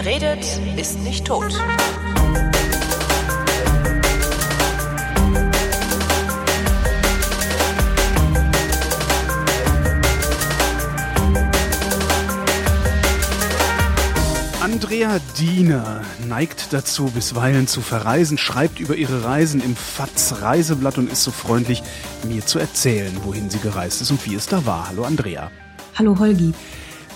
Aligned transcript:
Wer 0.00 0.12
redet, 0.12 0.60
ist 0.76 1.00
nicht 1.00 1.24
tot. 1.26 1.52
Andrea 14.62 15.18
Diener 15.36 16.02
neigt 16.28 16.72
dazu, 16.72 17.06
bisweilen 17.06 17.66
zu 17.66 17.80
verreisen, 17.80 18.38
schreibt 18.38 18.78
über 18.78 18.94
ihre 18.94 19.24
Reisen 19.24 19.60
im 19.60 19.74
FATS 19.74 20.42
Reiseblatt 20.42 20.98
und 20.98 21.10
ist 21.10 21.24
so 21.24 21.32
freundlich, 21.32 21.82
mir 22.22 22.46
zu 22.46 22.60
erzählen, 22.60 23.12
wohin 23.24 23.50
sie 23.50 23.58
gereist 23.58 24.00
ist 24.00 24.12
und 24.12 24.24
wie 24.26 24.36
es 24.36 24.46
da 24.46 24.64
war. 24.64 24.90
Hallo 24.90 25.02
Andrea. 25.02 25.50
Hallo 25.96 26.16
Holgi. 26.16 26.54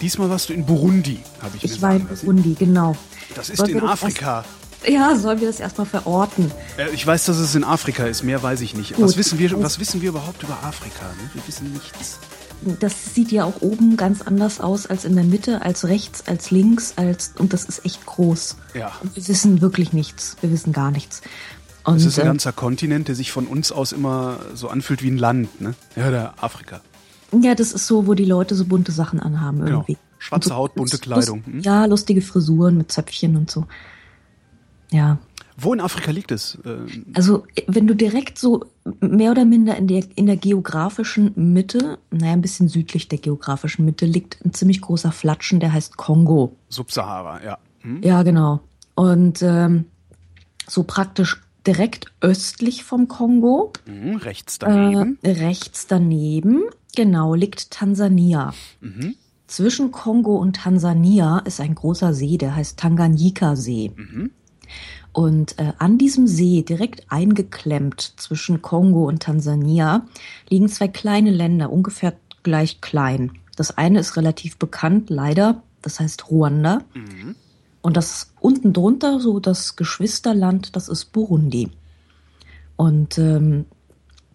Diesmal 0.02 0.28
warst 0.28 0.48
du 0.48 0.52
in 0.52 0.66
Burundi, 0.66 1.20
habe 1.40 1.56
ich, 1.56 1.64
ich 1.64 1.72
Ich 1.72 1.82
war 1.82 1.94
in 1.94 2.06
Burundi, 2.06 2.54
genau. 2.58 2.96
Das 3.34 3.48
ist 3.48 3.58
Sollen 3.58 3.78
in 3.78 3.84
Afrika. 3.84 4.44
ja, 4.86 5.16
sollen 5.16 5.40
wir 5.40 5.46
das 5.46 5.60
erstmal 5.60 5.86
verorten? 5.86 6.50
Äh, 6.76 6.90
ich 6.92 7.06
weiß, 7.06 7.24
dass 7.24 7.38
es 7.38 7.54
in 7.54 7.64
Afrika 7.64 8.04
ist, 8.04 8.22
mehr 8.22 8.42
weiß 8.42 8.60
ich 8.60 8.74
nicht. 8.74 9.00
Was 9.00 9.16
wissen, 9.16 9.38
wir, 9.38 9.62
was 9.62 9.78
wissen 9.78 10.02
wir 10.02 10.10
überhaupt 10.10 10.42
über 10.42 10.58
Afrika? 10.64 11.06
Ne? 11.06 11.30
Wir 11.32 11.46
wissen 11.46 11.72
nichts 11.72 12.18
das 12.64 13.14
sieht 13.14 13.32
ja 13.32 13.44
auch 13.44 13.60
oben 13.60 13.96
ganz 13.96 14.22
anders 14.22 14.60
aus 14.60 14.86
als 14.86 15.04
in 15.04 15.14
der 15.14 15.24
Mitte, 15.24 15.62
als 15.62 15.86
rechts, 15.86 16.26
als 16.26 16.50
links, 16.50 16.94
als 16.96 17.32
und 17.38 17.52
das 17.52 17.64
ist 17.64 17.84
echt 17.84 18.06
groß. 18.06 18.56
Ja. 18.74 18.92
Und 19.02 19.16
wir 19.16 19.26
wissen 19.28 19.60
wirklich 19.60 19.92
nichts. 19.92 20.36
Wir 20.40 20.50
wissen 20.50 20.72
gar 20.72 20.90
nichts. 20.90 21.22
Und, 21.84 21.96
es 21.96 22.04
ist 22.04 22.18
ein 22.18 22.26
äh, 22.26 22.28
ganzer 22.28 22.52
Kontinent, 22.52 23.08
der 23.08 23.16
sich 23.16 23.32
von 23.32 23.46
uns 23.46 23.72
aus 23.72 23.92
immer 23.92 24.38
so 24.54 24.68
anfühlt 24.68 25.02
wie 25.02 25.10
ein 25.10 25.18
Land, 25.18 25.60
ne? 25.60 25.74
Ja, 25.96 26.10
der 26.10 26.34
Afrika. 26.40 26.80
Ja, 27.40 27.54
das 27.54 27.72
ist 27.72 27.86
so, 27.86 28.06
wo 28.06 28.14
die 28.14 28.24
Leute 28.24 28.54
so 28.54 28.64
bunte 28.64 28.92
Sachen 28.92 29.20
anhaben 29.20 29.60
genau. 29.60 29.78
irgendwie. 29.78 29.94
Genau. 29.94 30.06
Schwarze 30.18 30.50
so, 30.50 30.54
Haut, 30.54 30.74
bunte 30.74 30.98
Kleidung. 30.98 31.44
Hm? 31.44 31.60
Ja, 31.60 31.84
lustige 31.86 32.22
Frisuren 32.22 32.76
mit 32.76 32.92
Zöpfchen 32.92 33.36
und 33.36 33.50
so. 33.50 33.66
Ja. 34.90 35.18
Wo 35.56 35.72
in 35.72 35.80
Afrika 35.80 36.10
liegt 36.10 36.30
es? 36.30 36.58
Ähm, 36.64 37.06
also, 37.14 37.44
wenn 37.66 37.86
du 37.86 37.94
direkt 37.94 38.38
so 38.38 38.64
mehr 39.00 39.32
oder 39.32 39.44
minder 39.44 39.76
in 39.76 39.86
der, 39.86 40.04
in 40.14 40.26
der 40.26 40.36
geografischen 40.36 41.32
Mitte, 41.34 41.98
naja, 42.10 42.32
ein 42.32 42.42
bisschen 42.42 42.68
südlich 42.68 43.08
der 43.08 43.18
geografischen 43.18 43.84
Mitte, 43.84 44.06
liegt 44.06 44.44
ein 44.44 44.52
ziemlich 44.52 44.80
großer 44.80 45.12
Flatschen, 45.12 45.60
der 45.60 45.72
heißt 45.72 45.96
Kongo. 45.96 46.56
Subsahara, 46.68 47.42
ja. 47.42 47.58
Hm? 47.80 48.02
Ja, 48.02 48.22
genau. 48.22 48.60
Und 48.94 49.42
ähm, 49.42 49.86
so 50.68 50.84
praktisch 50.84 51.40
direkt 51.66 52.06
östlich 52.20 52.84
vom 52.84 53.08
Kongo. 53.08 53.72
Mhm, 53.86 54.16
rechts 54.16 54.58
daneben. 54.58 55.18
Äh, 55.22 55.30
rechts 55.32 55.86
daneben, 55.86 56.62
genau, 56.94 57.34
liegt 57.34 57.70
Tansania. 57.70 58.54
Mhm. 58.80 59.16
Zwischen 59.46 59.92
Kongo 59.92 60.36
und 60.36 60.56
Tansania 60.56 61.38
ist 61.40 61.60
ein 61.60 61.74
großer 61.74 62.14
See, 62.14 62.38
der 62.38 62.56
heißt 62.56 62.78
Tanganyika-See. 62.78 63.92
Mhm. 63.94 64.30
Und 65.12 65.58
äh, 65.58 65.74
an 65.78 65.98
diesem 65.98 66.26
See, 66.26 66.62
direkt 66.62 67.04
eingeklemmt 67.12 68.14
zwischen 68.16 68.62
Kongo 68.62 69.06
und 69.06 69.22
Tansania, 69.22 70.06
liegen 70.48 70.68
zwei 70.68 70.88
kleine 70.88 71.30
Länder, 71.30 71.70
ungefähr 71.70 72.14
gleich 72.42 72.80
klein. 72.80 73.32
Das 73.56 73.76
eine 73.76 74.00
ist 74.00 74.16
relativ 74.16 74.56
bekannt, 74.56 75.10
leider, 75.10 75.62
das 75.82 76.00
heißt 76.00 76.30
Ruanda. 76.30 76.80
Mhm. 76.94 77.36
Und 77.82 77.96
das 77.96 78.32
unten 78.40 78.72
drunter, 78.72 79.20
so 79.20 79.40
das 79.40 79.76
Geschwisterland, 79.76 80.76
das 80.76 80.88
ist 80.88 81.06
Burundi. 81.06 81.70
Und 82.76 83.18
ähm, 83.18 83.66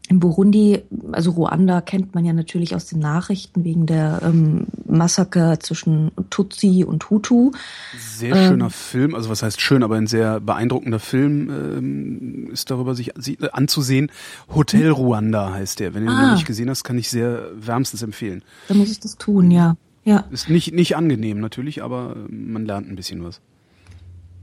in 0.10 0.20
Burundi, 0.20 0.84
also 1.12 1.32
Ruanda 1.32 1.82
kennt 1.82 2.16
man 2.16 2.24
ja 2.24 2.32
natürlich 2.32 2.76
aus 2.76 2.86
den 2.86 3.00
Nachrichten 3.00 3.66
wegen 3.66 3.86
der 3.86 4.22
ähm, 4.24 4.68
Massaker 4.88 5.60
zwischen 5.60 6.12
Tutsi 6.30 6.86
und 6.88 7.10
Hutu. 7.10 7.52
Sehr 7.98 8.36
schöner 8.36 8.66
ähm, 8.66 8.72
Film, 8.72 9.16
also 9.16 9.30
was 9.30 9.44
heißt 9.44 9.60
schön, 9.60 9.84
aber 9.84 9.96
ein 9.96 10.08
sehr 10.08 10.40
beeindruckender 10.40 11.00
Film 11.00 11.50
ähm, 11.50 12.50
ist 12.52 12.72
darüber 12.72 12.96
sich 12.96 13.12
anzusehen. 13.52 14.10
Hotel 14.54 14.90
Ruanda 14.92 15.52
heißt 15.54 15.80
der. 15.82 15.94
Wenn 15.94 16.06
du 16.06 16.12
ah. 16.12 16.16
ihn 16.16 16.28
noch 16.28 16.34
nicht 16.36 16.48
gesehen 16.48 16.70
hast, 16.70 16.84
kann 16.86 16.98
ich 16.98 17.10
sehr 17.10 17.50
wärmstens 17.54 18.02
empfehlen. 18.02 18.44
Dann 18.70 18.78
muss 18.78 18.92
ich 18.92 19.02
das 19.02 19.18
tun, 19.18 19.52
ja. 19.52 19.76
ja. 20.06 20.24
Ist 20.32 20.50
nicht, 20.50 20.74
nicht 20.74 20.96
angenehm 20.96 21.42
natürlich, 21.42 21.84
aber 21.84 22.16
man 22.30 22.66
lernt 22.66 22.90
ein 22.90 22.96
bisschen 22.96 23.24
was. 23.24 23.42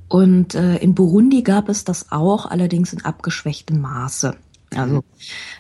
Und 0.09 0.55
äh, 0.55 0.77
in 0.77 0.95
Burundi 0.95 1.43
gab 1.43 1.69
es 1.69 1.85
das 1.85 2.13
auch, 2.13 2.47
allerdings 2.47 2.93
in 2.93 3.05
abgeschwächtem 3.05 3.81
Maße. 3.81 4.37
Also 4.77 5.05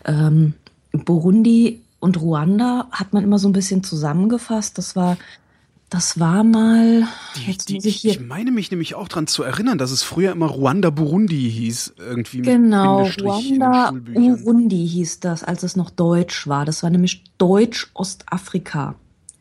ähm, 0.04 0.54
Burundi 0.92 1.82
und 2.00 2.20
Ruanda 2.20 2.88
hat 2.90 3.12
man 3.12 3.24
immer 3.24 3.38
so 3.38 3.48
ein 3.48 3.52
bisschen 3.52 3.82
zusammengefasst. 3.82 4.78
Das 4.78 4.94
war 4.96 5.16
das 5.94 6.18
war 6.18 6.42
mal. 6.42 7.06
Die, 7.36 7.56
die, 7.56 7.88
ich, 7.88 8.04
ich, 8.04 8.20
meine 8.20 8.50
mich 8.50 8.72
nämlich 8.72 8.96
auch 8.96 9.06
daran 9.06 9.28
zu 9.28 9.44
erinnern, 9.44 9.78
dass 9.78 9.92
es 9.92 10.02
früher 10.02 10.32
immer 10.32 10.46
Ruanda 10.46 10.90
Burundi 10.90 11.48
hieß, 11.48 11.94
irgendwie. 11.98 12.42
Genau, 12.42 13.04
Ruanda 13.20 13.92
Burundi 13.92 14.88
hieß 14.88 15.20
das, 15.20 15.44
als 15.44 15.62
es 15.62 15.76
noch 15.76 15.90
Deutsch 15.90 16.48
war. 16.48 16.64
Das 16.64 16.82
war 16.82 16.90
nämlich 16.90 17.22
Deutsch-Ostafrika. 17.38 18.96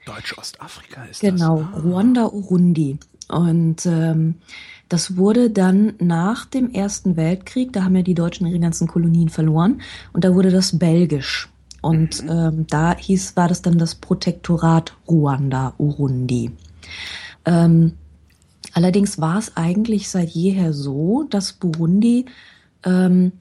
Deutsch-Ostafrika 0.06 1.06
ist 1.06 1.22
genau, 1.22 1.58
das. 1.58 1.66
Genau, 1.66 1.76
ah. 1.76 1.80
Ruanda 1.80 2.26
Urundi. 2.28 3.00
Und 3.30 3.86
ähm, 3.88 4.36
das 4.90 5.18
wurde 5.18 5.50
dann 5.50 5.94
nach 6.00 6.46
dem 6.46 6.72
Ersten 6.72 7.16
Weltkrieg, 7.16 7.74
da 7.74 7.84
haben 7.84 7.96
ja 7.96 8.02
die 8.04 8.14
Deutschen 8.14 8.48
ihre 8.48 8.60
ganzen 8.60 8.88
Kolonien 8.88 9.30
verloren, 9.30 9.82
und 10.14 10.24
da 10.24 10.34
wurde 10.34 10.52
das 10.52 10.78
Belgisch. 10.78 11.50
Und 11.82 12.24
mhm. 12.24 12.30
ähm, 12.30 12.68
da 12.70 12.96
hieß, 12.96 13.36
war 13.36 13.48
das 13.48 13.62
dann 13.62 13.78
das 13.78 13.96
Protektorat 13.96 14.96
Ruanda, 15.08 15.74
Urundi. 15.78 16.52
Ähm, 17.46 17.94
allerdings 18.74 19.20
war 19.20 19.38
es 19.38 19.58
eigentlich 19.58 20.10
seit 20.10 20.30
jeher 20.30 20.72
so, 20.72 21.24
dass 21.30 21.54
Burundi 21.54 22.26
ähm, 22.86 23.34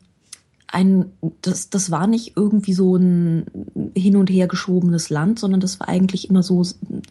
ein, 0.72 1.12
das, 1.43 1.69
das 1.71 1.91
war 1.91 2.06
nicht 2.06 2.33
irgendwie 2.37 2.72
so 2.72 2.97
ein 2.97 3.44
hin 3.94 4.16
und 4.16 4.31
her 4.31 4.49
geschobenes 4.49 5.10
Land, 5.10 5.38
sondern 5.38 5.60
das 5.60 5.78
war 5.78 5.88
eigentlich 5.88 6.31
immer 6.31 6.43
so 6.43 6.65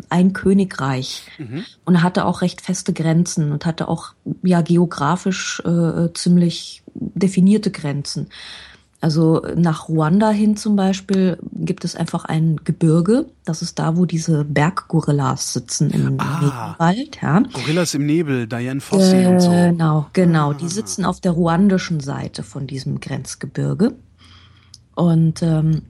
ein 0.10 0.34
Königreich 0.34 1.24
mhm. 1.38 1.64
und 1.86 1.96
er 1.96 2.04
hatte 2.04 2.26
auch 2.26 2.42
recht 2.42 2.62
feste 2.62 2.92
Grenzen 2.92 3.52
und 3.52 3.66
hatte 3.66 3.88
auch 3.88 4.14
ja 4.42 4.62
geografisch 4.62 5.62
äh, 5.64 6.12
ziemlich 6.14 6.84
definierte 6.96 7.72
Grenzen. 7.72 8.28
Also 9.02 9.42
nach 9.56 9.90
Ruanda 9.90 10.30
hin 10.30 10.56
zum 10.56 10.76
Beispiel 10.76 11.40
gibt 11.52 11.86
es 11.86 11.96
einfach 11.96 12.24
ein 12.26 12.62
Gebirge. 12.64 13.26
Das 13.46 13.64
ist 13.64 13.80
da, 13.80 13.98
wo 13.98 14.06
diese 14.06 14.46
Berggorillas 14.46 15.54
sitzen 15.54 15.90
im 15.90 16.20
ah, 16.20 16.76
Wald. 16.78 17.18
Ja. 17.20 17.40
Gorillas 17.52 17.96
im 17.96 18.06
Nebel, 18.06 18.46
Diane 18.46 18.80
Fossey 18.80 19.24
äh, 19.24 19.28
und 19.28 19.40
so. 19.40 19.50
Genau, 19.50 20.06
genau. 20.14 20.52
Ah. 20.52 20.54
Die 20.54 20.68
sitzen 20.68 21.04
auf 21.04 21.20
der 21.20 21.32
ruandischen 21.32 22.00
Seite 22.00 22.44
von 22.44 22.68
diesem 22.68 23.00
Grenzgebirge. 23.00 23.96
Und 24.94 25.42
ähm, 25.42 25.82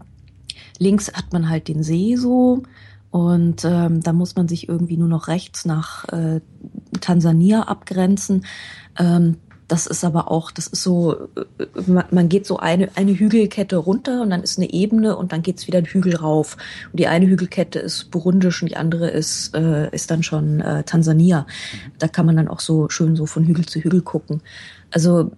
links 0.79 1.11
hat 1.11 1.33
man 1.33 1.49
halt 1.49 1.67
den 1.67 1.83
See 1.83 2.15
so. 2.15 2.63
Und 3.09 3.65
ähm, 3.65 4.01
da 4.01 4.13
muss 4.13 4.37
man 4.37 4.47
sich 4.47 4.69
irgendwie 4.69 4.95
nur 4.95 5.09
noch 5.09 5.27
rechts 5.27 5.65
nach 5.65 6.07
äh, 6.13 6.39
Tansania 7.01 7.63
abgrenzen. 7.63 8.45
Ähm, 8.97 9.35
das 9.71 9.87
ist 9.87 10.03
aber 10.03 10.29
auch, 10.29 10.51
das 10.51 10.67
ist 10.67 10.83
so, 10.83 11.29
äh, 11.57 11.65
man 12.11 12.27
geht 12.27 12.45
so 12.45 12.57
eine, 12.57 12.89
eine 12.95 13.13
Hügelkette 13.13 13.77
runter 13.77 14.21
und 14.21 14.29
dann 14.29 14.43
ist 14.43 14.57
eine 14.57 14.69
Ebene 14.69 15.15
und 15.15 15.31
dann 15.31 15.43
geht's 15.43 15.65
wieder 15.65 15.77
ein 15.77 15.85
Hügel 15.85 16.17
rauf. 16.17 16.57
Und 16.91 16.99
die 16.99 17.07
eine 17.07 17.25
Hügelkette 17.25 17.79
ist 17.79 18.11
burundisch 18.11 18.61
und 18.61 18.67
die 18.67 18.75
andere 18.75 19.09
ist, 19.09 19.55
äh, 19.55 19.89
ist 19.91 20.11
dann 20.11 20.23
schon 20.23 20.59
äh, 20.59 20.83
Tansania. 20.83 21.47
Da 21.99 22.09
kann 22.09 22.25
man 22.25 22.35
dann 22.35 22.49
auch 22.49 22.59
so 22.59 22.89
schön 22.89 23.15
so 23.15 23.25
von 23.25 23.45
Hügel 23.45 23.65
zu 23.65 23.79
Hügel 23.79 24.01
gucken. 24.01 24.41
Also 24.91 25.31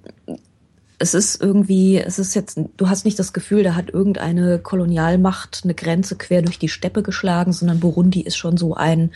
es 0.97 1.13
ist 1.13 1.39
irgendwie, 1.39 1.99
es 1.99 2.17
ist 2.17 2.33
jetzt, 2.33 2.59
du 2.77 2.89
hast 2.89 3.05
nicht 3.05 3.19
das 3.19 3.33
Gefühl, 3.33 3.61
da 3.61 3.75
hat 3.75 3.91
irgendeine 3.91 4.57
Kolonialmacht 4.57 5.61
eine 5.63 5.75
Grenze 5.75 6.15
quer 6.15 6.41
durch 6.41 6.57
die 6.57 6.69
Steppe 6.69 7.03
geschlagen, 7.03 7.53
sondern 7.53 7.79
Burundi 7.79 8.21
ist 8.21 8.37
schon 8.37 8.57
so 8.57 8.73
ein, 8.73 9.11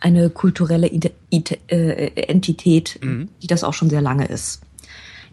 eine 0.00 0.30
kulturelle 0.30 0.88
äh, 0.88 2.06
Entität, 2.16 2.98
mhm. 3.02 3.28
die 3.42 3.46
das 3.46 3.64
auch 3.64 3.74
schon 3.74 3.90
sehr 3.90 4.00
lange 4.00 4.26
ist. 4.26 4.62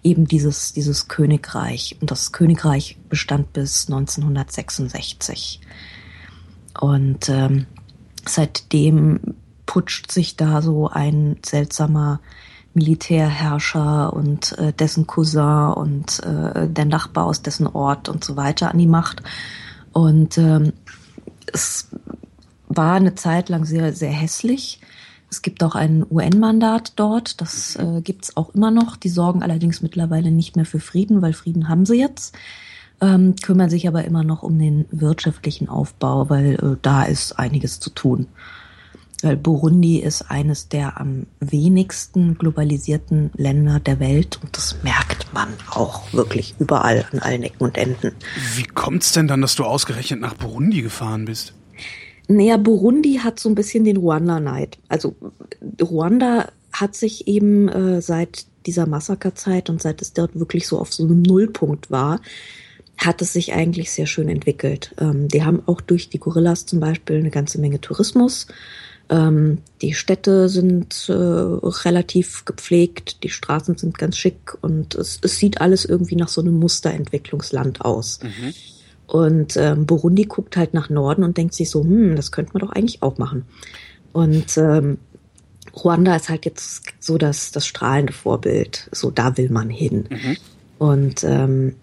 Eben 0.03 0.27
dieses, 0.27 0.73
dieses 0.73 1.07
Königreich. 1.07 1.97
Und 2.01 2.11
das 2.11 2.31
Königreich 2.31 2.97
bestand 3.09 3.53
bis 3.53 3.87
1966. 3.87 5.61
Und 6.79 7.29
ähm, 7.29 7.65
seitdem 8.25 9.19
putscht 9.65 10.11
sich 10.11 10.35
da 10.35 10.61
so 10.61 10.87
ein 10.87 11.37
seltsamer 11.45 12.19
Militärherrscher 12.73 14.13
und 14.13 14.57
äh, 14.59 14.71
dessen 14.71 15.07
Cousin 15.07 15.73
und 15.73 16.19
äh, 16.19 16.67
der 16.67 16.85
Nachbar 16.85 17.25
aus 17.25 17.41
dessen 17.41 17.65
Ort 17.65 18.07
und 18.07 18.23
so 18.23 18.37
weiter 18.37 18.71
an 18.71 18.77
die 18.77 18.87
Macht. 18.87 19.23
Und 19.93 20.37
ähm, 20.37 20.73
es 21.51 21.87
war 22.77 22.95
eine 22.95 23.15
Zeit 23.15 23.49
lang 23.49 23.65
sehr, 23.65 23.93
sehr 23.93 24.11
hässlich. 24.11 24.79
Es 25.29 25.41
gibt 25.41 25.61
auch 25.63 25.75
ein 25.75 26.05
UN-Mandat 26.09 26.93
dort, 26.95 27.41
das 27.41 27.75
äh, 27.75 28.01
gibt's 28.01 28.37
auch 28.37 28.55
immer 28.55 28.71
noch. 28.71 28.95
Die 28.95 29.09
sorgen 29.09 29.43
allerdings 29.43 29.81
mittlerweile 29.81 30.31
nicht 30.31 30.55
mehr 30.55 30.65
für 30.65 30.79
Frieden, 30.79 31.21
weil 31.21 31.33
Frieden 31.33 31.67
haben 31.67 31.85
sie 31.85 31.99
jetzt, 31.99 32.33
ähm, 33.01 33.35
kümmern 33.35 33.69
sich 33.69 33.87
aber 33.87 34.05
immer 34.05 34.23
noch 34.23 34.41
um 34.43 34.57
den 34.57 34.85
wirtschaftlichen 34.91 35.67
Aufbau, 35.67 36.29
weil 36.29 36.55
äh, 36.55 36.77
da 36.81 37.03
ist 37.03 37.37
einiges 37.37 37.81
zu 37.81 37.89
tun. 37.89 38.27
weil 39.21 39.35
Burundi 39.35 39.97
ist 39.97 40.29
eines 40.29 40.69
der 40.69 40.99
am 40.99 41.25
wenigsten 41.39 42.37
globalisierten 42.37 43.31
Länder 43.35 43.79
der 43.79 43.99
Welt 43.99 44.39
und 44.41 44.55
das 44.55 44.77
merkt 44.83 45.33
man 45.33 45.49
auch 45.71 46.13
wirklich 46.13 46.55
überall 46.59 47.05
an 47.11 47.19
allen 47.19 47.43
Ecken 47.43 47.63
und 47.63 47.77
Enden. 47.77 48.13
Wie 48.55 48.63
kommt's 48.63 49.11
denn 49.11 49.27
dann, 49.27 49.41
dass 49.41 49.55
du 49.55 49.65
ausgerechnet 49.65 50.21
nach 50.21 50.35
Burundi 50.35 50.83
gefahren 50.83 51.25
bist? 51.25 51.53
Naja, 52.27 52.57
Burundi 52.57 53.19
hat 53.23 53.39
so 53.39 53.49
ein 53.49 53.55
bisschen 53.55 53.83
den 53.85 53.97
Ruanda-Neid. 53.97 54.77
Also 54.89 55.15
Ruanda 55.81 56.49
hat 56.73 56.95
sich 56.95 57.27
eben 57.27 57.69
äh, 57.69 58.01
seit 58.01 58.45
dieser 58.65 58.85
Massakerzeit 58.85 59.69
und 59.69 59.81
seit 59.81 60.01
es 60.01 60.13
dort 60.13 60.37
wirklich 60.37 60.67
so 60.67 60.77
auf 60.77 60.93
so 60.93 61.03
einem 61.03 61.21
Nullpunkt 61.21 61.89
war, 61.89 62.19
hat 62.97 63.21
es 63.21 63.33
sich 63.33 63.53
eigentlich 63.53 63.91
sehr 63.91 64.07
schön 64.07 64.27
entwickelt. 64.27 64.93
Ähm, 64.99 65.27
die 65.27 65.43
haben 65.43 65.63
auch 65.65 65.81
durch 65.81 66.09
die 66.09 66.19
Gorillas 66.19 66.65
zum 66.65 66.79
Beispiel 66.79 67.17
eine 67.17 67.29
ganze 67.29 67.59
Menge 67.59 67.79
Tourismus. 67.79 68.47
Ähm, 69.09 69.59
die 69.81 69.93
Städte 69.93 70.49
sind 70.49 71.07
äh, 71.07 71.13
relativ 71.13 72.43
gepflegt, 72.43 73.23
die 73.23 73.29
Straßen 73.29 73.77
sind 73.77 73.97
ganz 73.97 74.17
schick 74.17 74.57
und 74.61 74.95
es, 74.95 75.19
es 75.21 75.37
sieht 75.37 75.61
alles 75.61 75.85
irgendwie 75.85 76.15
nach 76.15 76.27
so 76.27 76.41
einem 76.41 76.59
Musterentwicklungsland 76.59 77.81
aus. 77.81 78.19
Mhm. 78.21 78.53
Und 79.07 79.55
ähm, 79.55 79.85
Burundi 79.85 80.23
guckt 80.23 80.57
halt 80.57 80.73
nach 80.73 80.89
Norden 80.89 81.23
und 81.23 81.37
denkt 81.37 81.53
sich 81.53 81.69
so, 81.69 81.83
hm, 81.83 82.15
das 82.15 82.31
könnte 82.31 82.53
man 82.53 82.61
doch 82.61 82.71
eigentlich 82.71 83.01
auch 83.01 83.17
machen. 83.17 83.45
Und 84.11 84.57
ähm, 84.57 84.97
Ruanda 85.75 86.15
ist 86.15 86.29
halt 86.29 86.45
jetzt 86.45 86.83
so 86.99 87.17
das, 87.17 87.51
das 87.51 87.65
strahlende 87.65 88.13
Vorbild. 88.13 88.89
So, 88.91 89.11
da 89.11 89.37
will 89.37 89.49
man 89.49 89.69
hin. 89.69 90.05
Mhm. 90.09 90.37
Und 90.79 91.23
ähm, 91.23 91.75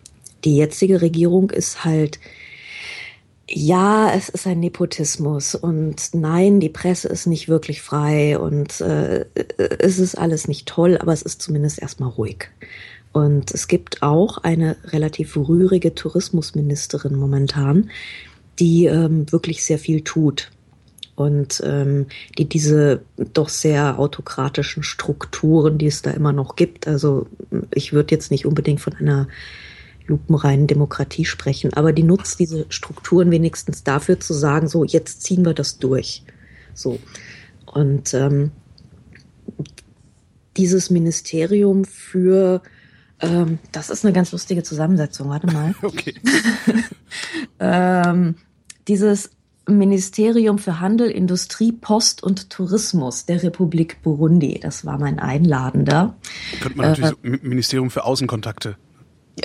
die 0.44 0.56
jetzige 0.56 1.00
Regierung 1.00 1.50
ist 1.50 1.84
halt, 1.84 2.18
ja, 3.48 4.10
es 4.14 4.28
ist 4.28 4.46
ein 4.46 4.60
Nepotismus 4.60 5.54
und 5.54 5.96
nein, 6.12 6.60
die 6.60 6.70
Presse 6.70 7.08
ist 7.08 7.26
nicht 7.26 7.48
wirklich 7.48 7.82
frei 7.82 8.38
und 8.38 8.80
äh, 8.80 9.26
es 9.78 9.98
ist 9.98 10.16
alles 10.16 10.48
nicht 10.48 10.66
toll, 10.66 10.96
aber 10.98 11.12
es 11.12 11.22
ist 11.22 11.42
zumindest 11.42 11.80
erstmal 11.80 12.08
ruhig. 12.08 12.48
Und 13.14 13.52
es 13.52 13.68
gibt 13.68 14.02
auch 14.02 14.38
eine 14.38 14.76
relativ 14.86 15.36
rührige 15.36 15.94
Tourismusministerin 15.94 17.14
momentan, 17.14 17.90
die 18.58 18.86
ähm, 18.86 19.30
wirklich 19.30 19.64
sehr 19.64 19.78
viel 19.78 20.00
tut 20.00 20.50
und 21.14 21.62
ähm, 21.64 22.06
die 22.36 22.48
diese 22.48 23.02
doch 23.16 23.48
sehr 23.48 24.00
autokratischen 24.00 24.82
Strukturen, 24.82 25.78
die 25.78 25.86
es 25.86 26.02
da 26.02 26.10
immer 26.10 26.32
noch 26.32 26.56
gibt, 26.56 26.88
also 26.88 27.28
ich 27.72 27.92
würde 27.92 28.12
jetzt 28.12 28.32
nicht 28.32 28.46
unbedingt 28.46 28.80
von 28.80 28.94
einer 28.94 29.28
lupenreinen 30.08 30.66
Demokratie 30.66 31.24
sprechen, 31.24 31.72
aber 31.72 31.92
die 31.92 32.02
nutzt 32.02 32.40
diese 32.40 32.66
Strukturen 32.68 33.30
wenigstens 33.30 33.84
dafür 33.84 34.18
zu 34.18 34.34
sagen, 34.34 34.66
so 34.66 34.82
jetzt 34.82 35.22
ziehen 35.22 35.44
wir 35.44 35.54
das 35.54 35.78
durch. 35.78 36.24
So. 36.74 36.98
Und 37.64 38.12
ähm, 38.12 38.50
dieses 40.56 40.90
Ministerium 40.90 41.84
für 41.84 42.60
ähm, 43.24 43.58
das 43.72 43.90
ist 43.90 44.04
eine 44.04 44.12
ganz 44.12 44.32
lustige 44.32 44.62
Zusammensetzung, 44.62 45.28
warte 45.28 45.46
mal. 45.46 45.74
Okay. 45.82 46.14
ähm, 47.60 48.36
dieses 48.88 49.30
Ministerium 49.66 50.58
für 50.58 50.80
Handel, 50.80 51.10
Industrie, 51.10 51.72
Post 51.72 52.22
und 52.22 52.50
Tourismus 52.50 53.26
der 53.26 53.42
Republik 53.42 54.02
Burundi. 54.02 54.60
Das 54.60 54.84
war 54.84 54.98
mein 54.98 55.18
Einladender. 55.18 56.16
Könnte 56.60 56.78
man 56.78 56.88
natürlich 56.88 57.12
äh, 57.12 57.38
so 57.38 57.48
Ministerium 57.48 57.90
für 57.90 58.04
Außenkontakte. 58.04 58.76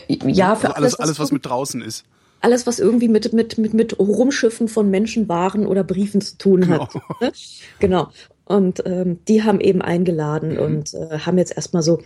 Ja, 0.08 0.56
für 0.56 0.68
also 0.68 0.75
alles, 0.75 0.96
alles, 0.96 1.20
was, 1.20 1.20
was 1.20 1.32
mit 1.32 1.46
draußen 1.46 1.82
ist. 1.82 2.06
Alles, 2.42 2.68
was 2.68 2.80
irgendwie 2.80 3.08
mit, 3.10 3.34
mit, 3.34 3.58
mit, 3.58 3.74
mit 3.74 4.00
Rumschiffen 4.00 4.68
von 4.68 4.90
Menschen, 4.90 5.28
Waren 5.28 5.66
oder 5.66 5.84
Briefen 5.84 6.22
zu 6.22 6.38
tun 6.38 6.68
hat. 6.70 6.92
Genau. 6.92 7.06
Ne? 7.22 7.32
genau. 7.80 8.12
Und 8.46 8.84
ähm, 8.86 9.20
die 9.28 9.44
haben 9.44 9.60
eben 9.60 9.82
eingeladen 9.82 10.54
mhm. 10.54 10.60
und 10.60 10.94
äh, 10.94 11.20
haben 11.20 11.38
jetzt 11.38 11.56
erstmal 11.56 11.84
so, 11.84 12.00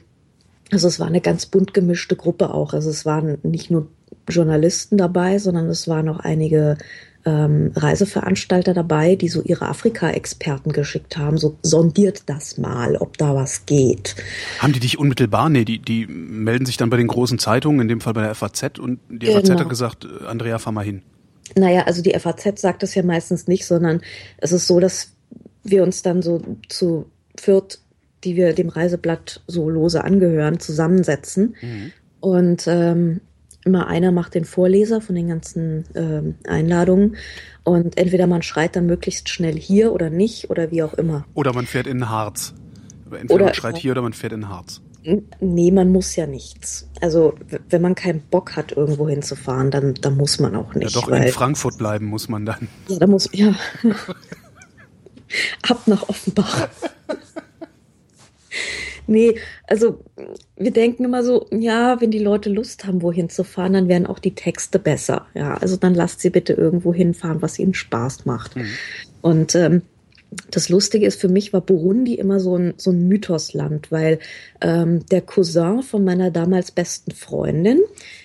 also 0.71 0.87
es 0.87 0.99
war 0.99 1.07
eine 1.07 1.21
ganz 1.21 1.45
bunt 1.45 1.73
gemischte 1.73 2.15
Gruppe 2.15 2.53
auch. 2.53 2.73
Also 2.73 2.89
es 2.89 3.05
waren 3.05 3.37
nicht 3.43 3.69
nur 3.69 3.87
Journalisten 4.27 4.97
dabei, 4.97 5.37
sondern 5.37 5.67
es 5.67 5.87
waren 5.87 6.09
auch 6.09 6.19
einige 6.19 6.77
ähm, 7.25 7.71
Reiseveranstalter 7.75 8.73
dabei, 8.73 9.15
die 9.15 9.29
so 9.29 9.41
ihre 9.41 9.67
Afrika-Experten 9.67 10.73
geschickt 10.73 11.17
haben, 11.17 11.37
so 11.37 11.57
sondiert 11.61 12.23
das 12.25 12.57
mal, 12.57 12.97
ob 12.97 13.17
da 13.17 13.35
was 13.35 13.65
geht. 13.65 14.15
Haben 14.59 14.73
die 14.73 14.79
dich 14.79 14.99
unmittelbar? 14.99 15.49
Nee, 15.49 15.63
die, 15.63 15.79
die 15.79 16.05
melden 16.07 16.65
sich 16.65 16.77
dann 16.77 16.89
bei 16.89 16.97
den 16.97 17.07
großen 17.07 17.39
Zeitungen, 17.39 17.81
in 17.81 17.87
dem 17.87 18.01
Fall 18.01 18.13
bei 18.13 18.23
der 18.23 18.35
FAZ 18.35 18.79
und 18.79 18.99
die 19.09 19.27
FAZ 19.27 19.47
genau. 19.47 19.59
hat 19.59 19.69
gesagt, 19.69 20.05
äh, 20.05 20.25
Andrea, 20.25 20.59
fahr 20.59 20.73
mal 20.73 20.85
hin. 20.85 21.01
Naja, 21.55 21.83
also 21.83 22.01
die 22.01 22.17
FAZ 22.17 22.59
sagt 22.59 22.83
das 22.83 22.95
ja 22.95 23.03
meistens 23.03 23.47
nicht, 23.47 23.65
sondern 23.65 24.01
es 24.37 24.51
ist 24.51 24.67
so, 24.67 24.79
dass 24.79 25.13
wir 25.63 25.83
uns 25.83 26.01
dann 26.01 26.21
so 26.21 26.41
zu 26.67 27.05
viert, 27.39 27.79
die 28.23 28.35
wir 28.35 28.53
dem 28.53 28.69
Reiseblatt 28.69 29.41
so 29.47 29.69
lose 29.69 30.03
angehören, 30.03 30.59
zusammensetzen. 30.59 31.55
Mhm. 31.61 31.91
Und 32.19 32.67
ähm, 32.67 33.21
immer 33.65 33.87
einer 33.87 34.11
macht 34.11 34.35
den 34.35 34.45
Vorleser 34.45 35.01
von 35.01 35.15
den 35.15 35.27
ganzen 35.27 35.85
ähm, 35.95 36.35
Einladungen 36.47 37.15
und 37.63 37.97
entweder 37.97 38.27
man 38.27 38.41
schreit 38.41 38.75
dann 38.75 38.85
möglichst 38.85 39.29
schnell 39.29 39.55
hier 39.57 39.93
oder 39.93 40.09
nicht 40.09 40.49
oder 40.49 40.71
wie 40.71 40.83
auch 40.83 40.93
immer. 40.93 41.25
Oder 41.33 41.53
man 41.53 41.65
fährt 41.65 41.87
in 41.87 41.99
den 41.99 42.09
Harz. 42.09 42.53
Entweder 43.05 43.35
oder 43.35 43.45
man 43.45 43.53
schreit 43.53 43.77
hier 43.77 43.91
oder 43.91 44.01
man 44.01 44.13
fährt 44.13 44.33
in 44.33 44.41
den 44.41 44.49
Harz. 44.49 44.81
Nee, 45.41 45.71
man 45.71 45.89
muss 45.91 46.15
ja 46.15 46.27
nichts. 46.27 46.89
Also 47.01 47.35
wenn 47.69 47.81
man 47.81 47.93
keinen 47.93 48.21
Bock 48.21 48.55
hat, 48.55 48.71
irgendwo 48.71 49.09
hinzufahren, 49.09 49.69
dann, 49.69 49.95
dann 49.95 50.15
muss 50.15 50.39
man 50.39 50.55
auch 50.55 50.73
nicht. 50.75 50.95
Ja, 50.95 51.01
doch 51.01 51.11
weil, 51.11 51.23
in 51.23 51.33
Frankfurt 51.33 51.77
bleiben 51.77 52.05
muss 52.05 52.29
man 52.29 52.45
dann. 52.45 52.69
Ja, 52.87 52.99
da 52.99 53.07
muss, 53.07 53.29
ja. 53.33 53.53
Ab 55.67 55.81
nach 55.87 56.07
Offenbach. 56.07 56.69
Nee, 59.07 59.35
also 59.67 59.99
wir 60.55 60.71
denken 60.71 61.03
immer 61.03 61.23
so, 61.23 61.47
ja, 61.51 61.99
wenn 61.99 62.11
die 62.11 62.19
Leute 62.19 62.49
Lust 62.49 62.85
haben, 62.85 63.01
wohin 63.01 63.29
zu 63.29 63.43
fahren, 63.43 63.73
dann 63.73 63.87
werden 63.87 64.07
auch 64.07 64.19
die 64.19 64.35
Texte 64.35 64.79
besser. 64.79 65.27
Ja, 65.33 65.55
also 65.55 65.75
dann 65.75 65.93
lasst 65.93 66.21
sie 66.21 66.29
bitte 66.29 66.53
irgendwo 66.53 66.93
hinfahren, 66.93 67.41
was 67.41 67.59
ihnen 67.59 67.73
Spaß 67.73 68.25
macht. 68.25 68.55
Mhm. 68.55 68.67
Und 69.21 69.55
ähm, 69.55 69.81
das 70.49 70.69
Lustige 70.69 71.05
ist, 71.05 71.19
für 71.19 71.27
mich 71.27 71.53
war 71.53 71.61
Burundi 71.61 72.15
immer 72.15 72.39
so 72.39 72.57
ein, 72.57 72.73
so 72.77 72.91
ein 72.91 73.07
Mythosland, 73.07 73.91
weil 73.91 74.19
ähm, 74.61 75.05
der 75.07 75.21
Cousin 75.21 75.83
von 75.83 76.03
meiner 76.03 76.31
damals 76.31 76.71
besten 76.71 77.11
Freundin 77.11 77.81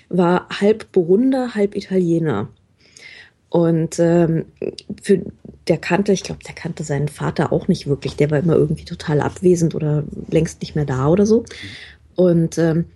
war 0.09 0.49
halb 0.61 0.91
Burunder, 0.93 1.55
halb 1.55 1.77
Italiener. 1.77 2.49
Und 3.51 3.99
ähm, 3.99 4.45
für, 5.03 5.23
der 5.69 5.79
kannte, 5.79 6.13
ich 6.13 6.23
glaube, 6.23 6.43
der 6.47 6.55
kannte 6.55 6.85
seinen 6.85 7.09
Vater 7.09 7.53
auch 7.53 7.69
nicht 7.69 7.87
wirklich. 7.87 8.17
Der 8.17 8.31
war 8.31 8.39
immer 8.39 8.55
irgendwie 8.55 8.85
total 8.85 9.21
abwesend 9.21 9.75
oder 9.75 10.05
längst 10.31 10.61
nicht 10.61 10.75
mehr 10.75 10.85
da 10.85 11.09
oder 11.09 11.27
so. 11.27 11.45
Und 12.15 12.59
ähm, 12.59 12.87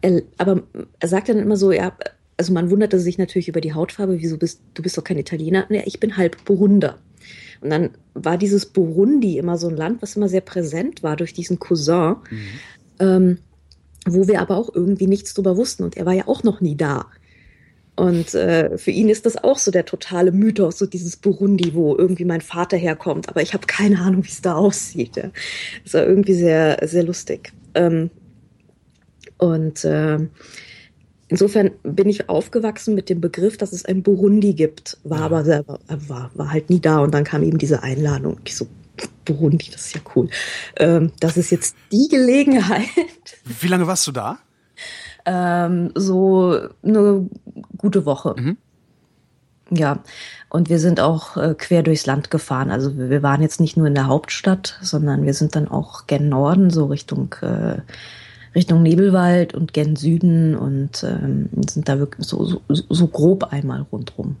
er, 0.00 0.22
aber 0.38 0.62
er 0.98 1.08
sagte 1.08 1.34
dann 1.34 1.42
immer 1.42 1.56
so, 1.56 1.72
ja, 1.72 1.92
also 2.36 2.52
man 2.52 2.70
wunderte 2.70 2.98
sich 2.98 3.18
natürlich 3.18 3.48
über 3.48 3.60
die 3.60 3.74
Hautfarbe, 3.74 4.20
wieso 4.20 4.38
bist 4.38 4.62
du 4.74 4.82
bist 4.82 4.96
doch 4.96 5.04
kein 5.04 5.18
Italiener? 5.18 5.66
Ja, 5.70 5.82
ich 5.84 6.00
bin 6.00 6.16
halb 6.16 6.42
Burunder. 6.44 6.98
Und 7.60 7.70
dann 7.70 7.90
war 8.14 8.38
dieses 8.38 8.66
Burundi 8.66 9.36
immer 9.36 9.58
so 9.58 9.68
ein 9.68 9.76
Land, 9.76 10.00
was 10.00 10.16
immer 10.16 10.28
sehr 10.28 10.40
präsent 10.40 11.02
war 11.02 11.16
durch 11.16 11.34
diesen 11.34 11.58
Cousin, 11.58 12.16
mhm. 12.30 12.38
ähm, 12.98 13.38
wo 14.06 14.26
wir 14.26 14.40
aber 14.40 14.56
auch 14.56 14.74
irgendwie 14.74 15.06
nichts 15.06 15.34
drüber 15.34 15.58
wussten. 15.58 15.84
Und 15.84 15.96
er 15.96 16.06
war 16.06 16.14
ja 16.14 16.26
auch 16.26 16.42
noch 16.42 16.62
nie 16.62 16.76
da. 16.76 17.06
Und 18.00 18.34
äh, 18.34 18.78
für 18.78 18.92
ihn 18.92 19.10
ist 19.10 19.26
das 19.26 19.36
auch 19.36 19.58
so 19.58 19.70
der 19.70 19.84
totale 19.84 20.32
Mythos, 20.32 20.78
so 20.78 20.86
dieses 20.86 21.18
Burundi, 21.18 21.74
wo 21.74 21.94
irgendwie 21.94 22.24
mein 22.24 22.40
Vater 22.40 22.78
herkommt. 22.78 23.28
Aber 23.28 23.42
ich 23.42 23.52
habe 23.52 23.66
keine 23.66 24.00
Ahnung, 24.00 24.24
wie 24.24 24.30
es 24.30 24.40
da 24.40 24.54
aussieht. 24.56 25.16
Ja. 25.16 25.30
Das 25.84 25.92
war 25.92 26.06
irgendwie 26.06 26.32
sehr, 26.32 26.78
sehr 26.88 27.02
lustig. 27.02 27.52
Ähm, 27.74 28.08
und 29.36 29.84
äh, 29.84 30.18
insofern 31.28 31.72
bin 31.82 32.08
ich 32.08 32.30
aufgewachsen 32.30 32.94
mit 32.94 33.10
dem 33.10 33.20
Begriff, 33.20 33.58
dass 33.58 33.74
es 33.74 33.84
ein 33.84 34.02
Burundi 34.02 34.54
gibt, 34.54 34.96
war 35.04 35.20
aber 35.20 35.44
selber, 35.44 35.78
war, 35.86 36.30
war 36.32 36.50
halt 36.50 36.70
nie 36.70 36.80
da. 36.80 37.00
Und 37.00 37.12
dann 37.12 37.24
kam 37.24 37.42
eben 37.42 37.58
diese 37.58 37.82
Einladung. 37.82 38.40
Ich 38.46 38.56
so, 38.56 38.66
Burundi, 39.26 39.66
das 39.70 39.88
ist 39.88 39.94
ja 39.94 40.00
cool. 40.16 40.30
Ähm, 40.78 41.12
das 41.20 41.36
ist 41.36 41.50
jetzt 41.50 41.76
die 41.92 42.08
Gelegenheit. 42.08 42.88
Wie 43.60 43.68
lange 43.68 43.86
warst 43.86 44.06
du 44.06 44.12
da? 44.12 44.38
Ähm, 45.26 45.92
so 45.94 46.58
eine 46.82 47.28
gute 47.78 48.06
Woche. 48.06 48.34
Mhm. 48.38 48.56
Ja, 49.72 50.00
und 50.48 50.68
wir 50.68 50.80
sind 50.80 51.00
auch 51.00 51.36
äh, 51.36 51.54
quer 51.56 51.82
durchs 51.84 52.06
Land 52.06 52.30
gefahren. 52.30 52.70
Also 52.70 52.98
wir, 52.98 53.22
waren 53.22 53.40
jetzt 53.40 53.60
nicht 53.60 53.76
nur 53.76 53.86
in 53.86 53.94
der 53.94 54.08
Hauptstadt, 54.08 54.78
sondern 54.82 55.24
wir 55.24 55.34
sind 55.34 55.54
dann 55.54 55.68
auch 55.68 56.08
gen 56.08 56.28
Norden, 56.28 56.70
so 56.70 56.86
Richtung 56.86 57.34
äh, 57.40 57.78
Richtung 58.54 58.82
Nebelwald 58.82 59.54
und 59.54 59.72
gen 59.72 59.94
Süden 59.94 60.56
und 60.56 61.04
ähm, 61.04 61.50
sind 61.68 61.88
da 61.88 62.00
wirklich 62.00 62.26
so, 62.26 62.44
so, 62.44 62.60
so 62.68 63.06
grob 63.06 63.44
einmal 63.52 63.82
rundrum. 63.92 64.36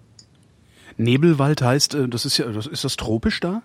Nebelwald 0.96 1.62
heißt, 1.62 1.94
äh, 1.94 2.08
das 2.08 2.24
ist 2.24 2.36
ja, 2.38 2.46
das 2.46 2.66
ist 2.66 2.82
das 2.82 2.96
tropisch 2.96 3.38
da? 3.38 3.62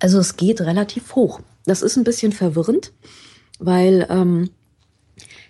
Also 0.00 0.18
es 0.18 0.36
geht 0.36 0.60
relativ 0.60 1.14
hoch. 1.14 1.40
Das 1.64 1.82
ist 1.82 1.96
ein 1.96 2.04
bisschen 2.04 2.32
verwirrend, 2.32 2.92
weil 3.58 4.06
ähm, 4.10 4.50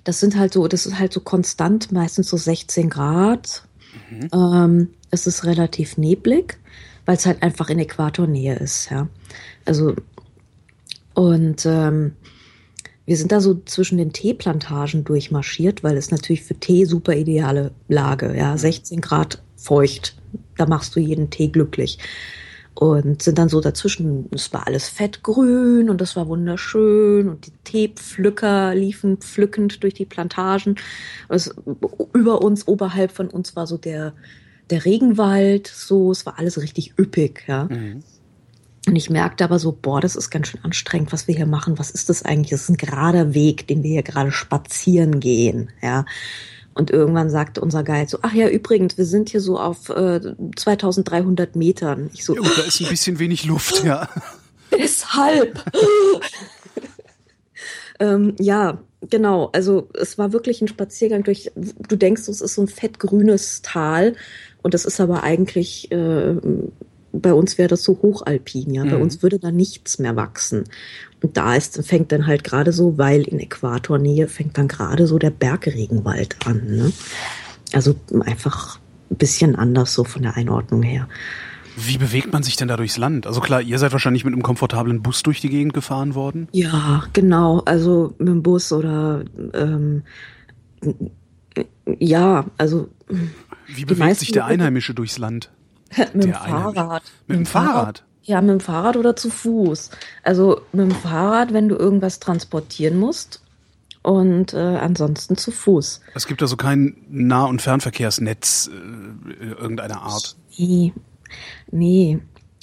das 0.05 0.21
sind 0.21 0.37
halt 0.37 0.53
so, 0.53 0.69
das 0.69 0.87
ist 0.87 0.99
halt 0.99 1.13
so 1.13 1.21
konstant, 1.21 1.93
meistens 1.93 2.29
so 2.29 2.37
16 2.37 2.89
Grad. 2.91 3.65
Mhm. 4.11 4.29
Ähm, 4.33 4.89
es 5.11 5.27
ist 5.27 5.45
relativ 5.45 5.97
neblig. 5.99 6.59
weil 7.07 7.17
es 7.17 7.25
halt 7.25 7.43
einfach 7.43 7.71
in 7.71 7.79
Äquatornähe 7.79 8.57
ist, 8.57 8.91
ja. 8.91 9.09
Also 9.65 9.95
und 11.15 11.65
ähm, 11.65 12.13
wir 13.07 13.17
sind 13.17 13.33
da 13.33 13.41
so 13.41 13.63
zwischen 13.65 13.97
den 13.97 14.13
Teeplantagen 14.13 15.05
durchmarschiert, 15.05 15.83
weil 15.83 15.97
es 15.97 16.11
natürlich 16.11 16.43
für 16.43 16.55
Tee 16.55 16.85
super 16.85 17.15
ideale 17.17 17.73
Lage, 17.89 18.37
ja, 18.37 18.59
16 18.59 19.01
Grad 19.01 19.43
feucht, 19.57 20.17
da 20.59 20.67
machst 20.67 20.95
du 20.95 21.01
jeden 21.01 21.31
Tee 21.31 21.49
glücklich 21.49 21.99
und 22.79 23.23
sind 23.23 23.39
dann 23.39 23.49
so 23.49 23.61
dazwischen, 23.61 24.29
es 24.31 24.53
war 24.53 24.69
alles 24.69 24.89
fettgrün 24.89 25.91
und 25.91 26.01
das 26.01 26.15
war 26.15 26.29
wunderschön 26.29 27.29
und 27.29 27.45
die 27.47 27.53
Teepflücker 27.65 28.73
liefen 28.73 29.17
pflückend 29.17 29.83
durch 29.83 29.95
die 29.95 30.05
Plantagen. 30.05 30.77
Es, 31.29 31.53
über 32.15 32.41
uns, 32.41 32.69
oberhalb 32.69 33.11
von 33.11 33.31
uns 33.31 33.57
war 33.57 33.67
so 33.67 33.79
der, 33.79 34.13
der 34.71 34.85
Regenwald, 34.85 35.67
so, 35.67 36.13
es 36.13 36.25
war 36.25 36.39
alles 36.39 36.61
richtig 36.63 36.97
üppig, 36.97 37.43
ja. 37.49 37.65
Mhm. 37.65 38.05
Und 38.87 38.95
ich 38.95 39.11
merkte 39.11 39.43
aber 39.43 39.59
so, 39.59 39.73
boah, 39.73 40.01
das 40.01 40.15
ist 40.15 40.31
ganz 40.31 40.47
schön 40.47 40.63
anstrengend, 40.63 41.13
was 41.13 41.27
wir 41.27 41.35
hier 41.35 41.47
machen. 41.47 41.81
Was 41.81 41.91
ist 41.91 42.09
das 42.09 42.23
eigentlich? 42.23 42.51
Das 42.51 42.63
ist 42.63 42.71
ein 42.71 42.77
gerader 42.77 43.35
Weg, 43.35 43.67
den 43.67 43.83
wir 43.83 43.91
hier 43.91 44.03
gerade 44.05 44.31
spazieren 44.31 45.19
gehen, 45.19 45.71
ja. 45.83 46.05
Und 46.79 46.93
irgendwann 46.93 47.29
sagte 47.29 47.61
unser 47.61 47.83
Guide 47.83 48.09
so, 48.09 48.21
ach 48.23 48.33
ja, 48.33 48.49
übrigens, 48.49 48.97
wir 48.97 49.05
sind 49.05 49.31
hier 49.31 49.41
so 49.41 49.59
auf 49.59 49.89
äh, 49.89 50.21
2300 50.55 51.57
Metern. 51.57 52.09
Ich 52.15 52.25
so, 52.25 52.37
ja, 52.37 52.41
da 52.41 52.63
ist 52.63 52.81
ein 52.81 52.89
bisschen 52.89 53.19
wenig 53.19 53.45
Luft, 53.45 53.83
ja. 53.85 54.09
Deshalb. 54.71 55.61
ähm, 57.99 58.37
ja, 58.39 58.81
genau. 59.11 59.51
Also 59.53 59.89
es 59.95 60.19
war 60.19 60.33
wirklich 60.33 60.63
ein 60.63 60.69
Spaziergang 60.69 61.25
durch, 61.25 61.51
du 61.57 61.97
denkst, 61.97 62.29
es 62.29 62.41
ist 62.41 62.55
so 62.55 62.63
ein 62.63 62.69
fettgrünes 62.69 63.63
Tal. 63.63 64.15
Und 64.63 64.73
das 64.73 64.85
ist 64.85 65.01
aber 65.01 65.25
eigentlich 65.25 65.91
äh, 65.91 66.37
bei 67.13 67.33
uns 67.33 67.59
wäre 67.59 67.69
das 67.69 67.83
so 67.83 67.99
hochalpin, 68.03 68.73
ja. 68.73 68.85
Mhm. 68.85 68.91
Bei 68.91 68.97
uns 68.97 69.23
würde 69.23 69.39
da 69.39 69.51
nichts 69.51 69.99
mehr 69.99 70.17
wachsen. 70.17 70.65
Und 71.23 71.37
da 71.37 71.55
ist, 71.55 71.85
fängt 71.87 72.13
dann 72.13 72.27
halt 72.27 72.45
gerade 72.45 72.73
so, 72.73 72.97
weil 72.99 73.23
in 73.23 73.41
Äquatornähe 73.41 74.29
fängt 74.29 74.57
dann 74.57 74.69
gerade 74.69 75.07
so 75.07 75.19
der 75.19 75.31
Bergregenwald 75.31 76.37
an. 76.47 76.63
Ne? 76.67 76.93
Also 77.73 77.97
einfach 78.25 78.79
ein 79.11 79.17
bisschen 79.17 79.57
anders 79.57 79.95
so 79.95 80.05
von 80.05 80.23
der 80.23 80.37
Einordnung 80.37 80.83
her. 80.83 81.09
Wie 81.77 81.99
bewegt 81.99 82.33
man 82.33 82.43
sich 82.43 82.57
denn 82.57 82.69
da 82.69 82.77
durchs 82.77 82.97
Land? 82.97 83.27
Also 83.27 83.41
klar, 83.41 83.63
ihr 83.63 83.79
seid 83.79 83.93
wahrscheinlich 83.93 84.25
mit 84.25 84.35
einem 84.35 84.43
komfortablen 84.43 85.01
Bus 85.01 85.23
durch 85.23 85.41
die 85.41 85.49
Gegend 85.49 85.75
gefahren 85.75 86.15
worden? 86.15 86.49
Ja, 86.53 87.05
genau. 87.13 87.61
Also 87.65 88.15
mit 88.19 88.29
dem 88.29 88.43
Bus 88.43 88.73
oder 88.73 89.25
ähm, 89.55 90.03
ja, 91.99 92.45
also. 92.57 92.89
Wie 93.67 93.85
bewegt 93.85 94.19
sich 94.19 94.33
der 94.33 94.47
Einheimische 94.47 94.95
durchs 94.95 95.19
Land? 95.19 95.51
mit 96.13 96.25
dem 96.25 96.33
Fahrrad. 96.35 97.03
Mit 97.27 97.39
dem 97.39 97.47
Fahrrad? 97.47 98.05
Ja, 98.29 98.43
mit 98.43 98.51
dem 98.51 98.61
Fahrrad 98.61 98.99
oder 98.99 99.17
zu 99.17 99.31
Fuß. 99.31 99.91
Also 100.23 100.61
mit 100.73 100.91
dem 100.91 100.95
Fahrrad, 100.95 101.55
wenn 101.55 101.71
du 101.71 101.77
irgendwas 101.77 102.21
transportieren 102.21 102.99
musst 102.99 103.41
und 104.03 104.53
äh, 104.53 104.59
ansonsten 104.59 105.39
zu 105.39 105.51
Fuß. 105.51 106.03
Es 106.15 106.27
gibt 106.27 106.43
also 106.43 106.59
kein 106.59 106.99
Nah- 107.09 107.47
und 107.47 107.63
Fernverkehrsnetz 107.63 108.69
äh, 108.71 109.45
irgendeiner 109.47 110.03
Art. 110.03 110.37
Nee. 110.59 110.93
Nee. 111.71 112.19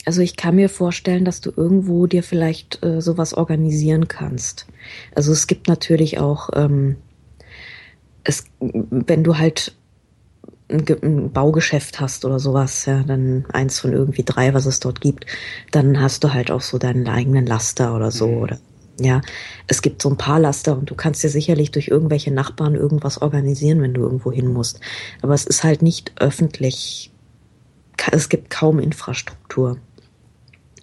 Also 0.05 0.21
ich 0.21 0.35
kann 0.35 0.53
mir 0.53 0.69
vorstellen, 0.69 1.25
dass 1.25 1.41
du 1.41 1.51
irgendwo 1.57 2.05
dir 2.05 2.21
vielleicht 2.21 2.83
äh, 2.85 3.01
sowas 3.01 3.33
organisieren 3.33 4.07
kannst. 4.07 4.67
Also 5.15 5.31
es 5.31 5.47
gibt 5.47 5.67
natürlich 5.67 6.19
auch, 6.19 6.51
ähm, 6.53 6.97
es, 8.23 8.43
wenn 8.59 9.23
du 9.23 9.39
halt 9.39 9.73
ein, 10.69 11.31
Baugeschäft 11.31 11.99
hast 11.99 12.25
oder 12.25 12.39
sowas, 12.39 12.85
ja, 12.85 13.03
dann 13.03 13.45
eins 13.51 13.79
von 13.79 13.93
irgendwie 13.93 14.23
drei, 14.23 14.53
was 14.53 14.65
es 14.65 14.79
dort 14.79 15.01
gibt, 15.01 15.25
dann 15.71 15.99
hast 15.99 16.23
du 16.23 16.33
halt 16.33 16.51
auch 16.51 16.61
so 16.61 16.77
deinen 16.77 17.07
eigenen 17.07 17.45
Laster 17.45 17.95
oder 17.95 18.11
so, 18.11 18.27
mhm. 18.27 18.37
oder 18.37 18.59
ja, 18.99 19.21
es 19.67 19.81
gibt 19.81 20.01
so 20.01 20.09
ein 20.09 20.17
paar 20.17 20.39
Laster 20.39 20.77
und 20.77 20.89
du 20.89 20.95
kannst 20.95 21.21
dir 21.23 21.29
sicherlich 21.29 21.71
durch 21.71 21.89
irgendwelche 21.89 22.31
Nachbarn 22.31 22.75
irgendwas 22.75 23.21
organisieren, 23.21 23.81
wenn 23.81 23.93
du 23.93 24.01
irgendwo 24.01 24.31
hin 24.31 24.47
musst. 24.47 24.79
Aber 25.21 25.33
es 25.33 25.45
ist 25.45 25.63
halt 25.65 25.81
nicht 25.81 26.13
öffentlich. 26.17 27.11
Es 28.11 28.29
gibt 28.29 28.49
kaum 28.49 28.79
Infrastruktur. 28.79 29.79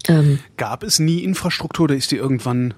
Ähm, 0.08 0.40
Gab 0.58 0.82
es 0.82 0.98
nie 0.98 1.20
Infrastruktur 1.20 1.84
oder 1.84 1.94
ist 1.94 2.10
die 2.10 2.16
irgendwann 2.16 2.74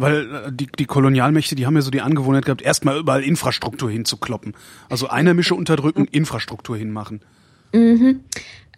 weil 0.00 0.34
äh, 0.34 0.52
die, 0.52 0.66
die 0.66 0.86
Kolonialmächte, 0.86 1.54
die 1.54 1.66
haben 1.66 1.76
ja 1.76 1.82
so 1.82 1.90
die 1.90 2.00
Angewohnheit 2.00 2.44
gehabt, 2.44 2.62
erstmal 2.62 2.98
überall 2.98 3.22
Infrastruktur 3.22 3.90
hinzukloppen. 3.90 4.54
Also 4.88 5.08
Einheimische 5.08 5.54
unterdrücken, 5.54 6.06
Infrastruktur 6.06 6.76
hinmachen. 6.76 7.20
Mhm. 7.72 8.20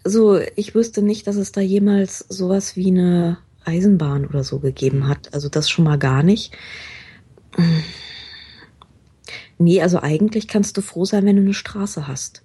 Also 0.04 0.38
ich 0.56 0.74
wüsste 0.74 1.02
nicht, 1.02 1.26
dass 1.26 1.36
es 1.36 1.52
da 1.52 1.60
jemals 1.60 2.18
sowas 2.18 2.76
wie 2.76 2.88
eine 2.88 3.38
Eisenbahn 3.64 4.26
oder 4.26 4.42
so 4.42 4.58
gegeben 4.58 5.08
hat. 5.08 5.32
Also 5.32 5.48
das 5.48 5.70
schon 5.70 5.84
mal 5.84 5.98
gar 5.98 6.22
nicht. 6.22 6.52
Nee, 9.58 9.80
also 9.80 10.00
eigentlich 10.00 10.48
kannst 10.48 10.76
du 10.76 10.80
froh 10.80 11.04
sein, 11.04 11.24
wenn 11.24 11.36
du 11.36 11.42
eine 11.42 11.54
Straße 11.54 12.08
hast. 12.08 12.42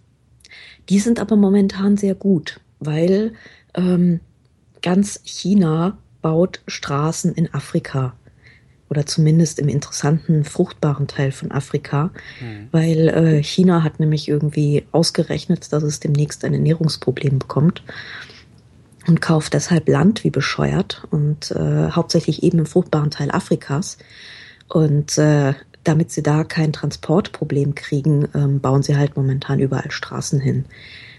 Die 0.89 0.99
sind 0.99 1.19
aber 1.19 1.35
momentan 1.35 1.97
sehr 1.97 2.15
gut, 2.15 2.59
weil 2.79 3.33
ähm, 3.73 4.19
ganz 4.81 5.19
China 5.23 5.97
baut 6.21 6.61
Straßen 6.67 7.33
in 7.33 7.53
Afrika 7.53 8.13
oder 8.89 9.05
zumindest 9.05 9.59
im 9.59 9.67
interessanten, 9.67 10.43
fruchtbaren 10.43 11.07
Teil 11.07 11.31
von 11.31 11.51
Afrika, 11.51 12.11
mhm. 12.39 12.67
weil 12.71 13.07
äh, 13.09 13.43
China 13.43 13.83
hat 13.83 13.99
nämlich 13.99 14.27
irgendwie 14.27 14.85
ausgerechnet, 14.91 15.71
dass 15.73 15.83
es 15.83 15.99
demnächst 15.99 16.45
ein 16.45 16.53
Ernährungsproblem 16.53 17.39
bekommt 17.39 17.83
und 19.07 19.21
kauft 19.21 19.53
deshalb 19.53 19.87
Land 19.87 20.23
wie 20.23 20.29
bescheuert 20.29 21.03
und 21.11 21.51
äh, 21.51 21.91
hauptsächlich 21.91 22.43
eben 22.43 22.59
im 22.59 22.65
fruchtbaren 22.65 23.11
Teil 23.11 23.31
Afrikas. 23.31 23.97
Und 24.67 25.17
äh, 25.17 25.53
damit 25.83 26.11
sie 26.11 26.23
da 26.23 26.43
kein 26.43 26.73
Transportproblem 26.73 27.73
kriegen, 27.73 28.27
ähm, 28.35 28.59
bauen 28.59 28.83
sie 28.83 28.97
halt 28.97 29.15
momentan 29.15 29.59
überall 29.59 29.91
Straßen 29.91 30.39
hin. 30.39 30.65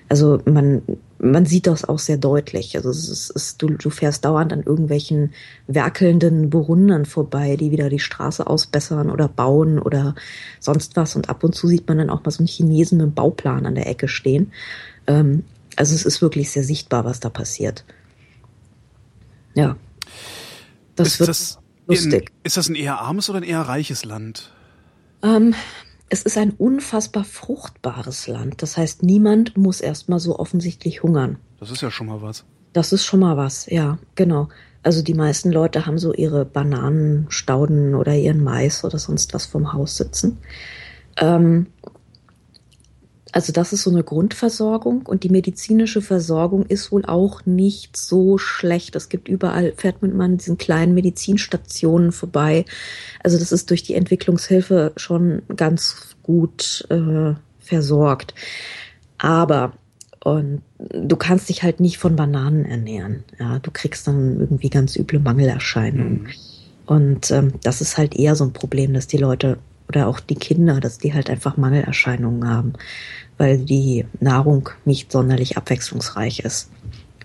Also 0.09 0.41
man, 0.47 0.83
man 1.19 1.45
sieht 1.45 1.67
das 1.67 1.85
auch 1.85 1.99
sehr 1.99 2.17
deutlich. 2.17 2.77
Also 2.77 2.91
es 2.91 3.09
ist, 3.09 3.31
es 3.31 3.31
ist, 3.31 3.63
du, 3.63 3.69
du 3.69 3.91
fährst 3.91 4.25
dauernd 4.25 4.53
an 4.53 4.63
irgendwelchen 4.63 5.35
werkelnden 5.67 6.49
Burundern 6.49 7.05
vorbei, 7.05 7.57
die 7.57 7.71
wieder 7.71 7.91
die 7.91 7.99
Straße 7.99 8.47
ausbessern 8.47 9.11
oder 9.11 9.29
bauen 9.29 9.79
oder 9.79 10.15
sonst 10.61 10.97
was. 10.97 11.15
Und 11.15 11.29
ab 11.29 11.45
und 11.45 11.55
zu 11.55 11.67
sieht 11.69 11.87
man 11.89 11.99
dann 11.99 12.11
auch 12.11 12.25
mal 12.25 12.31
so 12.31 12.39
einen 12.39 12.49
Chinesen 12.49 12.99
mit 12.99 13.05
einem 13.05 13.15
Bauplan 13.15 13.67
an 13.67 13.75
der 13.75 13.87
Ecke 13.87 14.09
stehen. 14.09 14.53
Ähm, 15.07 15.45
also 15.77 15.95
es 15.95 16.07
ist 16.07 16.23
wirklich 16.23 16.51
sehr 16.51 16.65
sichtbar, 16.65 17.05
was 17.05 17.21
da 17.21 17.29
passiert. 17.29 17.85
Ja. 19.55 19.77
Das 20.97 21.09
ist 21.09 21.21
wird 21.21 21.29
das 21.29 21.59
lustig. 21.87 22.31
In, 22.31 22.37
ist 22.45 22.57
das 22.57 22.69
ein 22.69 22.75
eher 22.75 23.01
armes 23.01 23.29
oder 23.29 23.41
ein 23.41 23.45
eher 23.45 23.61
reiches 23.61 24.05
Land? 24.05 24.53
Ähm, 25.23 25.55
es 26.09 26.23
ist 26.23 26.39
ein 26.39 26.53
unfassbar 26.53 27.25
fruchtbares 27.25 28.27
Land. 28.27 28.63
Das 28.63 28.77
heißt, 28.77 29.03
niemand 29.03 29.57
muss 29.57 29.81
erstmal 29.81 30.21
so 30.21 30.39
offensichtlich 30.39 31.03
hungern. 31.03 31.39
Das 31.61 31.71
ist 31.71 31.83
ja 31.83 31.91
schon 31.91 32.07
mal 32.07 32.23
was. 32.23 32.45
Das 32.73 32.93
ist 32.93 33.05
schon 33.05 33.21
mal 33.21 33.37
was, 33.37 33.67
ja, 33.67 33.99
genau. 34.15 34.49
Also 34.83 35.03
die 35.03 35.15
meisten 35.15 35.51
Leute 35.51 35.87
haben 35.87 35.99
so 35.99 36.15
ihre 36.15 36.45
Bananenstauden 36.45 37.95
oder 37.95 38.15
ihren 38.15 38.43
Mais 38.43 38.85
oder 38.85 38.99
sonst 38.99 39.35
was 39.35 39.47
vom 39.47 39.73
Haus 39.73 39.97
sitzen. 39.97 40.39
Ähm, 41.17 41.67
also 43.33 43.53
das 43.53 43.73
ist 43.73 43.83
so 43.83 43.91
eine 43.91 44.03
Grundversorgung 44.03 45.03
und 45.07 45.23
die 45.23 45.29
medizinische 45.29 46.01
Versorgung 46.01 46.65
ist 46.67 46.91
wohl 46.93 47.05
auch 47.05 47.45
nicht 47.45 47.97
so 47.97 48.39
schlecht. 48.39 48.97
Es 48.97 49.09
gibt 49.09 49.29
überall, 49.29 49.73
fährt 49.77 50.03
man 50.03 50.19
an 50.21 50.39
diesen 50.39 50.57
kleinen 50.57 50.95
Medizinstationen 50.95 52.13
vorbei. 52.13 52.65
Also 53.23 53.39
das 53.39 53.53
ist 53.53 53.71
durch 53.71 53.83
die 53.83 53.95
Entwicklungshilfe 53.95 54.93
schon 54.97 55.43
ganz 55.57 56.17
gut 56.23 56.87
äh, 56.91 57.35
versorgt. 57.59 58.35
Aber 59.19 59.73
und 60.25 60.63
du 60.79 61.17
kannst 61.17 61.49
dich 61.49 61.63
halt 61.63 61.81
nicht 61.81 61.99
von 61.99 62.17
Bananen 62.17 62.65
ernähren. 62.65 63.25
Ja, 63.39 63.59
du 63.61 63.71
kriegst 63.71 64.07
dann 64.09 64.41
irgendwie 64.41 64.69
ganz 64.69 64.97
üble 64.97 65.21
Mangelerscheinungen. 65.21 66.23
Mhm. 66.23 66.29
Und 66.87 67.31
ähm, 67.31 67.53
das 67.63 67.81
ist 67.81 67.99
halt 67.99 68.17
eher 68.17 68.35
so 68.35 68.45
ein 68.45 68.53
Problem, 68.53 68.95
dass 68.95 69.07
die 69.07 69.19
Leute 69.19 69.59
oder 69.89 70.07
auch 70.07 70.21
die 70.21 70.35
Kinder, 70.35 70.81
dass 70.81 70.99
die 70.99 71.15
halt 71.15 71.31
einfach 71.31 71.57
Mangelerscheinungen 71.57 72.49
haben, 72.49 72.73
weil 73.39 73.59
die 73.59 74.05
Nahrung 74.21 74.71
nicht 74.85 75.11
sonderlich 75.13 75.57
abwechslungsreich 75.57 76.41
ist. 76.41 76.71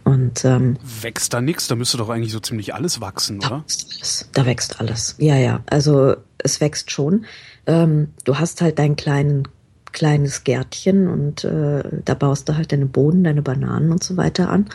Und 0.04 0.44
ähm, 0.44 0.78
wächst 1.02 1.34
da 1.34 1.42
nichts? 1.42 1.68
Da 1.68 1.76
müsste 1.76 1.98
doch 1.98 2.10
eigentlich 2.10 2.34
so 2.34 2.40
ziemlich 2.40 2.74
alles 2.74 3.00
wachsen, 3.00 3.40
da 3.40 3.48
oder? 3.48 3.60
Wächst 3.62 3.88
alles. 3.94 4.30
Da 4.34 4.46
wächst 4.46 4.80
alles. 4.80 5.16
Ja, 5.18 5.38
ja. 5.38 5.62
Also 5.66 6.16
es 6.40 6.60
wächst 6.60 6.92
schon. 6.92 7.26
Ähm, 7.66 8.10
du 8.26 8.38
hast 8.38 8.62
halt 8.62 8.80
dein 8.80 8.98
kleinen, 8.98 9.48
kleines 9.94 10.44
Gärtchen 10.44 11.08
und 11.08 11.46
äh, 11.46 11.84
da 12.04 12.16
baust 12.16 12.50
du 12.50 12.58
halt 12.58 12.72
deine 12.74 12.86
Bohnen, 12.86 13.24
deine 13.24 13.42
Bananen 13.42 13.92
und 13.92 14.04
so 14.04 14.18
weiter 14.18 14.50
an. 14.50 14.68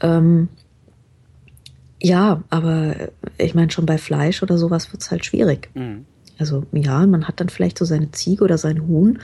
Ähm, 0.00 0.48
ja, 2.00 2.42
aber 2.48 2.94
ich 3.36 3.54
meine, 3.54 3.70
schon 3.70 3.86
bei 3.86 3.98
Fleisch 3.98 4.42
oder 4.42 4.56
sowas 4.56 4.92
wird's 4.92 5.10
halt 5.10 5.24
schwierig. 5.24 5.70
Mhm. 5.74 6.06
Also 6.38 6.64
ja, 6.72 7.06
man 7.06 7.26
hat 7.28 7.40
dann 7.40 7.48
vielleicht 7.48 7.78
so 7.78 7.84
seine 7.84 8.10
Ziege 8.12 8.44
oder 8.44 8.58
sein 8.58 8.86
Huhn, 8.86 9.20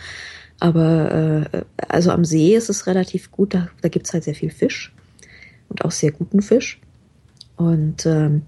aber 0.61 1.45
äh, 1.53 1.63
also 1.89 2.11
am 2.11 2.25
See 2.25 2.55
ist 2.55 2.71
es 2.71 2.87
relativ 2.87 3.31
gut, 3.31 3.55
da, 3.55 3.69
da 3.81 3.89
gibt's 3.89 4.13
halt 4.13 4.25
sehr 4.25 4.35
viel 4.35 4.51
Fisch. 4.51 4.93
und 5.69 5.85
auch 5.85 5.91
sehr 5.91 6.13
guten 6.13 6.43
Fisch. 6.43 6.81
Und 7.57 8.07
ähm, 8.07 8.43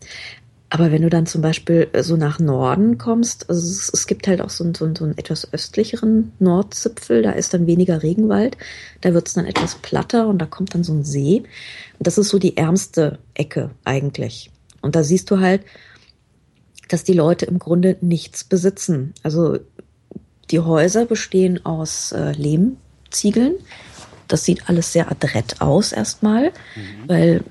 aber 0.74 0.90
wenn 0.90 1.02
du 1.02 1.08
dann 1.08 1.26
zum 1.26 1.40
Beispiel 1.40 1.88
so 2.00 2.16
nach 2.16 2.40
Norden 2.40 2.98
kommst, 2.98 3.48
also 3.48 3.60
es, 3.60 3.90
es 3.92 4.08
gibt 4.08 4.26
halt 4.26 4.40
auch 4.40 4.50
so 4.50 4.64
einen, 4.64 4.74
so, 4.74 4.84
einen, 4.84 4.96
so 4.96 5.04
einen 5.04 5.16
etwas 5.16 5.52
östlicheren 5.52 6.32
Nordzipfel, 6.40 7.22
da 7.22 7.30
ist 7.30 7.54
dann 7.54 7.68
weniger 7.68 8.02
Regenwald, 8.02 8.56
da 9.00 9.14
wird 9.14 9.28
es 9.28 9.34
dann 9.34 9.46
etwas 9.46 9.76
platter 9.76 10.26
und 10.26 10.38
da 10.38 10.46
kommt 10.46 10.74
dann 10.74 10.82
so 10.82 10.92
ein 10.92 11.04
See. 11.04 11.44
Und 11.98 12.06
das 12.08 12.18
ist 12.18 12.28
so 12.28 12.40
die 12.40 12.56
ärmste 12.56 13.20
Ecke 13.34 13.70
eigentlich. 13.84 14.50
Und 14.80 14.96
da 14.96 15.04
siehst 15.04 15.30
du 15.30 15.38
halt, 15.38 15.62
dass 16.88 17.04
die 17.04 17.12
Leute 17.12 17.46
im 17.46 17.58
Grunde 17.58 17.96
nichts 18.00 18.44
besitzen. 18.44 19.14
Also 19.22 19.58
die 20.50 20.60
Häuser 20.60 21.06
bestehen 21.06 21.64
aus 21.64 22.12
äh, 22.12 22.32
Lehmziegeln 22.32 23.54
das 24.28 24.44
sieht 24.44 24.68
alles 24.68 24.92
sehr 24.92 25.10
adrett 25.10 25.60
aus 25.60 25.92
erstmal, 25.92 26.46
mhm. 26.74 27.08
weil 27.08 27.44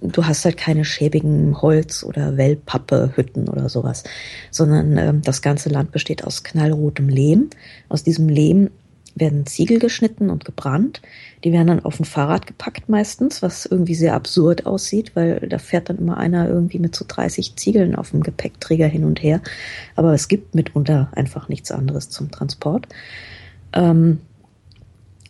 du 0.00 0.24
hast 0.24 0.44
halt 0.44 0.56
keine 0.56 0.84
schäbigen 0.84 1.60
Holz- 1.62 2.04
oder 2.04 2.36
Wellpappe-Hütten 2.36 3.48
oder 3.48 3.68
sowas, 3.68 4.04
sondern 4.50 4.98
ähm, 4.98 5.22
das 5.22 5.42
ganze 5.42 5.68
Land 5.68 5.92
besteht 5.92 6.24
aus 6.24 6.42
knallrotem 6.42 7.08
Lehm. 7.08 7.50
Aus 7.88 8.02
diesem 8.02 8.28
Lehm 8.28 8.70
werden 9.16 9.46
Ziegel 9.46 9.78
geschnitten 9.78 10.30
und 10.30 10.44
gebrannt. 10.44 11.00
Die 11.42 11.52
werden 11.52 11.66
dann 11.66 11.84
auf 11.84 11.98
ein 11.98 12.04
Fahrrad 12.04 12.46
gepackt 12.46 12.88
meistens, 12.88 13.42
was 13.42 13.66
irgendwie 13.66 13.94
sehr 13.94 14.14
absurd 14.14 14.66
aussieht, 14.66 15.16
weil 15.16 15.40
da 15.48 15.58
fährt 15.58 15.88
dann 15.88 15.98
immer 15.98 16.18
einer 16.18 16.48
irgendwie 16.48 16.78
mit 16.78 16.94
so 16.94 17.04
30 17.08 17.56
Ziegeln 17.56 17.96
auf 17.96 18.10
dem 18.10 18.22
Gepäckträger 18.22 18.86
hin 18.86 19.04
und 19.04 19.22
her. 19.22 19.40
Aber 19.96 20.12
es 20.12 20.28
gibt 20.28 20.54
mitunter 20.54 21.10
einfach 21.14 21.48
nichts 21.48 21.72
anderes 21.72 22.10
zum 22.10 22.30
Transport. 22.30 22.86
Ähm, 23.72 24.20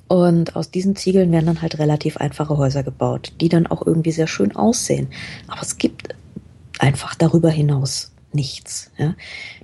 und 0.08 0.56
aus 0.56 0.70
diesen 0.70 0.96
Ziegeln 0.96 1.32
werden 1.32 1.46
dann 1.46 1.62
halt 1.62 1.78
relativ 1.78 2.16
einfache 2.16 2.56
Häuser 2.56 2.82
gebaut, 2.82 3.32
die 3.40 3.48
dann 3.48 3.66
auch 3.66 3.84
irgendwie 3.86 4.12
sehr 4.12 4.28
schön 4.28 4.54
aussehen. 4.54 5.08
Aber 5.48 5.62
es 5.62 5.78
gibt 5.78 6.14
einfach 6.78 7.14
darüber 7.14 7.50
hinaus 7.50 8.12
nichts. 8.32 8.90
Ja. 8.98 9.14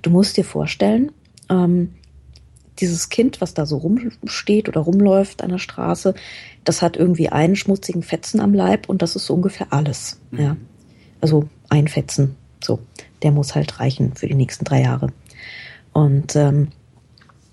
Du 0.03 0.11
musst 0.11 0.37
dir 0.37 0.45
vorstellen, 0.45 1.13
ähm, 1.49 1.95
dieses 2.79 3.09
Kind, 3.09 3.41
was 3.41 3.55
da 3.55 3.67
so 3.67 3.77
rumsteht 3.77 4.69
oder 4.69 4.81
rumläuft 4.81 5.43
an 5.43 5.51
der 5.51 5.59
Straße, 5.59 6.15
das 6.65 6.83
hat 6.83 6.97
irgendwie 6.97 7.29
einen 7.29 7.57
schmutzigen 7.57 8.03
Fetzen 8.03 8.41
am 8.41 8.55
Leib 8.55 8.89
und 8.89 9.03
das 9.03 9.17
ist 9.17 9.27
so 9.27 9.35
ungefähr 9.35 9.69
alles. 9.71 10.21
Mhm. 10.31 10.41
Ja. 10.41 10.57
Also 11.21 11.49
ein 11.69 11.89
Fetzen. 11.89 12.37
So, 12.63 12.81
der 13.23 13.33
muss 13.33 13.55
halt 13.55 13.81
reichen 13.81 14.15
für 14.15 14.27
die 14.27 14.35
nächsten 14.35 14.65
drei 14.65 14.83
Jahre. 14.83 15.09
Und 15.93 16.37
ähm, 16.37 16.69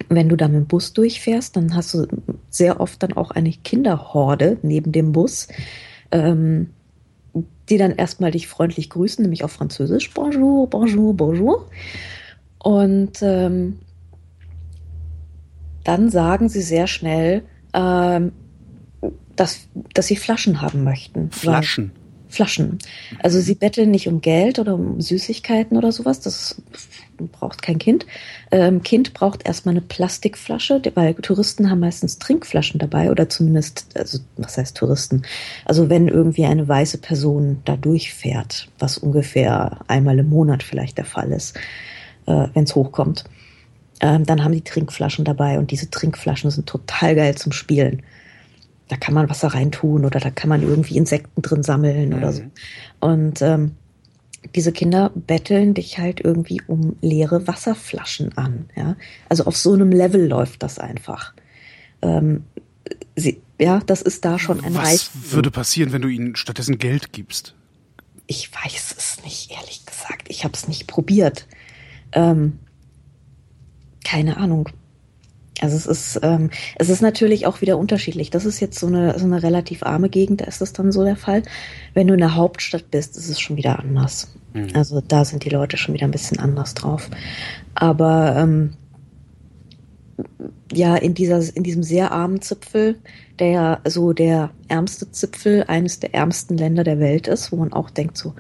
wenn 0.07 0.29
du 0.29 0.37
da 0.37 0.47
mit 0.47 0.57
dem 0.57 0.67
Bus 0.67 0.93
durchfährst, 0.93 1.55
dann 1.55 1.75
hast 1.75 1.93
du 1.93 2.07
sehr 2.49 2.79
oft 2.79 3.01
dann 3.03 3.13
auch 3.13 3.31
eine 3.31 3.51
Kinderhorde 3.51 4.57
neben 4.61 4.91
dem 4.91 5.11
Bus, 5.11 5.47
ähm, 6.11 6.69
die 7.69 7.77
dann 7.77 7.91
erstmal 7.91 8.31
dich 8.31 8.47
freundlich 8.47 8.89
grüßen, 8.89 9.21
nämlich 9.21 9.43
auf 9.43 9.51
Französisch. 9.51 10.13
Bonjour, 10.13 10.67
bonjour, 10.67 11.13
bonjour. 11.13 11.69
Und 12.57 13.19
ähm, 13.21 13.79
dann 15.89 16.11
sagen 16.11 16.49
sie 16.49 16.61
sehr 16.61 16.85
schnell, 16.85 17.41
ähm, 17.73 18.31
dass, 19.35 19.61
dass 19.95 20.05
sie 20.05 20.17
Flaschen 20.17 20.61
haben 20.61 20.83
möchten. 20.83 21.31
Flaschen? 21.31 21.91
Flaschen. 22.27 22.77
Also 23.23 23.41
sie 23.41 23.55
betteln 23.55 23.89
nicht 23.89 24.07
um 24.07 24.21
Geld 24.21 24.59
oder 24.59 24.75
um 24.75 25.01
Süßigkeiten 25.01 25.75
oder 25.75 25.91
sowas. 25.91 26.19
Das 26.19 26.61
braucht 27.17 27.63
kein 27.63 27.79
Kind. 27.79 28.05
Ähm, 28.51 28.83
kind 28.83 29.15
braucht 29.15 29.47
erstmal 29.47 29.73
eine 29.73 29.81
Plastikflasche, 29.81 30.79
weil 30.93 31.15
Touristen 31.15 31.71
haben 31.71 31.79
meistens 31.79 32.19
Trinkflaschen 32.19 32.79
dabei 32.79 33.09
oder 33.09 33.29
zumindest, 33.29 33.87
also 33.95 34.19
was 34.37 34.59
heißt 34.59 34.77
Touristen? 34.77 35.23
Also 35.65 35.89
wenn 35.89 36.07
irgendwie 36.07 36.45
eine 36.45 36.67
weiße 36.67 36.99
Person 36.99 37.61
da 37.65 37.75
durchfährt, 37.75 38.69
was 38.77 38.99
ungefähr 38.99 39.79
einmal 39.87 40.19
im 40.19 40.29
Monat 40.29 40.61
vielleicht 40.61 40.99
der 40.99 41.05
Fall 41.05 41.31
ist, 41.31 41.57
äh, 42.27 42.47
wenn 42.53 42.65
es 42.65 42.75
hochkommt, 42.75 43.23
ähm, 43.99 44.25
dann 44.25 44.43
haben 44.43 44.53
die 44.53 44.63
Trinkflaschen 44.63 45.25
dabei 45.25 45.59
und 45.59 45.71
diese 45.71 45.89
Trinkflaschen 45.89 46.51
sind 46.51 46.67
total 46.67 47.15
geil 47.15 47.35
zum 47.35 47.51
Spielen 47.51 48.03
da 48.89 48.97
kann 48.97 49.13
man 49.13 49.29
Wasser 49.29 49.49
reintun 49.49 50.03
oder 50.03 50.19
da 50.19 50.31
kann 50.31 50.49
man 50.49 50.63
irgendwie 50.63 50.97
Insekten 50.97 51.41
drin 51.41 51.63
sammeln 51.63 52.09
mhm. 52.09 52.15
oder 52.17 52.33
so. 52.33 52.41
Und 52.99 53.41
ähm, 53.41 53.75
diese 54.55 54.71
Kinder 54.71 55.11
betteln 55.13 55.75
dich 55.75 55.99
halt 55.99 56.19
irgendwie 56.19 56.61
um 56.65 56.95
leere 57.01 57.47
Wasserflaschen 57.47 58.37
an. 58.37 58.69
Ja? 58.75 58.97
Also 59.29 59.45
auf 59.45 59.55
so 59.55 59.73
einem 59.73 59.91
Level 59.91 60.27
läuft 60.27 60.63
das 60.63 60.79
einfach. 60.79 61.33
Ähm, 62.01 62.43
sie, 63.15 63.41
ja, 63.59 63.79
das 63.85 64.01
ist 64.01 64.25
da 64.25 64.39
schon 64.39 64.63
ein 64.63 64.73
Was 64.73 64.83
Reichtum. 64.83 65.31
würde 65.31 65.51
passieren, 65.51 65.93
wenn 65.93 66.01
du 66.01 66.07
ihnen 66.07 66.35
stattdessen 66.35 66.79
Geld 66.79 67.13
gibst? 67.13 67.53
Ich 68.25 68.51
weiß 68.51 68.95
es 68.97 69.23
nicht, 69.23 69.51
ehrlich 69.51 69.85
gesagt. 69.85 70.29
Ich 70.29 70.43
habe 70.43 70.53
es 70.55 70.67
nicht 70.67 70.87
probiert. 70.87 71.45
Ähm, 72.11 72.57
keine 74.03 74.37
Ahnung. 74.37 74.69
Also 75.61 75.75
es 75.75 75.85
ist, 75.85 76.19
ähm, 76.23 76.49
es 76.75 76.89
ist 76.89 77.01
natürlich 77.01 77.45
auch 77.45 77.61
wieder 77.61 77.77
unterschiedlich. 77.77 78.29
Das 78.29 78.45
ist 78.45 78.59
jetzt 78.59 78.79
so 78.79 78.87
eine, 78.87 79.17
so 79.19 79.25
eine 79.25 79.43
relativ 79.43 79.83
arme 79.83 80.09
Gegend, 80.09 80.41
da 80.41 80.45
ist 80.45 80.61
das 80.61 80.73
dann 80.73 80.91
so 80.91 81.03
der 81.03 81.17
Fall. 81.17 81.43
Wenn 81.93 82.07
du 82.07 82.13
in 82.13 82.19
der 82.19 82.35
Hauptstadt 82.35 82.89
bist, 82.91 83.17
ist 83.17 83.29
es 83.29 83.39
schon 83.39 83.57
wieder 83.57 83.79
anders. 83.79 84.33
Mhm. 84.53 84.69
Also 84.73 85.01
da 85.01 85.25
sind 85.25 85.43
die 85.43 85.49
Leute 85.49 85.77
schon 85.77 85.93
wieder 85.93 86.05
ein 86.05 86.11
bisschen 86.11 86.39
anders 86.39 86.73
drauf. 86.75 87.09
Aber 87.75 88.35
ähm, 88.37 88.73
ja, 90.71 90.95
in 90.95 91.13
dieser, 91.13 91.41
in 91.55 91.63
diesem 91.63 91.83
sehr 91.83 92.11
armen 92.11 92.41
Zipfel, 92.41 92.97
der 93.39 93.47
ja 93.47 93.79
so 93.85 94.13
der 94.13 94.51
ärmste 94.67 95.11
Zipfel 95.11 95.63
eines 95.67 95.99
der 95.99 96.13
ärmsten 96.13 96.57
Länder 96.57 96.83
der 96.83 96.99
Welt 96.99 97.27
ist, 97.27 97.51
wo 97.51 97.57
man 97.57 97.73
auch 97.73 97.89
denkt 97.89 98.17
so, 98.17 98.33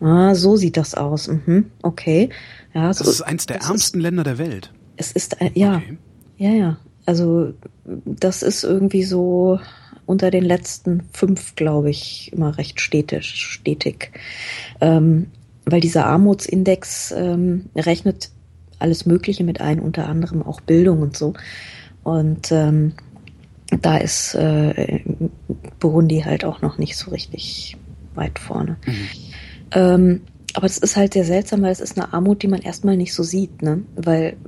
ah, 0.00 0.34
so 0.34 0.56
sieht 0.56 0.76
das 0.76 0.94
aus. 0.94 1.28
Mhm, 1.28 1.70
okay. 1.82 2.30
Ja, 2.76 2.92
so, 2.92 3.04
das 3.04 3.14
ist 3.14 3.22
eins 3.22 3.46
der 3.46 3.62
ärmsten 3.62 4.00
ist, 4.00 4.02
Länder 4.02 4.22
der 4.22 4.36
Welt. 4.36 4.70
Es 4.98 5.10
ist, 5.10 5.38
ja, 5.54 5.76
okay. 5.76 5.96
Ja, 6.36 6.50
ja. 6.50 6.76
Also 7.06 7.54
das 8.04 8.42
ist 8.42 8.64
irgendwie 8.64 9.04
so 9.04 9.58
unter 10.04 10.30
den 10.30 10.44
letzten 10.44 11.04
fünf, 11.10 11.54
glaube 11.56 11.88
ich, 11.88 12.30
immer 12.34 12.58
recht 12.58 12.82
stetig. 12.82 13.24
stetig. 13.24 14.12
Ähm, 14.82 15.28
weil 15.64 15.80
dieser 15.80 16.04
Armutsindex 16.04 17.14
ähm, 17.16 17.70
rechnet 17.74 18.30
alles 18.78 19.06
Mögliche 19.06 19.42
mit 19.42 19.62
ein, 19.62 19.80
unter 19.80 20.06
anderem 20.06 20.42
auch 20.42 20.60
Bildung 20.60 21.00
und 21.00 21.16
so. 21.16 21.32
Und 22.04 22.52
ähm, 22.52 22.92
da 23.80 23.96
ist 23.96 24.34
äh, 24.34 25.00
Burundi 25.80 26.20
halt 26.20 26.44
auch 26.44 26.60
noch 26.60 26.76
nicht 26.76 26.98
so 26.98 27.10
richtig 27.10 27.78
weit 28.14 28.38
vorne. 28.38 28.76
Mhm. 28.84 30.20
Aber 30.56 30.64
es 30.64 30.78
ist 30.78 30.96
halt 30.96 31.12
sehr 31.12 31.26
seltsam, 31.26 31.60
weil 31.60 31.70
es 31.70 31.80
ist 31.80 31.98
eine 31.98 32.14
Armut, 32.14 32.42
die 32.42 32.48
man 32.48 32.62
erstmal 32.62 32.96
nicht 32.96 33.12
so 33.12 33.22
sieht, 33.22 33.60
ne? 33.60 33.82
Weil 33.94 34.38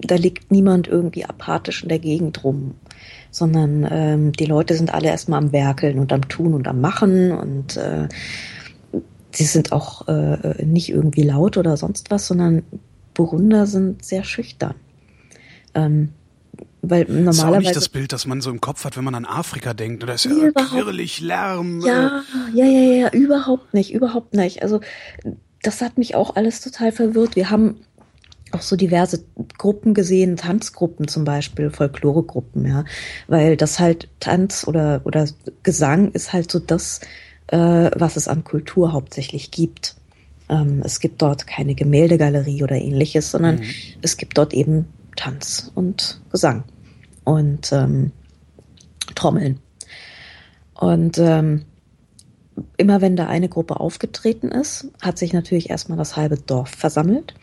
da 0.00 0.14
liegt 0.14 0.50
niemand 0.50 0.88
irgendwie 0.88 1.26
apathisch 1.26 1.82
in 1.82 1.90
der 1.90 1.98
Gegend 1.98 2.42
rum, 2.44 2.76
sondern 3.30 3.86
ähm, 3.90 4.32
die 4.32 4.46
Leute 4.46 4.74
sind 4.74 4.94
alle 4.94 5.08
erstmal 5.08 5.42
am 5.42 5.52
Werkeln 5.52 5.98
und 5.98 6.14
am 6.14 6.26
Tun 6.30 6.54
und 6.54 6.66
am 6.66 6.80
Machen 6.80 7.32
und 7.32 7.76
äh, 7.76 8.08
sie 9.30 9.44
sind 9.44 9.70
auch 9.70 10.08
äh, 10.08 10.64
nicht 10.64 10.88
irgendwie 10.88 11.24
laut 11.24 11.58
oder 11.58 11.76
sonst 11.76 12.10
was, 12.10 12.26
sondern 12.26 12.62
Burunder 13.12 13.66
sind 13.66 14.02
sehr 14.02 14.24
schüchtern. 14.24 14.76
Ähm, 15.74 16.14
weil 16.90 17.04
normalerweise. 17.04 17.26
Das 17.26 17.38
ist 17.38 17.44
auch 17.44 17.58
nicht 17.58 17.76
das 17.76 17.88
Bild, 17.88 18.12
das 18.12 18.26
man 18.26 18.40
so 18.40 18.50
im 18.50 18.60
Kopf 18.60 18.84
hat, 18.84 18.96
wenn 18.96 19.04
man 19.04 19.14
an 19.14 19.24
Afrika 19.24 19.74
denkt. 19.74 20.02
Da 20.02 20.12
ist 20.12 20.24
ja 20.24 20.50
quirlig, 20.52 21.20
Lärm. 21.20 21.80
Ja, 21.84 22.22
ja, 22.54 22.64
ja, 22.64 22.92
ja, 22.92 23.08
überhaupt 23.10 23.74
nicht, 23.74 23.92
überhaupt 23.92 24.34
nicht. 24.34 24.62
Also, 24.62 24.80
das 25.62 25.80
hat 25.80 25.98
mich 25.98 26.14
auch 26.14 26.36
alles 26.36 26.60
total 26.60 26.92
verwirrt. 26.92 27.36
Wir 27.36 27.50
haben 27.50 27.76
auch 28.52 28.62
so 28.62 28.76
diverse 28.76 29.24
Gruppen 29.58 29.94
gesehen, 29.94 30.36
Tanzgruppen 30.36 31.08
zum 31.08 31.24
Beispiel, 31.24 31.70
Folkloregruppen, 31.70 32.66
ja, 32.66 32.84
weil 33.26 33.56
das 33.56 33.78
halt 33.78 34.08
Tanz 34.20 34.66
oder 34.66 35.02
oder 35.04 35.26
Gesang 35.62 36.12
ist 36.12 36.32
halt 36.32 36.50
so 36.50 36.58
das, 36.58 37.00
äh, 37.48 37.90
was 37.96 38.16
es 38.16 38.28
an 38.28 38.44
Kultur 38.44 38.92
hauptsächlich 38.92 39.50
gibt. 39.50 39.96
Ähm, 40.48 40.80
es 40.84 41.00
gibt 41.00 41.20
dort 41.20 41.46
keine 41.46 41.74
Gemäldegalerie 41.74 42.62
oder 42.62 42.76
ähnliches, 42.76 43.30
sondern 43.30 43.56
mhm. 43.56 43.64
es 44.00 44.16
gibt 44.16 44.38
dort 44.38 44.54
eben 44.54 44.86
Tanz 45.16 45.70
und 45.74 46.20
Gesang 46.30 46.64
und 47.28 47.72
ähm, 47.72 48.12
Trommeln. 49.14 49.60
Und 50.74 51.18
ähm, 51.18 51.64
immer 52.76 53.00
wenn 53.00 53.16
da 53.16 53.26
eine 53.26 53.48
Gruppe 53.48 53.80
aufgetreten 53.80 54.48
ist, 54.48 54.88
hat 55.02 55.18
sich 55.18 55.32
natürlich 55.32 55.70
erstmal 55.70 55.98
das 55.98 56.16
halbe 56.16 56.36
Dorf 56.36 56.70
versammelt 56.70 57.34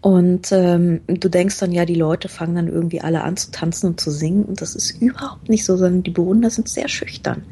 und 0.00 0.50
ähm, 0.52 1.02
du 1.06 1.28
denkst 1.28 1.58
dann, 1.58 1.72
ja, 1.72 1.84
die 1.84 1.94
Leute 1.94 2.30
fangen 2.30 2.54
dann 2.54 2.68
irgendwie 2.68 3.02
alle 3.02 3.22
an 3.22 3.36
zu 3.36 3.50
tanzen 3.50 3.88
und 3.88 4.00
zu 4.00 4.10
singen. 4.10 4.44
Und 4.44 4.62
das 4.62 4.74
ist 4.74 5.02
überhaupt 5.02 5.50
nicht 5.50 5.66
so, 5.66 5.76
sondern 5.76 6.02
die 6.02 6.10
Bewohner 6.10 6.48
sind 6.48 6.70
sehr 6.70 6.88
schüchtern. 6.88 7.42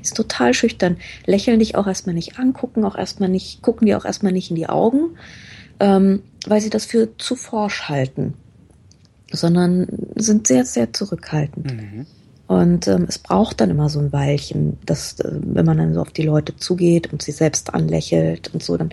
Ist 0.00 0.16
total 0.16 0.54
schüchtern. 0.54 0.96
Lächeln 1.26 1.58
dich 1.58 1.76
auch 1.76 1.86
erstmal 1.86 2.14
nicht 2.14 2.38
an, 2.38 2.54
gucken 2.54 2.84
auch 2.86 2.96
erstmal 2.96 3.28
nicht, 3.28 3.60
gucken 3.60 3.86
dir 3.86 3.98
auch 3.98 4.06
erstmal 4.06 4.32
nicht 4.32 4.48
in 4.48 4.56
die 4.56 4.70
Augen, 4.70 5.18
ähm, 5.80 6.22
weil 6.46 6.62
sie 6.62 6.70
das 6.70 6.86
für 6.86 7.14
zu 7.18 7.36
forsch 7.36 7.90
halten. 7.90 8.32
Sondern 9.30 9.86
sind 10.16 10.46
sehr, 10.46 10.64
sehr 10.64 10.92
zurückhaltend. 10.92 11.74
Mhm. 11.74 12.06
Und 12.48 12.88
ähm, 12.88 13.04
es 13.06 13.18
braucht 13.18 13.60
dann 13.60 13.68
immer 13.68 13.90
so 13.90 13.98
ein 13.98 14.10
Weilchen, 14.10 14.78
dass, 14.86 15.20
äh, 15.20 15.30
wenn 15.32 15.66
man 15.66 15.76
dann 15.76 15.92
so 15.92 16.00
auf 16.00 16.12
die 16.12 16.22
Leute 16.22 16.56
zugeht 16.56 17.12
und 17.12 17.20
sie 17.20 17.32
selbst 17.32 17.74
anlächelt 17.74 18.54
und 18.54 18.62
so, 18.62 18.78
dann 18.78 18.88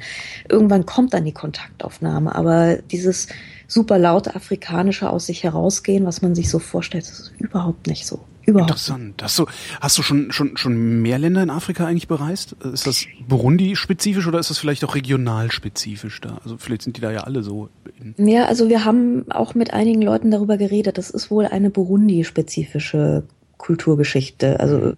irgendwann 0.49 0.85
kommt 0.85 1.13
dann 1.13 1.23
die 1.23 1.31
Kontaktaufnahme. 1.31 2.35
Aber 2.35 2.75
dieses 2.91 3.27
super 3.67 3.97
laute 3.97 4.35
afrikanische 4.35 5.09
aus 5.09 5.27
sich 5.27 5.43
herausgehen, 5.43 6.05
was 6.05 6.21
man 6.21 6.35
sich 6.35 6.49
so 6.49 6.59
vorstellt, 6.59 7.05
das 7.05 7.19
ist 7.19 7.33
überhaupt 7.39 7.87
nicht 7.87 8.05
so. 8.05 8.19
Überhaupt. 8.45 8.71
Interessant. 8.71 9.23
Hast 9.23 9.39
du, 9.39 9.45
hast 9.81 9.97
du 9.97 10.03
schon, 10.03 10.31
schon, 10.31 10.57
schon 10.57 11.01
mehr 11.01 11.17
Länder 11.17 11.41
in 11.41 11.49
Afrika 11.49 11.85
eigentlich 11.85 12.07
bereist? 12.07 12.53
Ist 12.53 12.85
das 12.85 13.05
Burundi-spezifisch 13.27 14.27
oder 14.27 14.39
ist 14.39 14.49
das 14.49 14.59
vielleicht 14.59 14.83
auch 14.85 14.95
regional-spezifisch 14.95 16.21
da? 16.21 16.39
Also 16.43 16.57
vielleicht 16.57 16.83
sind 16.83 16.97
die 16.97 17.01
da 17.01 17.11
ja 17.11 17.21
alle 17.21 17.43
so. 17.43 17.69
Ja, 18.17 18.45
also 18.45 18.69
wir 18.69 18.85
haben 18.85 19.31
auch 19.31 19.55
mit 19.55 19.73
einigen 19.73 20.01
Leuten 20.01 20.31
darüber 20.31 20.57
geredet. 20.57 20.97
Das 20.97 21.09
ist 21.09 21.31
wohl 21.31 21.45
eine 21.45 21.69
Burundi-spezifische 21.69 23.23
Kulturgeschichte, 23.57 24.59
also 24.59 24.93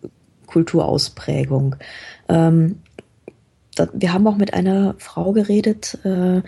Kulturausprägung. 0.46 1.76
Ähm, 2.28 2.80
wir 3.94 4.14
haben 4.14 4.28
auch 4.28 4.38
mit 4.38 4.54
einer 4.54 4.96
Frau 4.98 5.32
geredet, 5.32 5.98
äh, 6.04 6.42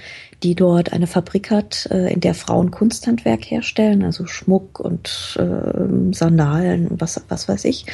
die 0.43 0.55
dort 0.55 0.93
eine 0.93 1.07
Fabrik 1.07 1.51
hat, 1.51 1.87
äh, 1.91 2.11
in 2.13 2.21
der 2.21 2.33
Frauen 2.33 2.71
Kunsthandwerk 2.71 3.49
herstellen, 3.49 4.03
also 4.03 4.25
Schmuck 4.25 4.79
und 4.79 5.37
äh, 5.39 6.13
Sandalen 6.13 6.87
und 6.87 7.01
was, 7.01 7.21
was 7.29 7.47
weiß 7.47 7.65
ich. 7.65 7.85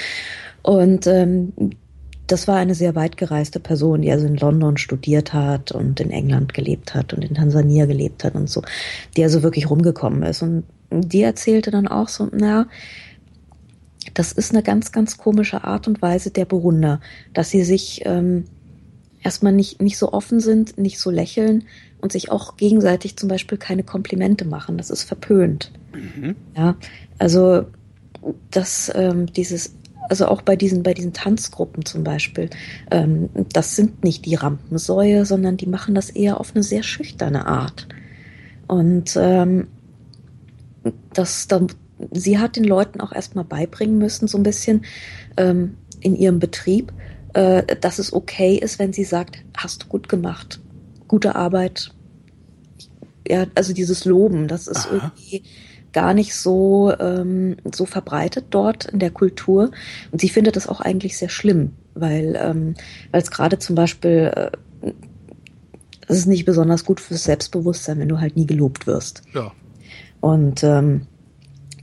Und 0.62 1.08
ähm, 1.08 1.54
das 2.28 2.48
war 2.48 2.58
eine 2.58 2.76
sehr 2.76 2.96
weit 2.96 3.18
gereiste 3.18 3.60
Person, 3.60 4.02
die 4.02 4.12
also 4.12 4.26
in 4.26 4.38
London 4.38 4.78
studiert 4.78 5.34
hat 5.34 5.72
und 5.72 6.00
in 6.00 6.10
England 6.10 6.54
gelebt 6.54 6.96
hat 6.96 7.14
und 7.14 7.24
in 7.24 7.36
Tansania 7.36 7.86
gelebt 7.86 8.24
hat 8.24 8.36
und 8.36 8.50
so, 8.50 8.64
die 9.16 9.24
also 9.24 9.44
wirklich 9.44 9.70
rumgekommen 9.70 10.24
ist. 10.24 10.42
Und 10.42 10.64
die 10.92 11.22
erzählte 11.22 11.72
dann 11.72 11.88
auch 11.88 12.08
so, 12.08 12.28
na, 12.32 12.68
das 14.14 14.32
ist 14.32 14.52
eine 14.52 14.64
ganz, 14.64 14.92
ganz 14.92 15.18
komische 15.18 15.64
Art 15.64 15.88
und 15.88 16.02
Weise 16.02 16.32
der 16.32 16.46
Burunder, 16.46 17.00
dass 17.34 17.50
sie 17.50 17.64
sich 17.64 18.02
ähm, 18.06 18.46
erstmal 19.26 19.54
nicht, 19.54 19.82
nicht 19.82 19.98
so 19.98 20.14
offen 20.14 20.40
sind, 20.40 20.78
nicht 20.78 21.00
so 21.00 21.10
lächeln 21.10 21.66
und 22.00 22.12
sich 22.12 22.32
auch 22.32 22.56
gegenseitig 22.58 23.18
zum 23.18 23.28
Beispiel 23.28 23.58
keine 23.58 23.84
Komplimente 23.84 24.46
machen. 24.46 24.78
Das 24.78 24.90
ist 24.90 25.04
verpönt. 25.04 25.72
Mhm. 25.94 26.36
Ja, 26.56 26.76
also 27.18 27.66
dass 28.52 28.92
ähm, 28.96 29.32
dieses, 29.34 29.76
also 30.10 30.28
auch 30.28 30.42
bei 30.42 30.56
diesen, 30.56 30.84
bei 30.84 30.94
diesen 30.94 31.14
Tanzgruppen 31.14 31.86
zum 31.86 32.04
Beispiel, 32.04 32.50
ähm, 32.92 33.30
das 33.54 33.76
sind 33.76 34.04
nicht 34.04 34.26
die 34.26 34.36
Rampensäue, 34.36 35.26
sondern 35.26 35.58
die 35.58 35.68
machen 35.68 35.96
das 35.96 36.10
eher 36.10 36.40
auf 36.40 36.54
eine 36.54 36.64
sehr 36.64 36.84
schüchterne 36.84 37.48
Art. 37.48 37.88
Und 38.68 39.16
ähm, 39.20 39.68
das, 41.14 41.48
da, 41.48 41.66
sie 42.12 42.40
hat 42.40 42.56
den 42.56 42.64
Leuten 42.64 43.02
auch 43.02 43.12
erstmal 43.12 43.46
beibringen 43.46 43.98
müssen, 43.98 44.28
so 44.28 44.38
ein 44.38 44.44
bisschen 44.44 44.86
ähm, 45.38 45.78
in 46.02 46.16
ihrem 46.16 46.40
Betrieb, 46.40 46.92
äh, 47.36 47.76
dass 47.82 48.00
es 48.00 48.14
okay 48.14 48.56
ist, 48.56 48.80
wenn 48.80 48.94
sie 48.94 49.04
sagt, 49.04 49.38
hast 49.56 49.84
du 49.84 49.88
gut 49.88 50.10
gemacht, 50.10 50.62
gute 51.08 51.36
Arbeit. 51.36 51.92
Ja, 53.28 53.46
also 53.56 53.74
dieses 53.74 54.06
Loben, 54.06 54.48
das 54.48 54.68
ist 54.68 54.88
Aha. 54.88 54.94
irgendwie 54.94 55.44
gar 55.92 56.14
nicht 56.14 56.36
so, 56.36 56.94
ähm, 57.00 57.58
so 57.74 57.86
verbreitet 57.86 58.46
dort 58.52 58.86
in 58.86 59.00
der 59.00 59.12
Kultur. 59.12 59.72
Und 60.12 60.22
sie 60.22 60.30
findet 60.30 60.56
das 60.56 60.68
auch 60.68 60.80
eigentlich 60.80 61.18
sehr 61.18 61.30
schlimm, 61.30 61.74
weil 61.94 62.38
ähm, 62.42 62.76
weil 63.12 63.22
es 63.22 63.32
gerade 63.32 63.60
zum 63.60 63.76
Beispiel 63.76 64.32
äh, 64.36 64.52
es 66.08 66.18
ist 66.20 66.28
nicht 66.28 66.46
besonders 66.46 66.86
gut 66.86 67.00
fürs 67.02 67.24
Selbstbewusstsein, 67.24 68.00
wenn 68.00 68.10
du 68.10 68.20
halt 68.20 68.36
nie 68.38 68.46
gelobt 68.46 68.88
wirst. 68.88 69.24
Ja. 69.34 69.52
Und 70.22 70.64
ähm, 70.64 71.08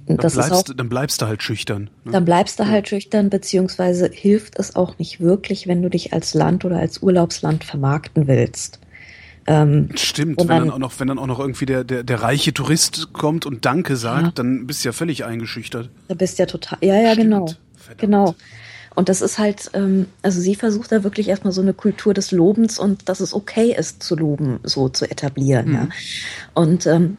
das 0.06 0.34
bleibst, 0.34 0.52
ist 0.52 0.70
auch, 0.70 0.74
dann 0.74 0.88
bleibst 0.88 1.22
du 1.22 1.26
halt 1.26 1.42
schüchtern. 1.42 1.90
Ne? 2.04 2.12
Dann 2.12 2.24
bleibst 2.24 2.58
du 2.58 2.66
halt 2.66 2.88
schüchtern, 2.88 3.30
beziehungsweise 3.30 4.10
hilft 4.12 4.58
es 4.58 4.74
auch 4.74 4.98
nicht 4.98 5.20
wirklich, 5.20 5.66
wenn 5.66 5.82
du 5.82 5.88
dich 5.88 6.12
als 6.12 6.34
Land 6.34 6.64
oder 6.64 6.78
als 6.78 7.02
Urlaubsland 7.02 7.64
vermarkten 7.64 8.26
willst. 8.26 8.80
Ähm, 9.46 9.88
Stimmt, 9.96 10.38
wenn 10.40 10.46
dann, 10.46 10.70
auch 10.70 10.78
noch, 10.78 11.00
wenn 11.00 11.08
dann 11.08 11.18
auch 11.18 11.26
noch 11.26 11.40
irgendwie 11.40 11.66
der, 11.66 11.84
der, 11.84 12.04
der 12.04 12.22
reiche 12.22 12.54
Tourist 12.54 13.12
kommt 13.12 13.44
und 13.44 13.64
Danke 13.64 13.96
sagt, 13.96 14.22
ja. 14.22 14.32
dann 14.34 14.66
bist 14.66 14.84
du 14.84 14.88
ja 14.88 14.92
völlig 14.92 15.24
eingeschüchtert. 15.24 15.90
Da 16.08 16.14
bist 16.14 16.38
du 16.38 16.44
ja 16.44 16.46
total, 16.46 16.78
ja, 16.80 16.94
ja, 16.94 17.12
Stimmt. 17.12 17.30
genau. 17.30 17.46
Verdammt. 17.76 18.00
Genau. 18.00 18.34
Und 18.94 19.08
das 19.08 19.22
ist 19.22 19.38
halt, 19.38 19.70
ähm, 19.74 20.06
also 20.22 20.40
sie 20.40 20.54
versucht 20.54 20.92
da 20.92 21.02
wirklich 21.02 21.28
erstmal 21.28 21.52
so 21.52 21.62
eine 21.62 21.74
Kultur 21.74 22.14
des 22.14 22.30
Lobens 22.30 22.78
und 22.78 23.08
dass 23.08 23.20
es 23.20 23.34
okay 23.34 23.74
ist 23.76 24.02
zu 24.02 24.16
loben, 24.16 24.60
so 24.64 24.88
zu 24.88 25.10
etablieren. 25.10 25.68
Mhm. 25.68 25.74
Ja. 25.74 25.88
Und 26.54 26.86
ähm, 26.86 27.16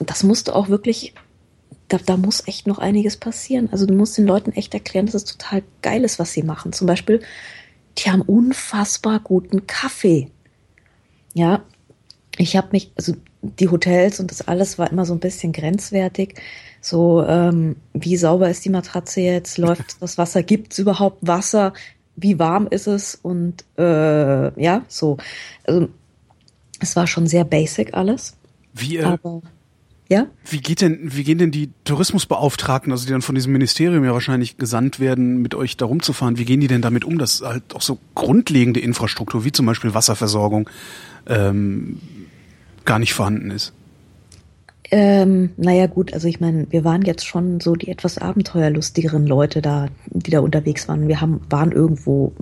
das 0.00 0.22
musst 0.22 0.48
du 0.48 0.52
auch 0.52 0.68
wirklich 0.68 1.14
da, 1.94 2.04
da 2.04 2.16
muss 2.16 2.46
echt 2.46 2.66
noch 2.66 2.78
einiges 2.78 3.16
passieren. 3.16 3.68
Also 3.70 3.86
du 3.86 3.94
musst 3.94 4.18
den 4.18 4.26
Leuten 4.26 4.52
echt 4.52 4.74
erklären, 4.74 5.06
dass 5.06 5.14
es 5.14 5.24
total 5.24 5.62
geil 5.82 6.04
ist, 6.04 6.18
was 6.18 6.32
sie 6.32 6.42
machen. 6.42 6.72
Zum 6.72 6.86
Beispiel, 6.86 7.20
die 7.98 8.10
haben 8.10 8.22
unfassbar 8.22 9.20
guten 9.20 9.66
Kaffee. 9.66 10.28
Ja, 11.34 11.62
ich 12.36 12.56
habe 12.56 12.68
mich, 12.72 12.90
also 12.96 13.14
die 13.42 13.68
Hotels 13.68 14.18
und 14.20 14.30
das 14.30 14.46
alles 14.48 14.78
war 14.78 14.90
immer 14.90 15.04
so 15.04 15.12
ein 15.12 15.20
bisschen 15.20 15.52
grenzwertig. 15.52 16.40
So, 16.80 17.24
ähm, 17.24 17.76
wie 17.92 18.16
sauber 18.16 18.50
ist 18.50 18.64
die 18.64 18.70
Matratze 18.70 19.20
jetzt? 19.20 19.58
Läuft 19.58 19.96
das 20.00 20.18
Wasser? 20.18 20.42
Gibt 20.42 20.72
es 20.72 20.78
überhaupt 20.78 21.18
Wasser? 21.22 21.72
Wie 22.16 22.38
warm 22.38 22.66
ist 22.68 22.86
es? 22.86 23.14
Und 23.14 23.64
äh, 23.78 24.60
ja, 24.60 24.84
so. 24.88 25.16
Also 25.64 25.88
es 26.80 26.96
war 26.96 27.06
schon 27.06 27.26
sehr 27.26 27.44
basic 27.44 27.94
alles. 27.94 28.36
Wie, 28.72 28.96
äh, 28.96 29.04
Aber 29.04 29.42
ja? 30.08 30.26
Wie 30.44 30.60
geht 30.60 30.80
denn, 30.80 30.98
wie 31.02 31.24
gehen 31.24 31.38
denn 31.38 31.50
die 31.50 31.70
Tourismusbeauftragten, 31.84 32.92
also 32.92 33.06
die 33.06 33.12
dann 33.12 33.22
von 33.22 33.34
diesem 33.34 33.52
Ministerium 33.52 34.04
ja 34.04 34.12
wahrscheinlich 34.12 34.58
gesandt 34.58 35.00
werden, 35.00 35.40
mit 35.40 35.54
euch 35.54 35.76
da 35.76 35.86
rumzufahren, 35.86 36.36
wie 36.38 36.44
gehen 36.44 36.60
die 36.60 36.66
denn 36.66 36.82
damit 36.82 37.04
um, 37.04 37.18
dass 37.18 37.40
halt 37.40 37.74
auch 37.74 37.80
so 37.80 37.98
grundlegende 38.14 38.80
Infrastruktur, 38.80 39.44
wie 39.44 39.52
zum 39.52 39.64
Beispiel 39.64 39.94
Wasserversorgung, 39.94 40.68
ähm, 41.26 42.00
gar 42.84 42.98
nicht 42.98 43.14
vorhanden 43.14 43.50
ist? 43.50 43.72
Ähm, 44.90 45.50
naja 45.56 45.86
gut, 45.86 46.12
also 46.12 46.28
ich 46.28 46.40
meine, 46.40 46.66
wir 46.70 46.84
waren 46.84 47.02
jetzt 47.02 47.26
schon 47.26 47.60
so 47.60 47.74
die 47.74 47.88
etwas 47.88 48.18
abenteuerlustigeren 48.18 49.26
Leute 49.26 49.62
da, 49.62 49.88
die 50.10 50.30
da 50.30 50.40
unterwegs 50.40 50.86
waren. 50.86 51.08
Wir 51.08 51.22
haben, 51.22 51.40
waren 51.48 51.72
irgendwo 51.72 52.34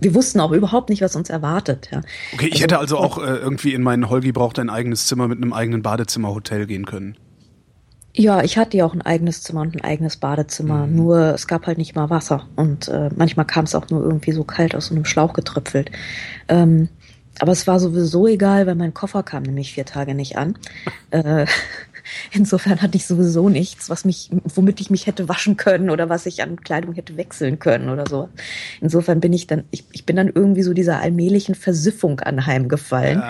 wir 0.00 0.14
wussten 0.14 0.40
auch 0.40 0.52
überhaupt 0.52 0.90
nicht, 0.90 1.02
was 1.02 1.16
uns 1.16 1.30
erwartet. 1.30 1.88
Ja. 1.92 2.00
Okay, 2.32 2.46
ich 2.46 2.52
also, 2.52 2.62
hätte 2.62 2.78
also 2.78 2.98
auch 2.98 3.18
äh, 3.18 3.36
irgendwie 3.36 3.74
in 3.74 3.82
meinen 3.82 4.08
Holgi 4.08 4.32
braucht 4.32 4.58
ein 4.58 4.70
eigenes 4.70 5.06
Zimmer 5.06 5.28
mit 5.28 5.38
einem 5.38 5.52
eigenen 5.52 5.82
Badezimmer-Hotel 5.82 6.66
gehen 6.66 6.86
können. 6.86 7.16
Ja, 8.14 8.42
ich 8.42 8.58
hatte 8.58 8.76
ja 8.76 8.84
auch 8.84 8.94
ein 8.94 9.02
eigenes 9.02 9.42
Zimmer 9.42 9.60
und 9.60 9.76
ein 9.76 9.84
eigenes 9.84 10.16
Badezimmer. 10.16 10.86
Mhm. 10.86 10.96
Nur 10.96 11.18
es 11.34 11.46
gab 11.46 11.66
halt 11.66 11.78
nicht 11.78 11.94
mal 11.94 12.10
Wasser 12.10 12.48
und 12.56 12.88
äh, 12.88 13.10
manchmal 13.14 13.46
kam 13.46 13.64
es 13.64 13.74
auch 13.74 13.90
nur 13.90 14.02
irgendwie 14.02 14.32
so 14.32 14.44
kalt 14.44 14.74
aus 14.74 14.86
so 14.86 14.94
einem 14.94 15.04
Schlauch 15.04 15.34
getröpfelt. 15.34 15.90
Ähm, 16.48 16.88
aber 17.40 17.52
es 17.52 17.66
war 17.66 17.78
sowieso 17.78 18.26
egal, 18.26 18.66
weil 18.66 18.74
mein 18.74 18.94
Koffer 18.94 19.22
kam 19.22 19.44
nämlich 19.44 19.72
vier 19.72 19.84
Tage 19.84 20.14
nicht 20.14 20.36
an. 20.36 20.58
äh, 21.10 21.46
Insofern 22.32 22.82
hatte 22.82 22.96
ich 22.96 23.06
sowieso 23.06 23.48
nichts, 23.48 23.90
was 23.90 24.04
mich, 24.04 24.30
womit 24.44 24.80
ich 24.80 24.90
mich 24.90 25.06
hätte 25.06 25.28
waschen 25.28 25.56
können 25.56 25.90
oder 25.90 26.08
was 26.08 26.26
ich 26.26 26.42
an 26.42 26.60
Kleidung 26.60 26.94
hätte 26.94 27.16
wechseln 27.16 27.58
können 27.58 27.88
oder 27.88 28.06
so. 28.08 28.28
Insofern 28.80 29.20
bin 29.20 29.32
ich 29.32 29.46
dann, 29.46 29.64
ich, 29.70 29.84
ich 29.92 30.06
bin 30.06 30.16
dann 30.16 30.30
irgendwie 30.34 30.62
so 30.62 30.72
dieser 30.72 31.00
allmählichen 31.00 31.54
Versiffung 31.54 32.20
anheimgefallen. 32.20 33.20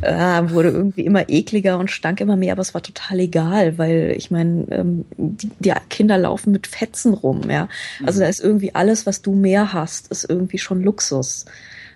Ja. 0.00 0.38
Äh, 0.40 0.50
wurde 0.50 0.70
irgendwie 0.70 1.04
immer 1.04 1.28
ekliger 1.28 1.78
und 1.78 1.90
stank 1.90 2.20
immer 2.20 2.36
mehr, 2.36 2.52
aber 2.52 2.62
es 2.62 2.72
war 2.72 2.82
total 2.82 3.20
egal, 3.20 3.76
weil 3.76 4.14
ich 4.16 4.30
meine, 4.30 4.66
ähm, 4.70 5.04
die, 5.16 5.50
die, 5.58 5.72
Kinder 5.90 6.16
laufen 6.16 6.52
mit 6.52 6.66
Fetzen 6.66 7.12
rum, 7.12 7.50
ja. 7.50 7.68
Also 8.04 8.18
mhm. 8.18 8.22
da 8.22 8.28
ist 8.30 8.40
irgendwie 8.40 8.74
alles, 8.74 9.06
was 9.06 9.20
du 9.20 9.34
mehr 9.34 9.72
hast, 9.72 10.08
ist 10.08 10.28
irgendwie 10.28 10.58
schon 10.58 10.82
Luxus. 10.82 11.44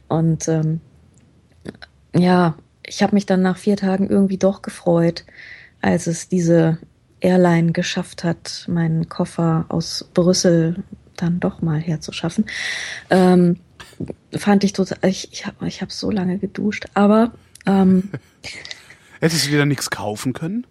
Und 0.08 0.48
ähm, 0.48 0.80
ja, 2.14 2.54
ich 2.84 3.02
habe 3.02 3.14
mich 3.14 3.26
dann 3.26 3.42
nach 3.42 3.58
vier 3.58 3.76
Tagen 3.76 4.08
irgendwie 4.08 4.38
doch 4.38 4.62
gefreut, 4.62 5.24
als 5.86 6.06
es 6.06 6.28
diese 6.28 6.78
Airline 7.20 7.72
geschafft 7.72 8.24
hat, 8.24 8.66
meinen 8.68 9.08
Koffer 9.08 9.66
aus 9.68 10.08
Brüssel 10.14 10.82
dann 11.16 11.40
doch 11.40 11.62
mal 11.62 11.80
herzuschaffen. 11.80 12.46
Ähm, 13.08 13.60
fand 14.36 14.64
ich 14.64 14.72
total, 14.72 14.98
ich, 15.08 15.32
ich 15.32 15.46
habe 15.46 15.66
ich 15.68 15.80
hab 15.80 15.92
so 15.92 16.10
lange 16.10 16.38
geduscht, 16.38 16.86
aber 16.94 17.32
ähm, 17.66 18.10
Hättest 19.20 19.46
du 19.46 19.52
wieder 19.52 19.64
nichts 19.64 19.90
kaufen 19.90 20.32
können? 20.32 20.66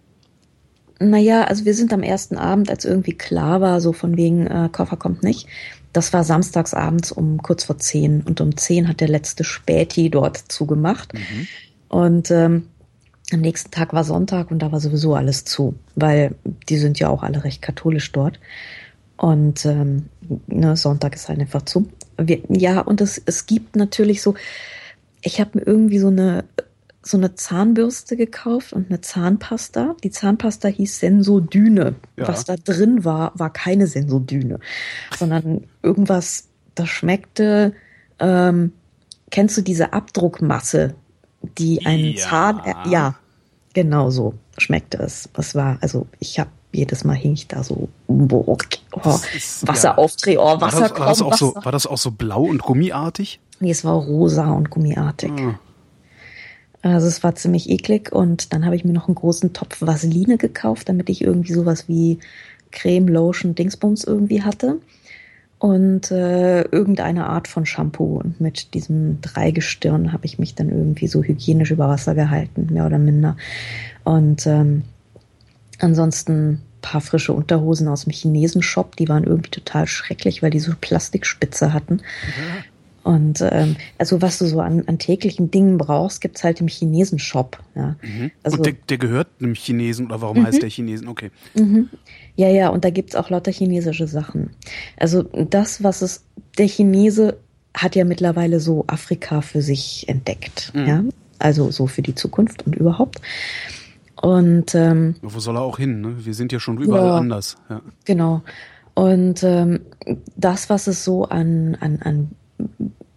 Naja, 0.98 1.44
also 1.44 1.64
wir 1.64 1.74
sind 1.74 1.92
am 1.92 2.02
ersten 2.02 2.36
Abend, 2.36 2.70
als 2.70 2.84
irgendwie 2.84 3.14
klar 3.14 3.60
war, 3.60 3.80
so 3.80 3.92
von 3.92 4.16
wegen 4.16 4.46
äh, 4.46 4.68
Koffer 4.70 4.96
kommt 4.96 5.22
nicht. 5.22 5.46
Das 5.92 6.12
war 6.12 6.24
samstags 6.24 6.74
abends 6.74 7.10
um 7.10 7.42
kurz 7.42 7.64
vor 7.64 7.78
zehn 7.78 8.22
und 8.22 8.40
um 8.40 8.56
zehn 8.56 8.86
hat 8.86 9.00
der 9.00 9.08
letzte 9.08 9.44
Späti 9.44 10.10
dort 10.10 10.36
zugemacht. 10.36 11.14
Mhm. 11.14 11.48
Und 11.88 12.30
ähm, 12.30 12.68
am 13.32 13.40
nächsten 13.40 13.70
Tag 13.70 13.92
war 13.92 14.04
Sonntag 14.04 14.50
und 14.50 14.60
da 14.60 14.70
war 14.70 14.80
sowieso 14.80 15.14
alles 15.14 15.44
zu, 15.44 15.74
weil 15.94 16.34
die 16.68 16.76
sind 16.76 16.98
ja 16.98 17.08
auch 17.08 17.22
alle 17.22 17.44
recht 17.44 17.60
katholisch 17.62 18.12
dort. 18.12 18.38
Und 19.16 19.64
ähm, 19.64 20.06
ne, 20.46 20.76
Sonntag 20.76 21.14
ist 21.14 21.28
halt 21.28 21.40
einfach 21.40 21.62
zu. 21.62 21.88
Wir, 22.18 22.40
ja, 22.48 22.80
und 22.80 23.00
es, 23.00 23.20
es 23.24 23.46
gibt 23.46 23.74
natürlich 23.74 24.22
so, 24.22 24.34
ich 25.22 25.40
habe 25.40 25.58
mir 25.58 25.66
irgendwie 25.66 25.98
so 25.98 26.08
eine 26.08 26.44
so 27.06 27.16
eine 27.16 27.36
Zahnbürste 27.36 28.16
gekauft 28.16 28.72
und 28.72 28.90
eine 28.90 29.00
Zahnpasta. 29.00 29.94
Die 30.02 30.10
Zahnpasta 30.10 30.66
hieß 30.66 30.98
Sensodyne. 30.98 31.94
Ja. 32.16 32.26
Was 32.26 32.44
da 32.44 32.56
drin 32.56 33.04
war, 33.04 33.32
war 33.36 33.52
keine 33.52 33.86
Sensodyne, 33.86 34.58
sondern 35.16 35.68
irgendwas, 35.82 36.48
das 36.74 36.88
schmeckte. 36.88 37.74
Ähm, 38.18 38.72
kennst 39.30 39.56
du 39.56 39.62
diese 39.62 39.92
Abdruckmasse, 39.92 40.94
die 41.58 41.84
einen 41.86 42.14
ja. 42.14 42.28
Zahn. 42.28 42.60
Äh, 42.64 42.90
ja, 42.90 43.14
genau 43.72 44.10
so 44.10 44.34
schmeckte 44.58 44.98
es. 44.98 45.28
Es 45.36 45.54
war, 45.54 45.78
also 45.80 46.06
ich 46.18 46.38
habe 46.38 46.50
jedes 46.72 47.04
Mal 47.04 47.14
hing 47.14 47.32
ich 47.32 47.48
da 47.48 47.62
so 47.62 47.88
oh, 48.08 48.56
ist, 49.34 49.66
Wasser 49.66 49.88
ja. 49.90 49.98
aufdreh, 49.98 50.36
oh, 50.36 50.60
Wasser 50.60 50.80
war 50.80 50.88
das, 50.88 50.98
war 50.98 51.06
das 51.06 51.22
auch 51.22 51.30
Wasser. 51.32 51.46
so, 51.46 51.54
War 51.64 51.72
das 51.72 51.86
auch 51.86 51.98
so 51.98 52.10
blau 52.10 52.42
und 52.42 52.62
gummiartig? 52.62 53.40
Nee, 53.60 53.70
es 53.70 53.84
war 53.84 53.94
rosa 53.94 54.50
und 54.52 54.70
gummiartig. 54.70 55.32
Ah. 55.40 55.58
Also 56.82 57.08
es 57.08 57.22
war 57.24 57.34
ziemlich 57.34 57.70
eklig 57.70 58.12
und 58.12 58.52
dann 58.52 58.64
habe 58.64 58.76
ich 58.76 58.84
mir 58.84 58.92
noch 58.92 59.08
einen 59.08 59.14
großen 59.14 59.52
Topf 59.52 59.80
Vaseline 59.80 60.36
gekauft, 60.36 60.88
damit 60.88 61.08
ich 61.08 61.22
irgendwie 61.22 61.52
sowas 61.52 61.88
wie 61.88 62.18
Creme, 62.70 63.08
Lotion, 63.08 63.54
Dingsbums 63.54 64.04
irgendwie 64.04 64.42
hatte. 64.42 64.78
Und 65.58 66.10
äh, 66.10 66.62
irgendeine 66.62 67.26
Art 67.28 67.48
von 67.48 67.64
Shampoo. 67.64 68.18
Und 68.18 68.40
mit 68.40 68.74
diesem 68.74 69.20
Dreigestirn 69.22 70.12
habe 70.12 70.26
ich 70.26 70.38
mich 70.38 70.54
dann 70.54 70.68
irgendwie 70.68 71.06
so 71.06 71.22
hygienisch 71.22 71.70
über 71.70 71.88
Wasser 71.88 72.14
gehalten, 72.14 72.68
mehr 72.70 72.86
oder 72.86 72.98
minder. 72.98 73.36
Und 74.04 74.46
ähm, 74.46 74.82
ansonsten 75.78 76.60
paar 76.86 77.00
frische 77.00 77.32
Unterhosen 77.32 77.88
aus 77.88 78.04
dem 78.04 78.12
Chinesen-Shop, 78.12 78.94
die 78.94 79.08
waren 79.08 79.24
irgendwie 79.24 79.50
total 79.50 79.88
schrecklich, 79.88 80.40
weil 80.40 80.50
die 80.50 80.60
so 80.60 80.72
Plastikspitze 80.80 81.72
hatten. 81.72 81.94
Mhm. 81.94 82.64
Und 83.06 83.40
ähm, 83.40 83.76
also 83.98 84.20
was 84.20 84.38
du 84.38 84.46
so 84.46 84.58
an, 84.58 84.82
an 84.88 84.98
täglichen 84.98 85.48
Dingen 85.48 85.78
brauchst, 85.78 86.20
gibt's 86.20 86.42
halt 86.42 86.60
im 86.60 86.66
Chinesen-Shop. 86.66 87.62
Ja. 87.76 87.94
Mhm. 88.02 88.32
Also, 88.42 88.56
und 88.56 88.66
der, 88.66 88.72
der 88.88 88.98
gehört 88.98 89.28
einem 89.38 89.54
Chinesen 89.54 90.06
oder 90.06 90.20
warum 90.22 90.40
mhm. 90.40 90.46
heißt 90.46 90.60
der 90.60 90.68
Chinesen? 90.68 91.06
Okay. 91.06 91.30
Mhm. 91.54 91.88
Ja, 92.34 92.48
ja, 92.48 92.68
und 92.68 92.84
da 92.84 92.90
gibt's 92.90 93.14
auch 93.14 93.30
lauter 93.30 93.52
chinesische 93.52 94.08
Sachen. 94.08 94.50
Also 94.96 95.22
das, 95.22 95.84
was 95.84 96.02
es, 96.02 96.24
der 96.58 96.66
Chinese 96.66 97.36
hat 97.74 97.94
ja 97.94 98.04
mittlerweile 98.04 98.58
so 98.58 98.82
Afrika 98.88 99.40
für 99.40 99.62
sich 99.62 100.08
entdeckt. 100.08 100.72
Mhm. 100.74 100.86
Ja. 100.88 101.04
Also 101.38 101.70
so 101.70 101.86
für 101.86 102.02
die 102.02 102.16
Zukunft 102.16 102.66
und 102.66 102.74
überhaupt. 102.74 103.20
Und 104.20 104.74
ähm, 104.74 105.14
wo 105.22 105.38
soll 105.38 105.56
er 105.56 105.62
auch 105.62 105.78
hin? 105.78 106.00
Ne? 106.00 106.16
Wir 106.24 106.34
sind 106.34 106.50
ja 106.50 106.58
schon 106.58 106.78
überall 106.78 107.06
ja, 107.06 107.16
anders. 107.18 107.56
Ja. 107.70 107.82
Genau. 108.04 108.42
Und 108.94 109.44
ähm, 109.44 109.82
das, 110.34 110.70
was 110.70 110.88
es 110.88 111.04
so 111.04 111.26
an, 111.26 111.76
an, 111.78 112.00
an 112.02 112.30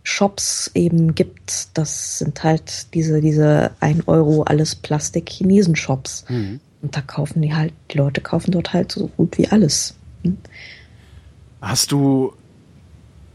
Shops 0.04 0.72
eben 0.74 1.14
gibt. 1.16 1.70
Das 1.76 2.20
sind 2.20 2.44
halt 2.44 2.94
diese, 2.94 3.22
diese 3.22 3.72
1 3.80 4.08
Euro 4.08 4.44
alles 4.44 4.76
Plastik-Chinesen-Shops. 4.76 6.26
Mhm. 6.30 6.60
Und 6.82 6.96
da 6.96 7.02
kaufen 7.02 7.42
die 7.42 7.54
halt, 7.54 7.74
die 7.92 7.98
Leute 7.98 8.22
kaufen 8.22 8.52
dort 8.52 8.74
halt 8.74 8.92
so 8.92 9.08
gut 9.08 9.38
wie 9.38 9.48
alles. 9.50 9.96
Hm? 10.24 10.38
Hast 11.62 11.92
du 11.92 12.34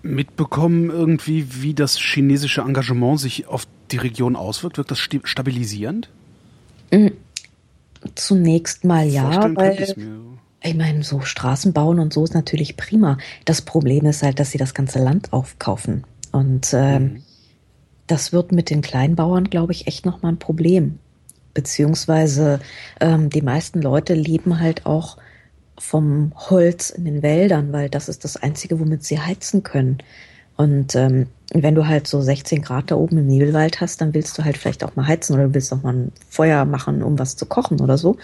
mitbekommen 0.02 0.90
irgendwie, 0.90 1.62
wie 1.62 1.74
das 1.74 1.98
chinesische 1.98 2.62
Engagement 2.62 3.20
sich 3.20 3.46
auf 3.46 3.66
die 3.90 3.98
Region 3.98 4.36
auswirkt? 4.36 4.78
Wirkt 4.78 4.90
das 4.90 4.98
stabilisierend? 4.98 6.08
Mhm. 6.90 7.12
Zunächst 8.14 8.84
mal 8.84 9.06
ja, 9.06 9.50
weil 9.56 9.94
ich 10.64 10.74
meine, 10.74 11.03
so 11.03 11.20
Straßen 11.20 11.72
bauen 11.72 11.98
und 11.98 12.12
so 12.12 12.24
ist 12.24 12.35
natürlich 12.35 12.77
prima. 12.77 13.18
Das 13.44 13.62
Problem 13.62 14.07
ist 14.07 14.22
halt, 14.22 14.40
dass 14.40 14.50
sie 14.50 14.59
das 14.59 14.72
ganze 14.72 14.98
Land 14.98 15.33
aufkaufen. 15.33 16.05
Und 16.33 16.72
ähm, 16.72 17.03
mhm. 17.03 17.22
das 18.07 18.33
wird 18.33 18.50
mit 18.50 18.70
den 18.70 18.81
Kleinbauern, 18.81 19.50
glaube 19.50 19.72
ich, 19.72 19.87
echt 19.87 20.07
nochmal 20.07 20.33
ein 20.33 20.38
Problem. 20.38 20.98
Beziehungsweise 21.53 22.61
ähm, 23.00 23.31
die 23.31 23.42
meisten 23.42 23.83
Leute 23.83 24.14
leben 24.14 24.59
halt 24.59 24.87
auch 24.87 25.18
vom 25.79 26.33
Holz 26.35 26.90
in 26.90 27.05
den 27.05 27.22
Wäldern, 27.22 27.72
weil 27.72 27.90
das 27.90 28.09
ist 28.09 28.24
das 28.24 28.37
Einzige, 28.37 28.81
womit 28.81 29.05
sie 29.05 29.20
heizen 29.20 29.62
können. 29.62 29.98
Und 30.57 30.94
ähm, 30.94 31.27
wenn 31.53 31.74
du 31.74 31.87
halt 31.87 32.07
so 32.07 32.20
16 32.20 32.62
Grad 32.62 32.90
da 32.90 32.94
oben 32.94 33.18
im 33.18 33.27
Nebelwald 33.27 33.81
hast, 33.81 34.00
dann 34.00 34.14
willst 34.14 34.38
du 34.38 34.44
halt 34.44 34.57
vielleicht 34.57 34.85
auch 34.85 34.96
mal 34.96 35.07
heizen 35.07 35.35
oder 35.35 35.53
willst 35.53 35.72
auch 35.72 35.83
mal 35.83 35.94
ein 35.94 36.12
Feuer 36.29 36.64
machen, 36.64 37.03
um 37.03 37.18
was 37.18 37.37
zu 37.37 37.44
kochen 37.46 37.81
oder 37.81 37.98
so. 37.98 38.16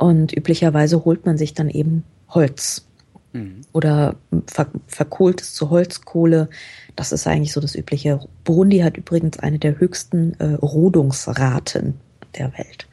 Und 0.00 0.34
üblicherweise 0.34 1.04
holt 1.04 1.26
man 1.26 1.36
sich 1.36 1.52
dann 1.52 1.68
eben 1.68 2.04
Holz. 2.30 2.86
Mhm. 3.34 3.60
Oder 3.72 4.16
ver 4.46 4.68
verkohlt 4.86 5.42
es 5.42 5.52
zu 5.52 5.68
Holzkohle. 5.68 6.48
Das 6.96 7.12
ist 7.12 7.26
eigentlich 7.26 7.52
so 7.52 7.60
das 7.60 7.74
Übliche. 7.74 8.18
Burundi 8.44 8.78
hat 8.78 8.96
übrigens 8.96 9.38
eine 9.40 9.58
der 9.58 9.78
höchsten 9.78 10.32
äh, 10.40 10.54
Rodungsraten 10.54 12.00
der 12.38 12.50
Welt. 12.56 12.88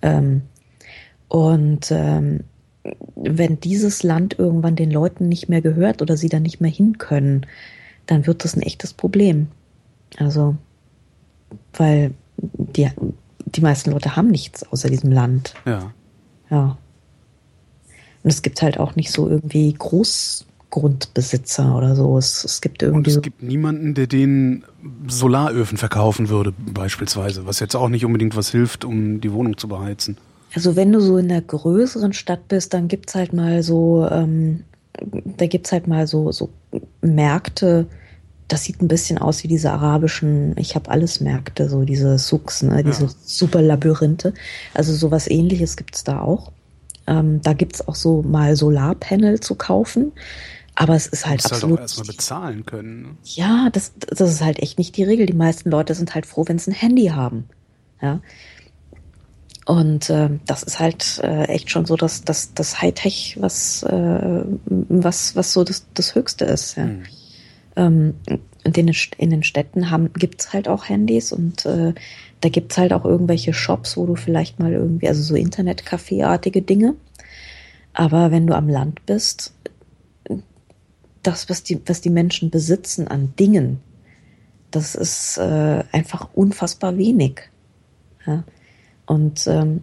Ähm, 0.00 0.42
und 1.26 1.90
ähm, 1.90 2.44
wenn 3.16 3.58
dieses 3.58 4.04
Land 4.04 4.38
irgendwann 4.38 4.76
den 4.76 4.92
Leuten 4.92 5.28
nicht 5.28 5.48
mehr 5.48 5.60
gehört 5.60 6.02
oder 6.02 6.16
sie 6.16 6.28
dann 6.28 6.44
nicht 6.44 6.60
mehr 6.60 6.70
hin 6.70 6.98
können, 6.98 7.46
dann 8.06 8.28
wird 8.28 8.44
das 8.44 8.54
ein 8.54 8.62
echtes 8.62 8.94
Problem. 8.94 9.48
Also, 10.18 10.54
weil 11.72 12.12
die, 12.36 12.88
die 13.44 13.60
meisten 13.60 13.90
Leute 13.90 14.14
haben 14.14 14.28
nichts 14.28 14.62
außer 14.62 14.88
diesem 14.88 15.10
Land. 15.10 15.54
Ja. 15.66 15.92
Ja. 16.50 16.76
Und 18.22 18.30
es 18.30 18.42
gibt 18.42 18.62
halt 18.62 18.78
auch 18.78 18.96
nicht 18.96 19.12
so 19.12 19.28
irgendwie 19.28 19.72
Großgrundbesitzer 19.72 21.76
oder 21.76 21.94
so. 21.94 22.18
Es, 22.18 22.44
es 22.44 22.60
gibt 22.60 22.82
irgendwie. 22.82 22.98
Und 22.98 23.16
es 23.16 23.22
gibt 23.22 23.42
niemanden, 23.42 23.94
der 23.94 24.06
den 24.06 24.64
Solaröfen 25.06 25.78
verkaufen 25.78 26.28
würde, 26.28 26.52
beispielsweise, 26.58 27.46
was 27.46 27.60
jetzt 27.60 27.76
auch 27.76 27.88
nicht 27.88 28.04
unbedingt 28.04 28.36
was 28.36 28.50
hilft, 28.50 28.84
um 28.84 29.20
die 29.20 29.32
Wohnung 29.32 29.56
zu 29.56 29.68
beheizen. 29.68 30.16
Also 30.54 30.76
wenn 30.76 30.92
du 30.92 31.00
so 31.00 31.18
in 31.18 31.28
der 31.28 31.42
größeren 31.42 32.12
Stadt 32.12 32.48
bist, 32.48 32.74
dann 32.74 32.88
gibt's 32.88 33.14
halt 33.14 33.32
mal 33.32 33.62
so, 33.62 34.08
ähm, 34.10 34.64
da 35.36 35.46
gibt's 35.46 35.72
halt 35.72 35.86
mal 35.86 36.06
so, 36.06 36.32
so 36.32 36.48
Märkte, 37.02 37.86
das 38.48 38.64
sieht 38.64 38.82
ein 38.82 38.88
bisschen 38.88 39.18
aus 39.18 39.44
wie 39.44 39.48
diese 39.48 39.70
arabischen, 39.70 40.56
ich 40.56 40.74
habe 40.74 40.90
alles 40.90 41.20
Märkte, 41.20 41.68
so 41.68 41.84
diese 41.84 42.18
Souks, 42.18 42.62
ne, 42.62 42.82
diese 42.82 43.04
ja. 43.04 43.10
super 43.24 43.62
Labyrinthe. 43.62 44.32
Also 44.74 44.94
sowas 44.94 45.28
ähnliches 45.28 45.76
gibt's 45.76 46.02
da 46.02 46.20
auch. 46.20 46.52
Ähm, 47.06 47.40
da 47.42 47.52
gibt's 47.52 47.86
auch 47.86 47.94
so 47.94 48.22
mal 48.22 48.56
Solarpanel 48.56 49.40
zu 49.40 49.54
kaufen. 49.54 50.12
Aber 50.74 50.94
es 50.94 51.08
ist 51.08 51.26
halt 51.26 51.44
absolut. 51.44 51.80
Halt 51.80 51.90
auch 51.90 51.98
erstmal 51.98 52.06
bezahlen 52.06 52.64
können. 52.64 53.02
Ne? 53.02 53.08
Ja, 53.24 53.68
das, 53.72 53.92
das 53.98 54.30
ist 54.30 54.42
halt 54.42 54.60
echt 54.60 54.78
nicht 54.78 54.96
die 54.96 55.02
Regel. 55.02 55.26
Die 55.26 55.32
meisten 55.32 55.70
Leute 55.70 55.94
sind 55.94 56.14
halt 56.14 56.24
froh, 56.24 56.44
wenn 56.46 56.58
sie 56.58 56.70
ein 56.70 56.74
Handy 56.74 57.06
haben. 57.06 57.48
Ja. 58.00 58.20
Und 59.66 60.08
äh, 60.08 60.30
das 60.46 60.62
ist 60.62 60.78
halt 60.78 61.20
äh, 61.22 61.44
echt 61.46 61.70
schon 61.70 61.84
so, 61.84 61.96
dass 61.96 62.22
das, 62.22 62.54
das 62.54 62.80
Hightech, 62.80 63.36
was, 63.40 63.82
äh, 63.82 64.44
was, 64.66 65.34
was 65.34 65.52
so 65.52 65.64
das, 65.64 65.84
das 65.94 66.14
Höchste 66.14 66.44
ist. 66.44 66.76
Ja. 66.76 66.84
Hm. 66.84 67.02
Ähm, 67.78 68.14
in, 68.64 68.72
den, 68.72 68.94
in 69.16 69.30
den 69.30 69.42
Städten 69.42 69.90
haben, 69.90 70.12
gibt's 70.12 70.52
halt 70.52 70.68
auch 70.68 70.88
Handys 70.88 71.32
und 71.32 71.64
äh, 71.64 71.94
da 72.40 72.48
gibt's 72.48 72.76
halt 72.76 72.92
auch 72.92 73.04
irgendwelche 73.04 73.54
Shops, 73.54 73.96
wo 73.96 74.04
du 74.04 74.14
vielleicht 74.14 74.58
mal 74.58 74.72
irgendwie, 74.72 75.08
also 75.08 75.22
so 75.22 75.34
Internetcafé-artige 75.34 76.62
Dinge. 76.62 76.94
Aber 77.94 78.30
wenn 78.30 78.46
du 78.46 78.54
am 78.54 78.68
Land 78.68 79.06
bist, 79.06 79.54
das, 81.22 81.48
was 81.48 81.62
die, 81.62 81.80
was 81.86 82.00
die 82.00 82.10
Menschen 82.10 82.50
besitzen 82.50 83.08
an 83.08 83.34
Dingen, 83.38 83.80
das 84.70 84.94
ist 84.94 85.38
äh, 85.38 85.84
einfach 85.92 86.28
unfassbar 86.34 86.96
wenig. 86.96 87.50
Ja? 88.26 88.44
Und 89.06 89.46
ähm, 89.46 89.82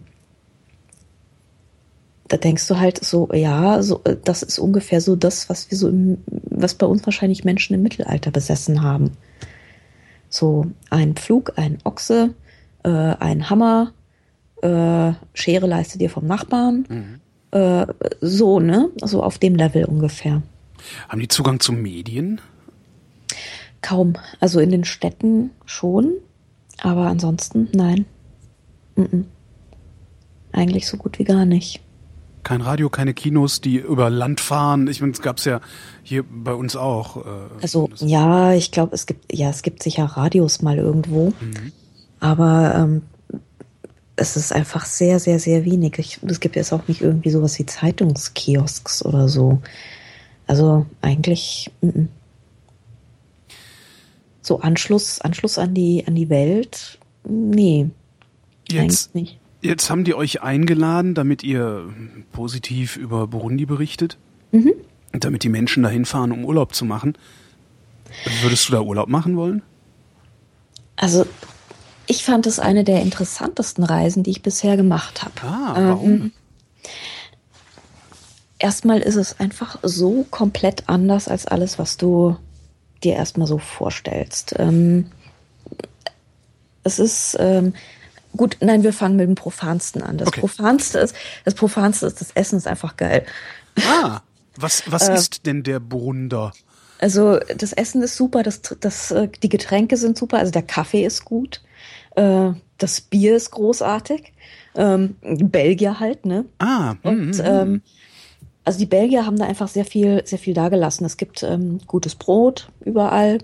da 2.28 2.36
denkst 2.36 2.66
du 2.66 2.78
halt 2.78 3.04
so, 3.04 3.28
ja, 3.32 3.82
so, 3.82 4.00
das 4.24 4.42
ist 4.42 4.58
ungefähr 4.58 5.00
so 5.00 5.16
das, 5.16 5.48
was 5.48 5.70
wir 5.70 5.78
so 5.78 5.88
im, 5.88 6.18
was 6.26 6.74
bei 6.74 6.86
uns 6.86 7.04
wahrscheinlich 7.06 7.44
Menschen 7.44 7.74
im 7.74 7.82
Mittelalter 7.82 8.30
besessen 8.30 8.82
haben. 8.82 9.12
So 10.28 10.66
ein 10.90 11.14
Pflug, 11.14 11.52
ein 11.56 11.78
Ochse, 11.84 12.34
äh, 12.82 12.88
ein 12.88 13.48
Hammer, 13.48 13.92
äh, 14.62 15.12
Schere 15.34 15.66
leistet 15.66 16.00
dir 16.00 16.10
vom 16.10 16.26
Nachbarn. 16.26 16.86
Mhm. 16.88 17.20
Äh, 17.52 17.86
so, 18.20 18.58
ne? 18.58 18.90
So 19.02 19.22
auf 19.22 19.38
dem 19.38 19.54
Level 19.54 19.84
ungefähr. 19.84 20.42
Haben 21.08 21.20
die 21.20 21.28
Zugang 21.28 21.60
zu 21.60 21.72
Medien? 21.72 22.40
Kaum. 23.82 24.14
Also 24.40 24.58
in 24.58 24.70
den 24.70 24.84
Städten 24.84 25.50
schon, 25.64 26.14
aber 26.82 27.06
ansonsten 27.06 27.68
nein. 27.72 28.04
Mm 28.96 29.02
-mm. 29.02 29.24
Eigentlich 30.52 30.88
so 30.88 30.96
gut 30.96 31.18
wie 31.18 31.24
gar 31.24 31.44
nicht. 31.44 31.85
Kein 32.46 32.60
Radio, 32.60 32.88
keine 32.90 33.12
Kinos, 33.12 33.60
die 33.60 33.78
über 33.78 34.08
Land 34.08 34.40
fahren. 34.40 34.86
Ich 34.86 35.00
meine, 35.00 35.12
es 35.12 35.20
gab 35.20 35.38
es 35.38 35.46
ja 35.46 35.60
hier 36.04 36.22
bei 36.22 36.54
uns 36.54 36.76
auch. 36.76 37.16
Äh, 37.16 37.20
also 37.60 37.90
ja, 37.96 38.52
ich 38.52 38.70
glaube, 38.70 38.94
es 38.94 39.06
gibt 39.06 39.36
ja, 39.36 39.50
es 39.50 39.62
gibt 39.62 39.82
sicher 39.82 40.04
Radios 40.04 40.62
mal 40.62 40.78
irgendwo. 40.78 41.30
Mhm. 41.40 41.72
Aber 42.20 42.72
ähm, 42.76 43.02
es 44.14 44.36
ist 44.36 44.52
einfach 44.52 44.86
sehr, 44.86 45.18
sehr, 45.18 45.40
sehr 45.40 45.64
wenig. 45.64 45.98
Ich, 45.98 46.20
es 46.22 46.38
gibt 46.38 46.54
jetzt 46.54 46.72
auch 46.72 46.86
nicht 46.86 47.00
irgendwie 47.00 47.30
sowas 47.30 47.58
wie 47.58 47.66
Zeitungskiosks 47.66 49.04
oder 49.04 49.28
so. 49.28 49.60
Also 50.46 50.86
eigentlich 51.02 51.72
m 51.82 51.90
-m. 51.90 52.06
so 54.40 54.60
Anschluss, 54.60 55.20
Anschluss 55.20 55.58
an 55.58 55.74
die 55.74 56.06
an 56.06 56.14
die 56.14 56.30
Welt, 56.30 57.00
nee, 57.28 57.90
Jetzt, 58.70 59.10
jetzt 59.66 59.90
haben 59.90 60.04
die 60.04 60.14
euch 60.14 60.42
eingeladen, 60.42 61.14
damit 61.14 61.42
ihr 61.42 61.92
positiv 62.32 62.96
über 62.96 63.26
Burundi 63.26 63.66
berichtet. 63.66 64.16
Mhm. 64.52 64.72
Damit 65.12 65.42
die 65.42 65.48
Menschen 65.48 65.82
dahin 65.82 66.04
fahren, 66.04 66.32
um 66.32 66.44
Urlaub 66.44 66.74
zu 66.74 66.84
machen. 66.84 67.16
Würdest 68.42 68.68
du 68.68 68.72
da 68.72 68.80
Urlaub 68.80 69.08
machen 69.08 69.36
wollen? 69.36 69.62
Also 70.96 71.26
ich 72.06 72.24
fand 72.24 72.46
es 72.46 72.58
eine 72.58 72.84
der 72.84 73.02
interessantesten 73.02 73.84
Reisen, 73.84 74.22
die 74.22 74.30
ich 74.30 74.42
bisher 74.42 74.76
gemacht 74.76 75.22
habe. 75.22 75.34
Ah, 75.42 75.74
warum? 75.76 76.10
Ähm, 76.10 76.32
erstmal 78.58 79.00
ist 79.00 79.16
es 79.16 79.40
einfach 79.40 79.78
so 79.82 80.24
komplett 80.30 80.88
anders 80.88 81.28
als 81.28 81.46
alles, 81.46 81.78
was 81.78 81.96
du 81.96 82.36
dir 83.02 83.14
erstmal 83.14 83.46
so 83.46 83.58
vorstellst. 83.58 84.54
Ähm, 84.58 85.06
es 86.84 86.98
ist 86.98 87.36
ähm, 87.40 87.74
gut, 88.36 88.58
nein, 88.60 88.82
wir 88.82 88.92
fangen 88.92 89.16
mit 89.16 89.26
dem 89.26 89.34
Profansten 89.34 90.02
an. 90.02 90.18
Das 90.18 90.28
okay. 90.28 90.40
Profanste 90.40 90.98
ist, 90.98 91.14
das 91.44 91.54
Profanste 91.54 92.06
ist, 92.06 92.20
das 92.20 92.30
Essen 92.32 92.56
ist 92.56 92.66
einfach 92.66 92.96
geil. 92.96 93.24
Ah, 93.86 94.20
was, 94.56 94.90
was 94.90 95.08
äh, 95.08 95.14
ist 95.14 95.46
denn 95.46 95.62
der 95.62 95.80
Brunder? 95.80 96.52
Also 96.98 97.38
das 97.56 97.72
Essen 97.72 98.02
ist 98.02 98.16
super, 98.16 98.42
das, 98.42 98.62
das, 98.80 99.10
äh, 99.10 99.28
die 99.42 99.48
Getränke 99.48 99.96
sind 99.96 100.16
super, 100.16 100.38
also 100.38 100.50
der 100.50 100.62
Kaffee 100.62 101.04
ist 101.04 101.24
gut, 101.24 101.62
äh, 102.14 102.50
das 102.78 103.00
Bier 103.00 103.36
ist 103.36 103.50
großartig, 103.50 104.32
ähm, 104.74 105.16
Belgier 105.22 106.00
halt, 106.00 106.24
ne? 106.24 106.46
Ah, 106.58 106.94
und 107.02 107.38
mm, 107.38 107.42
mm, 107.42 107.44
ähm, 107.44 107.82
also 108.64 108.78
die 108.80 108.86
Belgier 108.86 109.24
haben 109.24 109.38
da 109.38 109.46
einfach 109.46 109.68
sehr 109.68 109.84
viel, 109.84 110.26
sehr 110.26 110.40
viel 110.40 110.52
dagelassen. 110.52 111.06
Es 111.06 111.16
gibt 111.16 111.42
ähm, 111.44 111.78
gutes 111.86 112.16
Brot 112.16 112.68
überall. 112.80 113.38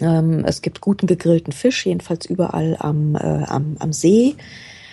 Ähm, 0.00 0.44
es 0.44 0.62
gibt 0.62 0.80
guten 0.80 1.06
gegrillten 1.06 1.52
Fisch, 1.52 1.86
jedenfalls 1.86 2.26
überall 2.26 2.76
am, 2.78 3.14
äh, 3.14 3.18
am, 3.18 3.76
am 3.78 3.92
See. 3.92 4.36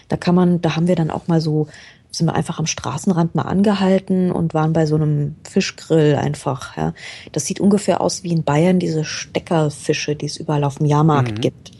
Da 0.08 0.18
kann 0.18 0.36
man, 0.36 0.62
da 0.62 0.76
haben 0.76 0.88
wir 0.88 0.96
dann 0.96 1.12
auch 1.12 1.28
mal 1.28 1.42
so 1.42 1.68
sind 2.16 2.28
wir 2.28 2.36
einfach 2.36 2.60
am 2.60 2.68
Straßenrand 2.68 3.34
mal 3.34 3.42
angehalten 3.44 4.32
und 4.32 4.54
waren 4.54 4.72
bei 4.72 4.86
so 4.86 4.94
einem 4.96 5.36
Fischgrill 5.44 6.16
einfach. 6.16 6.78
Ja. 6.78 6.94
Das 7.32 7.48
sieht 7.48 7.60
ungefähr 7.60 8.02
aus 8.02 8.24
wie 8.24 8.32
in 8.32 8.44
Bayern 8.44 8.78
diese 8.78 9.04
Steckerfische, 9.04 10.16
die 10.16 10.28
es 10.28 10.38
überall 10.38 10.64
auf 10.64 10.78
dem 10.78 10.86
Jahrmarkt 10.86 11.38
mhm. 11.38 11.42
gibt. 11.42 11.72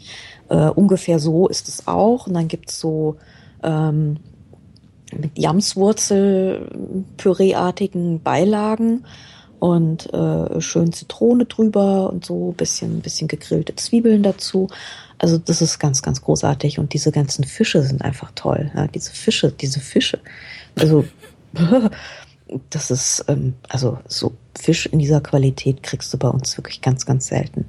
Äh, 0.48 0.70
ungefähr 0.70 1.20
so 1.20 1.46
ist 1.46 1.68
es 1.68 1.86
auch. 1.86 2.26
Und 2.26 2.34
dann 2.34 2.48
gibt's 2.48 2.80
so 2.80 3.14
ähm, 3.62 4.16
mit 5.16 5.38
Jamswurzel-Püreeartigen 5.38 8.20
Beilagen 8.20 9.04
und 9.64 10.12
äh, 10.12 10.60
schön 10.60 10.92
Zitrone 10.92 11.46
drüber 11.46 12.12
und 12.12 12.22
so 12.22 12.52
bisschen 12.52 13.00
bisschen 13.00 13.28
gegrillte 13.28 13.74
Zwiebeln 13.74 14.22
dazu. 14.22 14.68
Also 15.16 15.38
das 15.38 15.62
ist 15.62 15.78
ganz, 15.78 16.02
ganz 16.02 16.20
großartig. 16.20 16.78
Und 16.78 16.92
diese 16.92 17.10
ganzen 17.12 17.44
Fische 17.44 17.82
sind 17.82 18.02
einfach 18.02 18.30
toll. 18.34 18.70
Ja, 18.76 18.88
diese 18.88 19.12
Fische, 19.12 19.50
diese 19.50 19.80
Fische. 19.80 20.18
Also 20.78 21.06
das 22.68 22.90
ist, 22.90 23.24
ähm, 23.28 23.54
also 23.66 23.96
so 24.06 24.34
Fisch 24.54 24.84
in 24.84 24.98
dieser 24.98 25.22
Qualität 25.22 25.82
kriegst 25.82 26.12
du 26.12 26.18
bei 26.18 26.28
uns 26.28 26.58
wirklich 26.58 26.82
ganz, 26.82 27.06
ganz 27.06 27.28
selten. 27.28 27.64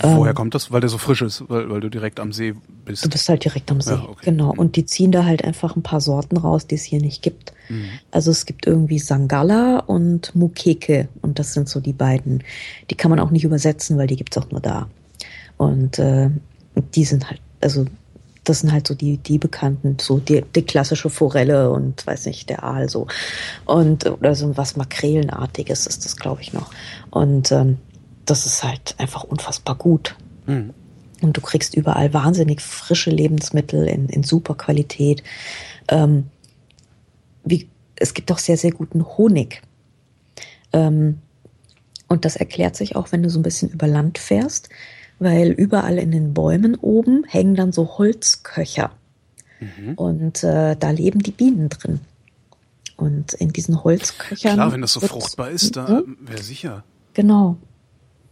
Woher 0.00 0.30
ähm, 0.30 0.34
kommt 0.34 0.54
das? 0.54 0.72
Weil 0.72 0.80
der 0.80 0.90
so 0.90 0.98
frisch 0.98 1.22
ist, 1.22 1.44
weil, 1.48 1.68
weil 1.68 1.80
du 1.80 1.90
direkt 1.90 2.20
am 2.20 2.32
See 2.32 2.54
bist. 2.84 3.04
Du 3.04 3.08
bist 3.08 3.28
halt 3.28 3.44
direkt 3.44 3.70
am 3.70 3.80
See, 3.80 3.92
ja, 3.92 4.04
okay. 4.08 4.26
genau. 4.26 4.52
Und 4.54 4.76
die 4.76 4.86
ziehen 4.86 5.12
da 5.12 5.24
halt 5.24 5.44
einfach 5.44 5.76
ein 5.76 5.82
paar 5.82 6.00
Sorten 6.00 6.36
raus, 6.36 6.66
die 6.66 6.74
es 6.74 6.82
hier 6.82 7.00
nicht 7.00 7.22
gibt. 7.22 7.52
Mhm. 7.68 7.88
Also 8.10 8.30
es 8.30 8.46
gibt 8.46 8.66
irgendwie 8.66 8.98
Sangala 8.98 9.80
und 9.80 10.34
Mukeke 10.34 11.08
und 11.22 11.38
das 11.38 11.52
sind 11.52 11.68
so 11.68 11.80
die 11.80 11.92
beiden. 11.92 12.42
Die 12.90 12.94
kann 12.94 13.10
man 13.10 13.20
auch 13.20 13.30
nicht 13.30 13.44
übersetzen, 13.44 13.98
weil 13.98 14.06
die 14.06 14.16
gibt's 14.16 14.38
auch 14.38 14.50
nur 14.50 14.60
da. 14.60 14.88
Und 15.56 15.98
äh, 15.98 16.30
die 16.94 17.04
sind 17.04 17.28
halt, 17.28 17.40
also 17.60 17.86
das 18.44 18.60
sind 18.60 18.72
halt 18.72 18.86
so 18.86 18.94
die, 18.94 19.16
die 19.16 19.38
bekannten, 19.38 19.96
so 20.00 20.18
die, 20.18 20.44
die 20.54 20.62
klassische 20.62 21.10
Forelle 21.10 21.70
und 21.70 22.06
weiß 22.06 22.26
nicht, 22.26 22.50
der 22.50 22.62
Aal 22.62 22.88
so. 22.88 23.06
Und 23.64 24.06
oder 24.06 24.34
so 24.34 24.56
was 24.56 24.76
Makrelenartiges 24.76 25.86
ist 25.86 26.04
das, 26.04 26.16
glaube 26.16 26.42
ich, 26.42 26.52
noch. 26.52 26.70
Und 27.10 27.50
ähm, 27.52 27.78
das 28.24 28.46
ist 28.46 28.62
halt 28.64 28.94
einfach 28.98 29.24
unfassbar 29.24 29.74
gut. 29.74 30.16
Mhm. 30.46 30.72
Und 31.22 31.36
du 31.36 31.40
kriegst 31.40 31.74
überall 31.74 32.12
wahnsinnig 32.12 32.60
frische 32.60 33.10
Lebensmittel 33.10 33.86
in, 33.86 34.08
in 34.08 34.22
super 34.22 34.54
Qualität. 34.54 35.22
Ähm, 35.88 36.28
wie, 37.44 37.68
es 37.96 38.14
gibt 38.14 38.30
auch 38.30 38.38
sehr, 38.38 38.56
sehr 38.56 38.72
guten 38.72 39.04
Honig. 39.04 39.62
Ähm, 40.72 41.18
und 42.08 42.24
das 42.24 42.36
erklärt 42.36 42.76
sich 42.76 42.96
auch, 42.96 43.12
wenn 43.12 43.22
du 43.22 43.30
so 43.30 43.38
ein 43.38 43.42
bisschen 43.42 43.70
über 43.70 43.86
Land 43.86 44.18
fährst 44.18 44.68
weil 45.18 45.50
überall 45.50 45.98
in 45.98 46.10
den 46.10 46.34
Bäumen 46.34 46.76
oben 46.76 47.24
hängen 47.24 47.54
dann 47.54 47.72
so 47.72 47.98
Holzköcher. 47.98 48.90
Mhm. 49.60 49.94
Und 49.94 50.44
äh, 50.44 50.76
da 50.76 50.90
leben 50.90 51.20
die 51.20 51.30
Bienen 51.30 51.68
drin. 51.68 52.00
Und 52.96 53.32
in 53.34 53.52
diesen 53.52 53.82
Holzköchern. 53.82 54.54
Klar, 54.54 54.72
wenn 54.72 54.80
das 54.80 54.92
so 54.92 55.00
fruchtbar 55.00 55.50
ist, 55.50 55.76
da 55.76 55.88
mhm. 55.88 56.16
wäre 56.20 56.42
sicher. 56.42 56.84
Genau. 57.14 57.56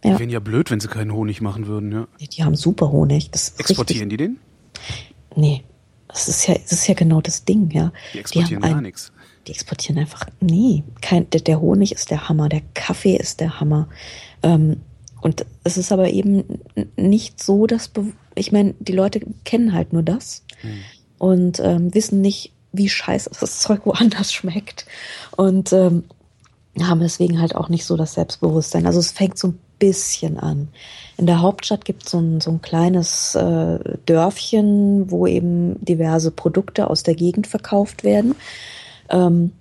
Ja. 0.05 0.15
Die 0.15 0.19
wären 0.19 0.31
ja 0.31 0.41
blöd, 0.41 0.71
wenn 0.71 0.81
sie 0.81 0.89
keinen 0.89 1.13
Honig 1.13 1.41
machen 1.41 1.67
würden, 1.67 1.93
ja. 1.93 2.09
Die 2.21 2.43
haben 2.45 2.57
super 2.57 2.91
Honig. 2.91 3.31
Exportieren 3.33 4.09
richtig. 4.09 4.09
die 4.09 4.17
den? 4.17 4.39
Nee. 5.37 5.65
Das 6.09 6.29
ist 6.29 6.47
ja, 6.47 6.55
das 6.55 6.73
ist 6.73 6.87
ja 6.87 6.95
genau 6.95 7.21
das 7.21 7.45
Ding, 7.45 7.71
ja. 7.71 7.93
Die 8.13 8.19
exportieren 8.19 8.63
die 8.63 8.69
gar 8.69 8.81
nichts. 8.81 9.13
Die 9.47 9.53
exportieren 9.53 9.99
einfach, 9.99 10.27
nee. 10.41 10.85
Kein, 11.01 11.29
der, 11.31 11.41
der, 11.41 11.61
Honig 11.61 11.93
ist 11.93 12.11
der 12.11 12.29
Hammer, 12.29 12.49
der 12.49 12.63
Kaffee 12.75 13.17
ist 13.17 13.41
der 13.41 13.61
Hammer. 13.61 13.89
Ähm, 14.43 14.81
und 15.21 15.47
es 15.65 15.77
ist 15.77 15.93
aber 15.93 16.11
eben 16.11 16.45
nicht 16.97 17.43
so, 17.43 17.67
dass, 17.67 17.91
ich 18.35 18.53
meine, 18.53 18.75
die 18.81 18.93
Leute 18.93 19.21
kennen 19.45 19.73
halt 19.73 19.93
nur 19.93 20.03
das 20.03 20.45
mhm. 20.63 20.79
und 21.19 21.61
ähm, 21.61 21.95
wissen 21.95 22.21
nicht, 22.21 22.53
wie 22.73 22.89
scheiße 22.89 23.31
das 23.39 23.61
Zeug 23.61 23.87
woanders 23.87 24.33
schmeckt. 24.33 24.87
Und 25.37 25.73
ähm, 25.73 26.05
haben 26.81 27.01
deswegen 27.01 27.41
halt 27.41 27.55
auch 27.55 27.69
nicht 27.69 27.85
so 27.85 27.97
das 27.97 28.15
Selbstbewusstsein. 28.15 28.87
Also 28.87 28.99
es 28.99 29.13
fängt 29.13 29.39
so 29.39 29.49
ein 29.49 29.59
bisschen 29.83 30.39
an. 30.39 30.69
In 31.17 31.27
der 31.27 31.43
Hauptstadt 31.43 31.85
gibt 31.85 32.09
so 32.09 32.21
es 32.21 32.45
so 32.45 32.51
ein 32.53 32.63
kleines 32.63 33.35
äh, 33.35 33.79
Dörfchen, 34.07 35.11
wo 35.11 35.27
eben 35.27 35.85
diverse 35.85 36.31
Produkte 36.31 36.89
aus 36.89 37.03
der 37.03 37.15
Gegend 37.15 37.49
verkauft 37.49 38.05
werden. 38.05 38.37
Ähm, 39.09 39.53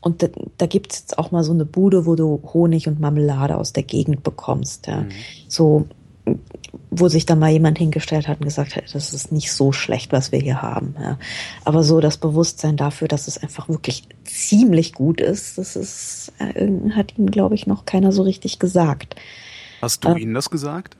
und 0.00 0.22
da, 0.22 0.28
da 0.56 0.66
gibt 0.66 0.92
es 0.92 1.00
jetzt 1.00 1.18
auch 1.18 1.30
mal 1.30 1.44
so 1.44 1.52
eine 1.52 1.66
Bude, 1.66 2.06
wo 2.06 2.16
du 2.16 2.40
Honig 2.54 2.88
und 2.88 3.00
Marmelade 3.00 3.56
aus 3.56 3.74
der 3.74 3.82
Gegend 3.82 4.22
bekommst. 4.22 4.86
Ja. 4.86 5.02
Mhm. 5.02 5.10
So, 5.46 5.86
wo 6.90 7.08
sich 7.08 7.26
dann 7.26 7.38
mal 7.38 7.50
jemand 7.50 7.78
hingestellt 7.78 8.26
hat 8.28 8.40
und 8.40 8.46
gesagt 8.46 8.76
hat, 8.76 8.84
das 8.92 9.12
ist 9.12 9.30
nicht 9.30 9.52
so 9.52 9.72
schlecht, 9.72 10.12
was 10.12 10.32
wir 10.32 10.38
hier 10.40 10.62
haben. 10.62 10.94
Ja. 10.98 11.18
Aber 11.64 11.82
so 11.82 12.00
das 12.00 12.16
Bewusstsein 12.16 12.76
dafür, 12.76 13.08
dass 13.08 13.28
es 13.28 13.38
einfach 13.38 13.68
wirklich 13.68 14.04
ziemlich 14.24 14.94
gut 14.94 15.20
ist, 15.20 15.58
das 15.58 15.76
ist, 15.76 16.32
äh, 16.38 16.68
hat 16.90 17.18
ihm, 17.18 17.30
glaube 17.30 17.54
ich, 17.54 17.66
noch 17.66 17.84
keiner 17.84 18.12
so 18.12 18.22
richtig 18.22 18.58
gesagt. 18.58 19.16
Hast 19.80 20.04
du 20.04 20.10
äh, 20.10 20.18
ihnen 20.18 20.34
das 20.34 20.50
gesagt? 20.50 20.96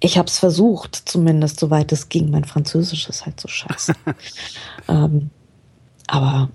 Ich 0.00 0.16
habe 0.16 0.28
es 0.28 0.38
versucht, 0.38 0.94
zumindest 0.94 1.58
soweit 1.58 1.90
es 1.92 2.08
ging. 2.08 2.30
Mein 2.30 2.44
Französisch 2.44 3.08
ist 3.08 3.26
halt 3.26 3.40
so 3.40 3.48
scheiße. 3.48 3.94
ähm, 4.88 5.30
aber 6.06 6.50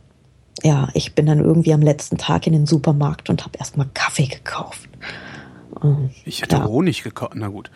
ja, 0.64 0.88
ich 0.94 1.14
bin 1.14 1.26
dann 1.26 1.40
irgendwie 1.40 1.74
am 1.74 1.82
letzten 1.82 2.18
Tag 2.18 2.48
in 2.48 2.54
den 2.54 2.66
Supermarkt 2.66 3.30
und 3.30 3.44
habe 3.44 3.58
erstmal 3.58 3.90
Kaffee 3.94 4.28
gekauft. 4.28 4.90
Ähm, 5.84 6.12
ich 6.24 6.42
hätte 6.42 6.58
ja. 6.58 6.66
Honig 6.66 7.04
gekauft, 7.04 7.34
na 7.36 7.50
gut. 7.50 7.70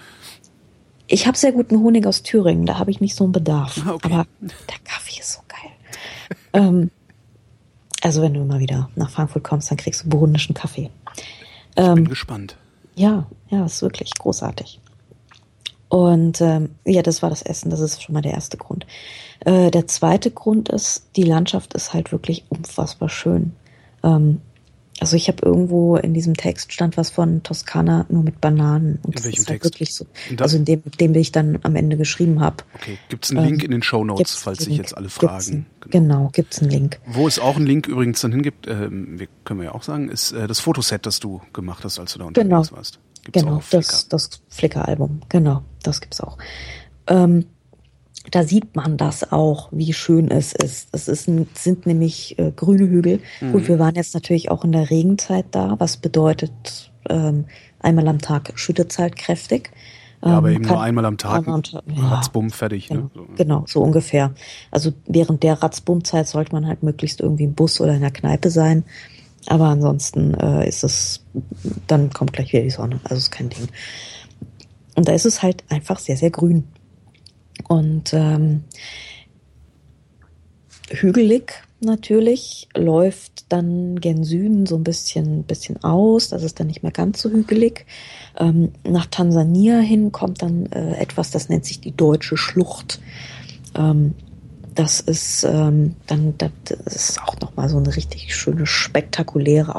Ich 1.08 1.27
habe 1.27 1.38
sehr 1.38 1.51
guten 1.51 1.80
Honig 1.80 2.06
aus 2.06 2.23
Thüringen, 2.23 2.65
da 2.65 2.80
habe 2.80 2.91
ich 2.91 3.01
nicht 3.01 3.15
so 3.15 3.23
einen 3.23 3.34
Bedarf. 3.34 3.82
Okay. 3.88 4.13
Aber 4.13 4.27
der 4.41 4.80
Kaffee 4.84 5.19
ist 5.19 5.34
so 5.34 5.39
geil. 5.47 5.71
ähm, 6.53 6.91
also 8.01 8.21
wenn 8.21 8.34
du 8.34 8.43
mal 8.45 8.60
wieder 8.60 8.89
nach 8.95 9.10
Frankfurt 9.10 9.43
kommst, 9.43 9.71
dann 9.71 9.77
kriegst 9.77 10.03
du 10.03 10.10
burundischen 10.10 10.53
Kaffee. 10.53 10.89
ich 11.17 11.75
bin 11.75 11.97
ähm, 11.97 12.08
gespannt. 12.08 12.58
Ja, 12.97 13.27
ja, 13.49 13.63
ist 13.63 13.83
wirklich 13.83 14.12
großartig. 14.17 14.79
Und 15.88 16.41
ähm, 16.41 16.71
ja, 16.83 17.03
das 17.03 17.21
war 17.21 17.29
das 17.29 17.43
Essen, 17.43 17.69
das 17.69 17.79
ist 17.79 18.01
schon 18.01 18.13
mal 18.13 18.24
der 18.24 18.34
erste 18.34 18.57
Grund. 18.57 18.88
Äh, 19.41 19.69
der 19.69 19.86
zweite 19.86 20.32
Grund 20.32 20.69
ist, 20.69 21.05
die 21.15 21.24
Landschaft 21.24 21.76
ist 21.76 21.93
halt 21.93 22.11
wirklich 22.11 22.45
unfassbar 22.49 23.07
schön. 23.07 23.53
Ähm, 24.03 24.41
also 25.00 25.16
ich 25.16 25.28
habe 25.28 25.45
irgendwo 25.45 25.95
in 25.95 26.14
diesem 26.14 26.36
Text 26.36 26.74
stand 26.74 26.98
was 26.98 27.12
von 27.12 27.43
Toskana 27.43 28.06
nur 28.10 28.24
mit 28.24 28.41
Bananen. 28.41 29.00
Und 29.04 29.18
in 29.18 29.24
welchem 29.24 29.41
ist 29.41 29.50
halt 29.50 29.62
Text? 29.62 29.66
wirklich 29.66 29.93
so. 29.93 30.06
Also 30.39 30.58
in 30.58 30.66
dem, 30.66 30.82
dem 31.00 31.14
ich 31.16 31.32
dann 31.32 31.60
am 31.64 31.76
Ende 31.76 31.98
geschrieben 31.98 32.39
habe. 32.39 32.64
Okay, 32.76 32.98
gibt's 33.10 33.32
einen 33.32 33.45
Link 33.45 33.60
ähm, 33.62 33.66
in 33.66 33.72
den 33.72 33.84
Show 33.84 34.04
Notes, 34.04 34.36
falls 34.36 34.64
sich 34.64 34.78
jetzt 34.78 34.98
alle 34.98 35.10
fragen. 35.10 35.66
Gibt's 35.82 35.91
genau. 35.91 36.16
genau, 36.16 36.30
gibt's 36.34 36.60
einen 36.62 36.72
Link. 36.72 37.00
Wo 37.06 37.28
es 37.28 37.38
auch 37.38 37.58
einen 37.58 37.68
Link 37.68 37.88
übrigens 37.88 38.22
dann 38.22 38.32
hingibt, 38.32 38.68
äh, 38.68 38.89
wir, 38.89 39.28
können 39.43 39.60
wir 39.60 39.66
ja 39.66 39.76
auch 39.76 39.84
sagen, 39.84 40.10
ist 40.10 40.32
äh, 40.32 40.48
das 40.48 40.60
Fotoset, 40.60 41.06
das 41.06 41.20
du 41.20 41.41
gemacht 41.54 41.84
hast, 41.84 42.00
als 42.00 42.14
du 42.14 42.20
da 42.20 42.26
unterwegs 42.26 42.50
genau. 42.50 42.78
warst. 42.78 43.00
Gibt's 43.24 43.43
genau, 43.43 43.62
das, 43.70 44.08
das 44.08 44.30
Flickr-Album. 44.50 45.22
Genau, 45.30 45.64
das 45.84 46.02
gibt's 46.02 46.22
auch. 46.22 46.38
Ähm, 47.08 47.45
da 48.32 48.43
sieht 48.43 48.75
man 48.75 48.97
das 48.97 49.32
auch, 49.32 49.69
wie 49.71 49.93
schön 49.93 50.30
es 50.30 50.53
ist. 50.53 50.89
Es 50.91 51.07
ist 51.07 51.28
ein, 51.28 51.47
sind 51.53 51.86
nämlich 51.86 52.38
äh, 52.39 52.51
grüne 52.51 52.88
Hügel. 52.88 53.21
Mhm. 53.41 53.51
Gut, 53.53 53.67
wir 53.67 53.80
waren 53.80 53.95
jetzt 53.95 54.13
natürlich 54.13 54.51
auch 54.51 54.63
in 54.63 54.71
der 54.71 54.89
Regenzeit 54.89 55.45
da, 55.51 55.75
was 55.80 55.97
bedeutet, 55.97 56.91
ähm, 57.09 57.45
einmal 57.80 58.07
am 58.07 58.19
Tag 58.19 58.51
schüttet 58.55 58.91
es 58.91 58.99
halt 58.99 59.15
kräftig. 59.15 59.71
Ja, 60.23 60.38
aber 60.38 60.49
ähm, 60.49 60.55
eben 60.55 60.65
nur 60.65 60.82
einmal 60.82 61.05
am 61.05 61.17
Tag. 61.17 61.47
Am 61.47 61.63
Tag 61.63 61.84
ja, 61.88 62.07
Ratzbumm, 62.07 62.49
fertig. 62.49 62.88
Genau, 62.88 63.01
ne? 63.03 63.09
so. 63.13 63.28
genau, 63.36 63.63
so 63.67 63.82
ungefähr. 63.82 64.34
Also 64.71 64.91
während 65.05 65.43
der 65.43 65.61
Ratzbumm-Zeit 65.61 66.28
sollte 66.28 66.53
man 66.53 66.67
halt 66.67 66.84
möglichst 66.84 67.21
irgendwie 67.21 67.43
im 67.43 67.53
Bus 67.53 67.80
oder 67.80 67.93
in 67.93 68.01
der 68.01 68.11
Kneipe 68.11 68.49
sein. 68.49 68.84
Aber 69.45 69.65
ansonsten 69.65 70.34
äh, 70.34 70.67
ist 70.67 70.84
es, 70.84 71.23
dann 71.86 72.09
kommt 72.09 72.34
gleich 72.34 72.51
wieder 72.51 72.63
die 72.63 72.69
Sonne. 72.69 72.99
Also 73.03 73.15
ist 73.15 73.32
kein 73.32 73.49
Ding. 73.49 73.67
Und 74.95 75.07
da 75.07 75.13
ist 75.13 75.25
es 75.25 75.43
halt 75.43 75.63
einfach 75.69 75.99
sehr, 75.99 76.17
sehr 76.17 76.32
grün. 76.32 76.65
Und 77.68 78.14
ähm, 78.14 78.64
hügelig 80.89 81.53
natürlich, 81.80 82.68
läuft 82.76 83.45
dann 83.49 83.99
gen 83.99 84.24
Süden 84.24 84.66
so 84.66 84.76
ein 84.76 84.84
bisschen, 84.84 85.43
bisschen 85.43 85.84
aus, 85.84 86.30
das 86.30 86.43
ist 86.43 86.60
dann 86.60 86.68
nicht 86.68 86.84
mehr 86.84 86.91
ganz 86.91 87.22
so 87.22 87.30
hügelig. 87.30 87.86
Ähm, 88.38 88.72
nach 88.84 89.05
Tansania 89.05 89.80
hin 89.80 90.12
kommt 90.12 90.41
dann 90.41 90.66
äh, 90.68 90.95
etwas, 90.95 91.32
das 91.32 91.49
nennt 91.49 91.66
sich 91.66 91.80
die 91.80 91.95
Deutsche 91.95 92.38
Schlucht. 92.38 92.99
Ähm, 93.76 94.16
das 94.74 94.99
ist 94.99 95.43
ähm, 95.43 95.95
dann 96.05 96.36
das 96.38 96.95
ist 96.95 97.22
auch 97.24 97.39
nochmal 97.39 97.68
so 97.68 97.78
eine 97.78 97.95
richtig 97.95 98.36
schöne, 98.36 98.68
spektakuläre 98.68 99.76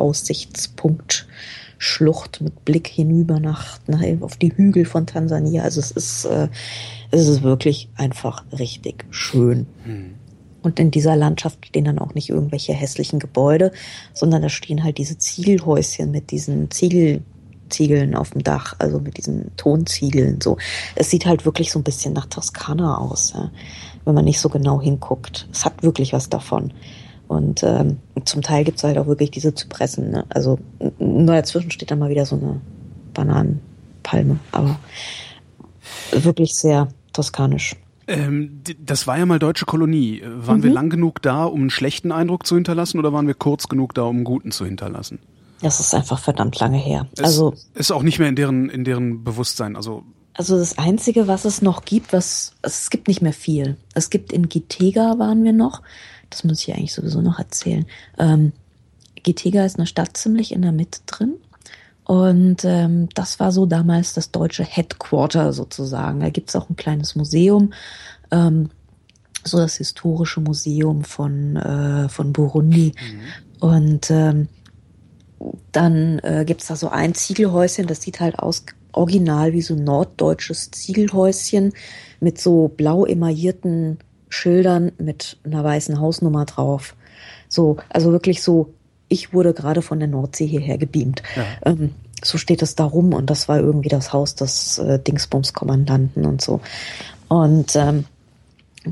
Aussichtspunkt-Schlucht 1.79 2.41
mit 2.41 2.64
Blick 2.64 2.89
hinüber 2.89 3.41
nach, 3.41 3.79
nach 3.87 4.03
auf 4.20 4.37
die 4.37 4.53
Hügel 4.55 4.85
von 4.85 5.07
Tansania. 5.07 5.62
Also 5.62 5.81
es 5.81 5.91
ist, 5.91 6.24
äh, 6.24 6.49
es 7.11 7.29
ist 7.29 7.43
wirklich 7.43 7.89
einfach 7.97 8.45
richtig 8.59 9.07
schön. 9.11 9.66
Hm. 9.85 10.14
Und 10.62 10.81
in 10.81 10.91
dieser 10.91 11.16
Landschaft 11.16 11.66
stehen 11.66 11.85
dann 11.85 11.99
auch 11.99 12.14
nicht 12.14 12.31
irgendwelche 12.31 12.74
hässlichen 12.74 13.20
Gebäude, 13.20 13.70
sondern 14.12 14.43
da 14.43 14.49
stehen 14.49 14.83
halt 14.83 14.99
diese 14.99 15.16
Ziegelhäuschen 15.16 16.11
mit 16.11 16.31
diesen 16.31 16.70
Ziegel, 16.70 17.22
Ziegeln 17.70 18.14
auf 18.14 18.31
dem 18.31 18.43
Dach, 18.43 18.74
also 18.79 18.99
mit 18.99 19.18
diesen 19.18 19.55
Tonziegeln 19.57 20.41
so. 20.41 20.57
Es 20.97 21.11
sieht 21.11 21.26
halt 21.26 21.45
wirklich 21.45 21.70
so 21.70 21.79
ein 21.79 21.85
bisschen 21.85 22.12
nach 22.12 22.26
Toskana 22.26 22.99
aus, 22.99 23.33
ja, 23.35 23.51
wenn 24.05 24.14
man 24.14 24.24
nicht 24.24 24.41
so 24.41 24.49
genau 24.49 24.81
hinguckt. 24.81 25.49
Es 25.53 25.64
hat 25.64 25.83
wirklich 25.83 26.12
was 26.12 26.29
davon. 26.29 26.72
Und 27.29 27.62
ähm, 27.62 27.99
zum 28.24 28.43
Teil 28.43 28.64
gibt's 28.64 28.83
halt 28.83 28.99
auch 28.99 29.07
wirklich 29.07 29.31
diese 29.31 29.55
Zypressen. 29.55 30.11
Ne? 30.11 30.24
Also 30.31 30.59
nur 30.99 31.35
dazwischen 31.35 31.70
steht 31.70 31.91
dann 31.91 31.99
mal 31.99 32.09
wieder 32.11 32.24
so 32.24 32.37
eine 32.37 32.61
Bananenpalme, 33.12 34.41
aber 34.51 34.81
wirklich 36.11 36.55
sehr 36.55 36.89
toskanisch. 37.12 37.76
Ähm, 38.07 38.62
das 38.83 39.07
war 39.07 39.18
ja 39.18 39.26
mal 39.26 39.39
deutsche 39.39 39.66
Kolonie. 39.66 40.22
Waren 40.24 40.59
mhm. 40.59 40.62
wir 40.62 40.72
lang 40.72 40.89
genug 40.89 41.20
da, 41.20 41.45
um 41.45 41.61
einen 41.61 41.70
schlechten 41.70 42.11
Eindruck 42.11 42.47
zu 42.47 42.55
hinterlassen 42.55 42.99
oder 42.99 43.12
waren 43.12 43.26
wir 43.26 43.35
kurz 43.35 43.68
genug 43.68 43.95
da, 43.95 44.03
um 44.05 44.16
einen 44.16 44.24
guten 44.24 44.51
zu 44.51 44.64
hinterlassen? 44.64 45.18
Das 45.61 45.81
ist 45.81 45.95
einfach 45.95 46.18
verdammt 46.18 46.59
lange 46.59 46.79
her. 46.79 47.09
Es 47.16 47.24
also 47.24 47.55
ist 47.74 47.91
auch 47.91 48.03
nicht 48.03 48.18
mehr 48.18 48.29
in 48.29 48.37
deren 48.37 48.70
in 48.70 48.85
deren 48.85 49.24
Bewusstsein. 49.24 49.76
Also 49.76 50.05
also 50.33 50.57
das 50.57 50.79
einzige, 50.79 51.26
was 51.26 51.45
es 51.45 51.62
noch 51.62 51.85
gibt, 51.85 52.12
was 52.12 52.55
es 52.62 52.91
gibt 52.91 53.09
nicht 53.09 53.20
mehr 53.20 53.33
viel. 53.33 53.76
Es 53.95 54.09
gibt 54.09 54.33
in 54.33 54.49
Gitega 54.49 55.18
waren 55.18 55.43
wir 55.43 55.53
noch. 55.53 55.83
Das 56.31 56.45
muss 56.45 56.61
ich 56.61 56.74
eigentlich 56.74 56.93
sowieso 56.93 57.20
noch 57.20 57.39
erzählen. 57.39 57.87
Ähm, 58.18 58.53
Gitega 59.22 59.64
ist 59.64 59.79
eine 59.79 59.87
Stadt 59.87 60.16
ziemlich 60.16 60.53
in 60.53 60.62
der 60.62 60.72
Mitte 60.72 61.01
drin. 61.07 61.35
Und 62.05 62.64
ähm, 62.64 63.09
das 63.14 63.39
war 63.39 63.53
so 63.53 63.66
damals 63.66 64.14
das 64.14 64.31
deutsche 64.31 64.64
Headquarter 64.64 65.53
sozusagen. 65.53 66.20
Da 66.20 66.31
gibt's 66.31 66.57
auch 66.57 66.70
ein 66.70 66.76
kleines 66.76 67.16
Museum, 67.16 67.74
ähm, 68.31 68.70
so 69.45 69.59
das 69.59 69.76
historische 69.76 70.41
Museum 70.41 71.05
von, 71.05 71.57
äh, 71.57 72.09
von 72.09 72.33
Burundi. 72.33 72.95
Mhm. 72.99 73.68
Und 73.68 74.11
ähm, 74.11 74.49
dann 75.72 76.18
äh, 76.20 76.45
gibt's 76.47 76.68
da 76.68 76.76
so 76.76 76.89
ein 76.89 77.14
Ziegelhäuschen, 77.14 77.87
das 77.87 78.01
sieht 78.01 78.20
halt 78.20 78.39
aus 78.39 78.64
original 78.93 79.53
wie 79.53 79.62
so 79.62 79.74
ein 79.74 79.85
norddeutsches 79.85 80.70
Ziegelhäuschen 80.70 81.72
mit 82.20 82.41
so 82.41 82.68
blau 82.68 83.05
emaillierten 83.05 83.99
Schildern 84.29 84.93
mit 84.99 85.39
einer 85.45 85.64
weißen 85.64 86.01
Hausnummer 86.01 86.45
drauf. 86.45 86.95
So, 87.49 87.79
also 87.89 88.12
wirklich 88.12 88.43
so 88.43 88.72
ich 89.09 89.33
wurde 89.33 89.55
gerade 89.55 89.83
von 89.83 89.99
der 89.99 90.09
Nordsee 90.09 90.47
hierher 90.47 90.79
gebeamt. 90.79 91.22
Ja. 91.35 91.45
Ähm, 91.64 91.95
so 92.22 92.37
steht 92.39 92.62
es 92.62 92.74
da 92.74 92.85
rum 92.85 93.14
und 93.14 93.31
das 93.31 93.49
war 93.49 93.59
irgendwie 93.59 93.89
das 93.89 94.12
Haus 94.12 94.35
des 94.35 94.79
äh, 94.79 94.99
Dingsbums-Kommandanten 94.99 96.26
und 96.26 96.43
so. 96.43 96.61
Und 97.29 97.74
ähm, 97.76 98.05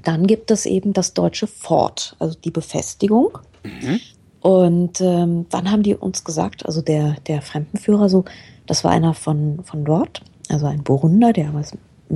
dann 0.03 0.27
gibt 0.27 0.51
es 0.51 0.67
eben 0.67 0.93
das 0.93 1.13
deutsche 1.13 1.47
Fort, 1.47 2.17
also 2.19 2.39
die 2.39 2.51
Befestigung. 2.51 3.39
Mhm. 3.65 4.01
Und 4.41 5.01
ähm, 5.01 5.47
dann 5.51 5.71
haben 5.71 5.83
die 5.83 5.95
uns 5.95 6.23
gesagt, 6.23 6.65
also 6.67 6.83
der, 6.83 7.17
der 7.27 7.43
Fremdenführer, 7.43 8.09
so, 8.09 8.25
das 8.67 8.85
war 8.85 8.93
einer 8.93 9.13
von, 9.13 9.65
von 9.65 9.85
dort, 9.85 10.23
also 10.49 10.67
ein 10.67 10.85
Burunder, 10.85 11.33
der 11.33 11.53
was 11.53 11.73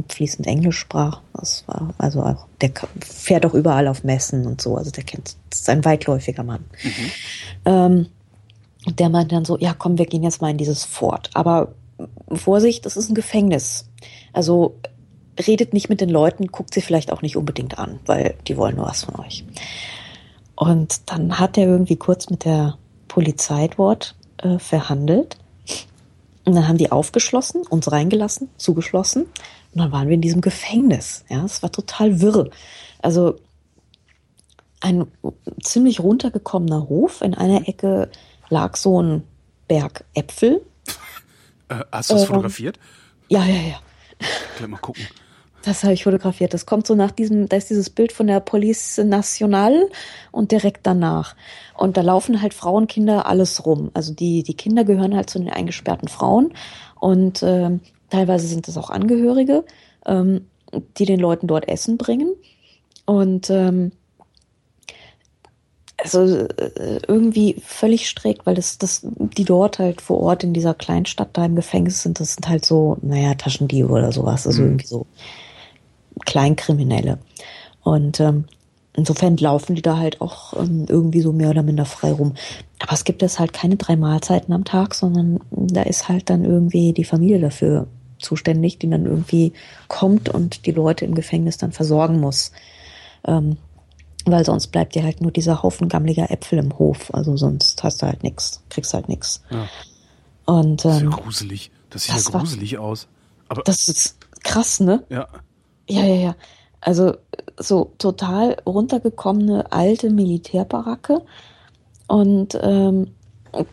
fließend 0.08 0.46
Englisch 0.46 0.78
sprach. 0.78 1.20
Das 1.34 1.64
war 1.66 1.94
also 1.98 2.22
auch, 2.22 2.46
der 2.60 2.70
fährt 3.00 3.46
auch 3.46 3.54
überall 3.54 3.88
auf 3.88 4.04
Messen 4.04 4.46
und 4.46 4.60
so. 4.60 4.76
Also 4.76 4.90
der 4.90 5.04
kennt, 5.04 5.36
das 5.50 5.60
ist 5.60 5.68
ein 5.68 5.84
weitläufiger 5.84 6.42
Mann. 6.42 6.64
Mhm. 6.82 7.10
Ähm, 7.64 8.06
und 8.86 8.98
der 8.98 9.08
meint 9.10 9.32
dann 9.32 9.44
so, 9.44 9.58
ja 9.58 9.74
komm, 9.74 9.98
wir 9.98 10.06
gehen 10.06 10.22
jetzt 10.22 10.40
mal 10.40 10.50
in 10.50 10.58
dieses 10.58 10.84
Fort. 10.84 11.30
Aber 11.34 11.74
Vorsicht, 12.32 12.86
das 12.86 12.96
ist 12.96 13.10
ein 13.10 13.14
Gefängnis. 13.14 13.88
Also 14.32 14.76
redet 15.46 15.72
nicht 15.72 15.88
mit 15.88 16.00
den 16.00 16.10
Leuten, 16.10 16.46
guckt 16.46 16.74
sie 16.74 16.80
vielleicht 16.80 17.12
auch 17.12 17.22
nicht 17.22 17.36
unbedingt 17.36 17.78
an, 17.78 18.00
weil 18.06 18.34
die 18.46 18.56
wollen 18.56 18.76
nur 18.76 18.86
was 18.86 19.04
von 19.04 19.16
euch. 19.16 19.44
Und 20.54 21.10
dann 21.10 21.38
hat 21.38 21.56
er 21.56 21.66
irgendwie 21.66 21.96
kurz 21.96 22.30
mit 22.30 22.44
der 22.44 22.76
Polizei 23.08 23.68
dort 23.68 24.14
äh, 24.38 24.58
verhandelt. 24.58 25.38
Und 26.44 26.54
dann 26.54 26.68
haben 26.68 26.78
die 26.78 26.92
aufgeschlossen, 26.92 27.62
uns 27.68 27.90
reingelassen, 27.90 28.48
zugeschlossen. 28.56 29.26
Und 29.72 29.80
dann 29.80 29.92
waren 29.92 30.08
wir 30.08 30.14
in 30.14 30.20
diesem 30.20 30.40
Gefängnis. 30.40 31.24
Ja, 31.28 31.44
es 31.44 31.62
war 31.62 31.70
total 31.70 32.20
wirr. 32.20 32.50
Also 33.00 33.36
ein 34.80 35.06
ziemlich 35.62 36.00
runtergekommener 36.00 36.88
Hof. 36.88 37.20
In 37.22 37.34
einer 37.34 37.68
Ecke 37.68 38.10
lag 38.48 38.76
so 38.76 39.02
ein 39.02 39.22
Berg 39.68 40.04
Äpfel. 40.14 40.62
Äh, 41.68 41.84
hast 41.92 42.10
du 42.10 42.14
das 42.14 42.22
ähm, 42.22 42.28
fotografiert? 42.28 42.78
Ja, 43.28 43.44
ja, 43.44 43.60
ja. 43.60 43.80
Gleich 44.56 44.68
mal 44.68 44.78
gucken. 44.78 45.06
Das 45.62 45.84
habe 45.84 45.92
ich 45.92 46.04
fotografiert. 46.04 46.54
Das 46.54 46.64
kommt 46.64 46.86
so 46.86 46.94
nach 46.94 47.10
diesem, 47.10 47.48
da 47.48 47.56
ist 47.56 47.68
dieses 47.68 47.90
Bild 47.90 48.12
von 48.12 48.26
der 48.26 48.40
Police 48.40 48.98
Nationale 48.98 49.90
und 50.32 50.52
direkt 50.52 50.86
danach. 50.86 51.36
Und 51.76 51.96
da 51.96 52.00
laufen 52.00 52.40
halt 52.40 52.54
Frauen, 52.54 52.86
Kinder, 52.86 53.26
alles 53.26 53.66
rum. 53.66 53.90
Also 53.92 54.14
die, 54.14 54.42
die 54.42 54.54
Kinder 54.54 54.84
gehören 54.84 55.14
halt 55.14 55.28
zu 55.28 55.38
den 55.38 55.50
eingesperrten 55.50 56.08
Frauen. 56.08 56.54
Und 56.98 57.42
ähm, 57.42 57.80
Teilweise 58.10 58.46
sind 58.46 58.68
es 58.68 58.76
auch 58.76 58.90
Angehörige, 58.90 59.64
ähm, 60.06 60.46
die 60.98 61.04
den 61.04 61.20
Leuten 61.20 61.46
dort 61.46 61.68
Essen 61.68 61.96
bringen. 61.96 62.34
Und 63.06 63.50
ähm, 63.50 63.92
also 66.02 66.20
äh, 66.24 67.00
irgendwie 67.06 67.56
völlig 67.64 68.08
schräg, 68.08 68.46
weil 68.46 68.54
das, 68.54 68.78
das, 68.78 69.02
die 69.04 69.44
dort 69.44 69.78
halt 69.78 70.00
vor 70.00 70.20
Ort 70.20 70.44
in 70.44 70.52
dieser 70.52 70.74
Kleinstadt 70.74 71.30
da 71.32 71.44
im 71.44 71.56
Gefängnis 71.56 72.02
sind, 72.02 72.20
das 72.20 72.34
sind 72.34 72.48
halt 72.48 72.64
so, 72.64 72.96
naja, 73.02 73.34
Taschendiebe 73.34 73.88
oder 73.88 74.12
sowas, 74.12 74.46
also 74.46 74.62
mhm. 74.62 74.68
irgendwie 74.68 74.86
so 74.86 75.06
Kleinkriminelle. 76.24 77.18
Und 77.82 78.20
ähm, 78.20 78.44
insofern 78.94 79.36
laufen 79.36 79.74
die 79.74 79.82
da 79.82 79.98
halt 79.98 80.20
auch 80.20 80.54
ähm, 80.58 80.86
irgendwie 80.88 81.20
so 81.20 81.32
mehr 81.32 81.50
oder 81.50 81.62
minder 81.62 81.84
frei 81.84 82.12
rum. 82.12 82.34
Aber 82.78 82.92
es 82.92 83.04
gibt 83.04 83.22
jetzt 83.22 83.38
halt 83.38 83.52
keine 83.52 83.76
drei 83.76 83.96
Mahlzeiten 83.96 84.52
am 84.52 84.64
Tag, 84.64 84.94
sondern 84.94 85.40
da 85.50 85.82
ist 85.82 86.08
halt 86.08 86.30
dann 86.30 86.44
irgendwie 86.44 86.92
die 86.92 87.04
Familie 87.04 87.40
dafür 87.40 87.86
zuständig, 88.20 88.78
die 88.78 88.90
dann 88.90 89.06
irgendwie 89.06 89.52
kommt 89.88 90.28
und 90.28 90.66
die 90.66 90.72
Leute 90.72 91.04
im 91.04 91.14
Gefängnis 91.14 91.58
dann 91.58 91.72
versorgen 91.72 92.20
muss. 92.20 92.52
Ähm, 93.24 93.56
weil 94.26 94.44
sonst 94.44 94.68
bleibt 94.68 94.94
dir 94.94 95.02
halt 95.02 95.20
nur 95.20 95.30
dieser 95.30 95.62
Haufen 95.62 95.88
gammeliger 95.88 96.30
Äpfel 96.30 96.58
im 96.58 96.78
Hof. 96.78 97.12
Also 97.12 97.36
sonst 97.36 97.82
hast 97.82 98.02
du 98.02 98.06
halt 98.06 98.22
nichts, 98.22 98.62
kriegst 98.68 98.94
halt 98.94 99.08
nichts. 99.08 99.42
Ja. 99.50 99.66
Und, 100.44 100.84
ähm, 100.84 100.90
das 100.90 100.96
ist 100.96 101.00
ja 101.00 101.06
ähm, 101.06 101.10
gruselig. 101.10 101.70
Das 101.90 102.04
sieht 102.04 102.14
das 102.14 102.24
ja 102.32 102.38
gruselig 102.38 102.74
war, 102.74 102.82
aus. 102.82 103.08
Aber 103.48 103.62
das 103.62 103.88
ist 103.88 104.16
krass, 104.42 104.80
ne? 104.80 105.04
Ja. 105.08 105.26
Ja, 105.88 106.04
ja, 106.04 106.14
ja. 106.14 106.36
Also 106.80 107.16
so 107.58 107.92
total 107.98 108.56
runtergekommene 108.66 109.72
alte 109.72 110.10
Militärbaracke. 110.10 111.22
Und 112.06 112.58
ähm, 112.62 113.12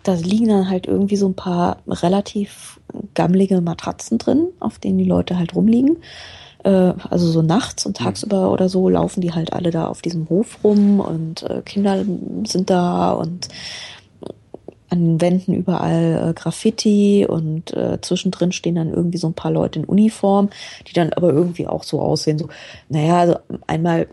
da 0.04 0.14
liegen 0.14 0.50
dann 0.50 0.70
halt 0.70 0.88
irgendwie 0.88 1.16
so 1.16 1.28
ein 1.28 1.36
paar 1.36 1.78
relativ 1.88 2.77
gammelige 3.14 3.62
Matratzen 3.62 4.18
drin, 4.18 4.48
auf 4.60 4.80
denen 4.80 4.98
die 4.98 5.06
Leute 5.06 5.38
halt 5.38 5.56
rumliegen. 5.56 5.98
Äh, 6.64 6.94
also 7.10 7.30
so 7.32 7.42
nachts 7.42 7.86
und 7.86 7.98
tagsüber 7.98 8.52
oder 8.52 8.70
so 8.70 8.90
laufen 8.90 9.22
die 9.22 9.34
halt 9.34 9.54
alle 9.54 9.72
da 9.72 9.88
auf 9.88 10.02
diesem 10.02 10.30
Hof 10.30 10.60
rum 10.64 11.00
und 11.00 11.44
äh, 11.44 11.62
Kinder 11.64 12.04
sind 12.46 12.70
da 12.70 13.12
und 13.12 13.48
an 14.90 15.04
den 15.04 15.22
Wänden 15.22 15.54
überall 15.54 16.30
äh, 16.30 16.34
Graffiti 16.34 17.26
und 17.28 17.74
äh, 17.74 18.00
zwischendrin 18.02 18.52
stehen 18.52 18.76
dann 18.76 18.94
irgendwie 18.94 19.18
so 19.18 19.28
ein 19.28 19.34
paar 19.34 19.52
Leute 19.52 19.80
in 19.80 19.86
Uniform, 19.86 20.50
die 20.88 20.94
dann 20.94 21.12
aber 21.14 21.30
irgendwie 21.30 21.68
auch 21.68 21.84
so 21.84 22.00
aussehen, 22.00 22.40
so, 22.40 22.48
naja, 22.90 23.20
also 23.20 23.36
einmal 23.68 24.08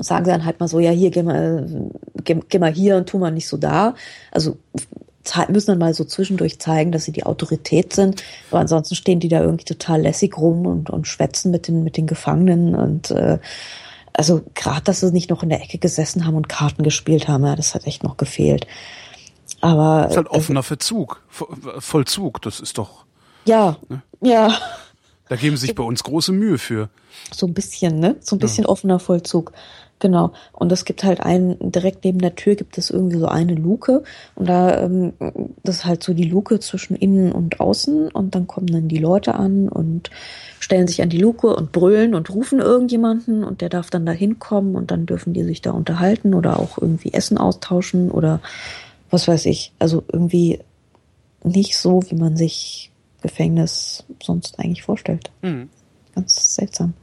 sagen 0.00 0.24
sie 0.24 0.30
dann 0.30 0.44
halt 0.44 0.60
mal 0.60 0.68
so, 0.68 0.80
ja, 0.80 0.90
hier, 0.90 1.10
geh 1.10 1.22
mal, 1.22 1.90
geh, 2.24 2.38
geh 2.48 2.58
mal 2.58 2.72
hier 2.72 2.96
und 2.96 3.08
tu 3.08 3.18
mal 3.18 3.30
nicht 3.30 3.48
so 3.48 3.56
da. 3.56 3.94
Also 4.30 4.56
müssen 5.48 5.70
dann 5.70 5.78
mal 5.78 5.94
so 5.94 6.04
zwischendurch 6.04 6.58
zeigen, 6.58 6.92
dass 6.92 7.04
sie 7.04 7.12
die 7.12 7.24
Autorität 7.24 7.92
sind. 7.92 8.22
Aber 8.50 8.60
ansonsten 8.60 8.94
stehen 8.94 9.20
die 9.20 9.28
da 9.28 9.40
irgendwie 9.40 9.64
total 9.64 10.02
lässig 10.02 10.36
rum 10.36 10.66
und, 10.66 10.90
und 10.90 11.06
schwätzen 11.06 11.50
mit 11.50 11.68
den, 11.68 11.84
mit 11.84 11.96
den 11.96 12.06
Gefangenen. 12.06 12.74
Und 12.74 13.10
äh, 13.10 13.38
also 14.12 14.42
gerade, 14.54 14.82
dass 14.82 15.00
sie 15.00 15.10
nicht 15.12 15.30
noch 15.30 15.42
in 15.42 15.48
der 15.48 15.62
Ecke 15.62 15.78
gesessen 15.78 16.26
haben 16.26 16.36
und 16.36 16.48
Karten 16.48 16.82
gespielt 16.82 17.28
haben, 17.28 17.44
ja, 17.44 17.56
das 17.56 17.74
hat 17.74 17.86
echt 17.86 18.04
noch 18.04 18.16
gefehlt. 18.16 18.66
Aber. 19.60 20.02
Das 20.02 20.12
ist 20.12 20.16
halt 20.16 20.28
offener 20.28 20.62
Verzug, 20.62 21.22
Vollzug, 21.78 22.42
das 22.42 22.60
ist 22.60 22.78
doch. 22.78 23.04
Ja, 23.44 23.76
ne? 23.88 24.02
ja. 24.20 24.56
Da 25.28 25.36
geben 25.36 25.56
sich 25.56 25.74
bei 25.74 25.82
uns 25.82 26.02
große 26.04 26.32
Mühe 26.32 26.58
für. 26.58 26.90
So 27.32 27.46
ein 27.46 27.54
bisschen, 27.54 27.98
ne? 27.98 28.16
So 28.20 28.36
ein 28.36 28.38
bisschen 28.38 28.64
ja. 28.64 28.68
offener 28.68 28.98
Vollzug. 28.98 29.52
Genau. 30.00 30.32
Und 30.52 30.70
es 30.72 30.84
gibt 30.84 31.04
halt 31.04 31.20
einen, 31.20 31.56
direkt 31.72 32.04
neben 32.04 32.18
der 32.18 32.34
Tür 32.34 32.56
gibt 32.56 32.76
es 32.76 32.90
irgendwie 32.90 33.18
so 33.18 33.26
eine 33.26 33.54
Luke. 33.54 34.02
Und 34.34 34.48
da, 34.48 34.82
ähm, 34.82 35.14
das 35.62 35.76
ist 35.76 35.84
halt 35.86 36.02
so 36.02 36.12
die 36.12 36.28
Luke 36.28 36.60
zwischen 36.60 36.96
innen 36.96 37.32
und 37.32 37.60
außen. 37.60 38.08
Und 38.10 38.34
dann 38.34 38.46
kommen 38.46 38.66
dann 38.66 38.88
die 38.88 38.98
Leute 38.98 39.34
an 39.34 39.68
und 39.68 40.10
stellen 40.58 40.88
sich 40.88 41.00
an 41.00 41.08
die 41.08 41.18
Luke 41.18 41.54
und 41.54 41.72
brüllen 41.72 42.14
und 42.14 42.28
rufen 42.30 42.58
irgendjemanden. 42.60 43.44
Und 43.44 43.60
der 43.60 43.68
darf 43.68 43.88
dann 43.88 44.04
da 44.04 44.12
hinkommen 44.12 44.76
und 44.76 44.90
dann 44.90 45.06
dürfen 45.06 45.32
die 45.32 45.44
sich 45.44 45.62
da 45.62 45.70
unterhalten 45.70 46.34
oder 46.34 46.58
auch 46.58 46.78
irgendwie 46.78 47.12
Essen 47.12 47.38
austauschen 47.38 48.10
oder 48.10 48.40
was 49.10 49.28
weiß 49.28 49.46
ich. 49.46 49.72
Also 49.78 50.02
irgendwie 50.12 50.60
nicht 51.44 51.78
so, 51.78 52.02
wie 52.10 52.16
man 52.16 52.36
sich 52.36 52.90
Gefängnis 53.22 54.04
sonst 54.22 54.58
eigentlich 54.58 54.82
vorstellt. 54.82 55.30
Mhm. 55.42 55.70
Ganz 56.14 56.56
seltsam. 56.56 56.94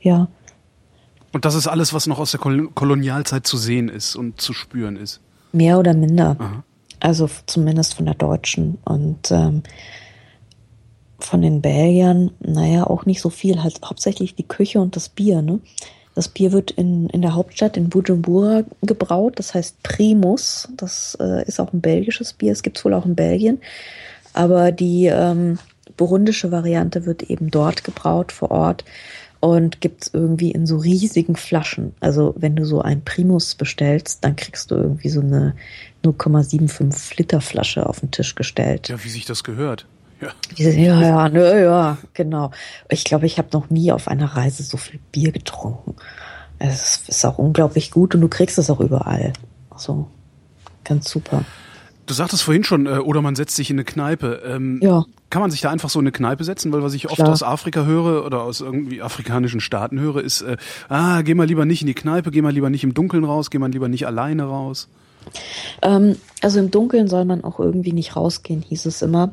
Ja. 0.00 0.28
Und 1.34 1.44
das 1.44 1.56
ist 1.56 1.66
alles, 1.66 1.92
was 1.92 2.06
noch 2.06 2.20
aus 2.20 2.30
der 2.30 2.38
Kolonialzeit 2.38 3.44
zu 3.44 3.56
sehen 3.56 3.88
ist 3.88 4.14
und 4.14 4.40
zu 4.40 4.52
spüren 4.52 4.96
ist. 4.96 5.20
Mehr 5.50 5.80
oder 5.80 5.92
minder. 5.92 6.36
Aha. 6.38 6.62
Also 7.00 7.28
zumindest 7.46 7.94
von 7.94 8.06
der 8.06 8.14
Deutschen. 8.14 8.78
Und 8.84 9.32
ähm, 9.32 9.64
von 11.18 11.42
den 11.42 11.60
Belgiern, 11.60 12.30
naja, 12.38 12.86
auch 12.86 13.04
nicht 13.04 13.20
so 13.20 13.30
viel. 13.30 13.64
Halt 13.64 13.80
hauptsächlich 13.84 14.36
die 14.36 14.46
Küche 14.46 14.80
und 14.80 14.94
das 14.94 15.08
Bier. 15.08 15.42
Ne? 15.42 15.58
Das 16.14 16.28
Bier 16.28 16.52
wird 16.52 16.70
in, 16.70 17.08
in 17.08 17.20
der 17.20 17.34
Hauptstadt 17.34 17.76
in 17.76 17.88
Bujumbura 17.88 18.62
gebraut. 18.82 19.40
Das 19.40 19.54
heißt 19.54 19.82
Primus. 19.82 20.68
Das 20.76 21.18
äh, 21.20 21.44
ist 21.48 21.58
auch 21.58 21.72
ein 21.72 21.80
belgisches 21.80 22.32
Bier. 22.32 22.52
Es 22.52 22.62
gibt 22.62 22.78
es 22.78 22.84
wohl 22.84 22.94
auch 22.94 23.06
in 23.06 23.16
Belgien. 23.16 23.60
Aber 24.34 24.70
die 24.70 25.06
ähm, 25.06 25.58
burundische 25.96 26.52
Variante 26.52 27.06
wird 27.06 27.24
eben 27.24 27.50
dort 27.50 27.82
gebraut, 27.82 28.30
vor 28.30 28.52
Ort 28.52 28.84
und 29.44 29.82
gibt's 29.82 30.10
irgendwie 30.10 30.52
in 30.52 30.66
so 30.66 30.78
riesigen 30.78 31.36
Flaschen. 31.36 31.92
Also 32.00 32.34
wenn 32.38 32.56
du 32.56 32.64
so 32.64 32.80
ein 32.80 33.04
Primus 33.04 33.54
bestellst, 33.54 34.24
dann 34.24 34.36
kriegst 34.36 34.70
du 34.70 34.74
irgendwie 34.74 35.10
so 35.10 35.20
eine 35.20 35.54
0,75 36.02 37.18
Liter 37.18 37.42
Flasche 37.42 37.86
auf 37.86 38.00
den 38.00 38.10
Tisch 38.10 38.36
gestellt. 38.36 38.88
Ja, 38.88 39.04
wie 39.04 39.10
sich 39.10 39.26
das 39.26 39.44
gehört. 39.44 39.84
Ja, 40.22 40.30
ja, 40.56 41.00
ja, 41.02 41.28
ne, 41.28 41.62
ja, 41.62 41.98
genau. 42.14 42.52
Ich 42.88 43.04
glaube, 43.04 43.26
ich 43.26 43.36
habe 43.36 43.48
noch 43.52 43.68
nie 43.68 43.92
auf 43.92 44.08
einer 44.08 44.34
Reise 44.34 44.62
so 44.62 44.78
viel 44.78 44.98
Bier 45.12 45.30
getrunken. 45.30 45.94
Es 46.58 47.06
ist 47.06 47.26
auch 47.26 47.36
unglaublich 47.36 47.90
gut 47.90 48.14
und 48.14 48.22
du 48.22 48.28
kriegst 48.28 48.56
es 48.56 48.70
auch 48.70 48.80
überall. 48.80 49.34
So, 49.76 50.06
ganz 50.84 51.10
super. 51.10 51.44
Du 52.06 52.14
sagtest 52.14 52.42
vorhin 52.42 52.64
schon, 52.64 52.86
äh, 52.86 52.98
oder 52.98 53.22
man 53.22 53.34
setzt 53.34 53.56
sich 53.56 53.70
in 53.70 53.76
eine 53.76 53.84
Kneipe. 53.84 54.42
Ähm, 54.46 54.78
ja. 54.82 55.04
Kann 55.30 55.40
man 55.40 55.50
sich 55.50 55.60
da 55.60 55.70
einfach 55.70 55.88
so 55.88 55.98
in 55.98 56.04
eine 56.04 56.12
Kneipe 56.12 56.44
setzen? 56.44 56.72
Weil 56.72 56.82
was 56.82 56.94
ich 56.94 57.06
oft 57.06 57.16
Klar. 57.16 57.30
aus 57.30 57.42
Afrika 57.42 57.84
höre 57.84 58.24
oder 58.24 58.42
aus 58.42 58.60
irgendwie 58.60 59.02
afrikanischen 59.02 59.60
Staaten 59.60 59.98
höre, 59.98 60.22
ist, 60.22 60.42
äh, 60.42 60.56
ah, 60.88 61.22
geh 61.22 61.34
mal 61.34 61.46
lieber 61.46 61.64
nicht 61.64 61.80
in 61.80 61.86
die 61.86 61.94
Kneipe, 61.94 62.30
geh 62.30 62.42
mal 62.42 62.52
lieber 62.52 62.70
nicht 62.70 62.84
im 62.84 62.94
Dunkeln 62.94 63.24
raus, 63.24 63.50
geh 63.50 63.58
mal 63.58 63.70
lieber 63.70 63.88
nicht 63.88 64.06
alleine 64.06 64.44
raus. 64.44 64.88
Ähm, 65.82 66.16
also 66.42 66.60
im 66.60 66.70
Dunkeln 66.70 67.08
soll 67.08 67.24
man 67.24 67.42
auch 67.42 67.58
irgendwie 67.58 67.92
nicht 67.92 68.16
rausgehen, 68.16 68.62
hieß 68.62 68.86
es 68.86 69.02
immer. 69.02 69.32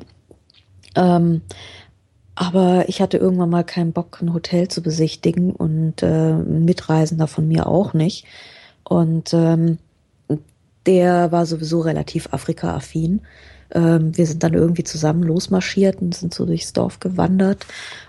Ähm, 0.96 1.42
aber 2.36 2.88
ich 2.88 3.02
hatte 3.02 3.18
irgendwann 3.18 3.50
mal 3.50 3.64
keinen 3.64 3.94
Bock, 3.94 4.20
ein 4.22 4.34
Hotel 4.34 4.68
zu 4.68 4.82
besichtigen 4.82 5.52
und 5.52 6.02
äh, 6.02 6.32
ein 6.32 6.66
Mitreisender 6.66 7.28
von 7.28 7.48
mir 7.48 7.68
auch 7.68 7.94
nicht. 7.94 8.26
Und 8.84 9.34
ähm, 9.34 9.78
der 10.86 11.32
war 11.32 11.46
sowieso 11.46 11.82
relativ 11.82 12.30
Afrika-affin. 12.32 13.22
Ähm, 13.74 14.18
wir 14.18 14.26
sind 14.26 14.44
dann 14.44 14.54
irgendwie 14.54 14.84
zusammen 14.84 15.24
losmarschiert 15.24 16.02
und 16.02 16.14
sind 16.14 16.34
so 16.34 16.46
durchs 16.46 16.74
Dorf 16.74 17.00
gewandert 17.00 17.66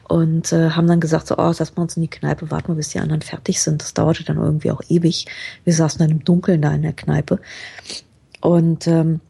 und 0.09 0.53
äh, 0.53 0.71
haben 0.71 0.87
dann 0.87 1.01
gesagt, 1.01 1.29
so, 1.29 1.37
oh, 1.37 1.53
lass 1.57 1.77
mal 1.77 1.83
uns 1.83 1.97
in 1.97 2.03
die 2.03 2.09
Kneipe, 2.09 2.51
warten 2.51 2.69
wir, 2.69 2.75
bis 2.75 2.89
die 2.91 2.99
anderen 2.99 3.23
fertig 3.23 3.61
sind. 3.61 3.83
Das 3.83 3.95
dauerte 3.95 4.25
dann 4.25 4.39
irgendwie 4.39 4.71
auch 4.71 4.83
ewig. 4.89 5.27
Wir 5.65 5.73
saßen 5.73 5.99
dann 5.99 6.11
im 6.11 6.25
Dunkeln 6.25 6.63
da 6.63 6.73
in 6.75 6.83
der 6.83 6.93
Kneipe. 6.93 7.39
Und 8.41 8.89
ähm, 8.89 9.21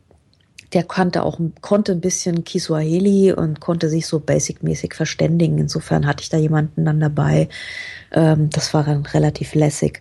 der 0.73 0.85
kannte 0.85 1.23
auch, 1.23 1.39
konnte 1.61 1.93
ein 1.93 2.01
bisschen 2.01 2.45
Kiswahili 2.45 3.33
und 3.33 3.61
konnte 3.61 3.91
sich 3.91 4.07
so 4.07 4.19
basic-mäßig 4.19 4.95
verständigen. 4.95 5.59
Insofern 5.59 6.07
hatte 6.07 6.23
ich 6.23 6.31
da 6.31 6.39
jemanden 6.39 6.87
dann 6.87 6.99
dabei. 6.99 7.49
Ähm, 8.11 8.49
das 8.51 8.73
war 8.73 8.85
dann 8.85 9.05
relativ 9.05 9.55
lässig. 9.55 10.01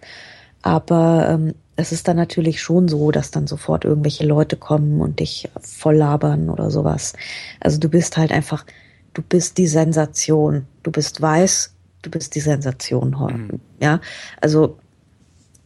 Aber 0.62 1.28
ähm, 1.30 1.56
es 1.76 1.92
ist 1.92 2.08
dann 2.08 2.18
natürlich 2.18 2.62
schon 2.62 2.88
so, 2.88 3.12
dass 3.12 3.32
dann 3.32 3.48
sofort 3.48 3.86
irgendwelche 3.86 4.26
Leute 4.26 4.56
kommen 4.56 5.02
und 5.02 5.20
dich 5.20 5.50
voll 5.60 5.96
labern 5.96 6.50
oder 6.50 6.70
sowas. 6.70 7.14
Also 7.60 7.80
du 7.80 7.90
bist 7.90 8.18
halt 8.18 8.32
einfach, 8.32 8.66
du 9.14 9.22
bist 9.22 9.58
die 9.58 9.68
Sensation. 9.68 10.68
Du 10.84 10.92
bist 10.92 11.22
weiß, 11.22 11.74
du 12.02 12.12
bist 12.12 12.36
die 12.36 12.42
Sensation. 12.42 13.12
Mhm. 13.12 13.60
Ja, 13.80 14.00
also 14.40 14.78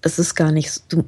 es 0.01 0.19
ist 0.19 0.35
gar 0.35 0.51
nicht, 0.51 0.83
du, 0.89 1.03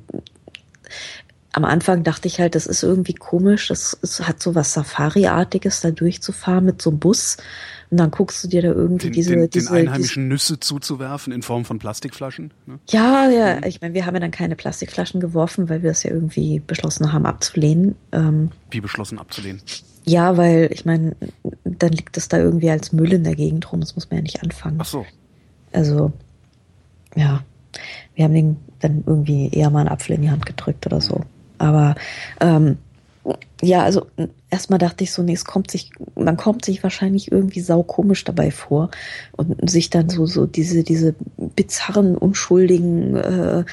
am 1.54 1.66
Anfang 1.66 2.04
dachte 2.04 2.28
ich 2.28 2.40
halt, 2.40 2.56
das 2.56 2.68
ist 2.68 2.84
irgendwie 2.84 3.14
komisch, 3.14 3.70
das, 3.70 3.98
es 4.02 4.20
hat 4.28 4.42
so 4.42 4.56
was 4.56 4.74
Safari-artiges, 4.74 5.82
da 5.82 5.92
durchzufahren 5.92 6.66
mit 6.66 6.82
so 6.82 6.90
einem 6.90 7.00
Bus. 7.00 7.38
Und 7.90 7.98
dann 7.98 8.12
guckst 8.12 8.44
du 8.44 8.50
dir 8.50 8.62
da 8.62 8.70
irgendwie 8.70 9.08
den, 9.08 9.14
diese, 9.14 9.36
den, 9.36 9.50
diese, 9.50 9.70
den 9.70 9.76
einheimischen 9.76 10.24
diese, 10.24 10.34
Nüsse 10.34 10.60
zuzuwerfen 10.60 11.32
in 11.32 11.42
Form 11.42 11.64
von 11.64 11.80
Plastikflaschen. 11.80 12.52
Ne? 12.66 12.80
Ja, 12.90 13.30
ja. 13.30 13.56
Mhm. 13.58 13.64
Ich 13.66 13.82
meine, 13.82 13.94
wir 13.94 14.06
haben 14.06 14.14
ja 14.16 14.20
dann 14.20 14.32
keine 14.32 14.56
Plastikflaschen 14.56 15.22
geworfen, 15.22 15.70
weil 15.70 15.84
wir 15.84 15.92
es 15.92 16.04
ja 16.04 16.12
irgendwie 16.12 16.60
beschlossen 16.60 17.14
haben 17.14 17.26
abzulehnen. 17.26 17.96
Ähm, 18.12 18.52
Wie 18.72 18.82
beschlossen 18.82 19.20
abzulehnen? 19.20 19.62
Ja, 20.06 20.36
weil 20.36 20.70
ich 20.72 20.86
meine, 20.86 21.16
dann 21.64 21.92
liegt 21.92 22.18
es 22.18 22.28
da 22.28 22.38
irgendwie 22.38 22.70
als 22.70 22.92
Müll 22.92 23.14
in 23.14 23.24
der 23.24 23.36
Gegend 23.36 23.72
rum. 23.72 23.80
Das 23.80 23.96
muss 23.96 24.10
man 24.10 24.18
ja 24.18 24.24
nicht 24.24 24.44
anfangen. 24.44 24.78
Ach 24.80 24.86
so. 24.86 25.06
Also, 25.72 26.12
ja. 27.16 27.44
Wir 28.16 28.26
haben 28.26 28.34
den 28.34 28.58
dann 28.80 29.04
irgendwie 29.06 29.50
eher 29.50 29.70
mal 29.70 29.82
einen 29.82 29.90
Apfel 29.90 30.16
in 30.16 30.24
die 30.24 30.30
Hand 30.30 30.46
gedrückt 30.46 30.86
oder 30.86 31.02
so. 31.02 31.22
Aber 31.58 31.96
ähm, 32.42 32.78
ja, 33.62 33.84
also 33.84 34.08
erstmal 34.50 34.80
dachte 34.80 35.04
ich 35.04 35.12
so, 35.12 35.24
nee, 35.24 35.34
es 35.34 35.46
kommt 35.46 35.72
sich, 35.72 35.92
man 36.16 36.38
kommt 36.38 36.66
sich 36.66 36.84
wahrscheinlich 36.84 37.32
irgendwie 37.32 37.60
saukomisch 37.62 38.24
dabei 38.24 38.52
vor 38.52 38.92
und 39.34 39.70
sich 39.70 39.90
dann 39.90 40.10
so, 40.10 40.26
so 40.26 40.46
diese, 40.46 40.84
diese 40.84 41.16
bizarren, 41.38 42.18
unschuldigen 42.18 43.16
äh, 43.16 43.64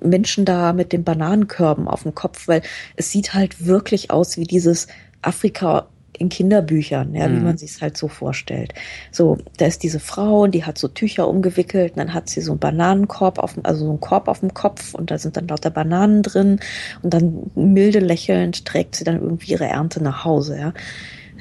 Menschen 0.00 0.44
da 0.44 0.72
mit 0.72 0.92
den 0.92 1.04
Bananenkörben 1.04 1.88
auf 1.88 2.02
dem 2.02 2.14
Kopf, 2.14 2.48
weil 2.48 2.62
es 2.96 3.10
sieht 3.10 3.34
halt 3.34 3.66
wirklich 3.66 4.10
aus 4.10 4.36
wie 4.36 4.44
dieses 4.44 4.86
Afrika 5.22 5.88
in 6.18 6.28
Kinderbüchern, 6.28 7.14
ja, 7.14 7.28
mhm. 7.28 7.36
wie 7.36 7.40
man 7.40 7.58
sich 7.58 7.72
es 7.72 7.82
halt 7.82 7.96
so 7.96 8.08
vorstellt. 8.08 8.74
So, 9.10 9.38
da 9.56 9.66
ist 9.66 9.82
diese 9.82 10.00
Frau 10.00 10.42
und 10.42 10.54
die 10.54 10.64
hat 10.64 10.78
so 10.78 10.88
Tücher 10.88 11.28
umgewickelt 11.28 11.92
und 11.92 11.98
dann 11.98 12.14
hat 12.14 12.28
sie 12.28 12.40
so 12.40 12.52
einen 12.52 12.60
Bananenkorb 12.60 13.38
auf, 13.38 13.54
also 13.62 13.84
so 13.84 13.90
einen 13.90 14.00
Korb 14.00 14.28
auf 14.28 14.40
dem 14.40 14.54
Kopf 14.54 14.94
und 14.94 15.10
da 15.10 15.18
sind 15.18 15.36
dann 15.36 15.48
lauter 15.48 15.70
Bananen 15.70 16.22
drin 16.22 16.60
und 17.02 17.12
dann 17.12 17.50
milde 17.54 18.00
lächelnd 18.00 18.64
trägt 18.64 18.96
sie 18.96 19.04
dann 19.04 19.20
irgendwie 19.20 19.52
ihre 19.52 19.66
Ernte 19.66 20.02
nach 20.02 20.24
Hause, 20.24 20.58
ja. 20.58 20.74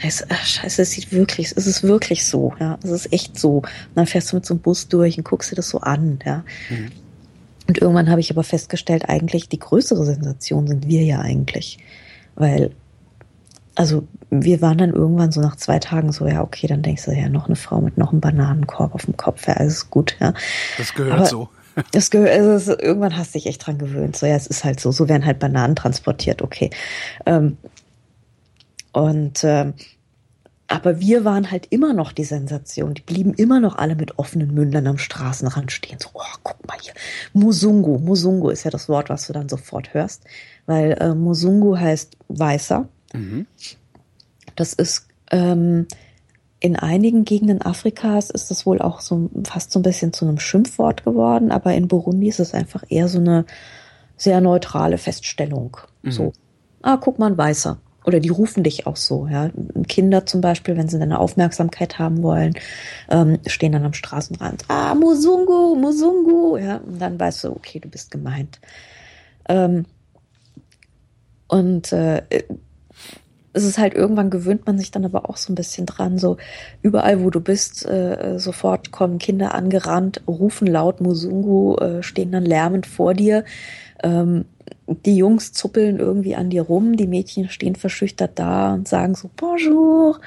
Es, 0.01 0.25
ach, 0.27 0.45
scheiße, 0.45 0.81
es 0.81 0.91
sieht 0.91 1.11
wirklich, 1.11 1.53
es 1.55 1.67
ist 1.67 1.83
wirklich 1.83 2.25
so, 2.25 2.53
ja, 2.59 2.79
es 2.83 2.89
ist 2.89 3.13
echt 3.13 3.39
so. 3.39 3.57
Und 3.57 3.67
dann 3.93 4.07
fährst 4.07 4.31
du 4.31 4.37
mit 4.37 4.45
so 4.45 4.55
einem 4.55 4.61
Bus 4.61 4.87
durch 4.87 5.19
und 5.19 5.23
guckst 5.23 5.51
dir 5.51 5.55
das 5.55 5.69
so 5.69 5.81
an, 5.81 6.19
ja. 6.25 6.43
Mhm. 6.69 6.91
Und 7.67 7.77
irgendwann 7.77 8.09
habe 8.09 8.19
ich 8.19 8.31
aber 8.31 8.43
festgestellt, 8.43 9.07
eigentlich 9.07 9.49
die 9.49 9.59
größere 9.59 10.03
Sensation 10.03 10.67
sind 10.67 10.87
wir 10.87 11.03
ja 11.03 11.19
eigentlich. 11.19 11.77
Weil 12.35 12.71
also 13.75 14.07
wir 14.29 14.61
waren 14.61 14.77
dann 14.77 14.91
irgendwann 14.91 15.31
so 15.31 15.41
nach 15.41 15.55
zwei 15.55 15.79
Tagen 15.79 16.11
so, 16.11 16.27
ja, 16.27 16.41
okay, 16.41 16.67
dann 16.67 16.81
denkst 16.81 17.05
du, 17.05 17.11
ja, 17.11 17.29
noch 17.29 17.47
eine 17.47 17.55
Frau 17.55 17.81
mit 17.81 17.97
noch 17.97 18.11
einem 18.11 18.21
Bananenkorb 18.21 18.93
auf 18.93 19.05
dem 19.05 19.17
Kopf, 19.17 19.47
ja, 19.47 19.55
alles 19.55 19.89
gut, 19.89 20.15
ja. 20.19 20.33
Das 20.77 20.93
gehört 20.93 21.13
Aber 21.13 21.25
so. 21.25 21.49
Das 21.91 22.11
gehört, 22.11 22.29
also 22.29 22.77
irgendwann 22.77 23.17
hast 23.17 23.33
du 23.33 23.39
dich 23.39 23.47
echt 23.47 23.65
dran 23.65 23.79
gewöhnt. 23.79 24.15
So, 24.15 24.27
ja, 24.27 24.35
es 24.35 24.45
ist 24.45 24.63
halt 24.63 24.79
so, 24.79 24.91
so 24.91 25.09
werden 25.09 25.25
halt 25.25 25.39
Bananen 25.39 25.75
transportiert, 25.75 26.43
okay. 26.43 26.69
Ähm, 27.25 27.57
und 28.91 29.43
ähm, 29.43 29.73
aber 30.67 30.99
wir 30.99 31.25
waren 31.25 31.51
halt 31.51 31.67
immer 31.69 31.93
noch 31.93 32.11
die 32.13 32.23
Sensation. 32.23 32.93
Die 32.93 33.01
blieben 33.01 33.33
immer 33.33 33.59
noch 33.59 33.75
alle 33.75 33.95
mit 33.95 34.17
offenen 34.17 34.53
Mündern 34.53 34.87
am 34.87 34.97
Straßenrand 34.97 35.71
stehen. 35.71 35.99
So, 35.99 36.09
oh, 36.13 36.21
guck 36.41 36.65
mal 36.67 36.77
hier. 36.81 36.93
Musungu. 37.33 37.99
Musungu 37.99 38.49
ist 38.49 38.63
ja 38.63 38.71
das 38.71 38.89
Wort, 38.89 39.09
was 39.09 39.27
du 39.27 39.33
dann 39.33 39.49
sofort 39.49 39.93
hörst. 39.93 40.23
Weil 40.65 40.93
äh, 40.99 41.13
Musungu 41.13 41.77
heißt 41.77 42.17
Weißer. 42.29 42.87
Mhm. 43.13 43.47
Das 44.55 44.73
ist 44.73 45.07
ähm, 45.31 45.87
in 46.59 46.75
einigen 46.75 47.25
Gegenden 47.25 47.61
Afrikas 47.61 48.29
ist 48.29 48.51
das 48.51 48.65
wohl 48.65 48.81
auch 48.81 49.01
so 49.01 49.29
fast 49.45 49.71
so 49.71 49.79
ein 49.79 49.83
bisschen 49.83 50.13
zu 50.13 50.25
einem 50.25 50.39
Schimpfwort 50.39 51.03
geworden, 51.03 51.51
aber 51.51 51.73
in 51.73 51.87
Burundi 51.87 52.29
ist 52.29 52.39
es 52.39 52.53
einfach 52.53 52.83
eher 52.89 53.07
so 53.07 53.19
eine 53.19 53.45
sehr 54.17 54.41
neutrale 54.41 54.97
Feststellung. 54.97 55.77
Mhm. 56.03 56.11
So 56.11 56.33
ah, 56.83 56.97
guck 56.97 57.17
mal, 57.17 57.31
ein 57.31 57.37
Weißer. 57.37 57.79
Oder 58.05 58.19
die 58.19 58.29
rufen 58.29 58.63
dich 58.63 58.85
auch 58.85 58.97
so, 58.97 59.27
ja. 59.27 59.49
Kinder 59.87 60.25
zum 60.25 60.41
Beispiel, 60.41 60.75
wenn 60.75 60.89
sie 60.89 60.99
deine 60.99 61.19
Aufmerksamkeit 61.19 61.99
haben 61.99 62.21
wollen, 62.21 62.53
ähm, 63.09 63.39
stehen 63.47 63.71
dann 63.71 63.85
am 63.85 63.93
Straßenrand. 63.93 64.65
Ah, 64.67 64.93
Musungu, 64.93 65.75
Musungu, 65.75 66.57
ja. 66.57 66.77
Und 66.77 66.99
dann 67.01 67.17
weißt 67.17 67.45
du, 67.45 67.51
okay, 67.51 67.79
du 67.79 67.87
bist 67.87 68.11
gemeint. 68.11 68.59
Ähm, 69.47 69.85
und 71.47 71.93
äh, 71.93 72.23
es 73.53 73.63
ist 73.63 73.77
halt 73.77 73.93
irgendwann 73.93 74.29
gewöhnt 74.29 74.65
man 74.65 74.77
sich 74.77 74.91
dann 74.91 75.05
aber 75.05 75.29
auch 75.29 75.37
so 75.37 75.53
ein 75.53 75.55
bisschen 75.55 75.85
dran, 75.85 76.17
so 76.17 76.37
überall, 76.81 77.23
wo 77.23 77.29
du 77.29 77.39
bist, 77.39 77.85
äh, 77.85 78.39
sofort 78.39 78.91
kommen 78.91 79.19
Kinder 79.19 79.53
angerannt, 79.53 80.21
rufen 80.27 80.67
laut 80.67 81.01
Musungu, 81.01 81.75
äh, 81.77 82.03
stehen 82.03 82.31
dann 82.31 82.45
lärmend 82.45 82.87
vor 82.87 83.13
dir. 83.13 83.45
Ähm, 84.03 84.45
die 84.87 85.15
Jungs 85.15 85.53
zuppeln 85.53 85.99
irgendwie 85.99 86.35
an 86.35 86.49
dir 86.49 86.63
rum, 86.63 86.97
die 86.97 87.07
Mädchen 87.07 87.49
stehen 87.49 87.75
verschüchtert 87.75 88.31
da 88.35 88.73
und 88.73 88.87
sagen 88.87 89.15
so 89.15 89.29
Bonjour 89.35 90.19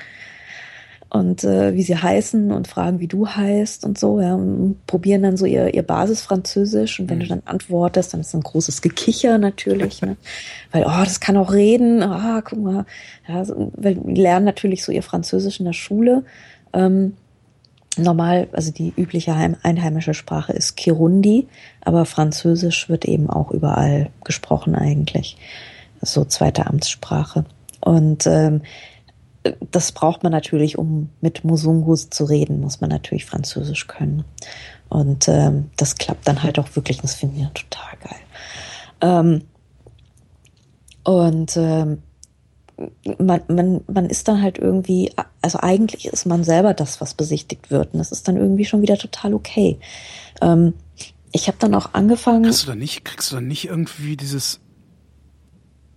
und 1.17 1.45
äh, 1.45 1.75
wie 1.75 1.83
sie 1.83 1.97
heißen 1.97 2.53
und 2.53 2.69
fragen, 2.69 3.01
wie 3.01 3.09
du 3.09 3.27
heißt 3.27 3.85
und 3.85 3.99
so, 3.99 4.21
ja, 4.21 4.35
und 4.35 4.77
probieren 4.87 5.23
dann 5.23 5.37
so 5.37 5.47
ihr, 5.47 5.73
ihr 5.73 5.83
Basisfranzösisch 5.83 7.01
und 7.01 7.09
wenn 7.09 7.19
mhm. 7.19 7.23
du 7.23 7.29
dann 7.29 7.43
antwortest, 7.47 8.13
dann 8.13 8.21
ist 8.21 8.35
ein 8.35 8.43
großes 8.43 8.83
Gekicher 8.83 9.39
natürlich, 9.39 10.03
ne? 10.03 10.17
weil, 10.73 10.85
oh, 10.85 11.05
das 11.05 11.21
kann 11.21 11.37
auch 11.37 11.53
reden, 11.53 12.03
ah, 12.03 12.43
guck 12.45 12.61
mal, 12.61 12.85
ja, 13.27 13.45
so, 13.45 13.73
weil 13.77 13.95
die 13.95 14.21
lernen 14.21 14.45
natürlich 14.45 14.85
so 14.85 14.93
ihr 14.93 15.03
Französisch 15.03 15.59
in 15.59 15.67
der 15.67 15.73
Schule. 15.73 16.25
Ähm, 16.73 17.15
normal, 17.97 18.49
also 18.53 18.71
die 18.71 18.93
übliche 18.95 19.35
Heim 19.35 19.57
einheimische 19.63 20.13
Sprache 20.13 20.53
ist 20.53 20.77
Kirundi, 20.77 21.49
aber 21.81 22.05
Französisch 22.05 22.91
wird 22.91 23.07
eben 23.07 23.31
auch 23.31 23.51
überall 23.53 24.11
gesprochen 24.23 24.75
eigentlich, 24.75 25.39
so 26.03 26.27
zweite 26.27 26.67
Amtssprache 26.67 27.47
und 27.81 28.27
ähm, 28.27 28.61
das 29.71 29.93
braucht 29.93 30.23
man 30.23 30.33
natürlich, 30.33 30.79
um 30.79 31.11
mit 31.21 31.45
Musungus 31.45 32.11
zu 32.11 32.25
reden, 32.25 32.61
muss 32.61 32.81
man 32.81 32.91
natürlich 32.91 33.27
Französisch 33.27 33.87
können. 33.87 34.25
Und 34.89 35.29
ähm, 35.29 35.71
das 35.77 35.97
klappt 35.97 36.27
dann 36.29 36.43
halt 36.43 36.59
auch 36.59 36.75
wirklich, 36.75 37.01
das 37.01 37.15
finde 37.15 37.41
ich 37.41 37.63
total 37.63 37.97
geil. 38.01 38.21
Ähm, 39.01 39.43
und 41.05 41.57
ähm, 41.57 42.03
man, 43.19 43.41
man, 43.49 43.81
man 43.87 44.07
ist 44.07 44.29
dann 44.29 44.43
halt 44.43 44.59
irgendwie, 44.59 45.13
also 45.41 45.59
eigentlich 45.61 46.07
ist 46.07 46.27
man 46.27 46.45
selber 46.45 46.75
das, 46.75 47.01
was 47.01 47.15
besichtigt 47.15 47.71
wird. 47.71 47.95
Und 47.95 47.99
das 47.99 48.13
ist 48.13 48.29
dann 48.29 48.37
irgendwie 48.37 48.65
schon 48.65 48.83
wieder 48.83 48.99
total 48.99 49.35
okay. 49.35 49.79
Ähm, 50.41 50.75
ich 51.33 51.49
habe 51.49 51.59
dann 51.59 51.75
auch 51.75 51.95
angefangen. 51.95 52.47
Hast 52.47 52.65
du 52.65 52.69
da 52.69 52.75
nicht, 52.75 53.05
kriegst 53.05 53.31
du 53.31 53.37
da 53.37 53.41
nicht 53.41 53.67
irgendwie 53.67 54.17
dieses 54.17 54.61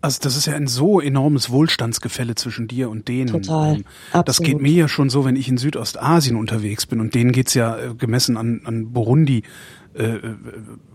also 0.01 0.19
das 0.21 0.37
ist 0.37 0.45
ja 0.45 0.53
ein 0.53 0.67
so 0.67 1.01
enormes 1.01 1.49
Wohlstandsgefälle 1.49 2.35
zwischen 2.35 2.67
dir 2.67 2.89
und 2.89 3.07
denen. 3.07 3.27
Total. 3.27 3.75
Ähm, 3.75 4.23
das 4.25 4.39
geht 4.39 4.61
mir 4.61 4.71
ja 4.71 4.87
schon 4.87 5.09
so, 5.09 5.25
wenn 5.25 5.35
ich 5.35 5.49
in 5.49 5.57
Südostasien 5.57 6.37
unterwegs 6.37 6.85
bin 6.85 7.01
und 7.01 7.13
denen 7.15 7.31
geht's 7.31 7.53
ja 7.53 7.77
äh, 7.77 7.95
gemessen 7.95 8.37
an, 8.37 8.61
an 8.63 8.93
Burundi 8.93 9.43
äh, 9.93 10.03
äh 10.03 10.35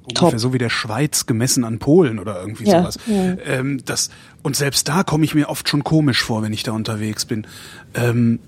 ungefähr 0.07 0.39
so 0.39 0.53
wie 0.53 0.59
der 0.59 0.69
Schweiz 0.71 1.25
gemessen 1.25 1.65
an 1.65 1.79
Polen 1.79 2.19
oder 2.19 2.39
irgendwie 2.39 2.65
ja, 2.65 2.81
sowas. 2.81 2.99
Ja. 3.07 3.37
Ähm, 3.47 3.81
das, 3.85 4.11
und 4.43 4.55
selbst 4.55 4.87
da 4.87 5.03
komme 5.03 5.25
ich 5.25 5.35
mir 5.35 5.49
oft 5.49 5.69
schon 5.69 5.83
komisch 5.83 6.23
vor, 6.23 6.43
wenn 6.43 6.53
ich 6.53 6.63
da 6.63 6.73
unterwegs 6.73 7.25
bin. 7.25 7.47
Ähm, 7.95 8.39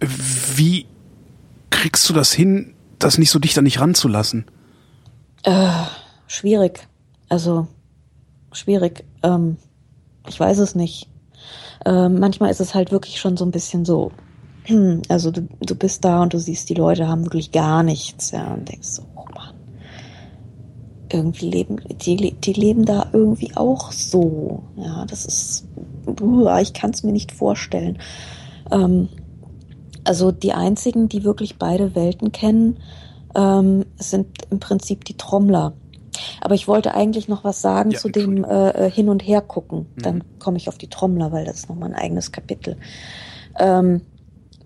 wie 0.00 0.86
kriegst 1.70 2.08
du 2.08 2.12
das 2.12 2.32
hin, 2.32 2.74
das 2.98 3.16
nicht 3.16 3.30
so 3.30 3.38
dicht 3.38 3.56
an 3.58 3.64
dich 3.64 3.80
ranzulassen? 3.80 4.44
Äh, 5.44 5.70
schwierig. 6.26 6.86
Also 7.28 7.68
schwierig. 8.52 9.04
Ähm, 9.22 9.56
ich 10.28 10.38
weiß 10.38 10.58
es 10.58 10.74
nicht. 10.74 11.08
Ähm, 11.84 12.18
manchmal 12.18 12.50
ist 12.50 12.60
es 12.60 12.74
halt 12.74 12.92
wirklich 12.92 13.20
schon 13.20 13.36
so 13.36 13.44
ein 13.44 13.50
bisschen 13.50 13.84
so. 13.84 14.12
Also 15.08 15.30
du, 15.30 15.48
du 15.60 15.74
bist 15.74 16.04
da 16.04 16.22
und 16.22 16.34
du 16.34 16.38
siehst, 16.38 16.68
die 16.68 16.74
Leute 16.74 17.08
haben 17.08 17.24
wirklich 17.24 17.50
gar 17.50 17.82
nichts, 17.82 18.30
ja, 18.30 18.52
und 18.52 18.68
denkst 18.68 18.88
so, 18.88 19.02
oh 19.16 19.24
Mann, 19.34 19.54
irgendwie 21.10 21.50
leben, 21.50 21.76
die, 21.90 22.34
die 22.34 22.52
leben 22.52 22.84
da 22.84 23.08
irgendwie 23.12 23.56
auch 23.56 23.90
so. 23.90 24.62
Ja, 24.76 25.04
das 25.06 25.24
ist, 25.24 25.66
ich 26.60 26.72
kann 26.72 26.90
es 26.90 27.02
mir 27.02 27.12
nicht 27.12 27.32
vorstellen. 27.32 27.98
Ähm, 28.70 29.08
also 30.04 30.30
die 30.32 30.52
einzigen, 30.52 31.08
die 31.08 31.24
wirklich 31.24 31.58
beide 31.58 31.94
Welten 31.94 32.32
kennen, 32.32 32.78
ähm, 33.34 33.84
sind 33.96 34.26
im 34.50 34.60
Prinzip 34.60 35.04
die 35.04 35.16
Trommler. 35.16 35.72
Aber 36.40 36.54
ich 36.54 36.68
wollte 36.68 36.94
eigentlich 36.94 37.28
noch 37.28 37.44
was 37.44 37.60
sagen 37.62 37.90
ja, 37.90 37.98
zu 37.98 38.08
dem 38.08 38.44
äh, 38.44 38.90
Hin- 38.90 39.08
und 39.08 39.26
Her 39.26 39.40
gucken. 39.40 39.86
Mhm. 39.96 40.02
Dann 40.02 40.24
komme 40.38 40.56
ich 40.56 40.68
auf 40.68 40.78
die 40.78 40.88
Trommler, 40.88 41.32
weil 41.32 41.44
das 41.44 41.60
ist 41.60 41.68
nochmal 41.68 41.90
ein 41.90 41.96
eigenes 41.96 42.32
Kapitel. 42.32 42.76
Ähm, 43.58 44.02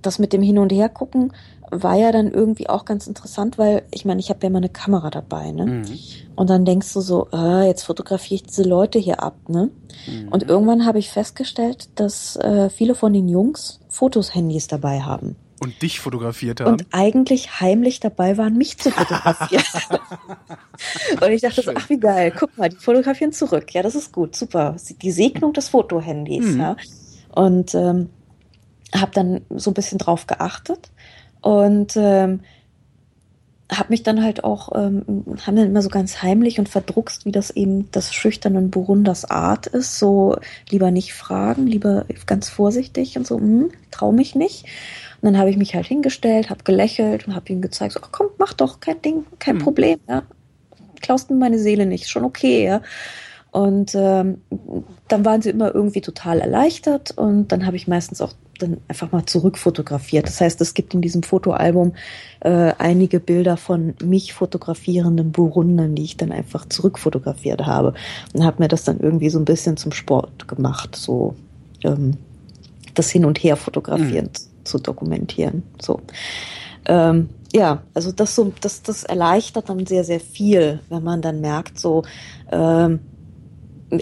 das 0.02 0.18
mit 0.18 0.32
dem 0.32 0.42
Hin- 0.42 0.59
und 0.59 0.72
Her 0.72 0.88
gucken 0.88 1.32
war 1.70 1.96
ja 1.96 2.12
dann 2.12 2.30
irgendwie 2.30 2.68
auch 2.68 2.84
ganz 2.84 3.07
interessant, 3.07 3.59
weil 3.59 3.82
ich 3.90 4.05
meine, 4.05 4.20
ich 4.20 4.30
habe 4.30 4.40
ja 4.42 4.48
immer 4.48 4.59
eine 4.59 4.68
Kamera 4.68 5.11
dabei, 5.11 5.50
ne? 5.50 5.66
Mhm. 5.66 5.84
Und 6.36 6.50
dann 6.50 6.64
denkst 6.64 6.92
du 6.92 7.00
so, 7.00 7.28
äh, 7.32 7.66
jetzt 7.66 7.82
fotografiere 7.82 8.36
ich 8.36 8.42
diese 8.44 8.62
Leute 8.62 8.98
hier 8.98 9.22
ab, 9.22 9.36
ne? 9.48 9.70
Mhm. 10.07 10.28
Und 10.28 10.48
irgendwann 10.48 10.86
habe 10.86 10.98
ich 10.98 11.11
festgestellt, 11.11 11.88
dass 11.96 12.36
äh, 12.36 12.70
viele 12.70 12.94
von 12.94 13.12
den 13.12 13.28
Jungs 13.28 13.80
Fotos-Handys 13.88 14.68
dabei 14.68 15.00
haben. 15.00 15.36
Und 15.64 15.82
dich 15.82 16.00
fotografiert 16.00 16.60
haben. 16.60 16.72
Und 16.72 16.86
eigentlich 16.92 17.60
heimlich 17.60 18.00
dabei 18.00 18.36
waren, 18.36 18.56
mich 18.56 18.78
zu 18.78 18.90
fotografieren. 18.90 19.64
und 21.20 21.30
ich 21.30 21.40
dachte 21.40 21.62
so, 21.62 21.72
ach 21.74 21.88
wie 21.88 21.98
geil, 21.98 22.32
guck 22.38 22.56
mal, 22.56 22.68
die 22.68 22.76
fotografieren 22.76 23.32
zurück. 23.32 23.72
Ja, 23.74 23.82
das 23.82 23.94
ist 23.94 24.12
gut, 24.12 24.36
super. 24.36 24.76
Die 25.02 25.10
Segnung 25.10 25.52
des 25.52 25.68
Fotohandys. 25.70 26.44
Mhm. 26.44 26.60
Ja. 26.60 26.76
Und 27.34 27.74
ähm, 27.74 28.10
habe 28.94 29.10
dann 29.12 29.40
so 29.50 29.70
ein 29.70 29.74
bisschen 29.74 29.98
drauf 29.98 30.26
geachtet 30.26 30.90
und 31.40 31.96
ähm, 31.96 32.40
habe 33.72 33.90
mich 33.90 34.02
dann 34.02 34.22
halt 34.22 34.44
auch, 34.44 34.70
ähm, 34.74 35.24
haben 35.46 35.56
dann 35.56 35.66
immer 35.66 35.82
so 35.82 35.88
ganz 35.88 36.22
heimlich 36.22 36.58
und 36.58 36.68
verdruckst, 36.68 37.24
wie 37.24 37.32
das 37.32 37.50
eben 37.50 37.90
das 37.92 38.14
schüchternen 38.14 38.70
Burunders 38.70 39.24
Art 39.24 39.66
ist, 39.66 39.98
so 39.98 40.36
lieber 40.68 40.90
nicht 40.90 41.14
fragen, 41.14 41.66
lieber 41.66 42.04
ganz 42.26 42.48
vorsichtig 42.48 43.16
und 43.16 43.26
so, 43.26 43.38
hm, 43.38 43.70
trau 43.90 44.12
mich 44.12 44.34
nicht. 44.34 44.66
Und 45.25 45.33
dann 45.33 45.41
habe 45.41 45.49
ich 45.49 45.57
mich 45.57 45.75
halt 45.75 45.87
hingestellt, 45.87 46.51
habe 46.51 46.64
gelächelt 46.64 47.27
und 47.27 47.35
habe 47.35 47.51
ihm 47.51 47.62
gezeigt, 47.62 47.95
so, 47.95 48.01
ach 48.03 48.11
komm, 48.12 48.27
mach 48.37 48.53
doch, 48.53 48.81
kein 48.81 49.01
Ding, 49.01 49.25
kein 49.39 49.57
hm. 49.57 49.62
Problem, 49.62 49.99
ja. 50.07 50.22
Klaust 51.01 51.31
mir 51.31 51.37
meine 51.39 51.59
Seele 51.59 51.87
nicht, 51.87 52.11
schon 52.11 52.25
okay, 52.25 52.62
ja. 52.66 52.83
Und 53.51 53.95
ähm, 53.95 54.43
dann 55.09 55.25
waren 55.25 55.41
sie 55.41 55.49
immer 55.49 55.75
irgendwie 55.75 56.03
total 56.03 56.41
erleichtert 56.41 57.12
und 57.12 57.53
dann 57.53 57.64
habe 57.64 57.77
ich 57.77 57.89
meistens 57.89 58.20
auch 58.20 58.35
dann 58.59 58.77
einfach 58.87 59.12
mal 59.12 59.25
zurückfotografiert. 59.25 60.27
Das 60.27 60.43
heißt, 60.43 60.61
es 60.61 60.75
gibt 60.75 60.93
in 60.93 61.01
diesem 61.01 61.22
Fotoalbum 61.22 61.95
äh, 62.41 62.75
einige 62.77 63.18
Bilder 63.18 63.57
von 63.57 63.95
mich 64.05 64.35
fotografierenden 64.35 65.33
Burundern, 65.33 65.95
die 65.95 66.05
ich 66.05 66.18
dann 66.18 66.33
einfach 66.33 66.68
zurückfotografiert 66.68 67.64
habe 67.64 67.95
und 68.35 68.45
habe 68.45 68.62
mir 68.62 68.68
das 68.68 68.85
dann 68.85 69.01
irgendwie 69.01 69.31
so 69.31 69.39
ein 69.39 69.47
bisschen 69.47 69.79
zum 69.79 69.93
Sport 69.93 70.49
gemacht, 70.49 70.95
so 70.95 71.35
ähm, 71.83 72.18
das 72.93 73.09
Hin 73.11 73.25
und 73.25 73.39
Her 73.39 73.57
fotografieren. 73.57 74.27
Mhm 74.27 74.53
zu 74.64 74.78
dokumentieren. 74.78 75.62
So. 75.80 76.00
Ähm, 76.86 77.30
ja, 77.52 77.82
also 77.94 78.12
das 78.12 78.34
so, 78.34 78.52
das, 78.60 78.82
das 78.82 79.04
erleichtert 79.04 79.68
dann 79.68 79.86
sehr, 79.86 80.04
sehr 80.04 80.20
viel, 80.20 80.80
wenn 80.88 81.04
man 81.04 81.22
dann 81.22 81.40
merkt, 81.40 81.78
so, 81.78 82.02
ähm, 82.50 83.00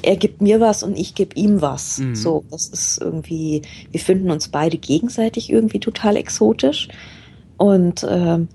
er 0.03 0.17
gibt 0.17 0.41
mir 0.41 0.61
was 0.61 0.83
und 0.83 0.97
ich 0.97 1.15
gebe 1.15 1.35
ihm 1.37 1.61
was. 1.61 1.99
Mhm. 1.99 2.15
So, 2.15 2.45
das 2.51 2.69
ist 2.69 2.99
irgendwie, 3.01 3.63
wir 3.91 4.01
finden 4.01 4.31
uns 4.31 4.49
beide 4.49 4.79
gegenseitig 4.79 5.51
irgendwie 5.51 5.81
total 5.81 6.17
exotisch. 6.17 6.89
Und 7.59 8.07
ähm, 8.09 8.49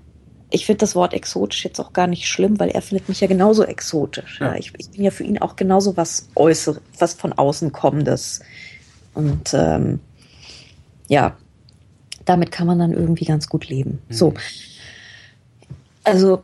ich 0.50 0.66
finde 0.66 0.78
das 0.78 0.94
Wort 0.94 1.14
exotisch 1.14 1.64
jetzt 1.64 1.78
auch 1.78 1.92
gar 1.92 2.06
nicht 2.06 2.26
schlimm, 2.26 2.58
weil 2.58 2.70
er 2.70 2.82
findet 2.82 3.08
mich 3.08 3.20
ja 3.20 3.26
genauso 3.26 3.64
exotisch. 3.64 4.38
Ja. 4.40 4.48
ja. 4.48 4.58
Ich, 4.58 4.72
ich, 4.78 4.90
bin 4.90 5.04
ja 5.04 5.10
für 5.10 5.24
ihn 5.24 5.38
auch 5.38 5.56
genauso 5.56 5.96
was 5.96 6.28
Äußeres, 6.34 6.80
was 6.98 7.14
von 7.14 7.32
außen 7.32 7.72
kommendes. 7.72 8.40
Und 9.14 9.52
ähm, 9.52 10.00
ja, 11.08 11.36
damit 12.28 12.52
kann 12.52 12.66
man 12.66 12.78
dann 12.78 12.92
irgendwie 12.92 13.24
ganz 13.24 13.48
gut 13.48 13.68
leben. 13.68 14.00
Mhm. 14.08 14.14
So. 14.14 14.34
Also 16.04 16.42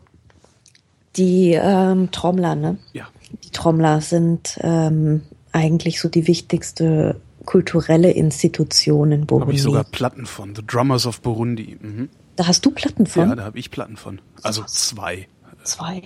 die 1.17 1.53
ähm, 1.53 2.11
Trommler, 2.11 2.55
ne? 2.55 2.79
Ja. 2.93 3.09
Die 3.45 3.51
Trommler 3.51 4.01
sind 4.01 4.59
ähm, 4.63 5.23
eigentlich 5.53 6.01
so 6.01 6.09
die 6.09 6.27
wichtigste 6.27 7.21
kulturelle 7.45 8.11
Institution 8.11 9.13
in 9.13 9.27
Burundi. 9.27 9.45
Da 9.45 9.47
habe 9.47 9.55
ich 9.55 9.63
sogar 9.63 9.85
Platten 9.85 10.27
von. 10.27 10.55
The 10.55 10.63
Drummers 10.67 11.07
of 11.07 11.21
Burundi. 11.21 11.79
Mhm. 11.81 12.09
Da 12.37 12.47
hast 12.47 12.65
du 12.65 12.71
Platten 12.71 13.07
von? 13.07 13.29
Ja, 13.29 13.37
da 13.37 13.45
habe 13.45 13.59
ich 13.59 13.71
Platten 13.71 13.97
von. 13.97 14.21
Also 14.43 14.65
zwei. 14.65 15.29
Zwei. 15.63 16.03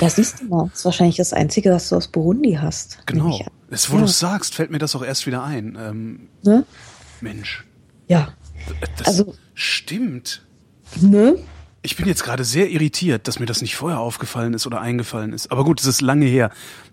Ja, 0.00 0.10
siehst 0.10 0.40
du 0.40 0.46
mal, 0.46 0.68
das 0.68 0.80
ist 0.80 0.84
wahrscheinlich 0.84 1.16
das 1.16 1.32
Einzige, 1.32 1.70
was 1.70 1.88
du 1.88 1.96
aus 1.96 2.08
Burundi 2.08 2.58
hast. 2.60 3.06
Genau. 3.06 3.38
Jetzt, 3.70 3.90
wo 3.90 3.96
ja. 3.96 4.00
du 4.02 4.08
sagst, 4.08 4.54
fällt 4.54 4.70
mir 4.70 4.78
das 4.78 4.96
auch 4.96 5.04
erst 5.04 5.26
wieder 5.26 5.44
ein. 5.44 5.78
Ähm, 5.80 6.28
ne? 6.42 6.64
Mensch. 7.20 7.64
Ja. 8.08 8.30
Das 8.98 9.06
also, 9.08 9.34
stimmt. 9.54 10.42
Ne? 11.00 11.36
Ich 11.82 11.96
bin 11.96 12.06
jetzt 12.06 12.24
gerade 12.24 12.44
sehr 12.44 12.68
irritiert, 12.70 13.26
dass 13.28 13.38
mir 13.38 13.46
das 13.46 13.62
nicht 13.62 13.76
vorher 13.76 14.00
aufgefallen 14.00 14.52
ist 14.54 14.66
oder 14.66 14.80
eingefallen 14.80 15.32
ist. 15.32 15.50
Aber 15.50 15.64
gut, 15.64 15.80
es 15.80 15.86
ist 15.86 16.00
lange 16.02 16.26
her. 16.26 16.50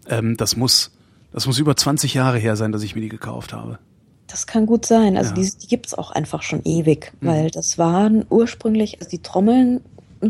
Ähm, 0.07 0.37
das 0.37 0.55
muss, 0.55 0.91
Das 1.33 1.45
muss 1.45 1.59
über 1.59 1.75
20 1.75 2.13
Jahre 2.13 2.37
her 2.39 2.55
sein, 2.55 2.71
dass 2.71 2.83
ich 2.83 2.95
mir 2.95 3.01
die 3.01 3.09
gekauft 3.09 3.51
habe. 3.53 3.79
Das 4.27 4.47
kann 4.47 4.65
gut 4.65 4.85
sein. 4.85 5.17
Also 5.17 5.31
Ja. 5.31 5.35
die, 5.41 5.51
die 5.61 5.67
gibt's 5.67 5.93
auch 5.93 6.11
einfach 6.11 6.41
schon 6.41 6.61
ewig, 6.63 7.11
Mhm. 7.19 7.27
weil 7.27 7.51
das 7.51 7.77
waren 7.77 8.25
ursprünglich, 8.29 8.97
also 8.99 9.09
die 9.09 9.21
Trommeln 9.21 9.81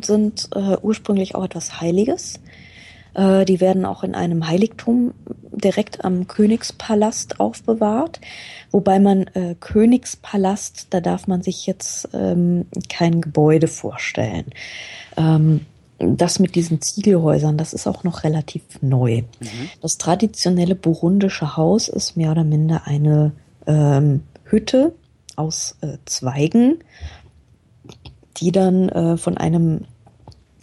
sind 0.04 0.50
äh, 0.56 0.76
ursprünglich 0.82 1.36
auch 1.36 1.43
etwas 1.45 1.80
Heiliges. 1.80 2.39
Äh, 3.14 3.45
die 3.45 3.62
werden 3.62 3.86
auch 3.86 4.04
in 4.04 4.16
einem 4.16 4.48
Heiligtum 4.48 5.14
direkt 5.58 6.05
am 6.05 6.28
Königspalast 6.28 7.39
aufbewahrt. 7.39 8.20
Wobei 8.72 8.99
man 8.99 9.28
äh, 9.28 9.55
Königspalast, 9.60 10.88
da 10.91 11.01
darf 11.01 11.28
man 11.28 11.41
sich 11.41 11.66
jetzt 11.66 12.10
ähm, 12.14 12.66
kein 12.89 13.22
Gebäude 13.22 13.68
vorstellen. 13.68 14.45
Ähm, 15.18 15.66
das 15.99 16.39
mit 16.39 16.55
diesen 16.55 16.82
Ziegelhäusern, 16.82 17.58
das 17.58 17.74
ist 17.74 17.88
auch 17.88 18.03
noch 18.03 18.24
relativ 18.24 18.64
neu. 18.82 19.24
Das 19.82 19.97
traditionelle 19.97 20.76
burundische 20.76 21.58
Haus 21.58 21.88
ist 21.88 22.16
mehr 22.16 22.32
oder 22.32 22.43
minder 22.43 22.84
eine 22.86 23.32
ähm, 23.66 24.24
Hütte 24.45 24.93
aus 25.36 25.76
äh, 25.82 25.97
Zweigen, 26.05 26.80
die 28.38 28.51
dann 28.51 28.89
äh, 28.89 29.18
von 29.18 29.38
einem, 29.38 29.86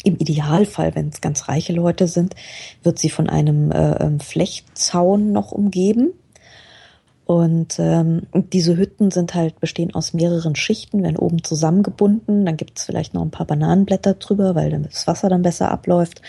im 0.04 0.16
Idealfall, 0.16 0.94
wenn 0.94 1.08
es 1.08 1.20
ganz 1.20 1.48
reiche 1.48 1.72
Leute 1.72 2.06
sind, 2.06 2.34
wird 2.82 2.98
sie 2.98 3.10
von 3.10 3.28
einem 3.28 3.72
äh, 3.72 4.04
ähm, 4.04 4.20
Flechtzaun 4.20 5.32
noch 5.32 5.50
umgeben. 5.50 6.12
Und 7.26 7.78
ähm, 7.78 8.26
diese 8.34 8.76
Hütten 8.76 9.10
sind 9.10 9.34
halt 9.34 9.58
bestehen 9.58 9.94
aus 9.94 10.12
mehreren 10.12 10.54
Schichten, 10.56 11.02
werden 11.02 11.16
oben 11.16 11.42
zusammengebunden. 11.42 12.44
Dann 12.44 12.58
gibt 12.58 12.78
es 12.78 12.84
vielleicht 12.84 13.14
noch 13.14 13.22
ein 13.22 13.30
paar 13.30 13.46
Bananenblätter 13.46 14.14
drüber, 14.14 14.54
weil 14.54 14.70
das 14.82 15.06
Wasser 15.06 15.30
dann 15.30 15.40
besser 15.40 15.70
abläuft. 15.70 16.20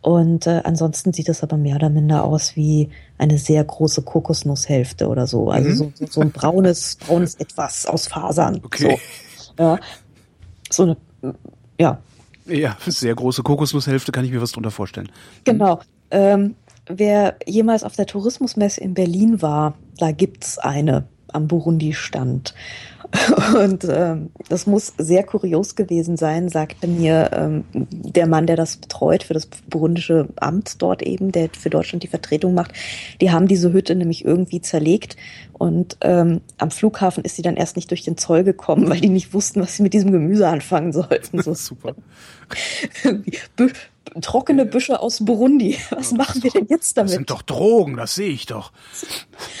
Und 0.00 0.46
äh, 0.46 0.60
ansonsten 0.62 1.12
sieht 1.12 1.28
es 1.28 1.42
aber 1.42 1.56
mehr 1.56 1.74
oder 1.74 1.90
minder 1.90 2.22
aus 2.22 2.54
wie 2.54 2.88
eine 3.18 3.36
sehr 3.36 3.64
große 3.64 4.02
Kokosnusshälfte 4.02 5.08
oder 5.08 5.26
so. 5.26 5.50
Also 5.50 5.70
Mhm. 5.70 5.74
so, 5.74 5.92
so, 5.96 6.06
so 6.08 6.20
ein 6.20 6.30
braunes, 6.30 6.96
braunes 7.04 7.34
Etwas 7.34 7.84
aus 7.86 8.06
Fasern. 8.06 8.60
Okay. 8.64 8.96
So, 9.36 9.62
ja. 9.64 9.78
so 10.70 10.82
eine, 10.84 10.96
ja, 11.80 11.98
Ja, 12.48 12.76
sehr 12.86 13.14
große 13.14 13.42
Kokosnusshälfte 13.42 14.12
kann 14.12 14.24
ich 14.24 14.30
mir 14.30 14.40
was 14.40 14.52
drunter 14.52 14.70
vorstellen. 14.70 15.10
Genau. 15.44 15.80
Ähm, 16.10 16.54
wer 16.86 17.36
jemals 17.46 17.84
auf 17.84 17.96
der 17.96 18.06
Tourismusmesse 18.06 18.80
in 18.80 18.94
Berlin 18.94 19.42
war, 19.42 19.74
da 19.98 20.12
gibt's 20.12 20.58
eine 20.58 21.06
am 21.32 21.46
Burundi-Stand. 21.46 22.54
Und 23.58 23.86
ähm, 23.88 24.30
das 24.48 24.66
muss 24.66 24.92
sehr 24.98 25.22
kurios 25.24 25.76
gewesen 25.76 26.16
sein, 26.16 26.48
sagte 26.48 26.86
mir 26.86 27.30
ähm, 27.32 27.64
der 27.72 28.26
Mann, 28.26 28.46
der 28.46 28.56
das 28.56 28.76
betreut 28.76 29.22
für 29.22 29.34
das 29.34 29.46
burundische 29.46 30.28
Amt 30.36 30.82
dort 30.82 31.02
eben, 31.02 31.32
der 31.32 31.48
für 31.58 31.70
Deutschland 31.70 32.02
die 32.02 32.08
Vertretung 32.08 32.54
macht. 32.54 32.72
Die 33.20 33.30
haben 33.30 33.48
diese 33.48 33.72
Hütte 33.72 33.94
nämlich 33.94 34.24
irgendwie 34.24 34.60
zerlegt 34.60 35.16
und 35.54 35.96
ähm, 36.02 36.40
am 36.58 36.70
Flughafen 36.70 37.24
ist 37.24 37.36
sie 37.36 37.42
dann 37.42 37.56
erst 37.56 37.76
nicht 37.76 37.90
durch 37.90 38.04
den 38.04 38.16
Zoll 38.16 38.44
gekommen, 38.44 38.88
weil 38.88 39.00
die 39.00 39.08
nicht 39.08 39.32
wussten, 39.34 39.60
was 39.60 39.76
sie 39.76 39.82
mit 39.82 39.94
diesem 39.94 40.12
Gemüse 40.12 40.46
anfangen 40.48 40.92
sollten. 40.92 41.42
So 41.42 41.54
Super. 41.58 41.94
Trockene 44.22 44.64
Büsche 44.64 45.00
aus 45.00 45.24
Burundi. 45.24 45.76
Was 45.90 46.12
machen 46.12 46.42
wir 46.42 46.50
denn 46.50 46.66
jetzt 46.68 46.88
Das 46.88 46.94
damit? 46.94 47.10
sind 47.10 47.30
doch 47.30 47.42
Drogen, 47.42 47.96
das 47.96 48.14
sehe 48.14 48.30
ich 48.30 48.46
doch. 48.46 48.72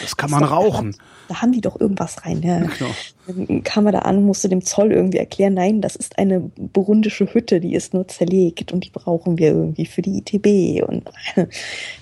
Das 0.00 0.16
kann 0.16 0.30
man 0.30 0.44
rauchen. 0.44 0.96
Da 1.28 1.42
haben 1.42 1.52
die 1.52 1.60
doch 1.60 1.78
irgendwas 1.78 2.24
rein. 2.24 2.42
Ja. 2.42 2.58
Genau. 2.60 2.90
Dann 3.26 3.62
kam 3.62 3.86
er 3.86 3.92
da 3.92 3.98
an, 4.00 4.24
musste 4.24 4.48
dem 4.48 4.64
Zoll 4.64 4.90
irgendwie 4.92 5.18
erklären, 5.18 5.54
nein, 5.54 5.80
das 5.82 5.94
ist 5.94 6.18
eine 6.18 6.40
burundische 6.40 7.32
Hütte, 7.34 7.60
die 7.60 7.74
ist 7.74 7.92
nur 7.94 8.08
zerlegt 8.08 8.72
und 8.72 8.84
die 8.84 8.90
brauchen 8.90 9.36
wir 9.38 9.48
irgendwie 9.48 9.84
für 9.86 10.00
die 10.02 10.18
ITB. 10.18 10.82
Und 10.88 11.04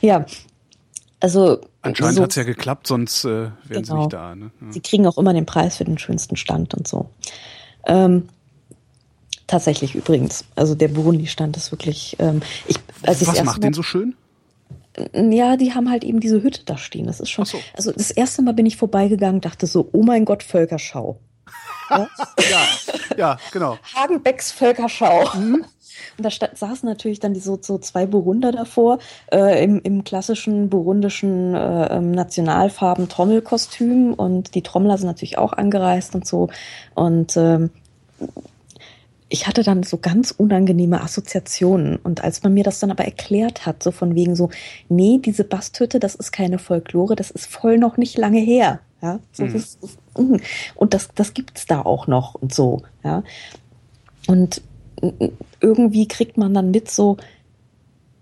ja, 0.01 0.25
also 1.21 1.61
Anscheinend 1.83 2.17
so, 2.17 2.23
hat's 2.23 2.37
ja 2.37 2.45
geklappt, 2.45 2.87
sonst 2.87 3.25
äh, 3.25 3.29
wären 3.29 3.85
sie 3.85 3.91
Genau. 3.91 3.97
nicht 4.03 4.13
da. 4.13 4.35
Ne? 4.37 4.51
Ja. 4.61 4.73
sie 4.73 4.81
kriegen 4.81 5.07
auch 5.07 5.19
immer 5.19 5.33
den 5.35 5.47
Preis 5.47 5.77
für 5.77 5.85
den 5.85 5.99
schönsten 5.99 6.37
Stand 6.37 6.75
und 6.75 6.87
so. 6.87 7.09
Ähm, 7.87 8.29
tatsächlich 9.47 9.95
übrigens. 9.95 10.45
Also 10.57 10.75
der 10.75 10.89
Burundi-Stand 10.89 11.57
ist 11.57 11.73
wirklich. 11.73 12.17
Ähm, 12.19 12.43
ich, 12.67 12.77
als 13.03 13.27
Was 13.27 13.43
macht 13.45 13.59
Mal- 13.61 13.69
den 13.69 13.73
so 13.75 13.83
schön? 13.83 14.15
Ja, 15.15 15.57
die 15.57 15.75
haben 15.75 15.91
halt 15.91 16.05
eben 16.05 16.21
diese 16.21 16.43
Hütte 16.43 16.65
da 16.65 16.79
stehen. 16.79 17.07
Das 17.07 17.21
ist 17.21 17.31
schon. 17.31 17.45
So. 17.45 17.59
Also 17.75 17.93
das 17.93 18.11
erste 18.11 18.43
Mal 18.43 18.55
bin 18.55 18.67
ich 18.67 18.77
vorbeigegangen, 18.77 19.41
dachte 19.41 19.67
so, 19.67 19.89
oh 19.93 20.03
mein 20.03 20.25
Gott, 20.25 20.43
Völkerschau. 20.43 21.19
Ja? 22.51 22.67
Ja, 23.17 23.39
genau. 23.53 23.79
Hagenbecks 23.95 24.51
Völkerschau. 24.51 25.31
Und 26.19 26.25
da 26.25 26.31
saßen 26.31 26.89
natürlich 26.89 27.21
dann 27.21 27.35
die 27.35 27.41
so, 27.41 27.59
so 27.61 27.79
zwei 27.79 28.07
Burunder 28.07 28.53
davor, 28.53 28.99
äh, 29.33 29.63
im, 29.63 29.81
im 29.83 30.05
klassischen 30.05 30.69
burundischen 30.69 31.55
äh, 31.55 31.97
ähm, 31.97 32.11
Nationalfarben 32.11 33.09
Trommelkostüm 33.09 34.15
und 34.15 34.55
die 34.55 34.63
Trommler 34.63 34.99
sind 34.99 35.07
natürlich 35.07 35.39
auch 35.39 35.53
angereist 35.53 36.15
und 36.15 36.27
so. 36.27 36.49
Und 36.95 37.37
ähm, 37.37 37.71
ich 39.29 39.47
hatte 39.47 39.63
dann 39.63 39.83
so 39.83 39.99
ganz 39.99 40.31
unangenehme 40.31 41.01
Assoziationen. 41.01 41.97
Und 41.97 42.23
als 42.23 42.43
man 42.43 42.55
mir 42.55 42.65
das 42.65 42.79
dann 42.79 42.91
aber 42.91 43.05
erklärt 43.05 43.67
hat, 43.67 43.83
so 43.83 43.91
von 43.91 44.15
wegen 44.15 44.37
so, 44.37 44.51
nee, 44.89 45.19
diese 45.19 45.45
Basthütte, 45.45 45.99
das 45.99 46.15
ist 46.15 46.31
keine 46.33 46.59
Folklore, 46.59 47.17
das 47.17 47.31
ist 47.31 47.47
voll 47.47 47.79
noch 47.79 47.97
nicht 47.97 48.17
lange 48.19 48.39
her. 48.39 48.81
Ja, 49.03 49.19
so, 49.33 49.45
Mhm. 49.45 49.53
das, 49.53 49.79
mm. 50.17 50.37
und 50.75 50.95
das, 50.95 51.09
das 51.15 51.35
gibt's 51.35 51.67
da 51.67 51.83
auch 51.83 52.07
noch 52.07 52.35
und 52.35 52.55
so. 52.55 52.83
Ja, 53.05 53.25
und 54.27 54.63
mm, 55.03 55.09
irgendwie 55.61 56.09
kriegt 56.09 56.39
man 56.39 56.55
dann 56.55 56.71
mit 56.71 56.91
so, 56.91 57.19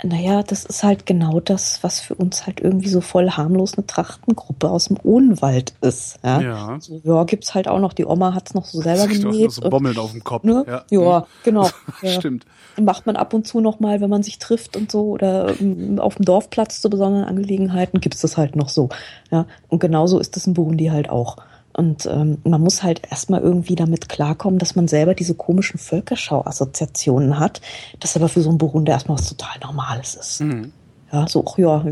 naja, 0.03 0.43
das 0.43 0.65
ist 0.65 0.83
halt 0.83 1.07
genau 1.07 1.41
das, 1.41 1.79
was 1.83 2.01
für 2.01 2.15
uns 2.15 2.47
halt 2.47 2.61
irgendwie 2.61 2.89
so 2.89 3.01
voll 3.01 3.31
harmlos 3.31 3.75
eine 3.75 3.87
Trachtengruppe 3.87 4.69
aus 4.69 4.87
dem 4.87 4.99
Odenwald 5.03 5.75
ist. 5.81 6.19
Ja, 6.25 6.41
Ja. 6.41 6.77
so, 6.81 7.01
ja 7.05 7.25
gibt's 7.25 7.55
halt 7.55 7.69
auch 7.69 7.79
noch, 7.79 7.93
die 7.93 8.05
Oma 8.05 8.35
hat's 8.35 8.55
noch 8.55 8.65
so 8.67 8.81
selber 8.83 9.07
genäht. 9.09 9.53
so 9.53 9.69
Bommeln 9.71 9.97
auf 9.99 10.11
dem 10.13 10.25
Kopf. 10.25 10.45
Ne? 10.45 10.65
Ja, 10.67 10.85
Ja, 10.91 11.27
genau. 11.45 11.69
Ja. 12.03 12.11
Stimmt. 12.11 12.45
Macht 12.79 13.07
man 13.07 13.15
ab 13.17 13.33
und 13.35 13.47
zu 13.47 13.61
noch 13.61 13.79
mal, 13.79 14.01
wenn 14.01 14.11
man 14.11 14.25
sich 14.25 14.39
trifft 14.41 14.77
und 14.77 14.91
so 14.91 15.03
oder 15.11 15.59
ähm, 15.61 16.01
auf 16.01 16.17
dem 16.17 16.25
Dorfplatz 16.25 16.81
zu 16.81 16.91
besonderen 16.91 17.25
Angelegenheiten 17.25 18.01
gibt's 18.01 18.21
das 18.21 18.37
halt 18.37 18.57
noch 18.57 18.69
so. 18.69 18.89
Ja, 19.31 19.47
und 19.69 19.79
genauso 19.79 20.19
ist 20.19 20.37
es 20.37 20.47
in 20.49 20.55
Burundi 20.55 20.87
halt 20.87 21.09
auch. 21.09 21.37
Und 21.77 22.07
ähm, 22.07 22.39
man 22.45 22.61
muss 22.61 22.83
halt 22.83 23.03
erstmal 23.11 23.41
irgendwie 23.43 23.75
damit 23.75 24.09
klarkommen, 24.09 24.59
dass 24.61 24.77
man 24.77 24.87
selber 24.87 25.15
diese 25.15 25.35
komischen 25.35 25.79
Völkerschau-Assoziationen 25.79 27.39
hat, 27.39 27.61
das 27.99 28.17
aber 28.17 28.29
für 28.29 28.43
so 28.43 28.49
einen 28.49 28.59
Burundi 28.59 28.93
erstmal 28.93 29.19
was 29.19 29.29
total 29.29 29.59
Normales 29.61 30.15
ist. 30.15 30.41
Mhm. 30.41 30.73
Ja, 31.13 31.27
so, 31.27 31.45
ach 31.47 31.59
ja, 31.59 31.85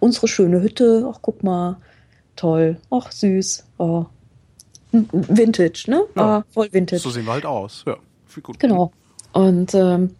unsere 0.00 0.26
schöne 0.26 0.62
Hütte, 0.62 1.08
ach 1.12 1.18
guck 1.22 1.42
mal, 1.42 1.76
toll, 2.36 2.78
ach 2.90 3.12
süß, 3.12 3.64
oh. 3.78 4.06
Vintage, 4.92 5.84
ne? 5.86 6.02
Ja. 6.16 6.38
Ah, 6.38 6.44
voll 6.50 6.68
Vintage. 6.72 7.00
So 7.00 7.10
sehen 7.10 7.24
wir 7.24 7.32
halt 7.32 7.46
aus. 7.46 7.84
Ja, 7.86 7.96
viel 8.26 8.42
gut. 8.42 8.58
Genau. 8.58 8.90
Und, 9.32 9.74
ähm, 9.74 10.16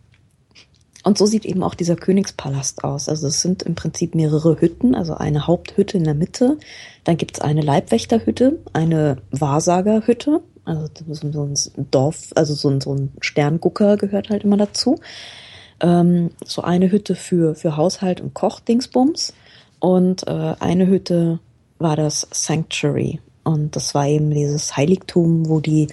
und 1.03 1.17
so 1.17 1.27
sieht 1.27 1.47
eben 1.47 1.63
auch 1.63 1.75
dieser 1.75 1.97
Königspalast 1.97 2.85
aus. 2.85 3.09
Also 3.09 3.29
es 3.29 3.41
sind 3.41 3.63
im 3.63 3.75
Prinzip 3.75 4.15
mehrere 4.15 4.61
Hütten, 4.61 4.95
also 4.95 5.15
eine 5.15 5.47
Haupthütte 5.47 5.97
in 5.97 6.05
der 6.05 6.15
Mitte, 6.15 6.59
dann 7.05 7.17
gibt's 7.17 7.41
eine 7.41 7.63
Leibwächterhütte, 7.63 8.59
eine 8.73 9.17
Wahrsagerhütte, 9.31 10.43
also 10.65 10.89
so 11.09 11.43
ein 11.43 11.55
Dorf, 11.91 12.31
also 12.35 12.55
so 12.55 12.69
ein, 12.69 12.81
so 12.81 12.95
ein 12.95 13.13
Sterngucker 13.21 13.97
gehört 13.97 14.29
halt 14.29 14.45
immer 14.45 14.59
dazu. 14.59 15.01
Ähm, 15.81 16.31
so 16.45 16.63
eine 16.63 16.91
Hütte 16.93 17.15
für, 17.15 17.55
für 17.55 17.77
Haushalt 17.77 18.21
und 18.21 18.35
Kochdingsbums 18.35 19.33
und 19.79 20.29
äh, 20.29 20.55
eine 20.61 20.87
Hütte 20.87 21.41
war 21.79 21.97
das 21.97 22.29
Sanctuary. 22.31 23.21
Und 23.43 23.75
das 23.75 23.95
war 23.95 24.07
eben 24.07 24.31
dieses 24.31 24.77
Heiligtum, 24.77 25.49
wo 25.49 25.61
die, 25.61 25.89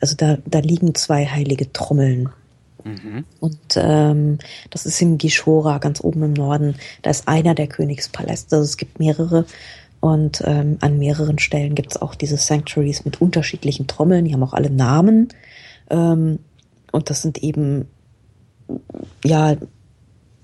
also 0.00 0.14
da, 0.16 0.38
da 0.46 0.60
liegen 0.60 0.94
zwei 0.94 1.26
heilige 1.26 1.72
Trommeln. 1.72 2.30
Und 3.40 3.58
ähm, 3.76 4.38
das 4.70 4.86
ist 4.86 5.00
in 5.00 5.18
Gishora, 5.18 5.78
ganz 5.78 6.02
oben 6.02 6.22
im 6.22 6.32
Norden. 6.32 6.76
Da 7.02 7.10
ist 7.10 7.28
einer 7.28 7.54
der 7.54 7.66
Königspaläste. 7.66 8.56
Also 8.56 8.64
es 8.64 8.76
gibt 8.76 8.98
mehrere. 8.98 9.46
Und 10.00 10.42
ähm, 10.44 10.76
an 10.80 10.98
mehreren 10.98 11.38
Stellen 11.38 11.74
gibt 11.74 11.92
es 11.92 12.02
auch 12.02 12.14
diese 12.14 12.36
Sanctuaries 12.36 13.04
mit 13.04 13.22
unterschiedlichen 13.22 13.86
Trommeln. 13.86 14.26
Die 14.26 14.34
haben 14.34 14.42
auch 14.42 14.52
alle 14.52 14.70
Namen. 14.70 15.28
Ähm, 15.88 16.40
und 16.92 17.10
das 17.10 17.22
sind 17.22 17.42
eben, 17.42 17.88
ja, 19.24 19.56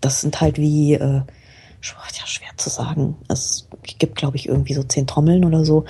das 0.01 0.23
sind 0.23 0.41
halt 0.41 0.57
wie, 0.57 0.95
äh, 0.95 1.23
ja, 1.83 2.27
schwer 2.27 2.51
zu 2.57 2.71
sagen. 2.71 3.17
Es 3.29 3.69
gibt, 3.99 4.17
glaube 4.17 4.37
ich, 4.37 4.49
irgendwie 4.49 4.75
so 4.75 4.83
zehn 4.83 5.07
Trommeln 5.07 5.45
oder 5.45 5.65
so. 5.65 5.85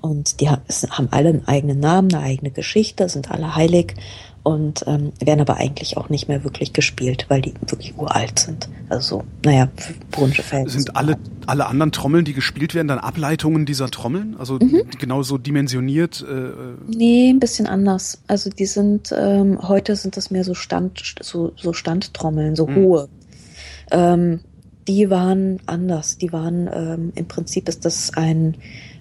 Und 0.00 0.40
die 0.40 0.48
haben 0.48 1.08
alle 1.10 1.28
einen 1.30 1.46
eigenen 1.46 1.80
Namen, 1.80 2.14
eine 2.14 2.24
eigene 2.24 2.50
Geschichte, 2.50 3.08
sind 3.08 3.30
alle 3.30 3.54
heilig 3.54 3.94
und 4.44 4.84
ähm, 4.86 5.12
werden 5.20 5.40
aber 5.40 5.56
eigentlich 5.56 5.96
auch 5.96 6.10
nicht 6.10 6.28
mehr 6.28 6.44
wirklich 6.44 6.72
gespielt, 6.72 7.24
weil 7.28 7.40
die 7.42 7.54
wirklich 7.66 7.96
uralt 7.98 8.38
sind. 8.38 8.68
Also 8.90 9.18
so, 9.18 9.24
naja, 9.42 9.68
Brunsche 10.10 10.42
Verhältnisse. 10.42 10.78
Sind 10.78 10.96
alle, 10.96 11.16
alle 11.46 11.66
anderen 11.66 11.92
Trommeln, 11.92 12.26
die 12.26 12.34
gespielt 12.34 12.74
werden, 12.74 12.86
dann 12.88 12.98
Ableitungen 12.98 13.64
dieser 13.64 13.90
Trommeln? 13.90 14.36
Also 14.38 14.58
Mhm. 14.60 14.82
genauso 14.98 15.38
dimensioniert? 15.38 16.22
Äh, 16.22 16.76
Nee, 16.86 17.30
ein 17.30 17.40
bisschen 17.40 17.66
anders. 17.66 18.18
Also 18.26 18.50
die 18.50 18.66
sind, 18.66 19.12
ähm, 19.16 19.58
heute 19.66 19.96
sind 19.96 20.16
das 20.18 20.30
mehr 20.30 20.44
so 20.44 20.54
Stand, 20.54 21.02
so, 21.20 21.52
so 21.56 21.72
Standtrommeln, 21.72 22.54
so 22.54 22.66
Hm. 22.68 22.74
hohe. 22.76 23.08
Ähm, 23.90 24.40
die 24.86 25.08
waren 25.08 25.60
anders. 25.64 26.18
Die 26.18 26.32
waren, 26.34 26.68
ähm, 26.72 27.12
im 27.14 27.26
Prinzip 27.26 27.66
ist 27.68 27.86
das 27.86 28.12
ein 28.14 28.56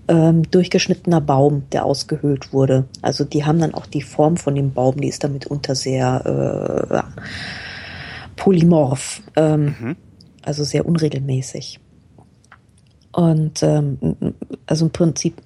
ähm, 0.08 0.50
durchgeschnittener 0.50 1.22
Baum, 1.22 1.64
der 1.72 1.86
ausgehöhlt 1.86 2.54
wurde. 2.54 2.86
Also 3.02 3.24
die 3.24 3.46
haben 3.46 3.60
dann 3.60 3.74
auch 3.74 3.86
die 3.86 4.02
Form 4.02 4.38
von 4.38 4.56
dem 4.56 4.74
Baum, 4.74 5.00
die 5.00 5.08
ist 5.08 5.24
damit 5.24 5.48
unter 5.48 5.76
sehr 5.76 6.84
äh, 6.92 8.34
polymorph, 8.36 9.22
ähm, 9.36 9.76
mhm. 9.80 9.96
also 10.42 10.64
sehr 10.64 10.86
unregelmäßig. 10.86 11.80
Und 13.14 13.62
ähm, 13.62 14.16
also 14.66 14.86
im 14.86 14.92
Prinzip 14.92 15.42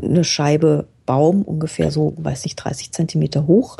eine 0.00 0.24
Scheibe 0.24 0.86
Baum, 1.06 1.42
ungefähr 1.42 1.90
so, 1.90 2.14
weiß 2.18 2.44
nicht, 2.44 2.54
30 2.54 2.92
Zentimeter 2.92 3.48
hoch, 3.48 3.78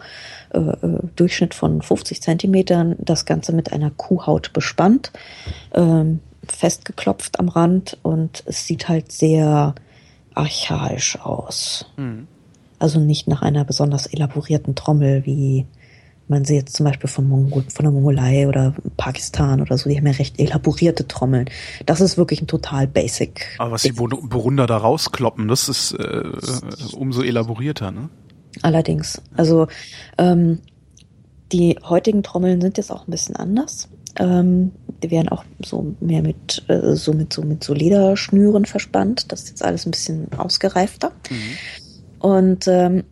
äh, 0.52 0.58
äh 0.58 0.98
Durchschnitt 1.14 1.54
von 1.54 1.80
50 1.80 2.20
Zentimetern, 2.20 2.96
das 2.98 3.24
Ganze 3.24 3.52
mit 3.52 3.72
einer 3.72 3.92
Kuhhaut 3.92 4.52
bespannt, 4.52 5.12
ähm, 5.72 6.18
festgeklopft 6.44 7.38
am 7.38 7.48
Rand 7.48 7.98
und 8.02 8.42
es 8.46 8.66
sieht 8.66 8.88
halt 8.88 9.12
sehr 9.12 9.76
archaisch 10.34 11.18
aus. 11.20 11.86
Mhm. 11.96 12.26
Also 12.78 12.98
nicht 12.98 13.28
nach 13.28 13.42
einer 13.42 13.64
besonders 13.64 14.06
elaborierten 14.06 14.74
Trommel, 14.74 15.26
wie 15.26 15.66
man 16.30 16.44
sie 16.44 16.54
jetzt 16.54 16.76
zum 16.76 16.86
Beispiel 16.86 17.10
von, 17.10 17.28
Mongol, 17.28 17.64
von 17.68 17.84
der 17.84 17.92
Mongolei 17.92 18.46
oder 18.46 18.74
Pakistan 18.96 19.60
oder 19.60 19.76
so, 19.76 19.90
die 19.90 19.96
haben 19.98 20.06
ja 20.06 20.12
recht 20.12 20.38
elaborierte 20.38 21.06
Trommeln. 21.06 21.50
Das 21.86 22.00
ist 22.00 22.16
wirklich 22.16 22.40
ein 22.40 22.46
total 22.46 22.86
basic. 22.86 23.46
Aber 23.58 23.72
was 23.72 23.82
die 23.82 23.92
Burgunder 23.92 24.66
da 24.66 24.76
rauskloppen, 24.76 25.48
das 25.48 25.68
ist 25.68 25.92
äh, 25.92 26.22
umso 26.94 27.22
elaborierter, 27.22 27.90
ne? 27.90 28.08
Allerdings. 28.62 29.20
Also 29.36 29.66
ähm, 30.18 30.60
die 31.52 31.78
heutigen 31.82 32.22
Trommeln 32.22 32.60
sind 32.60 32.78
jetzt 32.78 32.92
auch 32.92 33.06
ein 33.06 33.10
bisschen 33.10 33.36
anders. 33.36 33.88
Ähm, 34.18 34.72
die 35.02 35.10
werden 35.10 35.28
auch 35.28 35.44
so 35.64 35.94
mehr 36.00 36.22
mit 36.22 36.64
äh, 36.68 36.94
so 36.94 37.12
mit 37.12 37.32
so 37.32 37.42
mit 37.42 37.64
so 37.64 37.74
Lederschnüren 37.74 38.64
verspannt. 38.64 39.30
Das 39.32 39.42
ist 39.42 39.48
jetzt 39.50 39.64
alles 39.64 39.86
ein 39.86 39.92
bisschen 39.92 40.32
ausgereifter. 40.32 41.12
Mhm. 41.30 42.18
Und 42.18 42.68
ähm, 42.68 43.04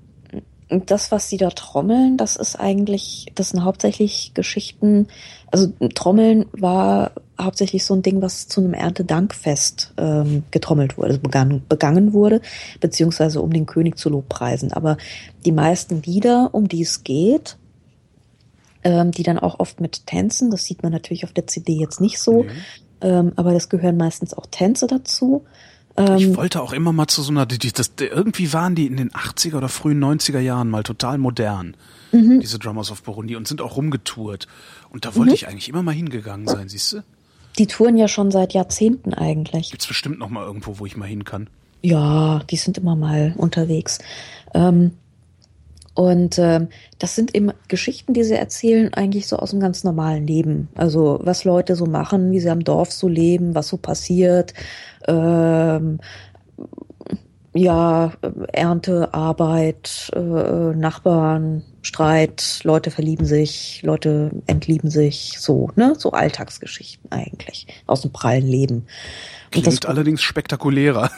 das, 0.68 1.10
was 1.10 1.28
sie 1.28 1.38
da 1.38 1.48
trommeln, 1.50 2.16
das 2.16 2.36
ist 2.36 2.56
eigentlich, 2.56 3.26
das 3.34 3.50
sind 3.50 3.64
hauptsächlich 3.64 4.32
Geschichten. 4.34 5.08
Also 5.50 5.72
Trommeln 5.94 6.46
war 6.52 7.12
hauptsächlich 7.40 7.84
so 7.84 7.94
ein 7.94 8.02
Ding, 8.02 8.20
was 8.20 8.48
zu 8.48 8.60
einem 8.60 8.74
Erntedankfest 8.74 9.94
ähm, 9.96 10.42
getrommelt 10.50 10.98
wurde, 10.98 11.08
also 11.08 11.20
begangen, 11.20 11.62
begangen 11.68 12.12
wurde, 12.12 12.42
beziehungsweise 12.80 13.40
um 13.40 13.50
den 13.50 13.64
König 13.64 13.96
zu 13.96 14.10
lobpreisen. 14.10 14.72
Aber 14.72 14.98
die 15.46 15.52
meisten 15.52 16.02
Lieder, 16.02 16.50
um 16.52 16.68
die 16.68 16.82
es 16.82 17.02
geht, 17.02 17.56
ähm, 18.88 19.10
die 19.10 19.22
dann 19.22 19.38
auch 19.38 19.60
oft 19.60 19.80
mit 19.80 20.06
Tänzen, 20.06 20.50
das 20.50 20.64
sieht 20.64 20.82
man 20.82 20.92
natürlich 20.92 21.24
auf 21.24 21.32
der 21.32 21.46
CD 21.46 21.74
jetzt 21.74 22.00
nicht 22.00 22.18
so, 22.18 22.44
mhm. 22.44 22.50
ähm, 23.02 23.32
aber 23.36 23.52
das 23.52 23.68
gehören 23.68 23.98
meistens 23.98 24.32
auch 24.32 24.46
Tänze 24.46 24.86
dazu. 24.86 25.44
Ähm, 25.98 26.16
ich 26.16 26.36
wollte 26.36 26.62
auch 26.62 26.72
immer 26.72 26.92
mal 26.92 27.06
zu 27.06 27.20
so 27.22 27.30
einer, 27.30 27.44
die, 27.44 27.58
das, 27.70 27.92
irgendwie 27.98 28.54
waren 28.54 28.74
die 28.74 28.86
in 28.86 28.96
den 28.96 29.10
80er 29.10 29.56
oder 29.56 29.68
frühen 29.68 30.02
90er 30.02 30.38
Jahren 30.38 30.70
mal 30.70 30.84
total 30.84 31.18
modern, 31.18 31.76
mhm. 32.12 32.40
diese 32.40 32.58
Drummers 32.58 32.90
of 32.90 33.02
Burundi, 33.02 33.36
und 33.36 33.46
sind 33.46 33.60
auch 33.60 33.76
rumgetourt. 33.76 34.46
Und 34.90 35.04
da 35.04 35.14
wollte 35.14 35.30
mhm. 35.30 35.34
ich 35.34 35.48
eigentlich 35.48 35.68
immer 35.68 35.82
mal 35.82 35.94
hingegangen 35.94 36.48
sein, 36.48 36.70
siehst 36.70 36.94
du? 36.94 37.02
Die 37.58 37.66
touren 37.66 37.98
ja 37.98 38.08
schon 38.08 38.30
seit 38.30 38.54
Jahrzehnten 38.54 39.12
eigentlich. 39.12 39.70
Gibt's 39.70 39.86
bestimmt 39.86 40.18
noch 40.18 40.30
mal 40.30 40.46
irgendwo, 40.46 40.78
wo 40.78 40.86
ich 40.86 40.96
mal 40.96 41.06
hin 41.06 41.24
kann. 41.24 41.50
Ja, 41.82 42.40
die 42.50 42.56
sind 42.56 42.78
immer 42.78 42.96
mal 42.96 43.34
unterwegs. 43.36 43.98
Ähm, 44.54 44.92
und 45.98 46.38
ähm, 46.38 46.68
das 47.00 47.16
sind 47.16 47.34
eben 47.34 47.50
Geschichten, 47.66 48.14
die 48.14 48.22
sie 48.22 48.36
erzählen, 48.36 48.94
eigentlich 48.94 49.26
so 49.26 49.34
aus 49.34 49.50
dem 49.50 49.58
ganz 49.58 49.82
normalen 49.82 50.28
Leben. 50.28 50.68
Also 50.76 51.18
was 51.24 51.42
Leute 51.42 51.74
so 51.74 51.86
machen, 51.86 52.30
wie 52.30 52.38
sie 52.38 52.50
am 52.50 52.62
Dorf 52.62 52.92
so 52.92 53.08
leben, 53.08 53.56
was 53.56 53.66
so 53.66 53.78
passiert. 53.78 54.54
Ähm, 55.08 55.98
ja, 57.52 58.12
Ernte, 58.52 59.12
Arbeit, 59.12 60.12
äh, 60.14 60.20
Nachbarn, 60.20 61.64
Streit, 61.82 62.60
Leute 62.62 62.92
verlieben 62.92 63.26
sich, 63.26 63.82
Leute 63.82 64.30
entlieben 64.46 64.90
sich, 64.90 65.34
so, 65.40 65.72
ne? 65.74 65.94
So 65.98 66.12
Alltagsgeschichten 66.12 67.10
eigentlich 67.10 67.66
aus 67.88 68.02
dem 68.02 68.12
prallen 68.12 68.46
Leben. 68.46 68.86
Klingt 69.50 69.66
das, 69.66 69.84
allerdings 69.84 70.22
spektakulärer. 70.22 71.10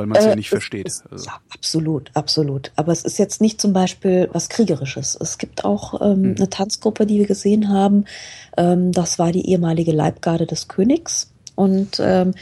Weil 0.00 0.06
man 0.06 0.16
es 0.16 0.24
äh, 0.24 0.30
ja 0.30 0.36
nicht 0.36 0.48
versteht. 0.48 0.86
Ist, 0.86 1.04
also. 1.10 1.26
Ja, 1.26 1.40
absolut, 1.50 2.10
absolut. 2.14 2.72
Aber 2.76 2.90
es 2.90 3.04
ist 3.04 3.18
jetzt 3.18 3.40
nicht 3.40 3.60
zum 3.60 3.74
Beispiel 3.74 4.30
was 4.32 4.48
Kriegerisches. 4.48 5.16
Es 5.20 5.36
gibt 5.36 5.64
auch 5.64 6.00
ähm, 6.00 6.24
hm. 6.24 6.34
eine 6.38 6.48
Tanzgruppe, 6.48 7.04
die 7.04 7.18
wir 7.18 7.26
gesehen 7.26 7.68
haben. 7.68 8.06
Ähm, 8.56 8.92
das 8.92 9.18
war 9.18 9.30
die 9.30 9.46
ehemalige 9.50 9.92
Leibgarde 9.92 10.46
des 10.46 10.68
Königs. 10.68 11.30
Und 11.54 12.00
ähm, 12.02 12.32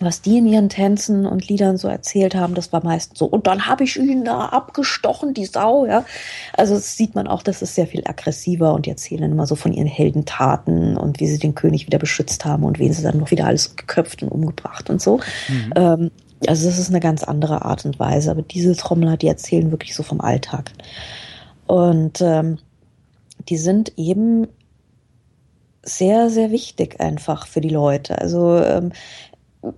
was 0.00 0.22
die 0.22 0.38
in 0.38 0.46
ihren 0.46 0.68
Tänzen 0.68 1.26
und 1.26 1.48
Liedern 1.48 1.76
so 1.76 1.88
erzählt 1.88 2.34
haben, 2.34 2.54
das 2.54 2.72
war 2.72 2.84
meistens 2.84 3.18
so. 3.18 3.26
Und 3.26 3.46
dann 3.46 3.66
habe 3.66 3.84
ich 3.84 3.96
ihn 3.96 4.24
da 4.24 4.46
abgestochen, 4.46 5.34
die 5.34 5.46
Sau, 5.46 5.86
ja. 5.86 6.04
Also 6.52 6.74
das 6.74 6.96
sieht 6.96 7.14
man 7.14 7.26
auch, 7.26 7.42
das 7.42 7.62
ist 7.62 7.74
sehr 7.74 7.86
viel 7.86 8.02
aggressiver 8.06 8.74
und 8.74 8.86
die 8.86 8.90
erzählen 8.90 9.30
immer 9.30 9.46
so 9.46 9.56
von 9.56 9.72
ihren 9.72 9.86
Heldentaten 9.86 10.96
und 10.96 11.20
wie 11.20 11.26
sie 11.26 11.38
den 11.38 11.54
König 11.54 11.86
wieder 11.86 11.98
beschützt 11.98 12.44
haben 12.44 12.64
und 12.64 12.78
wen 12.78 12.92
sie 12.92 13.02
dann 13.02 13.18
noch 13.18 13.30
wieder 13.30 13.46
alles 13.46 13.76
geköpft 13.76 14.22
und 14.22 14.28
umgebracht 14.28 14.88
und 14.90 15.02
so. 15.02 15.20
Mhm. 15.48 15.72
Ähm, 15.76 16.10
also 16.46 16.66
das 16.66 16.78
ist 16.78 16.90
eine 16.90 17.00
ganz 17.00 17.24
andere 17.24 17.64
Art 17.64 17.84
und 17.84 17.98
Weise. 17.98 18.30
Aber 18.30 18.42
diese 18.42 18.76
Trommler, 18.76 19.16
die 19.16 19.26
erzählen 19.26 19.70
wirklich 19.70 19.94
so 19.94 20.02
vom 20.02 20.20
Alltag. 20.20 20.72
Und 21.66 22.20
ähm, 22.20 22.58
die 23.48 23.56
sind 23.56 23.92
eben 23.96 24.46
sehr, 25.82 26.30
sehr 26.30 26.50
wichtig 26.50 27.00
einfach 27.00 27.46
für 27.46 27.60
die 27.60 27.68
Leute. 27.68 28.18
Also 28.18 28.58
ähm, 28.58 28.92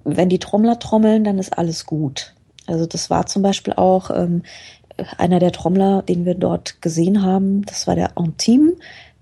wenn 0.05 0.29
die 0.29 0.39
Trommler 0.39 0.79
trommeln, 0.79 1.25
dann 1.25 1.39
ist 1.39 1.57
alles 1.57 1.87
gut. 1.87 2.35
Also 2.67 2.87
das 2.87 3.11
war 3.11 3.27
zum 3.27 3.43
Beispiel 3.43 3.75
auch 3.75 4.11
ähm, 4.11 4.43
einer 5.17 5.39
der 5.39 5.53
Trommler, 5.53 6.03
den 6.03 6.27
wir 6.27 6.35
dort 6.35 6.83
gesehen 6.83 7.23
haben. 7.23 7.63
Das 7.63 7.87
war 7.87 7.95
der 7.95 8.19
Antime. 8.19 8.75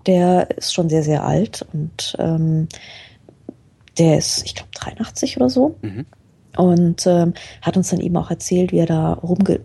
Der 0.05 0.49
ist 0.57 0.73
schon 0.73 0.89
sehr, 0.89 1.03
sehr 1.03 1.25
alt 1.25 1.65
und 1.73 2.15
ähm, 2.19 2.67
der 3.97 4.17
ist, 4.17 4.45
ich 4.45 4.55
glaube, 4.55 4.71
83 4.73 5.37
oder 5.37 5.49
so. 5.49 5.75
Mhm 5.81 6.05
und 6.59 7.07
ähm, 7.07 7.33
hat 7.61 7.77
uns 7.77 7.89
dann 7.89 8.01
eben 8.01 8.17
auch 8.17 8.29
erzählt, 8.29 8.73
wie 8.73 8.79
er 8.79 8.85
da 8.85 9.13
rumge 9.13 9.61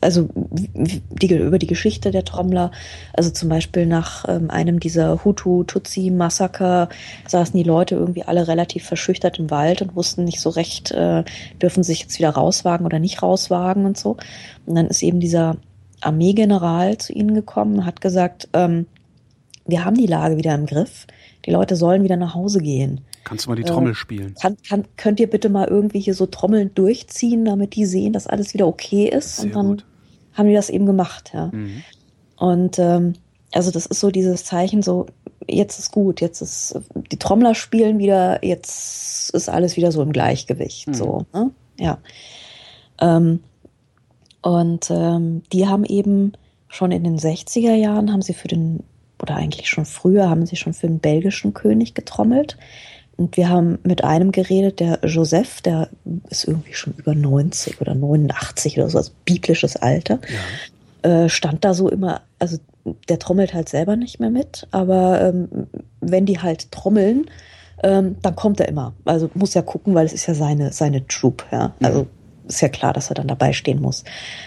also 0.00 0.28
die, 0.34 1.34
über 1.34 1.58
die 1.58 1.66
Geschichte 1.66 2.10
der 2.10 2.24
Trommler, 2.24 2.70
also 3.14 3.30
zum 3.30 3.48
Beispiel 3.48 3.86
nach 3.86 4.26
ähm, 4.28 4.50
einem 4.50 4.78
dieser 4.78 5.24
Hutu-Tutsi-Massaker 5.24 6.90
saßen 7.26 7.56
die 7.56 7.64
Leute 7.64 7.94
irgendwie 7.94 8.24
alle 8.24 8.46
relativ 8.46 8.84
verschüchtert 8.84 9.38
im 9.38 9.50
Wald 9.50 9.80
und 9.80 9.96
wussten 9.96 10.24
nicht 10.24 10.40
so 10.40 10.50
recht, 10.50 10.90
äh, 10.92 11.24
dürfen 11.62 11.82
sich 11.82 12.00
jetzt 12.00 12.18
wieder 12.18 12.30
rauswagen 12.30 12.84
oder 12.84 12.98
nicht 12.98 13.22
rauswagen 13.22 13.86
und 13.86 13.96
so. 13.96 14.18
Und 14.66 14.74
dann 14.74 14.86
ist 14.88 15.02
eben 15.02 15.20
dieser 15.20 15.56
Armeegeneral 16.00 16.98
zu 16.98 17.12
ihnen 17.12 17.34
gekommen 17.34 17.84
hat 17.86 18.00
gesagt, 18.00 18.48
ähm, 18.52 18.86
wir 19.66 19.84
haben 19.84 19.96
die 19.96 20.06
Lage 20.06 20.36
wieder 20.36 20.54
im 20.54 20.66
Griff, 20.66 21.06
die 21.48 21.54
Leute 21.54 21.76
sollen 21.76 22.02
wieder 22.04 22.16
nach 22.16 22.34
Hause 22.34 22.60
gehen. 22.60 23.00
Kannst 23.24 23.46
du 23.46 23.50
mal 23.50 23.56
die 23.56 23.62
Trommel 23.62 23.92
äh, 23.92 23.94
spielen? 23.94 24.34
Kann, 24.38 24.58
kann, 24.68 24.84
könnt 24.98 25.18
ihr 25.18 25.30
bitte 25.30 25.48
mal 25.48 25.66
irgendwie 25.66 25.98
hier 25.98 26.12
so 26.12 26.26
Trommeln 26.26 26.74
durchziehen, 26.74 27.46
damit 27.46 27.74
die 27.74 27.86
sehen, 27.86 28.12
dass 28.12 28.26
alles 28.26 28.52
wieder 28.52 28.66
okay 28.66 29.08
ist? 29.08 29.36
Sehr 29.36 29.46
und 29.46 29.54
dann 29.54 29.66
gut. 29.68 29.86
haben 30.34 30.48
die 30.48 30.54
das 30.54 30.68
eben 30.68 30.84
gemacht, 30.84 31.30
ja. 31.32 31.46
Mhm. 31.46 31.82
Und 32.36 32.78
ähm, 32.78 33.14
also 33.52 33.70
das 33.70 33.86
ist 33.86 33.98
so 33.98 34.10
dieses 34.10 34.44
Zeichen, 34.44 34.82
so 34.82 35.06
jetzt 35.48 35.78
ist 35.78 35.90
gut, 35.90 36.20
jetzt 36.20 36.42
ist 36.42 36.78
die 37.10 37.18
Trommler 37.18 37.54
spielen 37.54 37.98
wieder, 37.98 38.44
jetzt 38.44 39.30
ist 39.30 39.48
alles 39.48 39.78
wieder 39.78 39.90
so 39.90 40.02
im 40.02 40.12
Gleichgewicht, 40.12 40.88
mhm. 40.88 40.94
so, 40.94 41.26
ne? 41.32 41.50
ja. 41.80 41.96
Ähm, 43.00 43.40
und 44.42 44.90
ähm, 44.90 45.42
die 45.50 45.66
haben 45.66 45.86
eben 45.86 46.32
schon 46.68 46.92
in 46.92 47.04
den 47.04 47.18
60er 47.18 47.74
Jahren 47.74 48.12
haben 48.12 48.20
sie 48.20 48.34
für 48.34 48.48
den 48.48 48.84
oder 49.22 49.36
eigentlich 49.36 49.68
schon 49.68 49.84
früher 49.84 50.28
haben 50.28 50.46
sie 50.46 50.56
schon 50.56 50.74
für 50.74 50.86
den 50.86 50.98
belgischen 50.98 51.54
König 51.54 51.94
getrommelt. 51.94 52.56
Und 53.16 53.36
wir 53.36 53.48
haben 53.48 53.78
mit 53.82 54.04
einem 54.04 54.30
geredet, 54.30 54.78
der 54.78 55.00
Joseph, 55.02 55.60
der 55.60 55.88
ist 56.30 56.44
irgendwie 56.44 56.74
schon 56.74 56.94
über 56.96 57.14
90 57.14 57.80
oder 57.80 57.94
89 57.94 58.78
oder 58.78 58.88
so, 58.88 58.98
also 58.98 59.10
biblisches 59.24 59.76
Alter. 59.76 60.20
Ja. 61.02 61.24
Äh, 61.24 61.28
stand 61.28 61.64
da 61.64 61.74
so 61.74 61.88
immer, 61.88 62.22
also 62.38 62.58
der 63.08 63.18
trommelt 63.18 63.54
halt 63.54 63.68
selber 63.68 63.96
nicht 63.96 64.20
mehr 64.20 64.30
mit, 64.30 64.68
aber 64.70 65.20
ähm, 65.20 65.66
wenn 66.00 66.26
die 66.26 66.40
halt 66.40 66.70
trommeln, 66.70 67.26
ähm, 67.82 68.16
dann 68.22 68.36
kommt 68.36 68.60
er 68.60 68.68
immer. 68.68 68.94
Also 69.04 69.30
muss 69.34 69.54
ja 69.54 69.62
gucken, 69.62 69.94
weil 69.94 70.06
es 70.06 70.12
ist 70.12 70.26
ja 70.26 70.34
seine, 70.34 70.72
seine 70.72 71.06
Troop, 71.06 71.44
ja. 71.50 71.74
Also 71.82 72.06
ist 72.46 72.60
ja 72.60 72.68
klar, 72.68 72.92
dass 72.92 73.10
er 73.10 73.14
dann 73.14 73.28
dabei 73.28 73.52
stehen 73.52 73.80
muss. 73.80 74.04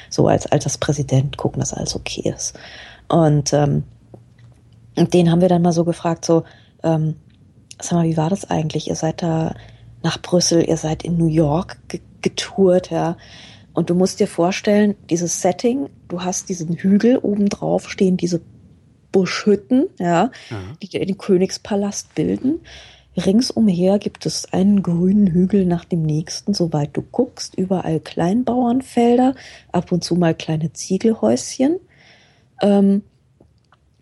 So 0.09 0.27
als, 0.27 0.47
als 0.47 0.63
das 0.63 0.77
Präsident 0.77 1.37
gucken, 1.37 1.59
dass 1.59 1.73
alles 1.73 1.95
okay 1.95 2.33
ist. 2.33 2.57
Und 3.07 3.53
ähm, 3.53 3.83
den 4.97 5.31
haben 5.31 5.41
wir 5.41 5.49
dann 5.49 5.61
mal 5.61 5.71
so 5.71 5.85
gefragt, 5.85 6.25
so, 6.25 6.43
ähm, 6.83 7.15
sag 7.79 7.93
mal, 7.93 8.07
wie 8.07 8.17
war 8.17 8.29
das 8.29 8.49
eigentlich? 8.49 8.87
Ihr 8.87 8.95
seid 8.95 9.21
da 9.21 9.55
nach 10.03 10.21
Brüssel, 10.21 10.67
ihr 10.67 10.77
seid 10.77 11.03
in 11.03 11.17
New 11.17 11.27
York 11.27 11.77
getourt, 12.21 12.91
ja. 12.91 13.17
Und 13.73 13.89
du 13.89 13.95
musst 13.95 14.19
dir 14.19 14.27
vorstellen, 14.27 14.95
dieses 15.09 15.41
Setting, 15.41 15.89
du 16.09 16.23
hast 16.23 16.49
diesen 16.49 16.75
Hügel, 16.75 17.17
oben 17.17 17.47
drauf 17.47 17.89
stehen 17.89 18.17
diese 18.17 18.41
Buschhütten, 19.11 19.87
ja, 19.97 20.31
Ja. 20.49 20.57
die 20.81 20.89
den 20.89 21.17
Königspalast 21.17 22.13
bilden. 22.15 22.59
Ringsumher 23.17 23.99
gibt 23.99 24.25
es 24.25 24.51
einen 24.53 24.83
grünen 24.83 25.27
Hügel 25.27 25.65
nach 25.65 25.83
dem 25.83 26.01
nächsten, 26.01 26.53
soweit 26.53 26.95
du 26.95 27.01
guckst. 27.01 27.55
Überall 27.55 27.99
Kleinbauernfelder, 27.99 29.35
ab 29.71 29.91
und 29.91 30.03
zu 30.03 30.15
mal 30.15 30.33
kleine 30.33 30.71
Ziegelhäuschen. 30.71 31.79
Ähm, 32.61 33.03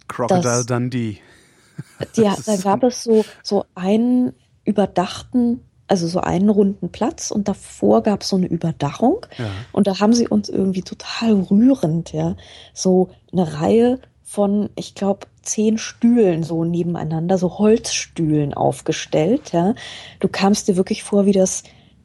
Crocodile 0.09 0.41
Das- 0.41 0.65
Dundee. 0.65 1.19
Das 2.15 2.43
da 2.43 2.57
gab 2.57 2.83
es 2.83 3.03
so, 3.03 3.23
so 3.41 3.63
einen 3.73 4.33
überdachten, 4.65 5.61
also 5.87 6.07
so 6.07 6.19
einen 6.19 6.49
runden 6.49 6.91
Platz 6.91 7.31
und 7.31 7.47
davor 7.47 8.03
gab 8.03 8.21
es 8.21 8.29
so 8.29 8.35
eine 8.35 8.47
Überdachung. 8.47 9.25
Ja. 9.37 9.49
Und 9.71 9.87
da 9.87 9.99
haben 9.99 10.11
sie 10.13 10.27
uns 10.27 10.49
irgendwie 10.49 10.81
total 10.81 11.33
rührend, 11.33 12.11
ja, 12.11 12.35
so 12.73 13.09
eine 13.31 13.61
Reihe 13.61 13.99
von, 14.23 14.69
ich 14.75 14.93
glaube, 14.93 15.27
zehn 15.41 15.77
Stühlen 15.77 16.43
so 16.43 16.63
nebeneinander, 16.65 17.37
so 17.37 17.57
Holzstühlen 17.57 18.53
aufgestellt, 18.53 19.53
ja. 19.53 19.73
Du 20.19 20.27
kamst 20.27 20.67
dir 20.67 20.75
wirklich 20.75 21.03
vor 21.03 21.25
wie 21.25 21.31
das, 21.31 21.63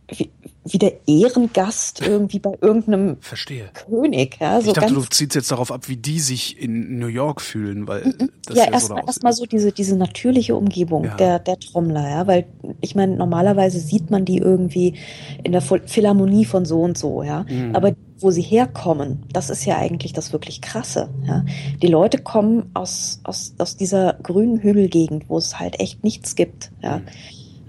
wie, 0.08 0.30
wie 0.66 0.78
der 0.78 1.06
Ehrengast 1.06 2.00
irgendwie 2.00 2.38
bei 2.38 2.56
irgendeinem 2.60 3.18
Verstehe. 3.20 3.68
König, 3.74 4.38
ja. 4.40 4.60
So 4.62 4.68
ich 4.68 4.72
dachte, 4.72 4.94
du 4.94 5.02
ziehst 5.02 5.34
jetzt 5.34 5.50
darauf 5.50 5.70
ab, 5.70 5.88
wie 5.88 5.96
die 5.96 6.20
sich 6.20 6.58
in 6.58 6.98
New 6.98 7.06
York 7.08 7.42
fühlen, 7.42 7.86
weil 7.86 8.14
das 8.46 8.56
ja, 8.56 8.64
so 8.64 8.70
erstmal 8.72 9.00
da 9.02 9.06
erst 9.06 9.22
mal 9.22 9.32
so 9.34 9.44
diese, 9.44 9.72
diese 9.72 9.96
natürliche 9.96 10.56
Umgebung 10.56 11.04
Ja. 11.04 11.16
der, 11.16 11.38
der 11.38 11.58
Trommler, 11.58 12.08
ja, 12.08 12.26
weil 12.26 12.46
ich 12.80 12.94
meine, 12.94 13.14
normalerweise 13.16 13.78
sieht 13.78 14.10
man 14.10 14.24
die 14.24 14.38
irgendwie 14.38 14.94
in 15.42 15.52
der 15.52 15.60
Phil- 15.60 15.82
Philharmonie 15.86 16.46
von 16.46 16.64
so 16.64 16.80
und 16.80 16.96
so, 16.96 17.22
ja. 17.22 17.44
Mhm. 17.46 17.76
Aber 17.76 17.92
wo 18.20 18.30
sie 18.30 18.40
herkommen, 18.42 19.24
das 19.32 19.50
ist 19.50 19.66
ja 19.66 19.76
eigentlich 19.76 20.14
das 20.14 20.32
wirklich 20.32 20.62
krasse, 20.62 21.10
ja. 21.26 21.44
Die 21.82 21.88
Leute 21.88 22.16
kommen 22.18 22.70
aus, 22.72 23.20
aus, 23.24 23.54
aus 23.58 23.76
dieser 23.76 24.14
grünen 24.22 24.60
Hügelgegend, 24.60 25.28
wo 25.28 25.36
es 25.36 25.58
halt 25.58 25.78
echt 25.78 26.02
nichts 26.04 26.36
gibt, 26.36 26.70
ja. 26.82 26.98
Mhm. 26.98 27.04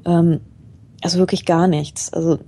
Ähm, 0.05 0.39
also 1.01 1.19
wirklich 1.19 1.45
gar 1.45 1.67
nichts. 1.67 2.13
Also 2.13 2.39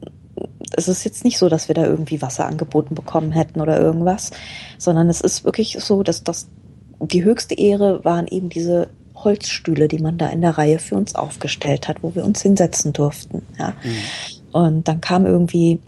es 0.73 0.87
ist 0.87 1.03
jetzt 1.03 1.23
nicht 1.23 1.37
so, 1.37 1.49
dass 1.49 1.67
wir 1.67 1.75
da 1.75 1.85
irgendwie 1.85 2.21
Wasser 2.21 2.45
angeboten 2.45 2.95
bekommen 2.95 3.31
hätten 3.31 3.61
oder 3.61 3.79
irgendwas, 3.79 4.31
sondern 4.77 5.09
es 5.09 5.21
ist 5.21 5.45
wirklich 5.45 5.77
so, 5.79 6.03
dass 6.03 6.23
das 6.23 6.47
die 6.99 7.23
höchste 7.23 7.55
Ehre 7.55 8.03
waren 8.03 8.27
eben 8.27 8.49
diese 8.49 8.89
Holzstühle, 9.15 9.87
die 9.87 9.99
man 9.99 10.17
da 10.17 10.27
in 10.29 10.41
der 10.41 10.57
Reihe 10.57 10.79
für 10.79 10.95
uns 10.95 11.15
aufgestellt 11.15 11.87
hat, 11.87 12.03
wo 12.03 12.15
wir 12.15 12.23
uns 12.23 12.41
hinsetzen 12.41 12.93
durften. 12.93 13.43
Ja. 13.57 13.73
Und 14.51 14.87
dann 14.87 15.01
kam 15.01 15.25
irgendwie, 15.25 15.79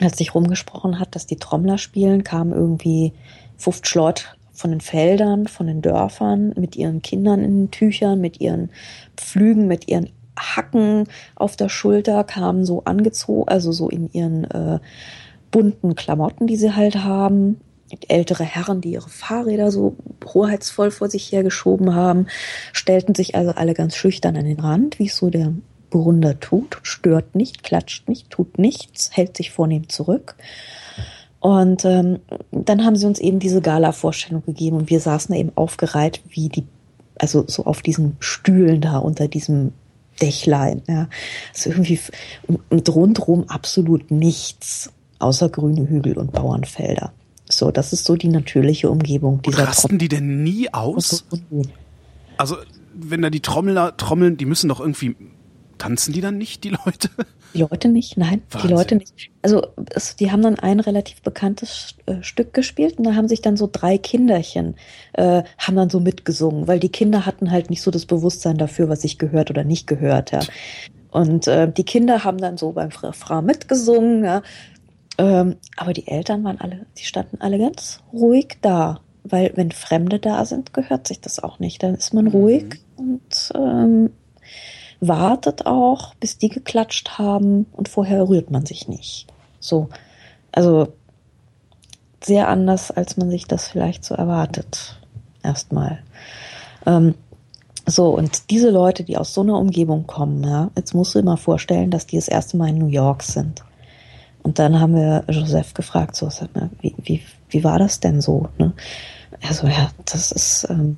als 0.00 0.18
sich 0.18 0.34
rumgesprochen 0.34 0.98
hat, 0.98 1.14
dass 1.14 1.26
die 1.26 1.36
Trommler 1.36 1.78
spielen, 1.78 2.24
kam 2.24 2.52
irgendwie 2.52 3.12
50 3.58 3.94
Leute 3.94 4.24
von 4.52 4.70
den 4.70 4.80
Feldern, 4.80 5.48
von 5.48 5.66
den 5.66 5.82
Dörfern, 5.82 6.54
mit 6.56 6.76
ihren 6.76 7.02
Kindern 7.02 7.42
in 7.42 7.56
den 7.56 7.70
Tüchern, 7.70 8.20
mit 8.20 8.40
ihren 8.40 8.70
Pflügen, 9.16 9.66
mit 9.66 9.88
ihren 9.88 10.10
Hacken 10.38 11.04
auf 11.34 11.56
der 11.56 11.68
Schulter, 11.68 12.24
kamen 12.24 12.64
so 12.64 12.84
angezogen, 12.84 13.48
also 13.48 13.72
so 13.72 13.88
in 13.88 14.10
ihren 14.12 14.44
äh, 14.44 14.78
bunten 15.50 15.94
Klamotten, 15.94 16.46
die 16.46 16.56
sie 16.56 16.74
halt 16.74 16.96
haben. 16.96 17.60
Ältere 18.08 18.42
Herren, 18.42 18.80
die 18.80 18.92
ihre 18.92 19.08
Fahrräder 19.08 19.70
so 19.70 19.96
hoheitsvoll 20.24 20.90
vor 20.90 21.08
sich 21.08 21.30
hergeschoben 21.30 21.94
haben, 21.94 22.26
stellten 22.72 23.14
sich 23.14 23.36
also 23.36 23.52
alle 23.52 23.74
ganz 23.74 23.94
schüchtern 23.94 24.36
an 24.36 24.46
den 24.46 24.58
Rand, 24.58 24.98
wie 24.98 25.06
es 25.06 25.16
so 25.16 25.30
der 25.30 25.52
Burgunder 25.90 26.40
tut, 26.40 26.78
stört 26.82 27.36
nicht, 27.36 27.62
klatscht 27.62 28.08
nicht, 28.08 28.30
tut 28.30 28.58
nichts, 28.58 29.10
hält 29.12 29.36
sich 29.36 29.52
vornehm 29.52 29.88
zurück. 29.88 30.34
Und 31.38 31.84
ähm, 31.84 32.18
dann 32.50 32.84
haben 32.84 32.96
sie 32.96 33.06
uns 33.06 33.20
eben 33.20 33.38
diese 33.38 33.60
Gala-Vorstellung 33.60 34.42
gegeben 34.44 34.78
und 34.78 34.90
wir 34.90 34.98
saßen 34.98 35.32
da 35.32 35.38
eben 35.38 35.52
aufgereiht 35.54 36.22
wie 36.28 36.48
die, 36.48 36.64
also 37.16 37.44
so 37.46 37.64
auf 37.66 37.80
diesen 37.80 38.16
Stühlen 38.18 38.80
da 38.80 38.98
unter 38.98 39.28
diesem 39.28 39.72
Dächlein. 40.20 40.82
Ja. 40.88 41.08
Also 41.52 41.70
irgendwie 41.70 41.98
und, 42.46 42.60
und 42.70 42.88
rundrum 42.88 43.44
absolut 43.48 44.10
nichts 44.10 44.92
außer 45.18 45.48
grüne 45.48 45.88
Hügel 45.88 46.18
und 46.18 46.32
Bauernfelder. 46.32 47.12
So, 47.48 47.70
das 47.70 47.92
ist 47.92 48.04
so 48.04 48.16
die 48.16 48.28
natürliche 48.28 48.90
Umgebung 48.90 49.42
dieser 49.42 49.68
rasten 49.68 49.98
die 49.98 50.08
denn 50.08 50.42
nie 50.42 50.72
aus? 50.72 51.24
Also, 52.36 52.56
wenn 52.94 53.22
da 53.22 53.30
die 53.30 53.40
Trommler 53.40 53.96
trommeln, 53.96 54.36
die 54.36 54.46
müssen 54.46 54.68
doch 54.68 54.80
irgendwie. 54.80 55.16
Tanzen 55.76 56.12
die 56.12 56.20
dann 56.20 56.38
nicht, 56.38 56.62
die 56.62 56.70
Leute? 56.70 57.10
Die 57.54 57.60
Leute 57.60 57.88
nicht, 57.88 58.16
nein, 58.16 58.42
Wahnsinn. 58.50 58.68
die 58.68 58.74
Leute 58.74 58.96
nicht. 58.96 59.30
Also 59.42 59.66
es, 59.94 60.16
die 60.16 60.32
haben 60.32 60.42
dann 60.42 60.58
ein 60.58 60.80
relativ 60.80 61.22
bekanntes 61.22 61.94
äh, 62.06 62.22
Stück 62.22 62.52
gespielt 62.52 62.98
und 62.98 63.04
da 63.04 63.14
haben 63.14 63.28
sich 63.28 63.42
dann 63.42 63.56
so 63.56 63.68
drei 63.70 63.96
Kinderchen, 63.96 64.74
äh, 65.12 65.42
haben 65.58 65.76
dann 65.76 65.90
so 65.90 66.00
mitgesungen, 66.00 66.66
weil 66.66 66.80
die 66.80 66.88
Kinder 66.88 67.26
hatten 67.26 67.50
halt 67.50 67.70
nicht 67.70 67.82
so 67.82 67.90
das 67.90 68.06
Bewusstsein 68.06 68.56
dafür, 68.58 68.88
was 68.88 69.02
sich 69.02 69.18
gehört 69.18 69.50
oder 69.50 69.64
nicht 69.64 69.86
gehört, 69.86 70.32
ja. 70.32 70.40
Und 71.10 71.46
äh, 71.46 71.70
die 71.70 71.84
Kinder 71.84 72.24
haben 72.24 72.38
dann 72.38 72.56
so 72.56 72.72
beim 72.72 72.88
Refrain 72.88 73.44
mitgesungen, 73.44 74.24
ja. 74.24 74.42
Ähm, 75.16 75.56
aber 75.76 75.92
die 75.92 76.08
Eltern 76.08 76.42
waren 76.42 76.60
alle, 76.60 76.86
die 76.98 77.04
standen 77.04 77.40
alle 77.40 77.58
ganz 77.58 78.00
ruhig 78.12 78.58
da. 78.62 79.00
Weil 79.22 79.52
wenn 79.54 79.70
Fremde 79.70 80.18
da 80.18 80.44
sind, 80.44 80.74
gehört 80.74 81.08
sich 81.08 81.20
das 81.20 81.42
auch 81.42 81.58
nicht. 81.58 81.82
Dann 81.82 81.94
ist 81.94 82.12
man 82.12 82.26
ruhig 82.26 82.80
und 82.96 83.52
ähm, 83.54 84.10
wartet 85.08 85.66
auch, 85.66 86.14
bis 86.14 86.38
die 86.38 86.48
geklatscht 86.48 87.18
haben 87.18 87.66
und 87.72 87.88
vorher 87.88 88.28
rührt 88.28 88.50
man 88.50 88.66
sich 88.66 88.88
nicht. 88.88 89.26
So, 89.60 89.88
also 90.52 90.88
sehr 92.22 92.48
anders, 92.48 92.90
als 92.90 93.16
man 93.16 93.30
sich 93.30 93.46
das 93.46 93.68
vielleicht 93.68 94.04
so 94.04 94.14
erwartet. 94.14 94.98
Erstmal. 95.42 95.98
Ähm, 96.86 97.14
so, 97.86 98.16
und 98.16 98.50
diese 98.50 98.70
Leute, 98.70 99.04
die 99.04 99.18
aus 99.18 99.34
so 99.34 99.42
einer 99.42 99.58
Umgebung 99.58 100.06
kommen, 100.06 100.42
ja, 100.42 100.70
jetzt 100.76 100.94
musst 100.94 101.14
du 101.14 101.18
dir 101.18 101.24
mal 101.26 101.36
vorstellen, 101.36 101.90
dass 101.90 102.06
die 102.06 102.16
das 102.16 102.28
erste 102.28 102.56
Mal 102.56 102.70
in 102.70 102.78
New 102.78 102.88
York 102.88 103.22
sind. 103.22 103.62
Und 104.42 104.58
dann 104.58 104.80
haben 104.80 104.94
wir 104.94 105.24
Joseph 105.28 105.74
gefragt, 105.74 106.16
so, 106.16 106.28
wie, 106.80 106.94
wie, 107.02 107.22
wie 107.50 107.64
war 107.64 107.78
das 107.78 108.00
denn 108.00 108.20
so? 108.20 108.48
Ne? 108.58 108.72
Also, 109.46 109.66
ja, 109.66 109.90
das 110.04 110.32
ist, 110.32 110.66
ähm, 110.70 110.96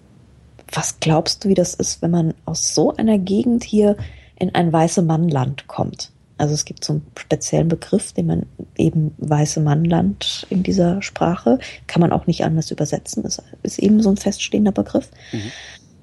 was 0.72 0.98
glaubst 1.00 1.44
du, 1.44 1.48
wie 1.48 1.54
das 1.54 1.74
ist, 1.74 2.02
wenn 2.02 2.10
man 2.10 2.34
aus 2.44 2.74
so 2.74 2.94
einer 2.96 3.18
Gegend 3.18 3.64
hier 3.64 3.96
in 4.38 4.54
ein 4.54 4.72
weiße 4.72 5.02
Mannland 5.02 5.66
kommt? 5.66 6.10
Also 6.38 6.52
es 6.52 6.64
gibt 6.66 6.84
so 6.84 6.94
einen 6.94 7.06
speziellen 7.18 7.68
Begriff, 7.68 8.12
den 8.12 8.26
man 8.26 8.46
eben 8.76 9.14
weiße 9.18 9.60
Mannland 9.60 10.46
in 10.50 10.62
dieser 10.62 11.00
Sprache, 11.00 11.58
kann 11.86 12.00
man 12.00 12.12
auch 12.12 12.26
nicht 12.26 12.44
anders 12.44 12.70
übersetzen, 12.70 13.24
ist, 13.24 13.42
ist 13.62 13.78
eben 13.78 14.02
so 14.02 14.10
ein 14.10 14.18
feststehender 14.18 14.72
Begriff. 14.72 15.08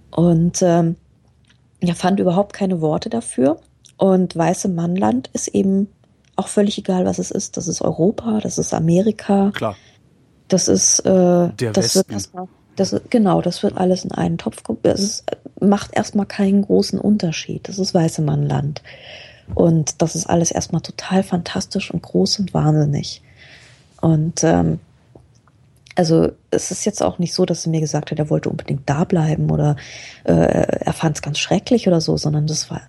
Und 0.10 0.62
ähm, 0.64 0.96
er 1.82 1.96
fand 1.96 2.20
überhaupt 2.20 2.54
keine 2.54 2.82
Worte 2.82 3.10
dafür. 3.10 3.60
Und 3.98 4.36
weiße 4.36 4.70
Mannland 4.70 5.30
ist 5.34 5.50
eben 5.50 5.88
auch 6.36 6.48
völlig 6.48 6.80
egal, 6.80 7.06
was 7.06 7.20
es 7.20 7.30
ist. 7.30 7.58
Das 7.58 7.68
ist 7.68 7.82
Europa, 7.82 8.40
das 8.42 8.58
ist 8.58 8.74
Amerika, 8.74 9.52
Klar. 9.54 9.76
das 10.48 10.68
ist, 10.68 11.00
äh, 11.02 11.50
Der 11.50 11.72
das 11.74 11.96
wird 11.96 12.08
Westen. 12.10 12.14
erstmal, 12.14 12.48
das 12.76 13.00
genau, 13.10 13.42
das 13.42 13.64
wird 13.64 13.78
alles 13.78 14.04
in 14.04 14.12
einen 14.12 14.38
Topf, 14.38 14.64
das 14.84 15.00
ist, 15.00 15.26
macht 15.60 15.96
erstmal 15.96 16.26
keinen 16.26 16.64
großen 16.64 17.00
Unterschied. 17.00 17.68
Das 17.68 17.80
ist 17.80 17.94
weiße 17.94 18.22
Mannland. 18.22 18.82
Und 19.56 20.02
das 20.02 20.16
ist 20.16 20.28
alles 20.28 20.52
erstmal 20.52 20.82
total 20.82 21.24
fantastisch 21.24 21.92
und 21.92 22.02
groß 22.02 22.40
und 22.40 22.54
wahnsinnig. 22.54 23.22
Und 24.02 24.44
ähm, 24.44 24.80
also 25.96 26.32
es 26.50 26.72
ist 26.72 26.86
jetzt 26.86 27.04
auch 27.04 27.20
nicht 27.20 27.34
so, 27.34 27.46
dass 27.46 27.66
er 27.66 27.72
mir 27.72 27.80
gesagt 27.80 28.12
hat, 28.12 28.20
er 28.20 28.30
wollte 28.30 28.50
unbedingt 28.50 28.90
da 28.90 29.04
bleiben 29.04 29.52
oder 29.52 29.76
äh, 30.24 30.34
er 30.34 30.94
fand 30.94 31.18
es 31.18 31.22
ganz 31.22 31.40
schrecklich 31.40 31.88
oder 31.88 32.02
so, 32.02 32.18
sondern 32.18 32.48
das 32.48 32.72
war, 32.72 32.82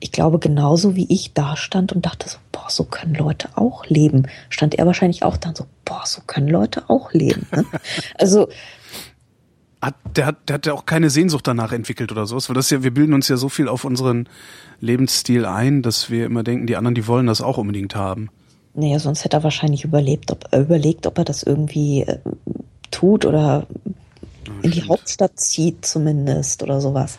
ich 0.00 0.12
glaube, 0.12 0.38
genauso 0.38 0.94
wie 0.94 1.06
ich 1.08 1.32
da 1.32 1.56
stand 1.56 1.92
und 1.92 2.04
dachte 2.04 2.28
so, 2.28 2.38
boah, 2.50 2.68
so 2.68 2.84
können 2.84 3.14
Leute 3.14 3.48
auch 3.54 3.86
leben, 3.86 4.28
stand 4.50 4.74
er 4.74 4.86
wahrscheinlich 4.86 5.22
auch 5.22 5.36
dann 5.36 5.54
so, 5.54 5.64
boah, 5.84 6.02
so 6.04 6.20
können 6.26 6.48
Leute 6.48 6.84
auch 6.88 7.12
leben. 7.12 7.46
Ne? 7.54 7.64
Also 8.18 8.48
Hat, 9.82 9.96
der, 10.16 10.26
hat, 10.26 10.48
der 10.48 10.54
hat 10.54 10.66
ja 10.66 10.72
auch 10.74 10.86
keine 10.86 11.10
Sehnsucht 11.10 11.46
danach 11.46 11.72
entwickelt 11.72 12.12
oder 12.12 12.24
sowas, 12.26 12.48
weil 12.48 12.54
das 12.54 12.70
ja, 12.70 12.84
wir 12.84 12.94
bilden 12.94 13.14
uns 13.14 13.26
ja 13.26 13.36
so 13.36 13.48
viel 13.48 13.66
auf 13.66 13.84
unseren 13.84 14.28
Lebensstil 14.80 15.44
ein, 15.44 15.82
dass 15.82 16.08
wir 16.08 16.24
immer 16.24 16.44
denken, 16.44 16.68
die 16.68 16.76
anderen, 16.76 16.94
die 16.94 17.08
wollen 17.08 17.26
das 17.26 17.40
auch 17.40 17.58
unbedingt 17.58 17.96
haben. 17.96 18.30
Naja, 18.74 19.00
sonst 19.00 19.24
hätte 19.24 19.38
er 19.38 19.42
wahrscheinlich 19.42 19.84
überlebt, 19.84 20.30
ob, 20.30 20.46
äh, 20.52 20.60
überlegt, 20.60 21.06
ob 21.06 21.18
er 21.18 21.24
das 21.24 21.42
irgendwie 21.42 22.02
äh, 22.02 22.18
tut 22.92 23.26
oder 23.26 23.66
in 24.62 24.70
die. 24.70 24.82
Hauptstadt 24.82 25.38
zieht 25.40 25.84
zumindest 25.84 26.62
oder 26.62 26.80
sowas. 26.80 27.18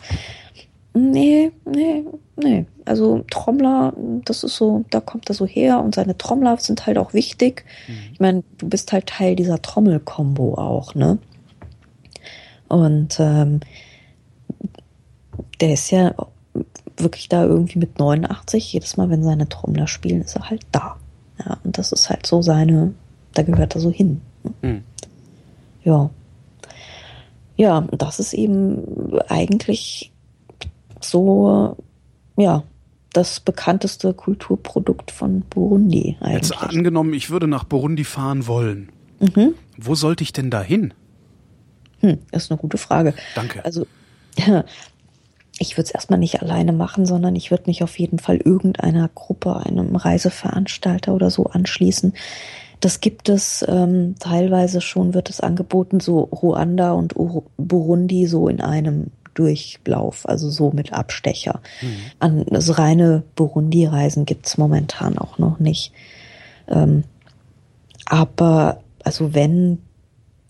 Nee, 0.94 1.50
nee, 1.64 2.04
nee. 2.36 2.66
Also 2.84 3.24
Trommler, 3.30 3.92
das 4.24 4.44
ist 4.44 4.56
so, 4.56 4.84
da 4.90 5.00
kommt 5.00 5.28
er 5.28 5.34
so 5.34 5.44
her 5.44 5.80
und 5.80 5.94
seine 5.94 6.16
Trommler 6.16 6.56
sind 6.58 6.86
halt 6.86 6.98
auch 6.98 7.12
wichtig. 7.12 7.64
Ich 8.12 8.20
meine, 8.20 8.44
du 8.58 8.68
bist 8.68 8.92
halt 8.92 9.06
Teil 9.06 9.36
dieser 9.36 9.60
Trommel-Kombo 9.60 10.54
auch, 10.54 10.94
ne? 10.94 11.18
Und 12.68 13.16
ähm, 13.20 13.60
der 15.60 15.74
ist 15.74 15.90
ja 15.90 16.14
wirklich 16.96 17.28
da 17.28 17.44
irgendwie 17.44 17.78
mit 17.78 17.98
89. 17.98 18.72
Jedes 18.72 18.96
Mal, 18.96 19.10
wenn 19.10 19.24
seine 19.24 19.48
Trommler 19.48 19.86
spielen, 19.86 20.22
ist 20.22 20.36
er 20.36 20.50
halt 20.50 20.66
da. 20.72 20.96
Ja, 21.44 21.58
und 21.64 21.78
das 21.78 21.92
ist 21.92 22.10
halt 22.10 22.26
so 22.26 22.42
seine, 22.42 22.94
da 23.34 23.42
gehört 23.42 23.74
er 23.74 23.80
so 23.80 23.90
hin. 23.90 24.20
Mhm. 24.62 24.84
Ja. 25.82 26.10
ja, 27.56 27.82
das 27.90 28.20
ist 28.20 28.32
eben 28.32 29.18
eigentlich 29.28 30.12
so, 31.00 31.76
ja, 32.36 32.62
das 33.12 33.40
bekannteste 33.40 34.14
Kulturprodukt 34.14 35.10
von 35.10 35.42
Burundi 35.42 36.16
eigentlich. 36.20 36.50
Jetzt 36.50 36.62
angenommen, 36.62 37.12
ich 37.12 37.30
würde 37.30 37.46
nach 37.46 37.64
Burundi 37.64 38.04
fahren 38.04 38.46
wollen. 38.46 38.88
Mhm. 39.20 39.54
Wo 39.76 39.94
sollte 39.94 40.24
ich 40.24 40.32
denn 40.32 40.50
da 40.50 40.62
hin? 40.62 40.94
Hm, 42.04 42.18
das 42.30 42.44
ist 42.44 42.50
eine 42.50 42.58
gute 42.58 42.76
Frage. 42.76 43.14
Danke. 43.34 43.64
Also, 43.64 43.86
ich 45.58 45.76
würde 45.76 45.86
es 45.86 45.90
erstmal 45.90 46.18
nicht 46.18 46.42
alleine 46.42 46.74
machen, 46.74 47.06
sondern 47.06 47.34
ich 47.34 47.50
würde 47.50 47.64
mich 47.66 47.82
auf 47.82 47.98
jeden 47.98 48.18
Fall 48.18 48.36
irgendeiner 48.36 49.08
Gruppe, 49.14 49.56
einem 49.56 49.96
Reiseveranstalter 49.96 51.14
oder 51.14 51.30
so 51.30 51.46
anschließen. 51.46 52.12
Das 52.80 53.00
gibt 53.00 53.30
es 53.30 53.64
ähm, 53.66 54.16
teilweise 54.18 54.82
schon, 54.82 55.14
wird 55.14 55.30
es 55.30 55.40
angeboten, 55.40 56.00
so 56.00 56.20
Ruanda 56.20 56.92
und 56.92 57.14
Burundi 57.56 58.26
so 58.26 58.48
in 58.48 58.60
einem 58.60 59.06
Durchlauf, 59.32 60.28
also 60.28 60.50
so 60.50 60.72
mit 60.72 60.92
Abstecher. 60.92 61.60
Mhm. 61.80 61.96
An 62.18 62.46
also 62.50 62.74
reine 62.74 63.22
Burundi-Reisen 63.34 64.26
gibt's 64.26 64.58
momentan 64.58 65.16
auch 65.16 65.38
noch 65.38 65.58
nicht. 65.58 65.92
Ähm, 66.68 67.04
aber 68.04 68.80
also 69.02 69.32
wenn, 69.32 69.78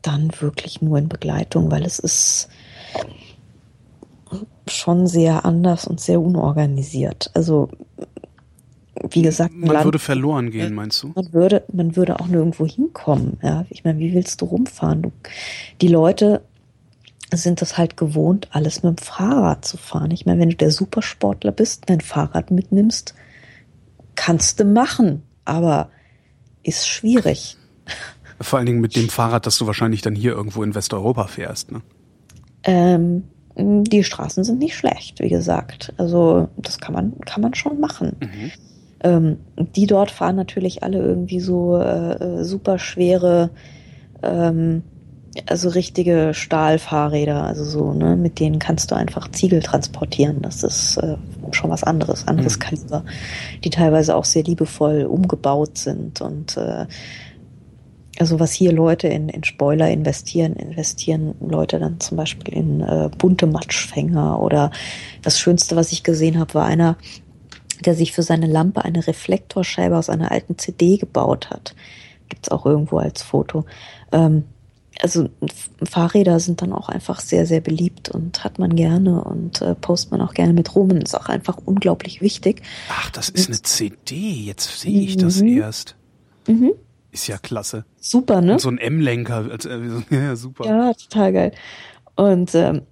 dann 0.07 0.31
wirklich 0.41 0.83
nur 0.83 0.99
in 0.99 1.09
Begleitung, 1.09 1.71
weil 1.71 1.85
es 1.85 1.99
ist 1.99 2.49
schon 4.69 5.07
sehr 5.07 5.45
anders 5.45 5.87
und 5.87 6.01
sehr 6.01 6.21
unorganisiert. 6.21 7.31
Also 7.35 7.71
wie 9.11 9.23
gesagt, 9.23 9.55
man 9.55 9.71
Land, 9.71 9.85
würde 9.85 9.99
verloren 9.99 10.51
gehen, 10.51 10.75
meinst 10.75 11.03
du? 11.03 11.13
Man 11.15 11.33
würde, 11.33 11.65
man 11.73 11.97
würde 11.97 12.21
auch 12.21 12.27
nirgendwo 12.27 12.67
hinkommen. 12.67 13.39
Ja, 13.43 13.67
ich 13.69 13.85
meine, 13.85 13.99
wie 13.99 14.15
willst 14.15 14.41
du 14.41 14.47
rumfahren? 14.47 15.03
Du, 15.03 15.13
die 15.81 15.89
Leute 15.89 16.43
sind 17.33 17.61
es 17.63 17.77
halt 17.77 17.97
gewohnt, 17.97 18.49
alles 18.53 18.83
mit 18.83 18.99
dem 18.99 19.03
Fahrrad 19.03 19.65
zu 19.65 19.77
fahren. 19.77 20.11
Ich 20.11 20.27
meine, 20.27 20.41
wenn 20.41 20.51
du 20.51 20.57
der 20.57 20.71
Supersportler 20.71 21.53
bist, 21.53 21.85
dein 21.87 22.01
Fahrrad 22.01 22.51
mitnimmst, 22.51 23.15
kannst 24.15 24.61
du 24.61 24.65
machen, 24.65 25.23
aber 25.45 25.91
ist 26.63 26.89
schwierig. 26.89 27.57
Vor 28.41 28.59
allen 28.59 28.67
Dingen 28.67 28.81
mit 28.81 28.97
dem 28.97 29.09
Fahrrad, 29.09 29.47
das 29.47 29.59
du 29.59 29.67
wahrscheinlich 29.67 30.03
dann 30.03 30.15
hier 30.15 30.33
irgendwo 30.33 30.63
in 30.63 30.75
Westeuropa 30.75 31.27
fährst, 31.27 31.73
ne? 31.73 31.83
Ähm, 32.65 33.25
die 33.57 34.03
Straßen 34.03 34.43
sind 34.43 34.59
nicht 34.59 34.75
schlecht, 34.75 35.21
wie 35.21 35.29
gesagt. 35.29 35.93
Also 35.97 36.49
das 36.57 36.79
kann 36.79 36.95
man, 36.95 37.21
kann 37.21 37.43
man 37.43 37.55
schon 37.55 37.79
machen. 37.79 38.17
Mhm. 38.21 38.51
Ähm, 39.01 39.37
die 39.77 39.87
dort 39.87 40.11
fahren 40.11 40.37
natürlich 40.37 40.83
alle 40.83 40.99
irgendwie 40.99 41.41
so 41.41 41.77
äh, 41.77 42.15
äh 42.15 42.45
super 42.45 42.79
schwere 42.79 43.51
ähm, 44.23 44.83
also 45.49 45.69
richtige 45.69 46.33
Stahlfahrräder, 46.33 47.43
also 47.43 47.65
so, 47.65 47.93
ne, 47.93 48.17
mit 48.17 48.39
denen 48.39 48.59
kannst 48.59 48.91
du 48.91 48.95
einfach 48.95 49.31
Ziegel 49.31 49.61
transportieren. 49.61 50.43
Das 50.43 50.63
ist 50.63 50.97
äh, 50.99 51.17
schon 51.51 51.71
was 51.71 51.83
anderes, 51.83 52.29
anderes 52.29 52.57
mhm. 52.57 52.61
Kaliber, 52.61 53.05
die 53.65 53.71
teilweise 53.71 54.15
auch 54.15 54.25
sehr 54.25 54.45
liebevoll 54.45 55.05
umgebaut 55.05 55.79
sind 55.79 56.21
und 56.21 56.57
äh, 56.57 56.87
also 58.19 58.39
was 58.39 58.53
hier 58.53 58.73
Leute 58.73 59.09
in, 59.09 59.29
in 59.29 59.45
Spoiler 59.45 59.91
investieren, 59.91 60.55
investieren 60.55 61.35
Leute 61.41 61.79
dann 61.79 62.01
zum 62.01 62.17
Beispiel 62.17 62.55
in 62.55 62.81
äh, 62.81 63.11
bunte 63.19 63.47
Matschfänger 63.47 64.41
oder 64.41 64.71
das 65.23 65.39
Schönste, 65.39 65.77
was 65.77 65.93
ich 65.93 66.05
gesehen 66.05 66.39
habe, 66.39 66.55
war 66.55 66.65
einer, 66.65 66.97
der 67.85 67.95
sich 67.95 68.13
für 68.13 68.23
seine 68.23 68.47
Lampe 68.47 68.85
eine 68.85 69.07
Reflektorscheibe 69.07 69.97
aus 69.97 70.11
einer 70.11 70.31
alten 70.31 70.59
CD 70.59 70.97
gebaut 70.97 71.51
hat. 71.51 71.75
Gibt's 72.29 72.51
auch 72.51 72.67
irgendwo 72.67 72.99
als 72.99 73.23
Foto. 73.23 73.65
Ähm, 74.13 74.45
also 75.03 75.29
Fahrräder 75.83 76.39
sind 76.39 76.63
dann 76.63 76.73
auch 76.73 76.89
einfach 76.89 77.21
sehr, 77.21 77.47
sehr 77.47 77.61
beliebt 77.61 78.09
und 78.11 78.45
hat 78.45 78.59
man 78.59 78.77
gerne 78.77 79.25
und 79.25 79.61
äh, 79.61 79.75
postet 79.75 80.13
man 80.13 80.21
auch 80.21 80.35
gerne 80.35 80.53
mit 80.53 80.75
rum 80.77 80.91
und 80.91 81.03
ist 81.03 81.17
auch 81.17 81.29
einfach 81.29 81.59
unglaublich 81.65 82.21
wichtig. 82.21 82.63
Ach, 82.89 83.11
das 83.11 83.29
ist 83.29 83.49
eine 83.49 83.61
CD, 83.61 84.15
jetzt 84.15 84.81
sehe 84.81 85.01
ich 85.01 85.17
das 85.17 85.41
mhm. 85.41 85.59
erst. 85.59 85.97
Mhm. 86.47 86.75
Ist 87.15 87.29
ja 87.29 87.39
klasse. 87.39 87.85
Super, 88.01 88.41
ne? 88.41 88.55
Und 88.55 88.61
so 88.61 88.69
ein 88.69 88.79
M-Lenker, 88.79 89.47
äh, 89.65 90.05
ja, 90.11 90.35
super. 90.35 90.67
Ja, 90.67 90.93
total 90.95 91.33
geil. 91.33 91.53
Und 92.17 92.53
ähm, 92.57 92.83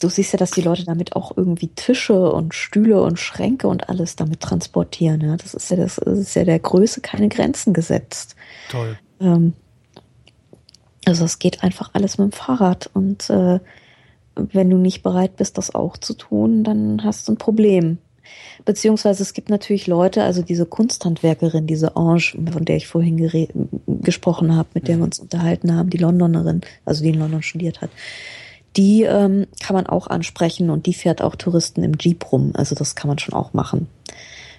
du 0.00 0.08
siehst 0.08 0.32
ja, 0.32 0.36
dass 0.36 0.50
die 0.50 0.62
Leute 0.62 0.84
damit 0.84 1.14
auch 1.14 1.36
irgendwie 1.36 1.68
Tische 1.68 2.32
und 2.32 2.54
Stühle 2.54 3.00
und 3.00 3.20
Schränke 3.20 3.68
und 3.68 3.88
alles 3.88 4.16
damit 4.16 4.40
transportieren. 4.40 5.20
Ja? 5.20 5.36
Das 5.36 5.54
ist 5.54 5.70
ja 5.70 5.76
das, 5.76 6.00
das 6.04 6.18
ist 6.18 6.34
ja 6.34 6.42
der 6.42 6.58
Größe 6.58 7.02
keine 7.02 7.28
Grenzen 7.28 7.72
gesetzt. 7.72 8.34
Toll. 8.68 8.98
Ähm, 9.20 9.52
also 11.06 11.24
es 11.24 11.38
geht 11.38 11.62
einfach 11.62 11.90
alles 11.92 12.18
mit 12.18 12.32
dem 12.32 12.36
Fahrrad 12.36 12.90
und 12.92 13.30
äh, 13.30 13.60
wenn 14.34 14.70
du 14.70 14.76
nicht 14.76 15.04
bereit 15.04 15.36
bist, 15.36 15.56
das 15.56 15.72
auch 15.72 15.98
zu 15.98 16.14
tun, 16.14 16.64
dann 16.64 17.04
hast 17.04 17.28
du 17.28 17.32
ein 17.32 17.38
Problem. 17.38 17.98
Beziehungsweise 18.64 19.22
es 19.22 19.32
gibt 19.32 19.48
natürlich 19.48 19.86
Leute, 19.86 20.22
also 20.22 20.42
diese 20.42 20.66
Kunsthandwerkerin, 20.66 21.66
diese 21.66 21.96
Ange, 21.96 22.20
von 22.52 22.64
der 22.64 22.76
ich 22.76 22.86
vorhin 22.86 23.16
gesprochen 23.86 24.54
habe, 24.54 24.68
mit 24.74 24.88
der 24.88 24.98
wir 24.98 25.04
uns 25.04 25.18
unterhalten 25.18 25.74
haben, 25.74 25.90
die 25.90 25.98
Londonerin, 25.98 26.60
also 26.84 27.02
die 27.02 27.10
in 27.10 27.18
London 27.18 27.42
studiert 27.42 27.80
hat, 27.80 27.90
die 28.76 29.02
ähm, 29.02 29.46
kann 29.60 29.74
man 29.74 29.86
auch 29.86 30.06
ansprechen 30.06 30.70
und 30.70 30.86
die 30.86 30.94
fährt 30.94 31.22
auch 31.22 31.34
Touristen 31.34 31.82
im 31.82 31.94
Jeep 31.98 32.30
rum. 32.30 32.52
Also 32.54 32.74
das 32.74 32.94
kann 32.94 33.08
man 33.08 33.18
schon 33.18 33.34
auch 33.34 33.52
machen. 33.52 33.88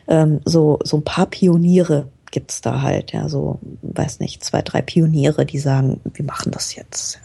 Ähm, 0.08 0.42
so, 0.46 0.80
so 0.84 0.98
ein 0.98 1.04
paar 1.04 1.28
Pioniere 1.28 2.08
gibt's 2.32 2.62
da 2.62 2.82
halt, 2.82 3.12
ja, 3.12 3.30
so, 3.30 3.60
weiß 3.82 4.20
nicht, 4.20 4.44
zwei, 4.44 4.62
drei 4.62 4.82
Pioniere, 4.82 5.46
die 5.46 5.60
sagen, 5.60 6.02
wir 6.14 6.26
machen 6.26 6.52
das 6.52 6.76
jetzt. 6.76 7.20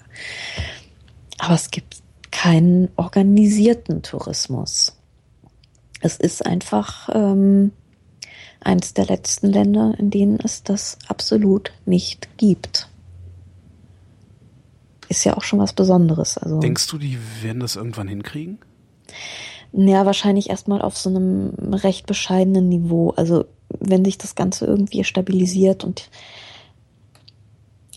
Aber 1.38 1.55
es 1.55 1.70
gibt 1.70 2.03
keinen 2.30 2.88
organisierten 2.97 4.03
Tourismus. 4.03 4.97
Es 6.07 6.17
ist 6.19 6.47
einfach 6.47 7.09
ähm, 7.13 7.73
eines 8.61 8.95
der 8.95 9.07
letzten 9.07 9.49
Länder, 9.49 9.93
in 9.99 10.11
denen 10.11 10.39
es 10.39 10.63
das 10.63 10.99
absolut 11.09 11.73
nicht 11.85 12.29
gibt. 12.37 12.89
Ist 15.09 15.25
ja 15.25 15.37
auch 15.37 15.43
schon 15.43 15.59
was 15.59 15.73
Besonderes. 15.73 16.39
Also, 16.39 16.61
Denkst 16.61 16.87
du, 16.87 16.99
die 16.99 17.19
werden 17.43 17.59
das 17.59 17.75
irgendwann 17.75 18.07
hinkriegen? 18.07 18.59
Ja, 19.73 20.07
wahrscheinlich 20.07 20.49
erstmal 20.49 20.81
auf 20.81 20.97
so 20.97 21.11
einem 21.11 21.53
recht 21.73 22.07
bescheidenen 22.07 22.69
Niveau. 22.69 23.11
Also 23.17 23.47
wenn 23.69 24.05
sich 24.05 24.17
das 24.17 24.37
Ganze 24.37 24.65
irgendwie 24.65 25.03
stabilisiert 25.03 25.83
und 25.83 26.09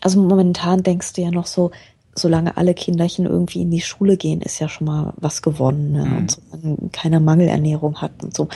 also 0.01 0.19
momentan 0.19 0.81
denkst 0.81 1.13
du 1.13 1.21
ja 1.21 1.29
noch 1.29 1.45
so, 1.45 1.69
solange 2.15 2.57
alle 2.57 2.73
Kinderchen 2.73 3.25
irgendwie 3.25 3.61
in 3.61 3.71
die 3.71 3.81
Schule 3.81 4.17
gehen, 4.17 4.41
ist 4.41 4.59
ja 4.59 4.67
schon 4.67 4.87
mal 4.87 5.13
was 5.17 5.41
gewonnen 5.41 5.93
ne? 5.93 6.05
Mhm. 6.05 6.17
und 6.17 6.31
so, 6.31 6.41
man 6.51 6.91
keine 6.91 7.19
Mangelernährung 7.19 8.01
hat 8.01 8.23
und 8.23 8.35
so. 8.35 8.49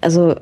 Also 0.00 0.36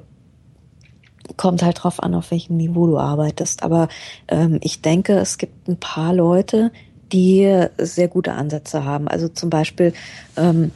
kommt 1.37 1.63
halt 1.63 1.83
drauf 1.83 2.03
an, 2.03 2.15
auf 2.15 2.31
welchem 2.31 2.57
Niveau 2.57 2.87
du 2.87 2.99
arbeitest. 2.99 3.63
Aber 3.63 3.89
ähm, 4.29 4.59
ich 4.63 4.83
denke, 4.83 5.15
es 5.19 5.39
gibt 5.39 5.69
ein 5.69 5.79
paar 5.79 6.15
Leute, 6.15 6.71
die 7.13 7.67
sehr 7.79 8.09
gute 8.09 8.33
Ansätze 8.33 8.85
haben. 8.85 9.09
Also 9.09 9.29
zum 9.29 9.51
Beispiel, 9.51 9.93
ähm, 10.37 10.73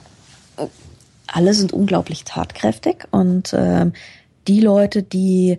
alle 1.27 1.55
sind 1.55 1.73
unglaublich 1.73 2.25
tatkräftig 2.25 3.07
und 3.13 3.55
ähm, 3.57 3.93
die 4.49 4.61
Leute, 4.61 5.03
die 5.03 5.59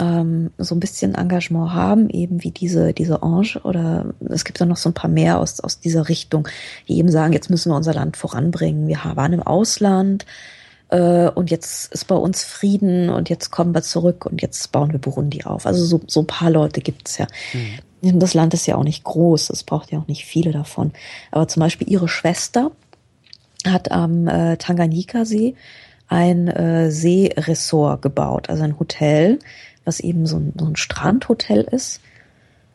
ähm, 0.00 0.50
so 0.58 0.74
ein 0.74 0.80
bisschen 0.80 1.14
Engagement 1.14 1.72
haben, 1.72 2.08
eben 2.08 2.42
wie 2.42 2.50
diese, 2.50 2.92
diese 2.92 3.22
Ange 3.22 3.60
oder 3.62 4.14
es 4.28 4.44
gibt 4.44 4.60
dann 4.60 4.68
noch 4.68 4.76
so 4.76 4.88
ein 4.88 4.94
paar 4.94 5.10
mehr 5.10 5.38
aus, 5.38 5.60
aus 5.60 5.80
dieser 5.80 6.08
Richtung, 6.08 6.48
die 6.88 6.98
eben 6.98 7.10
sagen, 7.10 7.32
jetzt 7.32 7.50
müssen 7.50 7.70
wir 7.70 7.76
unser 7.76 7.94
Land 7.94 8.16
voranbringen. 8.16 8.88
Wir 8.88 9.00
waren 9.14 9.32
im 9.32 9.42
Ausland 9.42 10.24
äh, 10.88 11.28
und 11.28 11.50
jetzt 11.50 11.92
ist 11.92 12.06
bei 12.06 12.14
uns 12.14 12.42
Frieden 12.42 13.10
und 13.10 13.28
jetzt 13.28 13.50
kommen 13.50 13.74
wir 13.74 13.82
zurück 13.82 14.24
und 14.26 14.40
jetzt 14.40 14.72
bauen 14.72 14.92
wir 14.92 14.98
Burundi 14.98 15.44
auf. 15.44 15.66
Also 15.66 15.84
so, 15.84 16.00
so 16.06 16.20
ein 16.20 16.26
paar 16.26 16.50
Leute 16.50 16.80
gibt's 16.80 17.18
ja. 17.18 17.26
Mhm. 17.52 18.18
Das 18.18 18.34
Land 18.34 18.52
ist 18.52 18.66
ja 18.66 18.76
auch 18.76 18.84
nicht 18.84 19.04
groß, 19.04 19.50
es 19.50 19.62
braucht 19.62 19.92
ja 19.92 20.00
auch 20.00 20.08
nicht 20.08 20.24
viele 20.24 20.50
davon. 20.50 20.92
Aber 21.30 21.46
zum 21.46 21.60
Beispiel 21.60 21.88
ihre 21.88 22.08
Schwester 22.08 22.72
hat 23.64 23.92
am 23.92 24.26
äh, 24.26 24.56
Tanganjika-See 24.56 25.54
ein 26.08 26.48
äh, 26.48 26.90
Seeressort 26.90 28.02
gebaut, 28.02 28.50
also 28.50 28.64
ein 28.64 28.78
Hotel, 28.78 29.38
was 29.84 30.00
eben 30.00 30.26
so 30.26 30.36
ein, 30.36 30.52
so 30.58 30.66
ein 30.66 30.76
Strandhotel 30.76 31.62
ist. 31.62 32.00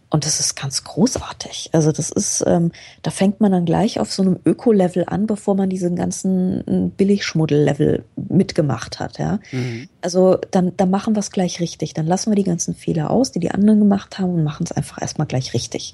Und 0.10 0.26
das 0.26 0.40
ist 0.40 0.56
ganz 0.56 0.86
großartig. 0.86 1.70
Also 1.74 1.92
das 1.92 2.10
ist, 2.10 2.42
ähm, 2.48 2.72
da 3.04 3.12
fängt 3.12 3.42
man 3.42 3.52
dann 3.52 3.66
gleich 3.66 4.00
auf 4.00 4.12
so 4.12 4.22
einem 4.24 4.40
Öko-Level 4.46 5.04
an, 5.06 5.28
bevor 5.28 5.54
man 5.56 5.70
diesen 5.70 5.98
ganzen 5.98 6.62
äh, 6.66 6.90
Billigschmuddel-Level 6.96 8.06
mitgemacht 8.16 9.02
hat. 9.02 9.20
Ja, 9.20 9.40
mhm. 9.52 9.90
also 10.00 10.38
dann, 10.52 10.72
dann 10.78 10.90
machen 10.90 11.14
wir 11.14 11.20
es 11.20 11.32
gleich 11.32 11.60
richtig. 11.60 11.94
Dann 11.94 12.08
lassen 12.08 12.32
wir 12.32 12.36
die 12.36 12.44
ganzen 12.44 12.74
Fehler 12.74 13.12
aus, 13.12 13.34
die 13.34 13.42
die 13.42 13.52
anderen 13.52 13.80
gemacht 13.80 14.18
haben, 14.18 14.34
und 14.34 14.44
machen 14.46 14.64
es 14.64 14.72
einfach 14.72 15.02
erstmal 15.02 15.28
gleich 15.28 15.54
richtig. 15.54 15.94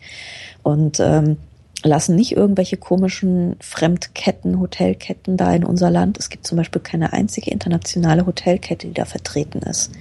Und 0.62 1.00
ähm, 1.00 1.38
lassen 1.82 2.16
nicht 2.16 2.34
irgendwelche 2.34 2.78
komischen 2.78 3.56
Fremdketten, 3.60 4.60
Hotelketten 4.60 5.38
da 5.38 5.54
in 5.54 5.64
unser 5.64 5.90
Land. 5.90 6.20
Es 6.20 6.30
gibt 6.30 6.46
zum 6.46 6.58
Beispiel 6.58 6.82
keine 6.82 7.14
einzige 7.14 7.50
internationale 7.50 8.26
Hotelkette, 8.26 8.88
die 8.88 8.94
da 8.94 9.06
vertreten 9.06 9.60
ist. 9.60 9.92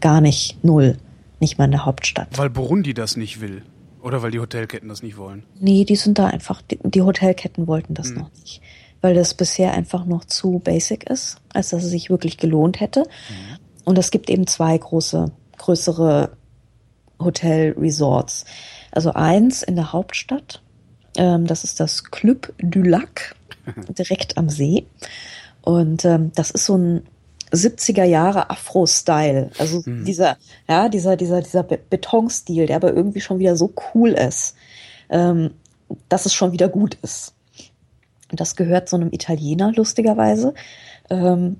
Gar 0.00 0.20
nicht, 0.20 0.62
null. 0.64 0.96
Nicht 1.40 1.58
mal 1.58 1.66
in 1.66 1.72
der 1.72 1.84
Hauptstadt. 1.84 2.28
Weil 2.36 2.50
Burundi 2.50 2.94
das 2.94 3.16
nicht 3.16 3.40
will. 3.40 3.62
Oder 4.02 4.22
weil 4.22 4.30
die 4.30 4.38
Hotelketten 4.40 4.88
das 4.88 5.02
nicht 5.02 5.16
wollen? 5.16 5.42
Nee, 5.58 5.84
die 5.84 5.96
sind 5.96 6.18
da 6.18 6.26
einfach, 6.26 6.62
die, 6.62 6.78
die 6.82 7.02
Hotelketten 7.02 7.66
wollten 7.66 7.94
das 7.94 8.08
Hm. 8.08 8.18
noch 8.18 8.30
nicht. 8.40 8.62
Weil 9.00 9.14
das 9.14 9.34
bisher 9.34 9.72
einfach 9.74 10.06
noch 10.06 10.24
zu 10.24 10.60
basic 10.60 11.08
ist, 11.10 11.38
als 11.52 11.70
dass 11.70 11.84
es 11.84 11.90
sich 11.90 12.08
wirklich 12.08 12.38
gelohnt 12.38 12.80
hätte. 12.80 13.04
Und 13.84 13.98
es 13.98 14.10
gibt 14.10 14.30
eben 14.30 14.46
zwei 14.46 14.76
große, 14.78 15.30
größere 15.58 16.30
Hotel-Resorts. 17.20 18.44
Also 18.92 19.12
eins 19.12 19.62
in 19.62 19.76
der 19.76 19.92
Hauptstadt, 19.92 20.62
ähm, 21.16 21.46
das 21.46 21.64
ist 21.64 21.80
das 21.80 22.04
Club 22.04 22.52
du 22.58 22.82
Lac, 22.82 23.34
direkt 23.98 24.38
am 24.38 24.48
See. 24.48 24.86
Und 25.62 26.04
ähm, 26.04 26.32
das 26.34 26.50
ist 26.50 26.64
so 26.64 26.76
ein 26.76 27.02
70er 27.52 28.04
Jahre 28.04 28.50
Afro-Style. 28.50 29.50
Also 29.58 29.82
dieser, 29.86 30.36
ja, 30.68 30.88
dieser, 30.88 31.16
dieser, 31.16 31.42
dieser 31.42 31.62
Be 31.62 31.78
Betonstil, 31.90 32.66
der 32.66 32.76
aber 32.76 32.92
irgendwie 32.92 33.20
schon 33.20 33.38
wieder 33.38 33.56
so 33.56 33.72
cool 33.94 34.10
ist, 34.10 34.56
ähm, 35.10 35.50
dass 36.08 36.26
es 36.26 36.34
schon 36.34 36.52
wieder 36.52 36.68
gut 36.68 36.98
ist. 37.02 37.34
Und 38.30 38.40
das 38.40 38.56
gehört 38.56 38.88
so 38.88 38.96
einem 38.96 39.12
Italiener, 39.12 39.72
lustigerweise. 39.72 40.54
Ähm, 41.10 41.58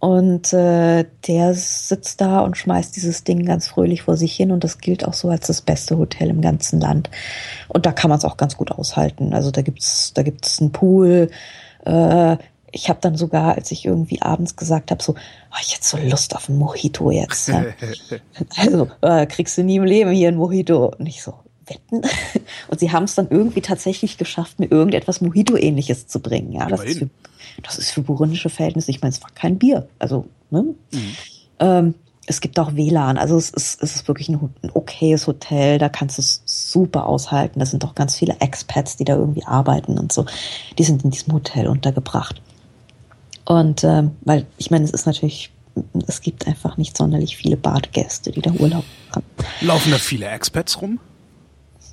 und 0.00 0.52
äh, 0.52 1.06
der 1.26 1.54
sitzt 1.54 2.20
da 2.20 2.40
und 2.40 2.56
schmeißt 2.56 2.94
dieses 2.94 3.24
Ding 3.24 3.44
ganz 3.44 3.66
fröhlich 3.66 4.02
vor 4.02 4.16
sich 4.16 4.36
hin 4.36 4.52
und 4.52 4.62
das 4.62 4.78
gilt 4.78 5.04
auch 5.04 5.14
so 5.14 5.28
als 5.28 5.48
das 5.48 5.60
beste 5.60 5.98
Hotel 5.98 6.30
im 6.30 6.40
ganzen 6.40 6.80
Land. 6.80 7.10
Und 7.66 7.84
da 7.84 7.92
kann 7.92 8.08
man 8.08 8.18
es 8.18 8.24
auch 8.24 8.36
ganz 8.36 8.56
gut 8.56 8.70
aushalten. 8.70 9.34
Also 9.34 9.50
da 9.50 9.62
gibt's 9.62 10.12
da 10.14 10.22
gibt's 10.22 10.60
einen 10.60 10.70
Pool. 10.70 11.30
Äh, 11.84 12.36
ich 12.72 12.88
habe 12.88 12.98
dann 13.00 13.16
sogar, 13.16 13.54
als 13.54 13.70
ich 13.70 13.84
irgendwie 13.84 14.22
abends 14.22 14.56
gesagt 14.56 14.90
habe, 14.90 15.02
so, 15.02 15.14
oh, 15.14 15.56
ich 15.60 15.74
hätte 15.74 15.86
so 15.86 15.96
Lust 15.96 16.36
auf 16.36 16.48
einen 16.48 16.58
Mojito 16.58 17.10
jetzt. 17.10 17.48
Ja. 17.48 17.64
also 18.56 18.88
äh, 19.00 19.26
kriegst 19.26 19.56
du 19.58 19.64
nie 19.64 19.76
im 19.76 19.84
Leben 19.84 20.10
hier 20.10 20.28
einen 20.28 20.36
Mojito. 20.36 20.94
Und 20.98 21.06
ich 21.06 21.22
so, 21.22 21.34
wetten? 21.66 22.02
Und 22.68 22.80
sie 22.80 22.92
haben 22.92 23.04
es 23.04 23.14
dann 23.14 23.28
irgendwie 23.30 23.60
tatsächlich 23.60 24.18
geschafft, 24.18 24.58
mir 24.58 24.70
irgendetwas 24.70 25.20
Mojito-ähnliches 25.20 26.06
zu 26.06 26.20
bringen. 26.20 26.52
Ja, 26.52 26.66
das 26.66 26.84
ist, 26.84 26.98
für, 26.98 27.08
das 27.62 27.78
ist 27.78 27.90
für 27.90 28.02
burundische 28.02 28.50
Verhältnisse, 28.50 28.90
ich 28.90 29.00
meine, 29.00 29.12
es 29.12 29.22
war 29.22 29.30
kein 29.34 29.58
Bier. 29.58 29.88
Also, 29.98 30.26
ne? 30.50 30.74
Ähm, 31.60 31.94
es 32.26 32.42
gibt 32.42 32.58
auch 32.58 32.74
WLAN, 32.74 33.16
also 33.16 33.38
es 33.38 33.48
ist, 33.48 33.82
es 33.82 33.96
ist 33.96 34.08
wirklich 34.08 34.28
ein, 34.28 34.50
ein 34.62 34.70
okayes 34.74 35.26
Hotel, 35.26 35.78
da 35.78 35.88
kannst 35.88 36.18
du 36.18 36.22
es 36.22 36.42
super 36.44 37.06
aushalten. 37.06 37.58
Da 37.58 37.64
sind 37.64 37.84
auch 37.86 37.94
ganz 37.94 38.16
viele 38.16 38.36
Expats, 38.40 38.96
die 38.96 39.04
da 39.04 39.16
irgendwie 39.16 39.44
arbeiten 39.44 39.98
und 39.98 40.12
so. 40.12 40.26
Die 40.78 40.84
sind 40.84 41.04
in 41.04 41.10
diesem 41.10 41.32
Hotel 41.32 41.68
untergebracht. 41.68 42.42
Und 43.48 43.82
ähm, 43.82 44.10
weil, 44.20 44.44
ich 44.58 44.70
meine, 44.70 44.84
es 44.84 44.90
ist 44.90 45.06
natürlich, 45.06 45.50
es 46.06 46.20
gibt 46.20 46.46
einfach 46.46 46.76
nicht 46.76 46.94
sonderlich 46.98 47.34
viele 47.38 47.56
Badegäste, 47.56 48.30
die 48.30 48.42
da 48.42 48.50
Urlaub 48.52 48.84
machen. 49.08 49.24
Laufen 49.62 49.90
da 49.90 49.96
viele 49.96 50.26
Expats 50.28 50.82
rum? 50.82 51.00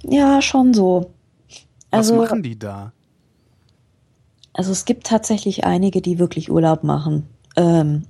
Ja, 0.03 0.41
schon 0.41 0.73
so. 0.73 1.11
Was 1.91 2.09
Also, 2.11 2.17
machen 2.17 2.43
die 2.43 2.59
da? 2.59 2.91
also 4.51 4.71
es 4.73 4.83
gibt 4.83 5.07
tatsächlich 5.07 5.63
einige, 5.63 6.01
die 6.01 6.19
wirklich 6.19 6.51
Urlaub 6.51 6.83
machen. 6.83 7.25
Ähm, 7.55 8.03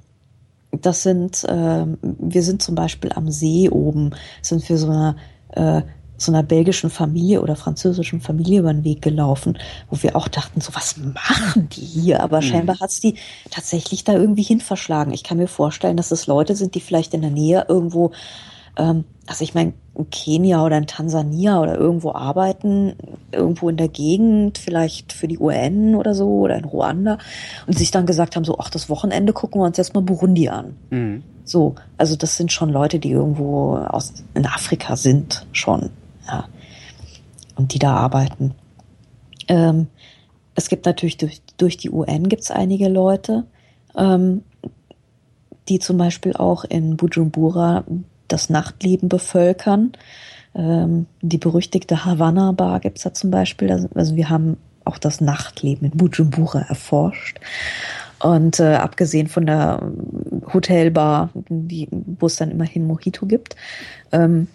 das 0.72 1.04
sind, 1.04 1.46
ähm, 1.48 1.98
wir 2.02 2.42
sind 2.42 2.64
zum 2.64 2.74
Beispiel 2.74 3.12
am 3.14 3.30
See 3.30 3.70
oben, 3.70 4.10
sind 4.42 4.68
wir 4.68 4.78
so 4.80 4.88
einer, 4.90 5.16
äh, 5.52 5.84
so 6.18 6.32
einer 6.32 6.44
belgischen 6.44 6.90
Familie 6.90 7.42
oder 7.42 7.56
französischen 7.56 8.22
Familie 8.22 8.60
über 8.60 8.74
den 8.74 8.84
Weg 8.84 9.02
gelaufen, 9.02 9.58
wo 9.90 10.02
wir 10.02 10.16
auch 10.16 10.28
dachten, 10.28 10.62
so 10.62 10.74
was 10.74 10.96
machen 10.98 11.70
die 11.70 11.82
hier? 11.82 12.22
Aber 12.22 12.42
scheinbar 12.42 12.80
hat's 12.80 13.00
die 13.00 13.16
tatsächlich 13.52 14.04
da 14.04 14.14
irgendwie 14.14 14.44
hin 14.44 14.62
verschlagen. 14.62 15.14
Ich 15.14 15.24
kann 15.24 15.38
mir 15.38 15.48
vorstellen, 15.48 15.98
dass 15.98 16.12
es 16.12 16.28
Leute 16.28 16.56
sind, 16.56 16.76
die 16.76 16.82
vielleicht 16.82 17.14
in 17.14 17.22
der 17.22 17.32
Nähe 17.32 17.66
irgendwo 17.68 18.12
ähm, 18.78 19.06
also 19.28 19.44
ich 19.44 19.54
meine, 19.54 19.74
in 19.96 20.10
Kenia 20.10 20.64
oder 20.64 20.78
in 20.78 20.88
Tansania 20.88 21.60
oder 21.60 21.78
irgendwo 21.78 22.12
arbeiten, 22.12 22.96
irgendwo 23.32 23.70
in 23.70 23.78
der 23.78 23.88
Gegend, 23.88 24.58
vielleicht 24.58 25.14
für 25.14 25.28
die 25.28 25.40
UN 25.40 25.96
oder 25.96 26.14
so 26.14 26.28
oder 26.42 26.58
in 26.58 26.66
Ruanda 26.66 27.18
und 27.66 27.78
sich 27.78 27.92
dann 27.92 28.06
gesagt 28.06 28.36
haben, 28.36 28.44
so, 28.44 28.58
ach, 28.60 28.70
das 28.70 28.90
Wochenende 28.90 29.34
gucken 29.34 29.62
wir 29.62 29.66
uns 29.66 29.78
jetzt 29.78 29.94
mal 29.94 30.02
Burundi 30.02 30.50
an. 30.50 30.76
Mhm. 30.90 31.24
So, 31.44 31.76
also 31.98 32.16
das 32.16 32.38
sind 32.38 32.52
schon 32.52 32.70
Leute, 32.70 33.00
die 33.00 33.12
irgendwo 33.12 33.78
aus 33.78 34.14
in 34.34 34.46
Afrika 34.46 34.96
sind 34.96 35.46
schon, 35.52 35.90
ja, 36.28 36.48
und 37.56 37.74
die 37.74 37.80
da 37.80 37.96
arbeiten. 37.96 38.54
Ähm, 39.48 39.88
es 40.56 40.70
gibt 40.70 40.86
natürlich 40.86 41.18
durch, 41.18 41.42
durch 41.58 41.78
die 41.78 41.92
UN 41.92 42.30
gibt 42.30 42.44
es 42.44 42.52
einige 42.52 42.88
Leute, 42.88 43.46
ähm, 43.96 44.44
die 45.68 45.80
zum 45.80 45.98
Beispiel 45.98 46.34
auch 46.34 46.64
in 46.64 46.98
Bujumbura 46.98 47.84
das 48.28 48.50
Nachtleben 48.50 49.10
bevölkern. 49.10 49.94
Ähm, 50.56 51.08
die 51.22 51.38
berüchtigte 51.38 52.06
Havanna 52.06 52.52
Bar 52.54 52.80
gibt's 52.80 53.04
da 53.04 53.14
zum 53.14 53.32
Beispiel. 53.32 53.72
Also 53.94 54.16
wir 54.16 54.30
haben 54.30 54.58
auch 54.86 54.98
das 54.98 55.22
Nachtleben 55.22 55.92
in 55.92 55.98
Bujumbura 55.98 56.62
erforscht. 56.62 57.40
Und 58.20 58.60
äh, 58.60 58.76
abgesehen 58.76 59.28
von 59.28 59.46
der 59.46 59.92
Hotelbar, 60.54 61.30
wo 61.50 62.26
es 62.28 62.38
dann 62.38 62.52
immerhin 62.52 62.88
Mojito 62.88 63.26
gibt, 63.26 63.56
ähm, 64.12 64.48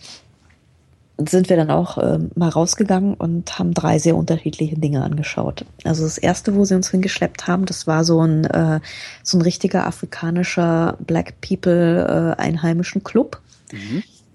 sind 1.29 1.49
wir 1.49 1.57
dann 1.57 1.71
auch 1.71 1.99
ähm, 1.99 2.31
mal 2.35 2.49
rausgegangen 2.49 3.15
und 3.15 3.59
haben 3.59 3.75
drei 3.75 3.99
sehr 3.99 4.17
unterschiedliche 4.17 4.77
Dinge 4.77 5.03
angeschaut. 5.03 5.65
Also 5.85 6.05
das 6.05 6.19
erste, 6.19 6.55
wo 6.55 6.65
sie 6.65 6.75
uns 6.75 6.91
hingeschleppt 6.91 7.47
haben, 7.47 7.67
das 7.67 7.87
war 7.87 8.05
so 8.05 8.21
ein 8.21 8.45
äh, 8.45 8.81
so 9.23 9.39
ein 9.39 9.43
richtiger 9.43 9.87
afrikanischer 9.87 10.97
Black 11.01 11.41
People 11.41 12.37
äh, 12.39 12.41
einheimischen 12.41 13.05
Club. 13.05 13.41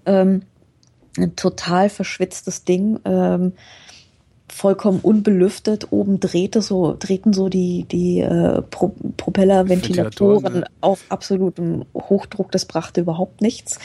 Ähm, 0.04 0.42
ein 1.18 1.36
total 1.36 1.88
verschwitztes 1.88 2.64
Ding, 2.64 3.00
ähm, 3.04 3.52
vollkommen 4.48 5.00
unbelüftet. 5.00 5.92
Oben 5.92 6.20
drehte 6.20 6.62
so, 6.62 6.96
drehten 6.98 7.32
so 7.32 7.48
die, 7.48 7.84
die 7.84 8.20
äh, 8.20 8.62
Pro 8.62 8.94
Propellerventilatoren 9.16 10.44
Ventilatoren, 10.44 10.60
ja. 10.60 10.66
auf 10.80 11.04
absolutem 11.08 11.84
Hochdruck. 11.94 12.52
Das 12.52 12.64
brachte 12.64 13.00
überhaupt 13.00 13.40
nichts. 13.40 13.78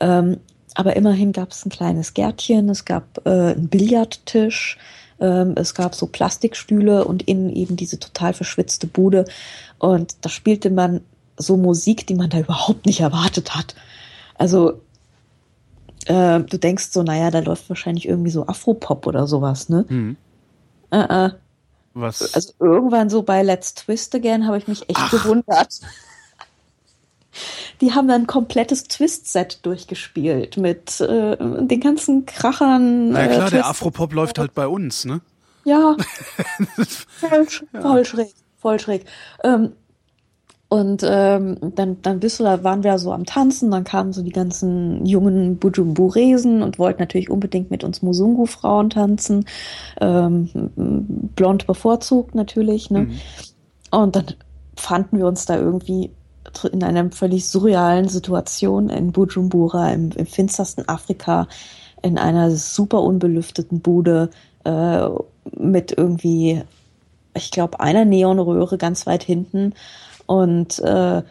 Ähm, 0.00 0.38
aber 0.76 0.94
immerhin 0.94 1.32
gab 1.32 1.52
es 1.52 1.64
ein 1.64 1.70
kleines 1.70 2.12
Gärtchen, 2.12 2.68
es 2.68 2.84
gab 2.84 3.26
äh, 3.26 3.54
einen 3.54 3.68
Billardtisch, 3.68 4.78
ähm, 5.18 5.54
es 5.56 5.74
gab 5.74 5.94
so 5.94 6.06
Plastikstühle 6.06 7.06
und 7.06 7.22
innen 7.22 7.50
eben 7.50 7.76
diese 7.76 7.98
total 7.98 8.34
verschwitzte 8.34 8.86
Bude. 8.86 9.24
Und 9.78 10.16
da 10.20 10.28
spielte 10.28 10.68
man 10.68 11.00
so 11.38 11.56
Musik, 11.56 12.06
die 12.06 12.14
man 12.14 12.28
da 12.28 12.40
überhaupt 12.40 12.84
nicht 12.84 13.00
erwartet 13.00 13.54
hat. 13.54 13.74
Also 14.34 14.82
äh, 16.04 16.40
du 16.40 16.58
denkst 16.58 16.88
so, 16.90 17.02
naja, 17.02 17.30
da 17.30 17.38
läuft 17.38 17.70
wahrscheinlich 17.70 18.06
irgendwie 18.06 18.30
so 18.30 18.46
Afropop 18.46 19.06
oder 19.06 19.26
sowas, 19.26 19.70
ne? 19.70 19.86
Mhm. 19.88 20.16
Äh, 20.90 21.26
äh. 21.26 21.30
Was? 21.94 22.34
Also 22.34 22.52
irgendwann 22.60 23.08
so 23.08 23.22
bei 23.22 23.42
Let's 23.42 23.72
Twist 23.72 24.14
Again 24.14 24.46
habe 24.46 24.58
ich 24.58 24.68
mich 24.68 24.86
echt 24.90 25.10
gewundert. 25.10 25.80
Die 27.80 27.92
haben 27.92 28.08
dann 28.08 28.22
ein 28.22 28.26
komplettes 28.26 28.84
Twist-Set 28.84 29.64
durchgespielt 29.64 30.56
mit 30.56 31.00
äh, 31.00 31.36
den 31.36 31.80
ganzen 31.80 32.26
Krachern. 32.26 33.10
Na 33.10 33.22
ja, 33.22 33.28
klar, 33.28 33.46
äh, 33.48 33.50
der 33.50 33.66
Afropop 33.66 34.12
läuft 34.12 34.38
halt 34.38 34.54
bei 34.54 34.66
uns, 34.66 35.04
ne? 35.04 35.20
Ja, 35.64 35.96
voll, 37.08 37.46
voll 37.80 38.04
schräg, 38.04 38.34
voll 38.56 38.78
schräg. 38.78 39.04
Ähm, 39.42 39.72
und 40.68 41.02
ähm, 41.04 41.58
dann, 41.76 42.02
dann 42.02 42.18
bist 42.18 42.40
du 42.40 42.44
da, 42.44 42.64
waren 42.64 42.82
wir 42.82 42.98
so 42.98 43.12
am 43.12 43.24
Tanzen, 43.24 43.70
dann 43.70 43.84
kamen 43.84 44.12
so 44.12 44.22
die 44.22 44.32
ganzen 44.32 45.06
jungen 45.06 45.58
Bujumburesen 45.58 46.62
und 46.62 46.80
wollten 46.80 47.00
natürlich 47.00 47.30
unbedingt 47.30 47.70
mit 47.70 47.84
uns 47.84 48.02
Musungu-Frauen 48.02 48.90
tanzen. 48.90 49.46
Ähm, 50.00 50.50
blond 51.36 51.68
bevorzugt 51.68 52.34
natürlich, 52.34 52.90
ne? 52.90 53.10
Und 53.92 54.16
dann 54.16 54.26
fanden 54.76 55.18
wir 55.18 55.26
uns 55.26 55.46
da 55.46 55.56
irgendwie 55.56 56.10
in 56.72 56.82
einer 56.82 57.10
völlig 57.10 57.48
surrealen 57.48 58.08
Situation 58.08 58.88
in 58.88 59.12
Bujumbura, 59.12 59.92
im, 59.92 60.10
im 60.12 60.26
finstersten 60.26 60.88
Afrika, 60.88 61.48
in 62.02 62.18
einer 62.18 62.50
super 62.50 63.02
unbelüfteten 63.02 63.80
Bude 63.80 64.30
äh, 64.64 65.08
mit 65.56 65.96
irgendwie, 65.96 66.62
ich 67.34 67.50
glaube, 67.50 67.80
einer 67.80 68.04
Neonröhre 68.04 68.78
ganz 68.78 69.06
weit 69.06 69.22
hinten 69.22 69.74
und 70.26 70.78
äh, 70.80 71.22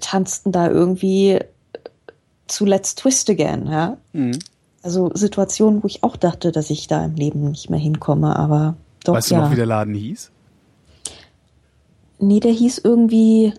tanzten 0.00 0.52
da 0.52 0.68
irgendwie 0.68 1.40
zu 2.46 2.64
Let's 2.64 2.94
Twist 2.94 3.30
Again, 3.30 3.66
ja. 3.66 3.96
Mhm. 4.12 4.38
Also 4.82 5.10
Situationen, 5.14 5.82
wo 5.82 5.88
ich 5.88 6.04
auch 6.04 6.16
dachte, 6.16 6.52
dass 6.52 6.70
ich 6.70 6.86
da 6.86 7.04
im 7.04 7.16
Leben 7.16 7.50
nicht 7.50 7.70
mehr 7.70 7.80
hinkomme, 7.80 8.36
aber 8.36 8.76
doch 9.04 9.14
Weißt 9.14 9.30
du 9.30 9.34
ja. 9.34 9.40
noch, 9.40 9.50
wie 9.50 9.56
der 9.56 9.66
Laden 9.66 9.94
hieß? 9.94 10.30
Nee, 12.18 12.40
der 12.40 12.52
hieß 12.52 12.78
irgendwie 12.78 13.52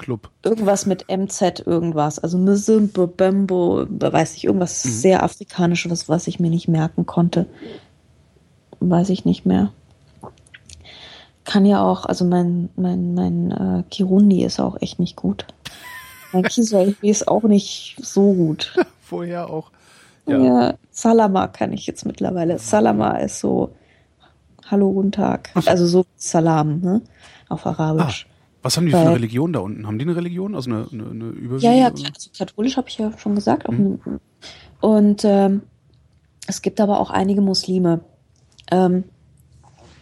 Club. 0.00 0.30
irgendwas 0.42 0.86
mit 0.86 1.06
MZ 1.08 1.60
irgendwas. 1.66 2.18
Also 2.18 2.38
Mzimbo, 2.38 3.06
Bembo, 3.06 3.86
weiß 3.88 4.36
ich, 4.36 4.44
irgendwas 4.44 4.82
sehr 4.82 5.22
afrikanisches, 5.22 6.08
was 6.08 6.26
ich 6.26 6.40
mir 6.40 6.50
nicht 6.50 6.66
merken 6.66 7.06
konnte. 7.06 7.46
Weiß 8.80 9.10
ich 9.10 9.24
nicht 9.24 9.46
mehr. 9.46 9.72
Kann 11.44 11.64
ja 11.64 11.82
auch, 11.82 12.06
also 12.06 12.24
mein, 12.24 12.70
mein, 12.76 13.14
mein 13.14 13.50
äh, 13.50 13.82
Kirundi 13.90 14.44
ist 14.44 14.58
auch 14.58 14.80
echt 14.80 14.98
nicht 14.98 15.16
gut. 15.16 15.46
Mein 16.32 16.44
Kiswahili 16.44 17.10
ist 17.10 17.28
auch 17.28 17.42
nicht 17.42 17.96
so 18.00 18.32
gut. 18.32 18.76
Vorher 19.00 19.50
auch. 19.50 19.70
Ja. 20.26 20.38
Ja, 20.38 20.74
Salama 20.90 21.48
kann 21.48 21.72
ich 21.72 21.86
jetzt 21.86 22.06
mittlerweile. 22.06 22.58
Salama 22.58 23.16
ist 23.18 23.40
so 23.40 23.70
Hallo, 24.70 24.92
guten 24.92 25.10
Tag. 25.10 25.50
Also 25.66 25.84
so 25.84 26.06
Salam, 26.14 26.80
ne? 26.80 27.02
Auf 27.48 27.66
Arabisch. 27.66 28.28
Was 28.62 28.76
haben 28.76 28.86
die 28.86 28.92
für 28.92 28.98
eine 28.98 29.06
Weil- 29.06 29.14
Religion 29.14 29.52
da 29.52 29.60
unten? 29.60 29.86
Haben 29.86 29.98
die 29.98 30.04
eine 30.04 30.16
Religion? 30.16 30.54
Also 30.54 30.70
eine, 30.70 30.86
eine, 30.92 31.10
eine 31.10 31.24
Überwiegende? 31.30 31.66
Ja, 31.66 31.72
ja, 31.72 31.86
also 31.88 32.30
katholisch 32.36 32.76
habe 32.76 32.88
ich 32.88 32.98
ja 32.98 33.16
schon 33.18 33.34
gesagt. 33.34 33.70
Mhm. 33.70 34.00
Und 34.80 35.24
ähm, 35.24 35.62
es 36.46 36.62
gibt 36.62 36.80
aber 36.80 37.00
auch 37.00 37.10
einige 37.10 37.40
Muslime. 37.40 38.00
Ähm, 38.70 39.04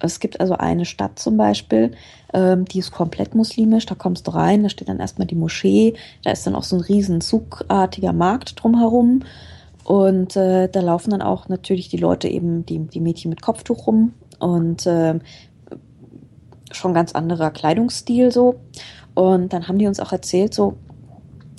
es 0.00 0.20
gibt 0.20 0.40
also 0.40 0.54
eine 0.54 0.84
Stadt 0.84 1.18
zum 1.18 1.36
Beispiel, 1.36 1.92
ähm, 2.32 2.64
die 2.64 2.78
ist 2.78 2.92
komplett 2.92 3.34
muslimisch. 3.34 3.86
Da 3.86 3.94
kommst 3.94 4.26
du 4.26 4.30
rein, 4.32 4.62
da 4.62 4.68
steht 4.68 4.88
dann 4.88 5.00
erstmal 5.00 5.26
die 5.26 5.34
Moschee, 5.34 5.94
da 6.22 6.30
ist 6.30 6.46
dann 6.46 6.54
auch 6.54 6.62
so 6.62 6.76
ein 6.76 6.82
riesen 6.82 7.20
zugartiger 7.20 8.12
Markt 8.12 8.62
drumherum. 8.62 9.24
Und 9.84 10.36
äh, 10.36 10.68
da 10.68 10.80
laufen 10.80 11.10
dann 11.10 11.22
auch 11.22 11.48
natürlich 11.48 11.88
die 11.88 11.96
Leute 11.96 12.28
eben, 12.28 12.66
die, 12.66 12.78
die 12.78 13.00
Mädchen 13.00 13.30
mit 13.30 13.40
Kopftuch 13.40 13.86
rum 13.86 14.12
und 14.38 14.86
ähm, 14.86 15.20
schon 16.72 16.94
ganz 16.94 17.12
anderer 17.12 17.50
Kleidungsstil 17.50 18.30
so. 18.30 18.56
Und 19.14 19.52
dann 19.52 19.68
haben 19.68 19.78
die 19.78 19.86
uns 19.86 20.00
auch 20.00 20.12
erzählt, 20.12 20.54
so, 20.54 20.76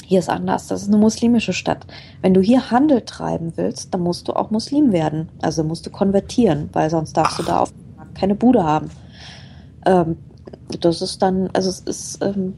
hier 0.05 0.19
ist 0.19 0.29
anders, 0.29 0.67
das 0.67 0.81
ist 0.81 0.87
eine 0.87 0.97
muslimische 0.97 1.53
Stadt. 1.53 1.85
Wenn 2.21 2.33
du 2.33 2.41
hier 2.41 2.71
Handel 2.71 3.01
treiben 3.01 3.53
willst, 3.57 3.93
dann 3.93 4.01
musst 4.01 4.27
du 4.27 4.33
auch 4.33 4.49
Muslim 4.49 4.91
werden. 4.91 5.29
Also 5.41 5.63
musst 5.63 5.85
du 5.85 5.91
konvertieren, 5.91 6.69
weil 6.73 6.89
sonst 6.89 7.13
darfst 7.15 7.37
du 7.37 7.43
da 7.43 7.59
auf 7.59 7.73
keine 8.15 8.35
Bude 8.35 8.63
haben. 8.63 8.89
Ähm, 9.85 10.17
das 10.79 11.01
ist 11.01 11.21
dann, 11.21 11.49
also 11.53 11.69
es 11.69 11.79
ist 11.79 12.23
ähm, 12.23 12.53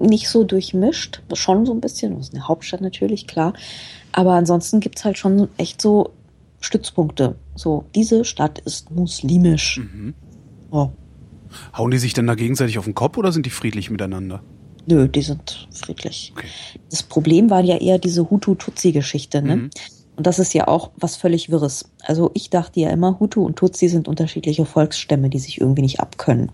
nicht 0.00 0.28
so 0.28 0.44
durchmischt, 0.44 1.22
schon 1.32 1.66
so 1.66 1.72
ein 1.72 1.80
bisschen, 1.80 2.16
das 2.16 2.28
ist 2.28 2.34
eine 2.34 2.46
Hauptstadt 2.46 2.80
natürlich, 2.80 3.26
klar. 3.26 3.54
Aber 4.12 4.34
ansonsten 4.34 4.80
gibt's 4.80 5.04
halt 5.04 5.18
schon 5.18 5.48
echt 5.56 5.82
so 5.82 6.10
Stützpunkte. 6.60 7.36
So, 7.54 7.84
diese 7.94 8.24
Stadt 8.24 8.58
ist 8.60 8.90
muslimisch. 8.90 9.78
Mhm. 9.78 10.14
Oh, 10.70 10.90
Hauen 11.76 11.90
die 11.90 11.98
sich 11.98 12.12
denn 12.14 12.26
da 12.26 12.34
gegenseitig 12.34 12.78
auf 12.78 12.84
den 12.84 12.94
Kopf 12.94 13.16
oder 13.16 13.32
sind 13.32 13.46
die 13.46 13.50
friedlich 13.50 13.90
miteinander? 13.90 14.42
nö, 14.86 15.08
die 15.08 15.22
sind 15.22 15.66
friedlich. 15.72 16.32
Okay. 16.36 16.46
Das 16.90 17.02
Problem 17.02 17.48
war 17.48 17.62
ja 17.64 17.78
eher 17.78 17.98
diese 17.98 18.28
Hutu-Tutsi-Geschichte, 18.28 19.40
ne? 19.40 19.56
Mhm. 19.56 19.70
Und 20.16 20.26
das 20.26 20.38
ist 20.38 20.52
ja 20.52 20.68
auch 20.68 20.90
was 20.96 21.16
völlig 21.16 21.50
Wirres. 21.50 21.90
Also 22.02 22.30
ich 22.34 22.50
dachte 22.50 22.80
ja 22.80 22.90
immer, 22.90 23.18
Hutu 23.18 23.44
und 23.46 23.56
Tutsi 23.56 23.88
sind 23.88 24.08
unterschiedliche 24.08 24.66
Volksstämme, 24.66 25.30
die 25.30 25.38
sich 25.38 25.58
irgendwie 25.60 25.80
nicht 25.82 26.00
abkönnen. 26.00 26.52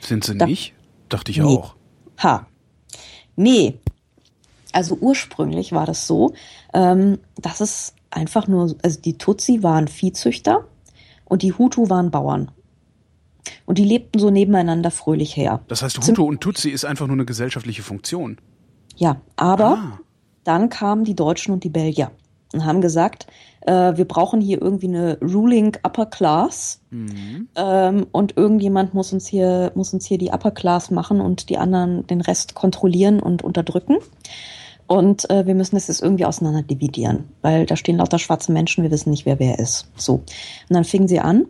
Sind 0.00 0.22
sie 0.24 0.38
Da- 0.38 0.46
nicht? 0.46 0.74
Dachte 1.08 1.30
ich 1.32 1.38
Nee. 1.38 1.44
auch. 1.44 1.74
Ha. 2.22 2.46
Nee. 3.34 3.74
Also 4.72 4.96
ursprünglich 5.00 5.72
war 5.72 5.86
das 5.86 6.06
so, 6.06 6.34
ähm, 6.72 7.18
dass 7.34 7.60
es 7.60 7.94
einfach 8.10 8.46
nur, 8.48 8.74
also 8.82 9.00
die 9.00 9.18
Tutsi 9.18 9.62
waren 9.62 9.88
Viehzüchter 9.88 10.64
und 11.24 11.42
die 11.42 11.52
Hutu 11.52 11.90
waren 11.90 12.10
Bauern. 12.10 12.50
Und 13.64 13.78
die 13.78 13.84
lebten 13.84 14.18
so 14.18 14.30
nebeneinander 14.30 14.90
fröhlich 14.90 15.36
her. 15.36 15.60
Das 15.68 15.82
heißt, 15.82 16.02
Zum- 16.02 16.12
Hutu 16.14 16.24
und 16.24 16.40
Tutsi 16.40 16.70
ist 16.70 16.84
einfach 16.84 17.06
nur 17.06 17.16
eine 17.16 17.24
gesellschaftliche 17.26 17.82
Funktion. 17.82 18.38
Ja, 18.96 19.20
aber 19.36 19.76
Ah. 19.78 19.98
dann 20.44 20.68
kamen 20.68 21.04
die 21.04 21.14
Deutschen 21.14 21.52
und 21.52 21.64
die 21.64 21.68
Belgier 21.68 22.10
und 22.54 22.64
haben 22.64 22.80
gesagt, 22.80 23.26
äh, 23.62 23.96
wir 23.96 24.04
brauchen 24.06 24.40
hier 24.40 24.62
irgendwie 24.62 24.86
eine 24.88 25.18
ruling 25.20 25.76
upper 25.82 26.06
class 26.06 26.80
Mhm. 26.90 27.48
ähm, 27.56 28.06
und 28.12 28.36
irgendjemand 28.36 28.94
muss 28.94 29.12
uns 29.12 29.26
hier 29.26 29.72
muss 29.74 29.92
uns 29.92 30.06
hier 30.06 30.18
die 30.18 30.30
upper 30.30 30.52
class 30.52 30.90
machen 30.90 31.20
und 31.20 31.48
die 31.50 31.58
anderen 31.58 32.06
den 32.06 32.20
Rest 32.20 32.54
kontrollieren 32.54 33.20
und 33.20 33.42
unterdrücken. 33.42 33.96
Und 34.86 35.28
äh, 35.30 35.44
wir 35.46 35.56
müssen 35.56 35.74
das 35.74 35.88
jetzt 35.88 36.00
irgendwie 36.00 36.24
auseinander 36.26 36.62
dividieren, 36.62 37.24
weil 37.42 37.66
da 37.66 37.74
stehen 37.74 37.96
lauter 37.96 38.20
schwarze 38.20 38.52
Menschen, 38.52 38.84
wir 38.84 38.92
wissen 38.92 39.10
nicht, 39.10 39.26
wer 39.26 39.40
wer 39.40 39.58
ist. 39.58 39.88
So. 39.96 40.14
Und 40.14 40.24
dann 40.70 40.84
fingen 40.84 41.08
sie 41.08 41.18
an. 41.18 41.46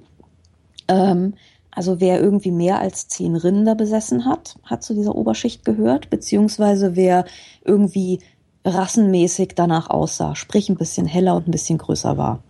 Ähm, 0.89 1.35
also 1.77 2.01
wer 2.01 2.21
irgendwie 2.21 2.51
mehr 2.51 2.81
als 2.81 3.07
zehn 3.07 3.37
Rinder 3.37 3.75
besessen 3.75 4.25
hat, 4.25 4.57
hat 4.65 4.83
zu 4.83 4.95
dieser 4.95 5.15
Oberschicht 5.15 5.63
gehört, 5.65 6.09
beziehungsweise 6.09 6.97
wer 6.97 7.27
irgendwie 7.65 8.21
rassenmäßig 8.65 9.53
danach 9.55 9.91
aussah, 9.91 10.35
sprich 10.35 10.71
ein 10.71 10.77
bisschen 10.77 11.07
heller 11.07 11.37
und 11.37 11.47
ein 11.47 11.51
bisschen 11.51 11.77
größer 11.77 12.17
war. 12.17 12.43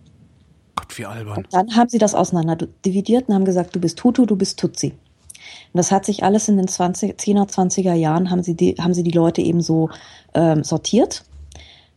Gott, 0.76 0.96
wie 0.96 1.06
albern. 1.06 1.38
Und 1.38 1.52
dann 1.52 1.74
haben 1.74 1.88
sie 1.88 1.98
das 1.98 2.14
auseinander 2.14 2.68
dividiert 2.84 3.28
und 3.28 3.34
haben 3.34 3.44
gesagt, 3.44 3.74
du 3.74 3.80
bist 3.80 4.02
Hutu, 4.04 4.26
du 4.26 4.36
bist 4.36 4.60
Tutsi. 4.60 4.92
Und 4.92 5.78
das 5.78 5.90
hat 5.90 6.04
sich 6.04 6.22
alles 6.22 6.48
in 6.48 6.56
den 6.56 6.68
20, 6.68 7.18
10er, 7.18 7.48
20er 7.48 7.94
Jahren, 7.94 8.30
haben 8.30 8.44
sie 8.44 8.54
die, 8.54 8.76
haben 8.76 8.94
sie 8.94 9.02
die 9.02 9.10
Leute 9.10 9.42
eben 9.42 9.60
so 9.60 9.90
ähm, 10.34 10.62
sortiert. 10.62 11.24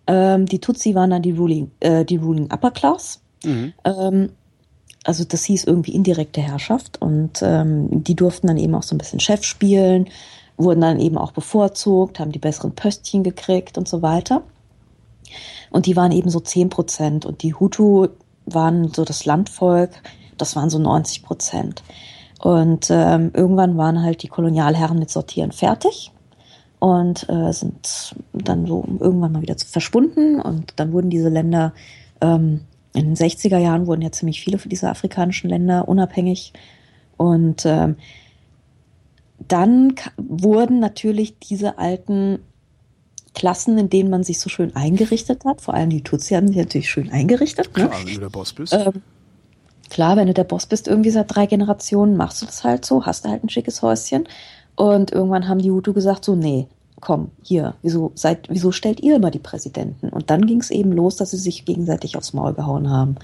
Ähm, 0.08 0.48
die 0.48 0.60
Tutsi 0.60 0.96
waren 0.96 1.12
dann 1.12 1.22
die 1.22 1.32
Ruling, 1.32 1.70
äh, 1.80 2.06
die 2.06 2.18
Ruling 2.18 2.52
Upper 2.52 2.72
Class. 2.72 3.22
Mhm. 3.44 3.74
Ähm, 3.84 4.30
also 5.04 5.24
das 5.24 5.46
hieß 5.46 5.64
irgendwie 5.64 5.94
indirekte 5.94 6.42
Herrschaft 6.42 7.02
und 7.02 7.42
ähm, 7.42 8.04
die 8.04 8.16
durften 8.16 8.48
dann 8.48 8.58
eben 8.58 8.76
auch 8.76 8.84
so 8.84 8.96
ein 8.96 8.98
bisschen 8.98 9.20
Chef 9.20 9.44
spielen, 9.44 10.10
wurden 10.58 10.82
dann 10.82 11.00
eben 11.00 11.18
auch 11.18 11.32
bevorzugt, 11.32 12.20
haben 12.20 12.32
die 12.32 12.40
besseren 12.40 12.76
Pöstchen 12.76 13.24
gekriegt 13.24 13.78
und 13.78 13.88
so 13.88 14.02
weiter. 14.02 14.44
Und 15.72 15.86
die 15.86 15.96
waren 15.96 16.12
eben 16.12 16.30
so 16.30 16.40
10 16.40 16.70
Prozent 16.70 17.26
und 17.26 17.44
die 17.44 17.54
Hutu 17.54 18.08
waren 18.46 18.92
so 18.92 19.06
das 19.06 19.26
Landvolk, 19.26 19.92
das 20.38 20.56
waren 20.56 20.70
so 20.70 20.80
90 20.80 21.24
Prozent. 21.24 21.84
Und 22.40 22.88
ähm, 22.90 23.32
irgendwann 23.34 23.78
waren 23.78 24.02
halt 24.02 24.24
die 24.24 24.28
Kolonialherren 24.28 24.98
mit 24.98 25.10
Sortieren 25.10 25.52
fertig 25.52 26.12
und 26.80 27.28
äh, 27.30 27.52
sind 27.52 28.16
dann 28.34 28.66
so 28.66 28.84
irgendwann 29.00 29.34
mal 29.34 29.42
wieder 29.42 29.56
verschwunden 29.58 30.42
und 30.42 30.74
dann 30.78 30.94
wurden 30.94 31.10
diese 31.10 31.30
Länder 31.30 31.74
ähm, 32.22 32.62
in 32.94 33.14
den 33.14 33.16
60er 33.16 33.58
Jahren 33.58 33.88
wurden 33.88 34.02
ja 34.02 34.12
ziemlich 34.12 34.42
viele 34.42 34.58
für 34.58 34.70
diese 34.70 34.90
afrikanischen 34.90 35.50
Länder 35.50 35.88
unabhängig 35.88 36.54
und 37.18 37.66
ähm, 37.66 37.98
dann 39.48 39.96
wurden 40.18 40.80
natürlich 40.80 41.40
diese 41.40 41.78
alten 41.78 42.40
Klassen, 43.34 43.78
in 43.78 43.90
denen 43.90 44.10
man 44.10 44.24
sich 44.24 44.40
so 44.40 44.50
schön 44.50 44.76
eingerichtet 44.76 45.46
hat, 45.46 45.62
vor 45.62 45.74
allem 45.74 45.90
die 45.90 46.04
Tutsi 46.04 46.34
haben 46.34 46.48
sich 46.48 46.58
natürlich 46.58 46.90
schön 46.90 47.12
eingerichtet. 47.12 47.68
Ne? 47.78 47.88
Klar, 47.88 48.00
wenn 48.06 48.14
du 48.14 48.20
der 48.20 48.30
Boss 48.30 48.54
bist. 48.54 48.74
Ähm, 48.74 49.02
klar, 49.90 50.18
wenn 50.18 50.28
du 50.28 50.34
der 50.34 50.44
Boss 50.44 50.66
bist, 50.66 50.88
irgendwie 50.88 51.12
seit 51.12 51.34
drei 51.34 51.46
Generationen, 51.46 52.18
machst 52.18 52.42
du 52.42 52.46
das 52.46 52.64
halt 52.64 52.86
so, 52.86 53.06
hast 53.06 53.26
du 53.26 53.30
halt 53.30 53.44
ein 53.44 53.50
schickes 53.50 53.82
Häuschen. 53.82 54.28
Und 54.76 55.12
irgendwann 55.12 55.48
haben 55.48 55.60
die 55.60 55.72
Hutu 55.72 55.94
gesagt, 55.94 56.26
so, 56.26 56.36
nee, 56.36 56.68
komm, 57.00 57.32
hier, 57.42 57.76
wieso, 57.82 58.12
seid, 58.16 58.48
wieso 58.50 58.72
stellt 58.72 59.00
ihr 59.00 59.16
immer 59.16 59.32
die 59.32 59.40
Präsidenten? 59.40 60.10
Und 60.10 60.30
dann 60.30 60.46
ging 60.46 60.60
es 60.60 60.72
eben 60.72 60.92
los, 60.92 61.16
dass 61.16 61.32
sie 61.32 61.38
sich 61.38 61.66
gegenseitig 61.66 62.18
aufs 62.18 62.34
Maul 62.34 62.54
gehauen 62.54 62.90
haben. 62.90 63.16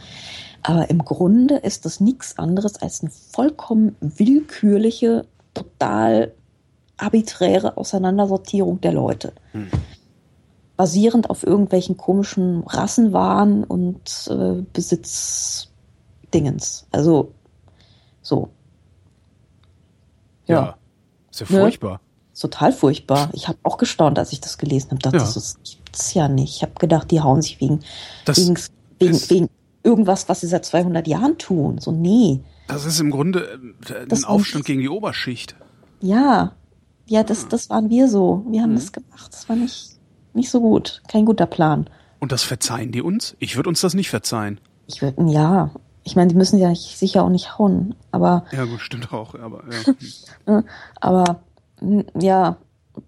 Aber 0.63 0.89
im 0.89 1.03
Grunde 1.05 1.57
ist 1.57 1.85
das 1.85 1.99
nichts 1.99 2.39
anderes 2.39 2.81
als 2.81 3.01
eine 3.01 3.11
vollkommen 3.11 3.95
willkürliche, 3.99 5.25
total 5.53 6.33
arbiträre 6.97 7.77
Auseinandersortierung 7.77 8.81
der 8.81 8.93
Leute. 8.93 9.33
Hm. 9.51 9.69
Basierend 10.77 11.29
auf 11.29 11.45
irgendwelchen 11.45 11.97
komischen 11.97 12.63
Rassenwahn 12.63 13.63
und 13.63 14.27
äh, 14.29 14.63
Besitzdingens. 14.73 16.87
Also 16.91 17.31
so. 18.21 18.49
ja. 20.47 20.55
ja. 20.55 20.75
Ist 21.31 21.41
ja 21.41 21.47
furchtbar. 21.47 21.99
Total 22.39 22.71
furchtbar. 22.73 23.29
Ich 23.33 23.47
habe 23.47 23.57
auch 23.63 23.77
gestaunt, 23.77 24.19
als 24.19 24.31
ich 24.33 24.41
das 24.41 24.57
gelesen 24.57 24.91
habe. 24.91 24.99
Dachte, 24.99 25.17
Ja. 25.17 25.23
das 25.23 25.57
gibt's 25.63 26.13
ja 26.13 26.27
nicht. 26.27 26.57
Ich 26.57 26.61
habe 26.63 26.73
gedacht, 26.79 27.09
die 27.11 27.21
hauen 27.21 27.41
sich 27.41 27.59
wegen, 27.61 27.79
Das 28.25 28.37
wegen, 28.37 28.59
wegen, 28.99 29.29
wegen 29.29 29.49
irgendwas, 29.83 30.27
was 30.27 30.41
sie 30.41 30.47
seit 30.47 30.65
200 30.65 31.07
Jahren 31.07 31.37
tun. 31.37 31.77
So, 31.79 31.91
nee. 31.91 32.41
Das 32.67 32.85
ist 32.85 32.99
im 32.99 33.11
Grunde 33.11 33.59
äh, 33.89 34.01
ein 34.01 34.09
Das 34.09 34.23
Aufstand 34.25 34.65
gegen 34.65 34.81
die 34.81 34.89
Oberschicht. 34.89 35.55
Ja. 36.01 36.51
Ja, 37.07 37.23
das, 37.23 37.47
das 37.47 37.69
waren 37.69 37.89
wir 37.89 38.09
so. 38.09 38.43
Wir 38.49 38.61
haben 38.63 38.71
Mhm. 38.71 38.75
das 38.75 38.91
gemacht. 38.91 39.29
Das 39.31 39.47
war 39.47 39.55
nicht, 39.55 39.91
nicht 40.33 40.49
so 40.49 40.59
gut. 40.59 41.01
Kein 41.07 41.25
guter 41.25 41.45
Plan. 41.45 41.89
Und 42.19 42.31
das 42.31 42.41
verzeihen 42.43 42.91
die 42.91 43.01
uns? 43.01 43.35
Ich 43.39 43.55
würde 43.55 43.69
uns 43.69 43.81
das 43.81 43.93
nicht 43.93 44.09
verzeihen. 44.09 44.59
Ich 44.87 45.01
würde, 45.01 45.31
ja. 45.31 45.69
Ich 46.03 46.15
meine, 46.15 46.29
die 46.29 46.35
müssen 46.35 46.57
ja 46.59 46.73
sicher 46.75 47.23
auch 47.23 47.29
nicht 47.29 47.57
hauen. 47.57 47.95
Aber, 48.11 48.45
Ja, 48.51 48.65
gut, 48.65 48.81
stimmt 48.81 49.13
auch. 49.13 49.35
Aber 49.35 49.63
ja. 50.47 50.63
aber, 50.99 51.41
ja, 52.19 52.57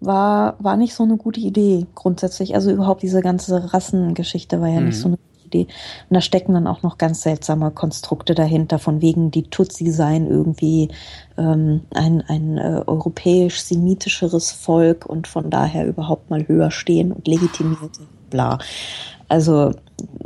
war, 0.00 0.56
war 0.58 0.76
nicht 0.76 0.94
so 0.94 1.04
eine 1.04 1.16
gute 1.16 1.40
Idee 1.40 1.86
grundsätzlich. 1.94 2.54
Also 2.54 2.70
überhaupt 2.70 3.02
diese 3.02 3.22
ganze 3.22 3.72
Rassengeschichte 3.72 4.60
war 4.60 4.68
ja 4.68 4.80
Mhm. 4.80 4.86
nicht 4.86 4.98
so 4.98 5.08
eine 5.08 5.16
gute 5.16 5.46
Idee. 5.46 5.66
Und 6.10 6.14
da 6.14 6.20
stecken 6.20 6.52
dann 6.52 6.66
auch 6.66 6.82
noch 6.82 6.98
ganz 6.98 7.22
seltsame 7.22 7.70
Konstrukte 7.70 8.34
dahinter, 8.34 8.78
von 8.78 9.00
wegen 9.00 9.30
die 9.30 9.44
Tutsi 9.44 9.90
seien 9.90 10.26
irgendwie 10.26 10.90
ähm, 11.38 11.82
ein, 11.94 12.22
ein 12.28 12.58
äh, 12.58 12.82
europäisch-semitischeres 12.86 14.52
Volk 14.52 15.06
und 15.06 15.26
von 15.26 15.48
daher 15.48 15.86
überhaupt 15.86 16.28
mal 16.28 16.46
höher 16.46 16.70
stehen 16.70 17.10
und 17.12 17.26
legitimiert, 17.26 17.98
bla. 18.28 18.58
Also 19.28 19.72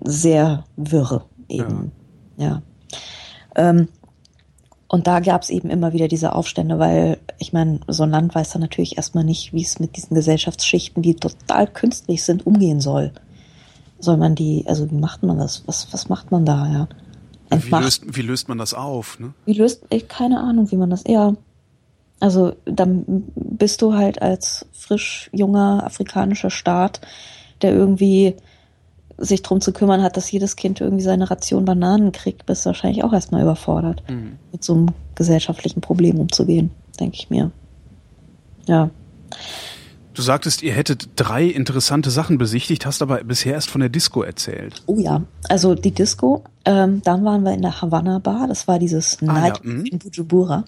sehr 0.04 0.64
wirre 0.76 1.22
eben. 1.48 1.92
Ja. 2.36 2.62
Ähm, 3.54 3.88
und 4.92 5.06
da 5.06 5.20
gab 5.20 5.40
es 5.40 5.48
eben 5.48 5.70
immer 5.70 5.94
wieder 5.94 6.06
diese 6.06 6.34
Aufstände, 6.34 6.78
weil 6.78 7.16
ich 7.38 7.54
meine, 7.54 7.80
so 7.88 8.02
ein 8.02 8.10
Land 8.10 8.34
weiß 8.34 8.50
dann 8.50 8.60
natürlich 8.60 8.98
erstmal 8.98 9.24
nicht, 9.24 9.54
wie 9.54 9.62
es 9.62 9.80
mit 9.80 9.96
diesen 9.96 10.14
Gesellschaftsschichten, 10.14 11.02
die 11.02 11.14
total 11.14 11.66
künstlich 11.66 12.22
sind, 12.22 12.46
umgehen 12.46 12.78
soll. 12.78 13.10
soll 14.00 14.18
man 14.18 14.34
die, 14.34 14.64
also 14.66 14.90
wie 14.90 14.96
macht 14.96 15.22
man 15.22 15.38
das? 15.38 15.62
Was, 15.64 15.90
was 15.94 16.10
macht 16.10 16.30
man 16.30 16.44
da, 16.44 16.70
ja? 16.70 16.88
Wie 17.58 17.70
löst, 17.70 18.04
wie 18.06 18.20
löst 18.20 18.50
man 18.50 18.58
das 18.58 18.74
auf? 18.74 19.18
Ne? 19.18 19.32
Wie 19.46 19.54
löst, 19.54 19.82
ich 19.88 20.08
keine 20.08 20.40
Ahnung, 20.40 20.70
wie 20.70 20.76
man 20.76 20.90
das, 20.90 21.04
ja. 21.06 21.36
Also 22.20 22.52
dann 22.66 23.24
bist 23.34 23.80
du 23.80 23.94
halt 23.94 24.20
als 24.20 24.66
frisch 24.72 25.30
junger 25.32 25.84
afrikanischer 25.86 26.50
Staat, 26.50 27.00
der 27.62 27.72
irgendwie 27.72 28.36
sich 29.18 29.42
drum 29.42 29.60
zu 29.60 29.72
kümmern 29.72 30.02
hat, 30.02 30.16
dass 30.16 30.30
jedes 30.30 30.56
Kind 30.56 30.80
irgendwie 30.80 31.02
seine 31.02 31.30
Ration 31.30 31.64
Bananen 31.64 32.12
kriegt, 32.12 32.46
bist 32.46 32.64
du 32.64 32.70
wahrscheinlich 32.70 33.04
auch 33.04 33.12
erstmal 33.12 33.42
überfordert, 33.42 34.02
mhm. 34.08 34.38
mit 34.50 34.64
so 34.64 34.74
einem 34.74 34.88
gesellschaftlichen 35.14 35.80
Problem 35.80 36.18
umzugehen, 36.18 36.70
denke 36.98 37.16
ich 37.16 37.30
mir. 37.30 37.50
Ja. 38.66 38.90
Du 40.14 40.20
sagtest, 40.20 40.62
ihr 40.62 40.72
hättet 40.72 41.08
drei 41.16 41.44
interessante 41.44 42.10
Sachen 42.10 42.36
besichtigt, 42.36 42.84
hast 42.84 43.00
aber 43.00 43.24
bisher 43.24 43.54
erst 43.54 43.70
von 43.70 43.80
der 43.80 43.88
Disco 43.88 44.22
erzählt. 44.22 44.82
Oh 44.86 44.98
ja, 44.98 45.22
also 45.48 45.74
die 45.74 45.92
Disco, 45.92 46.44
ähm, 46.66 47.00
dann 47.02 47.24
waren 47.24 47.44
wir 47.44 47.54
in 47.54 47.62
der 47.62 47.80
Havana 47.80 48.18
Bar, 48.18 48.46
das 48.46 48.68
war 48.68 48.78
dieses 48.78 49.18
ah, 49.22 49.26
Night 49.26 49.60
ja. 49.64 49.70
Mhm. 49.70 49.86
in 49.86 49.98
Bujumbura. 49.98 50.64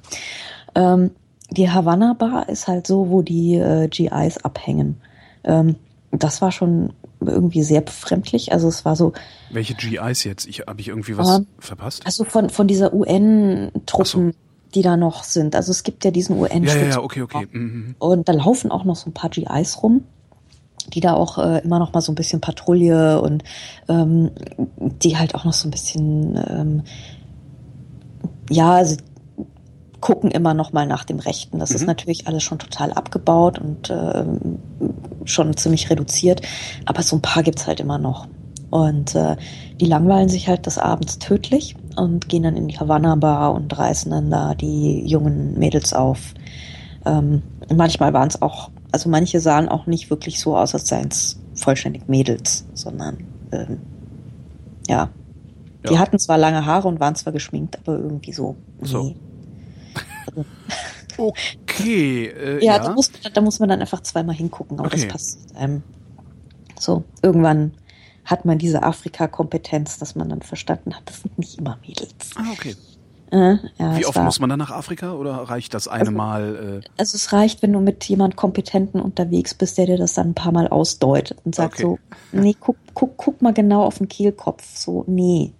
Ähm, 0.74 1.10
die 1.50 1.70
Havana 1.70 2.14
Bar 2.14 2.48
ist 2.48 2.68
halt 2.68 2.86
so, 2.86 3.10
wo 3.10 3.20
die 3.20 3.56
äh, 3.56 3.88
GIs 3.88 4.38
abhängen. 4.38 5.00
Ähm, 5.44 5.76
das 6.10 6.40
war 6.40 6.50
schon 6.50 6.92
irgendwie 7.26 7.62
sehr 7.62 7.80
befremdlich. 7.80 8.52
Also 8.52 8.68
es 8.68 8.84
war 8.84 8.96
so. 8.96 9.12
Welche 9.50 9.74
GIs 9.74 10.24
jetzt? 10.24 10.46
Ich 10.46 10.60
habe 10.60 10.80
ich 10.80 10.88
irgendwie 10.88 11.16
was 11.16 11.38
ähm, 11.38 11.46
verpasst? 11.58 12.04
Also 12.06 12.24
von 12.24 12.50
von 12.50 12.66
dieser 12.66 12.92
UN-Truppen, 12.92 14.32
so. 14.32 14.38
die 14.74 14.82
da 14.82 14.96
noch 14.96 15.24
sind. 15.24 15.54
Also 15.56 15.70
es 15.70 15.82
gibt 15.82 16.04
ja 16.04 16.10
diesen 16.10 16.38
UN. 16.38 16.64
Ja, 16.64 16.76
ja, 16.76 16.88
ja, 16.88 17.00
okay, 17.00 17.22
okay. 17.22 17.46
Mhm. 17.50 17.94
Und 17.98 18.28
da 18.28 18.32
laufen 18.32 18.70
auch 18.70 18.84
noch 18.84 18.96
so 18.96 19.10
ein 19.10 19.14
paar 19.14 19.30
GIs 19.30 19.82
rum 19.82 20.04
die 20.92 21.00
da 21.00 21.14
auch 21.14 21.38
äh, 21.38 21.60
immer 21.60 21.78
noch 21.78 21.94
mal 21.94 22.02
so 22.02 22.12
ein 22.12 22.14
bisschen 22.14 22.42
Patrouille 22.42 23.18
und 23.18 23.42
ähm, 23.88 24.30
die 24.76 25.16
halt 25.16 25.34
auch 25.34 25.46
noch 25.46 25.54
so 25.54 25.66
ein 25.66 25.70
bisschen 25.70 26.36
ähm, 26.46 26.82
ja, 28.50 28.72
also 28.72 28.96
gucken 30.04 30.30
immer 30.30 30.52
noch 30.52 30.74
mal 30.74 30.86
nach 30.86 31.04
dem 31.04 31.18
Rechten. 31.18 31.58
Das 31.58 31.70
mhm. 31.70 31.76
ist 31.76 31.86
natürlich 31.86 32.28
alles 32.28 32.42
schon 32.42 32.58
total 32.58 32.92
abgebaut 32.92 33.58
und 33.58 33.88
äh, 33.88 34.26
schon 35.24 35.56
ziemlich 35.56 35.88
reduziert, 35.88 36.42
aber 36.84 37.02
so 37.02 37.16
ein 37.16 37.22
paar 37.22 37.42
gibt's 37.42 37.66
halt 37.66 37.80
immer 37.80 37.96
noch. 37.96 38.28
Und 38.68 39.14
äh, 39.14 39.36
die 39.80 39.86
langweilen 39.86 40.28
sich 40.28 40.46
halt 40.46 40.66
des 40.66 40.76
Abends 40.76 41.18
tödlich 41.20 41.74
und 41.96 42.28
gehen 42.28 42.42
dann 42.42 42.54
in 42.54 42.68
die 42.68 42.78
Havanna 42.78 43.14
Bar 43.14 43.54
und 43.54 43.76
reißen 43.78 44.10
dann 44.10 44.30
da 44.30 44.54
die 44.54 45.06
jungen 45.06 45.58
Mädels 45.58 45.94
auf. 45.94 46.34
Ähm, 47.06 47.40
manchmal 47.74 48.12
waren 48.12 48.28
es 48.28 48.42
auch, 48.42 48.70
also 48.92 49.08
manche 49.08 49.40
sahen 49.40 49.70
auch 49.70 49.86
nicht 49.86 50.10
wirklich 50.10 50.38
so 50.38 50.54
aus, 50.54 50.74
als 50.74 50.86
seien 50.86 51.08
es 51.08 51.40
vollständig 51.54 52.08
Mädels, 52.08 52.66
sondern 52.74 53.24
ähm, 53.52 53.78
ja. 54.86 55.08
ja. 55.82 55.90
Die 55.90 55.98
hatten 55.98 56.18
zwar 56.18 56.36
lange 56.36 56.66
Haare 56.66 56.88
und 56.88 57.00
waren 57.00 57.14
zwar 57.14 57.32
geschminkt, 57.32 57.78
aber 57.78 57.96
irgendwie 57.96 58.32
so. 58.34 58.56
Nee. 58.82 59.16
So. 60.34 60.44
Okay. 61.16 62.26
Äh, 62.26 62.64
ja, 62.64 62.76
ja. 62.76 62.78
Da, 62.78 62.92
muss, 62.92 63.10
da 63.32 63.40
muss 63.40 63.60
man 63.60 63.68
dann 63.68 63.80
einfach 63.80 64.02
zweimal 64.02 64.34
hingucken, 64.34 64.78
aber 64.78 64.88
okay. 64.88 65.02
das 65.02 65.08
passt 65.08 65.56
einem. 65.56 65.82
So, 66.78 67.04
irgendwann 67.22 67.72
hat 68.24 68.44
man 68.44 68.58
diese 68.58 68.82
Afrika-Kompetenz, 68.82 69.98
dass 69.98 70.16
man 70.16 70.28
dann 70.28 70.42
verstanden 70.42 70.94
hat, 70.94 71.02
das 71.06 71.20
sind 71.20 71.38
nicht 71.38 71.58
immer 71.58 71.78
Mädels. 71.86 72.30
Ah, 72.36 72.50
okay. 72.52 72.74
Äh, 73.30 73.56
ja, 73.78 73.96
Wie 73.96 74.06
oft 74.06 74.16
war, 74.16 74.24
muss 74.24 74.38
man 74.38 74.48
dann 74.48 74.58
nach 74.58 74.70
Afrika 74.70 75.12
oder 75.14 75.34
reicht 75.34 75.74
das 75.74 75.88
eine 75.88 76.00
also, 76.00 76.12
Mal? 76.12 76.82
Äh? 76.84 76.88
Also 76.96 77.16
es 77.16 77.32
reicht, 77.32 77.62
wenn 77.62 77.72
du 77.72 77.80
mit 77.80 78.04
jemand 78.04 78.36
Kompetenten 78.36 79.00
unterwegs 79.00 79.54
bist, 79.54 79.76
der 79.76 79.86
dir 79.86 79.98
das 79.98 80.14
dann 80.14 80.28
ein 80.30 80.34
paar 80.34 80.52
Mal 80.52 80.68
ausdeutet 80.68 81.38
und 81.44 81.54
sagt 81.54 81.74
okay. 81.74 81.82
so, 81.82 81.98
nee, 82.32 82.54
guck, 82.58 82.76
guck, 82.94 83.16
guck 83.16 83.42
mal 83.42 83.52
genau 83.52 83.84
auf 83.84 83.98
den 83.98 84.08
Kehlkopf, 84.08 84.64
so, 84.76 85.04
nee. 85.06 85.52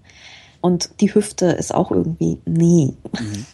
Und 0.60 1.00
die 1.00 1.14
Hüfte 1.14 1.46
ist 1.46 1.74
auch 1.74 1.90
irgendwie, 1.90 2.38
nee. 2.46 2.94
Mhm. 3.18 3.46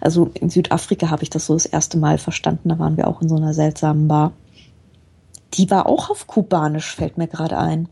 Also 0.00 0.30
in 0.34 0.50
Südafrika 0.50 1.10
habe 1.10 1.22
ich 1.22 1.30
das 1.30 1.46
so 1.46 1.54
das 1.54 1.66
erste 1.66 1.98
Mal 1.98 2.18
verstanden. 2.18 2.68
Da 2.68 2.78
waren 2.78 2.96
wir 2.96 3.08
auch 3.08 3.22
in 3.22 3.28
so 3.28 3.36
einer 3.36 3.54
seltsamen 3.54 4.08
Bar. 4.08 4.32
Die 5.54 5.70
war 5.70 5.86
auch 5.86 6.10
auf 6.10 6.26
Kubanisch, 6.26 6.94
fällt 6.94 7.18
mir 7.18 7.28
gerade 7.28 7.58
ein. 7.58 7.88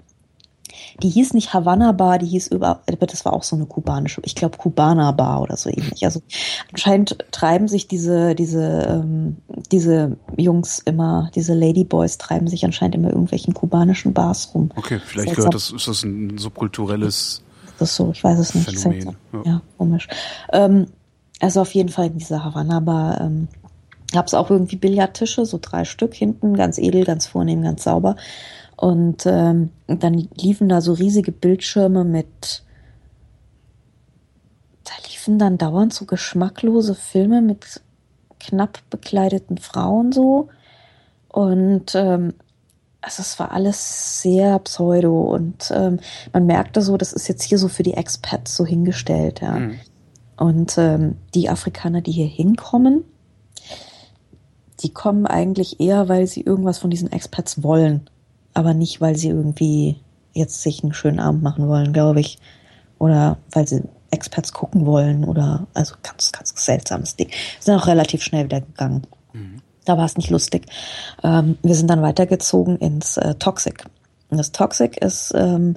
Die 1.03 1.09
hieß 1.09 1.35
nicht 1.35 1.55
Havanna 1.55 1.93
Bar, 1.93 2.19
die 2.19 2.27
hieß 2.27 2.49
über, 2.49 2.81
aber 2.91 3.07
das 3.07 3.25
war 3.25 3.33
auch 3.33 3.43
so 3.43 3.57
eine 3.57 3.67
kubanische, 3.67 4.21
ich 4.25 4.35
glaube 4.35 4.59
Kubaner 4.59 5.13
Bar 5.13 5.43
oder 5.43 5.57
so 5.57 5.71
ähnlich. 5.71 6.05
Also 6.05 6.23
anscheinend 6.71 7.19
treiben 7.31 7.69
sich 7.69 7.89
diese, 7.89 8.35
diese, 8.35 8.63
ähm, 8.89 9.37
diese 9.71 10.17
Jungs 10.37 10.81
immer, 10.81 11.31
diese 11.35 11.55
Ladyboys 11.55 12.19
treiben 12.19 12.47
sich 12.49 12.65
anscheinend 12.65 12.97
immer 12.97 13.09
irgendwelchen 13.09 13.55
kubanischen 13.55 14.13
Bars 14.13 14.55
rum. 14.55 14.71
Okay, 14.77 15.01
vielleicht 15.05 15.29
Seltsam. 15.29 15.35
gehört 15.37 15.55
das, 15.55 15.71
ist 15.71 15.89
das 15.89 16.03
ein 16.05 16.39
subkulturelles 16.39 17.43
Das 17.79 17.91
ist 17.91 17.97
so, 17.97 18.11
ich 18.13 18.23
weiß 18.23 18.39
es 18.39 18.55
nicht. 18.55 18.79
Phänomen. 18.79 19.17
Ja. 19.33 19.43
ja, 19.45 19.63
komisch. 19.79 20.09
Ähm, 20.53 20.87
also 21.41 21.61
auf 21.61 21.75
jeden 21.75 21.89
Fall 21.89 22.07
in 22.07 22.19
dieser 22.19 22.45
Havanna 22.45 22.81
Bar 22.81 23.21
ähm, 23.21 23.49
gab 24.13 24.27
es 24.27 24.35
auch 24.35 24.51
irgendwie 24.51 24.77
Billardtische, 24.77 25.45
so 25.45 25.59
drei 25.61 25.85
Stück 25.85 26.15
hinten, 26.15 26.55
ganz 26.57 26.79
edel, 26.79 27.05
ganz 27.05 27.27
vornehm, 27.27 27.63
ganz 27.63 27.85
sauber. 27.85 28.17
Und 28.77 29.27
ähm, 29.27 29.71
dann 29.87 30.29
liefen 30.37 30.69
da 30.69 30.81
so 30.81 30.93
riesige 30.93 31.33
Bildschirme 31.33 32.05
mit, 32.05 32.63
da 34.85 34.93
liefen 35.09 35.39
dann 35.39 35.59
dauernd 35.59 35.93
so 35.93 36.05
geschmacklose 36.05 36.95
Filme 36.95 37.43
mit 37.43 37.81
knapp 38.41 38.79
bekleideten 38.91 39.59
Frauen 39.59 40.13
so. 40.13 40.49
Und 41.29 41.95
ähm, 41.95 42.35
also 43.01 43.21
es 43.21 43.39
war 43.39 43.53
alles 43.53 44.23
sehr 44.23 44.59
pseudo 44.61 45.23
und 45.23 45.71
ähm, 45.75 46.01
man 46.33 46.47
merkte 46.47 46.81
so, 46.81 46.97
das 46.97 47.13
ist 47.13 47.29
jetzt 47.29 47.43
hier 47.43 47.59
so 47.59 47.69
für 47.69 47.83
die 47.83 47.95
Expats 47.95 48.57
so 48.57 48.65
hingestellt, 48.65 49.41
ja. 49.41 49.59
Mhm. 49.59 49.81
Und 50.37 50.77
ähm, 50.79 51.17
die 51.35 51.49
Afrikaner, 51.49 52.01
die 52.01 52.13
hier 52.13 52.27
hinkommen, 52.27 53.05
die 54.81 54.93
kommen 54.93 55.27
eigentlich 55.27 55.81
eher, 55.81 56.09
weil 56.09 56.27
sie 56.27 56.43
irgendwas 56.43 56.79
von 56.79 56.91
diesen 56.91 57.13
Expats 57.13 57.63
wollen, 57.63 58.09
aber 58.53 58.75
nicht, 58.75 59.01
weil 59.01 59.17
sie 59.17 59.29
irgendwie 59.29 59.97
jetzt 60.33 60.63
sich 60.63 60.83
einen 60.83 60.93
schönen 60.93 61.21
Abend 61.21 61.43
machen 61.43 61.69
wollen, 61.69 61.93
glaube 61.93 62.21
ich, 62.21 62.39
oder 62.99 63.39
weil 63.53 63.67
sie 63.67 63.83
Expats 64.11 64.53
gucken 64.53 64.87
wollen 64.87 65.25
oder 65.25 65.67
also 65.75 65.95
ganz, 66.03 66.33
ganz 66.33 66.53
seltsames 66.57 67.17
Ding. 67.17 67.29
Wir 67.29 67.37
sind 67.61 67.75
auch 67.75 67.87
relativ 67.87 68.23
schnell 68.23 68.45
wieder 68.45 68.61
gegangen. 68.61 69.07
Mhm. 69.33 69.63
Da 69.85 69.99
war 69.99 70.05
es 70.05 70.17
nicht 70.17 70.31
lustig. 70.31 70.67
Ähm, 71.23 71.59
wir 71.63 71.75
sind 71.75 71.89
dann 71.89 72.03
weitergezogen 72.03 72.79
ins 72.79 73.17
äh, 73.17 73.35
Toxic. 73.35 73.85
Und 74.31 74.39
das 74.39 74.53
Toxic 74.53 74.97
ist, 74.99 75.33
ähm, 75.35 75.77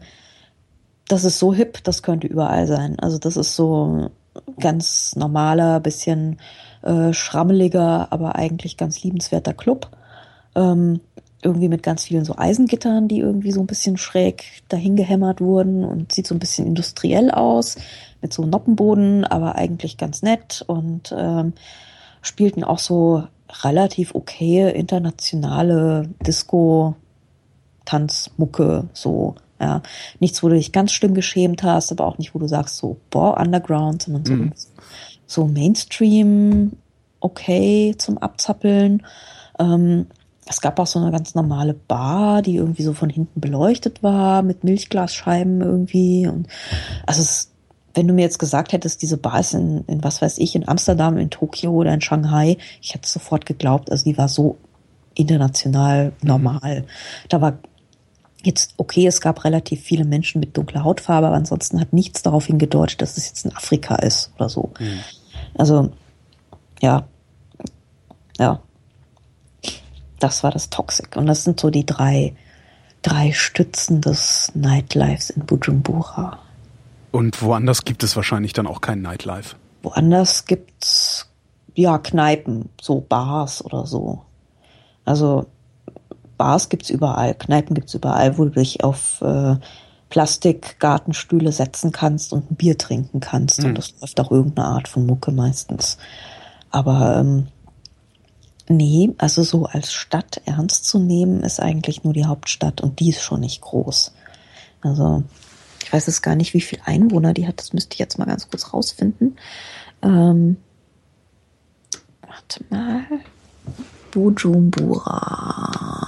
das 1.08 1.24
ist 1.24 1.40
so 1.40 1.54
hip, 1.54 1.84
das 1.84 2.04
könnte 2.04 2.28
überall 2.28 2.68
sein. 2.68 3.00
Also 3.00 3.18
das 3.18 3.38
ist 3.38 3.56
so 3.56 4.12
ganz 4.60 5.16
normaler, 5.16 5.80
bisschen 5.80 6.38
äh, 6.82 7.14
schrammeliger, 7.14 8.12
aber 8.12 8.36
eigentlich 8.36 8.78
ganz 8.78 9.04
liebenswerter 9.04 9.54
Club. 9.54 9.90
Ähm, 10.56 11.02
irgendwie 11.44 11.70
mit 11.70 11.84
ganz 11.84 12.04
vielen 12.06 12.26
so 12.26 12.36
Eisengittern, 12.38 13.08
die 13.08 13.20
irgendwie 13.20 13.52
so 13.52 13.60
ein 13.60 13.68
bisschen 13.68 13.98
schräg 13.98 14.44
dahin 14.70 14.96
gehämmert 14.96 15.40
wurden 15.40 15.84
und 15.84 16.12
sieht 16.12 16.28
so 16.28 16.34
ein 16.36 16.40
bisschen 16.40 16.66
industriell 16.66 17.32
aus, 17.32 17.78
mit 18.22 18.34
so 18.34 18.44
Noppenboden, 18.44 19.24
aber 19.24 19.56
eigentlich 19.56 19.98
ganz 19.98 20.24
nett 20.24 20.64
und 20.66 21.14
ähm, 21.16 21.54
spielten 22.22 22.64
auch 22.64 22.80
so 22.80 23.24
relativ 23.64 24.16
okay 24.16 24.72
internationale 24.72 26.10
Disco, 26.26 26.96
Tanzmucke, 27.86 28.90
so 28.94 29.36
ja, 29.60 29.82
nichts, 30.20 30.44
wo 30.44 30.50
du 30.50 30.56
dich 30.56 30.72
ganz 30.72 30.92
schlimm 30.92 31.14
geschämt 31.14 31.64
hast, 31.64 31.92
aber 31.92 32.06
auch 32.06 32.18
nicht, 32.18 32.36
wo 32.36 32.40
du 32.40 32.48
sagst 32.48 32.78
so, 32.78 32.98
boah, 33.10 33.38
Underground, 33.38 34.04
sondern 34.04 34.26
so, 34.26 34.34
mhm. 34.34 34.54
so 35.26 35.48
Mainstream, 35.48 36.74
okay 37.20 37.96
zum 37.98 38.18
Abzappeln. 38.18 39.06
Ähm, 39.60 40.08
es 40.50 40.62
gab 40.62 40.80
auch 40.80 40.88
so 40.88 41.00
eine 41.00 41.12
ganz 41.12 41.36
normale 41.36 41.74
Bar, 41.74 42.42
die 42.42 42.56
irgendwie 42.56 42.84
so 42.84 42.94
von 42.94 43.10
hinten 43.10 43.42
beleuchtet 43.42 44.02
war, 44.02 44.42
mit 44.44 44.64
Milchglasscheiben 44.64 45.62
irgendwie. 45.62 46.28
Und 46.28 46.48
also 47.06 47.22
es, 47.22 47.52
wenn 47.94 48.08
du 48.08 48.14
mir 48.14 48.22
jetzt 48.22 48.40
gesagt 48.40 48.72
hättest, 48.72 49.02
diese 49.02 49.18
Bar 49.18 49.40
ist 49.40 49.54
in, 49.54 49.84
in 49.88 50.04
was 50.04 50.22
weiß 50.22 50.38
ich, 50.38 50.56
in 50.56 50.68
Amsterdam, 50.68 51.18
in 51.18 51.30
Tokio 51.30 51.72
oder 51.72 51.94
in 51.94 52.02
Shanghai, 52.02 52.58
ich 52.82 52.94
hätte 52.94 53.10
sofort 53.10 53.46
geglaubt, 53.46 53.92
also 53.92 54.06
die 54.06 54.18
war 54.18 54.30
so 54.30 54.58
international 55.16 56.14
normal. 56.22 56.86
Da 57.28 57.42
war 57.42 57.58
Jetzt, 58.44 58.76
okay, 58.78 59.08
es 59.08 59.20
gab 59.20 59.44
relativ 59.44 59.82
viele 59.82 60.06
Menschen 60.06 60.40
mit 60.40 60.56
dunkler 60.56 60.84
Hautfarbe, 60.84 61.28
aber 61.28 61.36
ansonsten 61.36 61.80
hat 61.80 61.92
nichts 61.92 62.22
darauf 62.22 62.46
hingedeutet, 62.46 63.02
dass 63.02 63.18
es 63.18 63.28
jetzt 63.28 63.46
in 63.46 63.56
Afrika 63.56 63.96
ist 63.96 64.32
oder 64.36 64.48
so. 64.48 64.72
Mhm. 64.80 65.00
Also, 65.58 65.92
ja, 66.82 67.08
ja, 68.38 68.62
das 70.20 70.44
war 70.44 70.52
das 70.52 70.70
Toxic. 70.70 71.16
Und 71.16 71.26
das 71.26 71.44
sind 71.44 71.60
so 71.60 71.70
die 71.70 71.86
drei, 71.86 72.36
drei 73.02 73.32
Stützen 73.32 74.02
des 74.02 74.52
Nightlifes 74.54 75.30
in 75.32 75.46
Bujumbura. 75.46 76.40
Und 77.12 77.42
woanders 77.42 77.86
gibt 77.86 78.04
es 78.04 78.16
wahrscheinlich 78.16 78.54
dann 78.54 78.68
auch 78.68 78.82
kein 78.82 79.02
Nightlife? 79.02 79.56
Woanders 79.82 80.46
gibt's 80.46 81.30
ja 81.74 81.98
Kneipen, 81.98 82.70
so 82.82 83.02
Bars 83.02 83.64
oder 83.64 83.86
so. 83.86 84.24
Also 85.06 85.48
Bars 86.38 86.70
gibt's 86.70 86.90
überall, 86.90 87.34
Kneipen 87.34 87.74
gibt's 87.74 87.94
überall, 87.94 88.38
wo 88.38 88.46
du 88.46 88.52
dich 88.52 88.84
auf 88.84 89.22
äh, 89.22 89.56
Plastikgartenstühle 90.10 91.52
setzen 91.52 91.92
kannst 91.92 92.32
und 92.32 92.52
ein 92.52 92.56
Bier 92.56 92.78
trinken 92.78 93.20
kannst. 93.20 93.60
Mhm. 93.60 93.70
Und 93.70 93.78
das 93.78 93.94
läuft 94.00 94.20
auch 94.20 94.32
irgendeine 94.32 94.68
Art 94.70 94.88
von 94.88 95.06
Mucke 95.06 95.32
meistens. 95.32 95.98
Aber 96.70 97.18
ähm, 97.18 97.48
nee, 98.70 99.14
also 99.18 99.44
so 99.44 99.66
als 99.66 99.94
Stadt 99.94 100.42
ernst 100.46 100.86
zu 100.86 101.00
nehmen, 101.00 101.42
ist 101.44 101.60
eigentlich 101.60 102.04
nur 102.04 102.14
die 102.14 102.26
Hauptstadt 102.26 102.82
und 102.82 103.00
die 103.00 103.10
ist 103.10 103.22
schon 103.22 103.42
nicht 103.42 103.62
groß. 103.62 104.14
Also 104.82 105.24
ich 105.84 105.92
weiß 105.92 106.08
es 106.08 106.22
gar 106.22 106.36
nicht, 106.36 106.54
wie 106.54 106.62
viel 106.62 106.80
Einwohner 106.86 107.34
die 107.34 107.48
hat. 107.48 107.60
Das 107.60 107.74
müsste 107.74 107.94
ich 107.94 108.00
jetzt 108.00 108.20
mal 108.20 108.26
ganz 108.26 108.50
kurz 108.50 108.74
rausfinden. 108.74 109.38
Ähm, 110.02 110.58
warte 112.22 112.64
mal. 112.70 113.04
Bujumbura. 114.12 116.07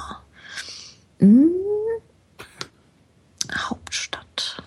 Hm? 1.19 1.51
Hauptstadt. 3.53 4.63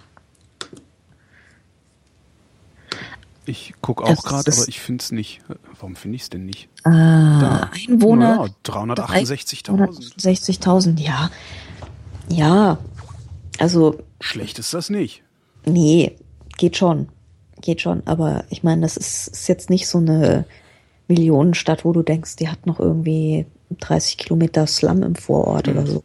Ich 3.44 3.74
gucke 3.80 4.04
auch 4.04 4.22
gerade, 4.22 4.52
aber 4.52 4.68
ich 4.68 4.80
finde 4.80 5.02
es 5.02 5.10
nicht. 5.10 5.40
Warum 5.78 5.96
finde 5.96 6.16
ich 6.16 6.22
es 6.22 6.30
denn 6.30 6.46
nicht? 6.46 6.68
Äh, 6.84 6.90
da. 6.90 7.70
Einwohner. 7.72 8.46
Ja, 8.66 8.72
368.000. 8.72 10.16
368.000, 10.16 11.00
ja. 11.00 11.30
Ja, 12.28 12.78
also. 13.58 13.98
Schlecht 14.20 14.58
ist 14.58 14.72
das 14.74 14.90
nicht. 14.90 15.22
Nee, 15.64 16.16
geht 16.56 16.76
schon. 16.76 17.08
Geht 17.60 17.80
schon. 17.80 18.02
Aber 18.06 18.44
ich 18.50 18.62
meine, 18.62 18.82
das 18.82 18.96
ist, 18.96 19.28
ist 19.28 19.48
jetzt 19.48 19.70
nicht 19.70 19.88
so 19.88 19.98
eine 19.98 20.44
Millionenstadt, 21.08 21.84
wo 21.84 21.92
du 21.92 22.02
denkst, 22.02 22.36
die 22.36 22.48
hat 22.48 22.66
noch 22.66 22.78
irgendwie 22.78 23.46
30 23.80 24.18
Kilometer 24.18 24.66
Slum 24.66 25.02
im 25.02 25.16
Vorort 25.16 25.66
mhm. 25.66 25.72
oder 25.72 25.86
so. 25.86 26.04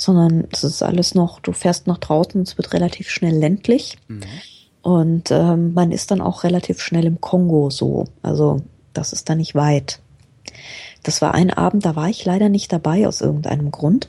Sondern 0.00 0.48
es 0.50 0.64
ist 0.64 0.82
alles 0.82 1.14
noch, 1.14 1.40
du 1.40 1.52
fährst 1.52 1.86
nach 1.86 1.98
draußen, 1.98 2.40
es 2.40 2.56
wird 2.56 2.72
relativ 2.72 3.10
schnell 3.10 3.36
ländlich. 3.36 3.98
Mhm. 4.08 4.22
Und 4.80 5.30
ähm, 5.30 5.74
man 5.74 5.92
ist 5.92 6.10
dann 6.10 6.22
auch 6.22 6.42
relativ 6.42 6.80
schnell 6.80 7.04
im 7.04 7.20
Kongo 7.20 7.68
so. 7.68 8.06
Also 8.22 8.62
das 8.94 9.12
ist 9.12 9.28
da 9.28 9.34
nicht 9.34 9.54
weit. 9.54 10.00
Das 11.02 11.20
war 11.20 11.34
ein 11.34 11.50
Abend, 11.50 11.84
da 11.84 11.96
war 11.96 12.08
ich 12.08 12.24
leider 12.24 12.48
nicht 12.48 12.72
dabei 12.72 13.06
aus 13.06 13.20
irgendeinem 13.20 13.70
Grund. 13.70 14.08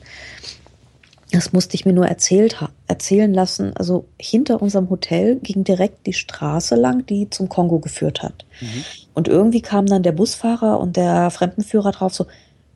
Das 1.30 1.52
musste 1.52 1.74
ich 1.74 1.86
mir 1.86 1.94
nur 1.94 2.06
erzählt, 2.06 2.56
erzählen 2.86 3.32
lassen. 3.32 3.74
Also 3.76 4.06
hinter 4.18 4.60
unserem 4.60 4.90
Hotel 4.90 5.36
ging 5.36 5.64
direkt 5.64 6.06
die 6.06 6.12
Straße 6.12 6.74
lang, 6.74 7.06
die 7.06 7.28
zum 7.30 7.48
Kongo 7.48 7.78
geführt 7.78 8.22
hat. 8.22 8.44
Mhm. 8.60 8.84
Und 9.14 9.28
irgendwie 9.28 9.62
kam 9.62 9.86
dann 9.86 10.02
der 10.02 10.12
Busfahrer 10.12 10.78
und 10.80 10.96
der 10.96 11.30
Fremdenführer 11.30 11.92
drauf 11.92 12.14
so, 12.14 12.26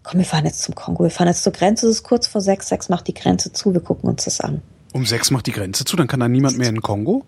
komm, 0.07 0.19
wir 0.19 0.25
fahren 0.25 0.45
jetzt 0.45 0.63
zum 0.63 0.75
Kongo, 0.75 1.03
wir 1.03 1.11
fahren 1.11 1.27
jetzt 1.27 1.43
zur 1.43 1.53
Grenze, 1.53 1.89
es 1.89 1.97
ist 1.97 2.03
kurz 2.05 2.29
vor 2.29 2.41
sechs, 2.41 2.69
sechs 2.69 2.89
macht 2.89 3.09
die 3.09 3.15
Grenze 3.15 3.53
zu, 3.53 3.75
wir 3.75 3.81
gucken 3.81 4.09
uns 4.09 4.25
das 4.25 4.41
an. 4.41 4.63
Um 4.93 5.05
sechs 5.05 5.33
macht 5.33 5.47
die 5.47 5.53
Grenze 5.53 5.85
zu, 5.85 5.97
dann 5.97 6.07
kann 6.07 6.21
da 6.21 6.29
niemand 6.29 6.59
mehr 6.59 6.69
in 6.69 6.77
den 6.77 6.83
Kongo? 6.83 7.25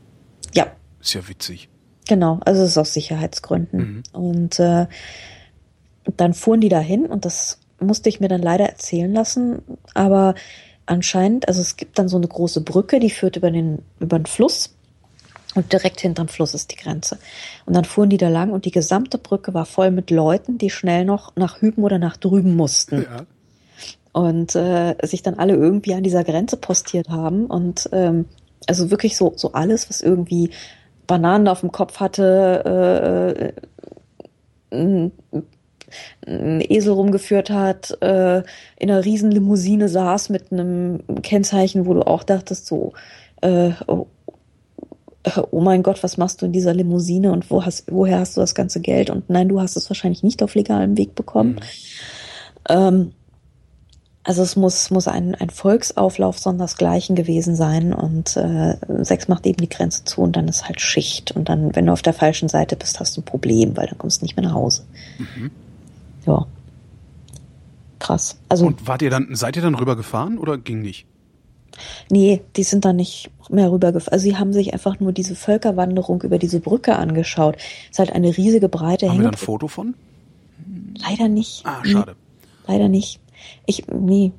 Ja. 0.54 0.68
Ist 1.00 1.14
ja 1.14 1.26
witzig. 1.28 1.68
Genau, 2.06 2.38
also 2.44 2.62
es 2.62 2.70
ist 2.70 2.78
aus 2.78 2.94
Sicherheitsgründen. 2.94 3.80
Mhm. 3.80 4.02
Und 4.12 4.60
äh, 4.60 4.86
dann 6.16 6.34
fuhren 6.34 6.60
die 6.60 6.68
dahin 6.68 7.06
und 7.06 7.24
das 7.24 7.58
musste 7.80 8.08
ich 8.08 8.20
mir 8.20 8.28
dann 8.28 8.42
leider 8.42 8.66
erzählen 8.66 9.12
lassen, 9.12 9.60
aber 9.94 10.34
anscheinend, 10.86 11.48
also 11.48 11.60
es 11.60 11.76
gibt 11.76 11.98
dann 11.98 12.08
so 12.08 12.16
eine 12.16 12.28
große 12.28 12.60
Brücke, 12.60 13.00
die 13.00 13.10
führt 13.10 13.36
über 13.36 13.50
den, 13.50 13.82
über 13.98 14.18
den 14.18 14.26
Fluss. 14.26 14.74
Und 15.54 15.72
direkt 15.72 16.00
hinterm 16.00 16.28
Fluss 16.28 16.54
ist 16.54 16.72
die 16.72 16.76
Grenze. 16.76 17.18
Und 17.64 17.74
dann 17.74 17.84
fuhren 17.84 18.10
die 18.10 18.18
da 18.18 18.28
lang 18.28 18.50
und 18.50 18.64
die 18.64 18.70
gesamte 18.70 19.18
Brücke 19.18 19.54
war 19.54 19.64
voll 19.64 19.90
mit 19.90 20.10
Leuten, 20.10 20.58
die 20.58 20.70
schnell 20.70 21.04
noch 21.04 21.34
nach 21.36 21.62
Hüben 21.62 21.84
oder 21.84 21.98
nach 21.98 22.16
drüben 22.16 22.54
mussten. 22.54 23.02
Ja. 23.02 23.26
Und 24.12 24.54
äh, 24.54 24.94
sich 25.02 25.22
dann 25.22 25.34
alle 25.34 25.54
irgendwie 25.54 25.94
an 25.94 26.02
dieser 26.02 26.24
Grenze 26.24 26.56
postiert 26.56 27.08
haben. 27.08 27.46
Und 27.46 27.88
ähm, 27.92 28.26
also 28.66 28.90
wirklich 28.90 29.16
so, 29.16 29.32
so 29.36 29.52
alles, 29.52 29.88
was 29.88 30.02
irgendwie 30.02 30.50
Bananen 31.06 31.48
auf 31.48 31.60
dem 31.60 31.72
Kopf 31.72 32.00
hatte, 32.00 33.54
äh, 34.70 34.80
äh 34.80 35.12
einen 36.26 36.60
Esel 36.60 36.92
rumgeführt 36.92 37.48
hat, 37.48 37.96
äh, 38.02 38.42
in 38.76 38.90
einer 38.90 39.04
riesen 39.04 39.30
Limousine 39.30 39.88
saß 39.88 40.28
mit 40.28 40.52
einem 40.52 41.00
Kennzeichen, 41.22 41.86
wo 41.86 41.94
du 41.94 42.06
auch 42.06 42.22
dachtest, 42.22 42.66
so, 42.66 42.92
äh, 43.40 43.70
oh, 45.36 45.40
äh, 45.40 45.46
oh 45.50 45.60
mein 45.60 45.82
Gott, 45.82 46.02
was 46.02 46.16
machst 46.16 46.42
du 46.42 46.46
in 46.46 46.52
dieser 46.52 46.74
Limousine 46.74 47.32
und 47.32 47.50
wo 47.50 47.64
hast, 47.64 47.90
woher 47.90 48.20
hast 48.20 48.36
du 48.36 48.40
das 48.40 48.54
ganze 48.54 48.80
Geld? 48.80 49.10
Und 49.10 49.30
nein, 49.30 49.48
du 49.48 49.60
hast 49.60 49.76
es 49.76 49.88
wahrscheinlich 49.90 50.22
nicht 50.22 50.42
auf 50.42 50.54
legalem 50.54 50.96
Weg 50.96 51.14
bekommen. 51.14 51.54
Mhm. 51.54 51.60
Ähm, 52.68 53.12
also 54.24 54.42
es 54.42 54.56
muss, 54.56 54.90
muss 54.90 55.08
ein, 55.08 55.34
ein 55.34 55.48
Volksauflauf 55.48 56.38
sondersgleichen 56.38 57.16
gewesen 57.16 57.56
sein 57.56 57.94
und 57.94 58.36
äh, 58.36 58.76
sechs 59.02 59.26
macht 59.28 59.46
eben 59.46 59.56
die 59.56 59.70
Grenze 59.70 60.04
zu 60.04 60.20
und 60.20 60.36
dann 60.36 60.48
ist 60.48 60.66
halt 60.66 60.82
Schicht. 60.82 61.32
Und 61.32 61.48
dann, 61.48 61.74
wenn 61.74 61.86
du 61.86 61.92
auf 61.92 62.02
der 62.02 62.12
falschen 62.12 62.50
Seite 62.50 62.76
bist, 62.76 63.00
hast 63.00 63.16
du 63.16 63.22
ein 63.22 63.24
Problem, 63.24 63.76
weil 63.76 63.86
dann 63.86 63.96
kommst 63.96 64.20
du 64.20 64.26
nicht 64.26 64.36
mehr 64.36 64.44
nach 64.44 64.54
Hause. 64.54 64.84
Mhm 65.18 65.50
ja. 66.28 66.46
Krass. 67.98 68.38
Also, 68.48 68.66
Und 68.66 68.86
wart 68.86 69.02
ihr 69.02 69.10
dann, 69.10 69.34
seid 69.34 69.56
ihr 69.56 69.62
dann 69.62 69.74
rübergefahren 69.74 70.38
oder 70.38 70.56
ging 70.56 70.82
nicht? 70.82 71.06
Nee, 72.10 72.42
die 72.56 72.62
sind 72.62 72.84
dann 72.84 72.96
nicht 72.96 73.30
mehr 73.50 73.70
rübergefahren. 73.70 74.12
Also 74.12 74.24
sie 74.24 74.36
haben 74.36 74.52
sich 74.52 74.72
einfach 74.72 75.00
nur 75.00 75.12
diese 75.12 75.34
Völkerwanderung 75.34 76.22
über 76.22 76.38
diese 76.38 76.60
Brücke 76.60 76.96
angeschaut. 76.96 77.56
Es 77.56 77.90
ist 77.92 77.98
halt 77.98 78.12
eine 78.12 78.36
riesige 78.36 78.68
breite 78.68 79.08
Haben 79.08 79.18
wir 79.18 79.24
da 79.24 79.30
ein 79.30 79.36
Foto 79.36 79.68
von? 79.68 79.94
Leider 80.96 81.28
nicht. 81.28 81.64
Ah, 81.64 81.84
schade. 81.84 82.16
Nee, 82.66 82.72
leider 82.72 82.88
nicht. 82.88 83.20
Ich, 83.66 83.86
nee, 83.88 84.32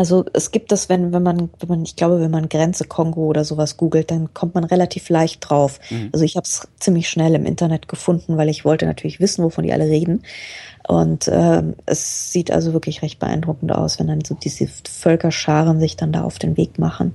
also 0.00 0.24
es 0.32 0.50
gibt 0.50 0.72
das, 0.72 0.88
wenn, 0.88 1.12
wenn 1.12 1.22
man, 1.22 1.50
wenn 1.58 1.68
man, 1.68 1.82
ich 1.82 1.94
glaube, 1.94 2.22
wenn 2.22 2.30
man 2.30 2.48
Grenze 2.48 2.86
Kongo 2.86 3.26
oder 3.26 3.44
sowas 3.44 3.76
googelt, 3.76 4.10
dann 4.10 4.32
kommt 4.32 4.54
man 4.54 4.64
relativ 4.64 5.10
leicht 5.10 5.46
drauf. 5.46 5.78
Mhm. 5.90 6.08
Also 6.12 6.24
ich 6.24 6.36
habe 6.36 6.46
es 6.46 6.66
ziemlich 6.78 7.06
schnell 7.10 7.34
im 7.34 7.44
Internet 7.44 7.86
gefunden, 7.86 8.38
weil 8.38 8.48
ich 8.48 8.64
wollte 8.64 8.86
natürlich 8.86 9.20
wissen, 9.20 9.44
wovon 9.44 9.62
die 9.62 9.74
alle 9.74 9.84
reden. 9.84 10.22
Und 10.88 11.28
ähm, 11.30 11.74
es 11.84 12.32
sieht 12.32 12.50
also 12.50 12.72
wirklich 12.72 13.02
recht 13.02 13.18
beeindruckend 13.18 13.72
aus, 13.72 13.98
wenn 13.98 14.06
dann 14.06 14.24
so 14.24 14.34
diese 14.34 14.68
Völkerscharen 14.88 15.80
sich 15.80 15.96
dann 15.96 16.12
da 16.12 16.22
auf 16.22 16.38
den 16.38 16.56
Weg 16.56 16.78
machen 16.78 17.14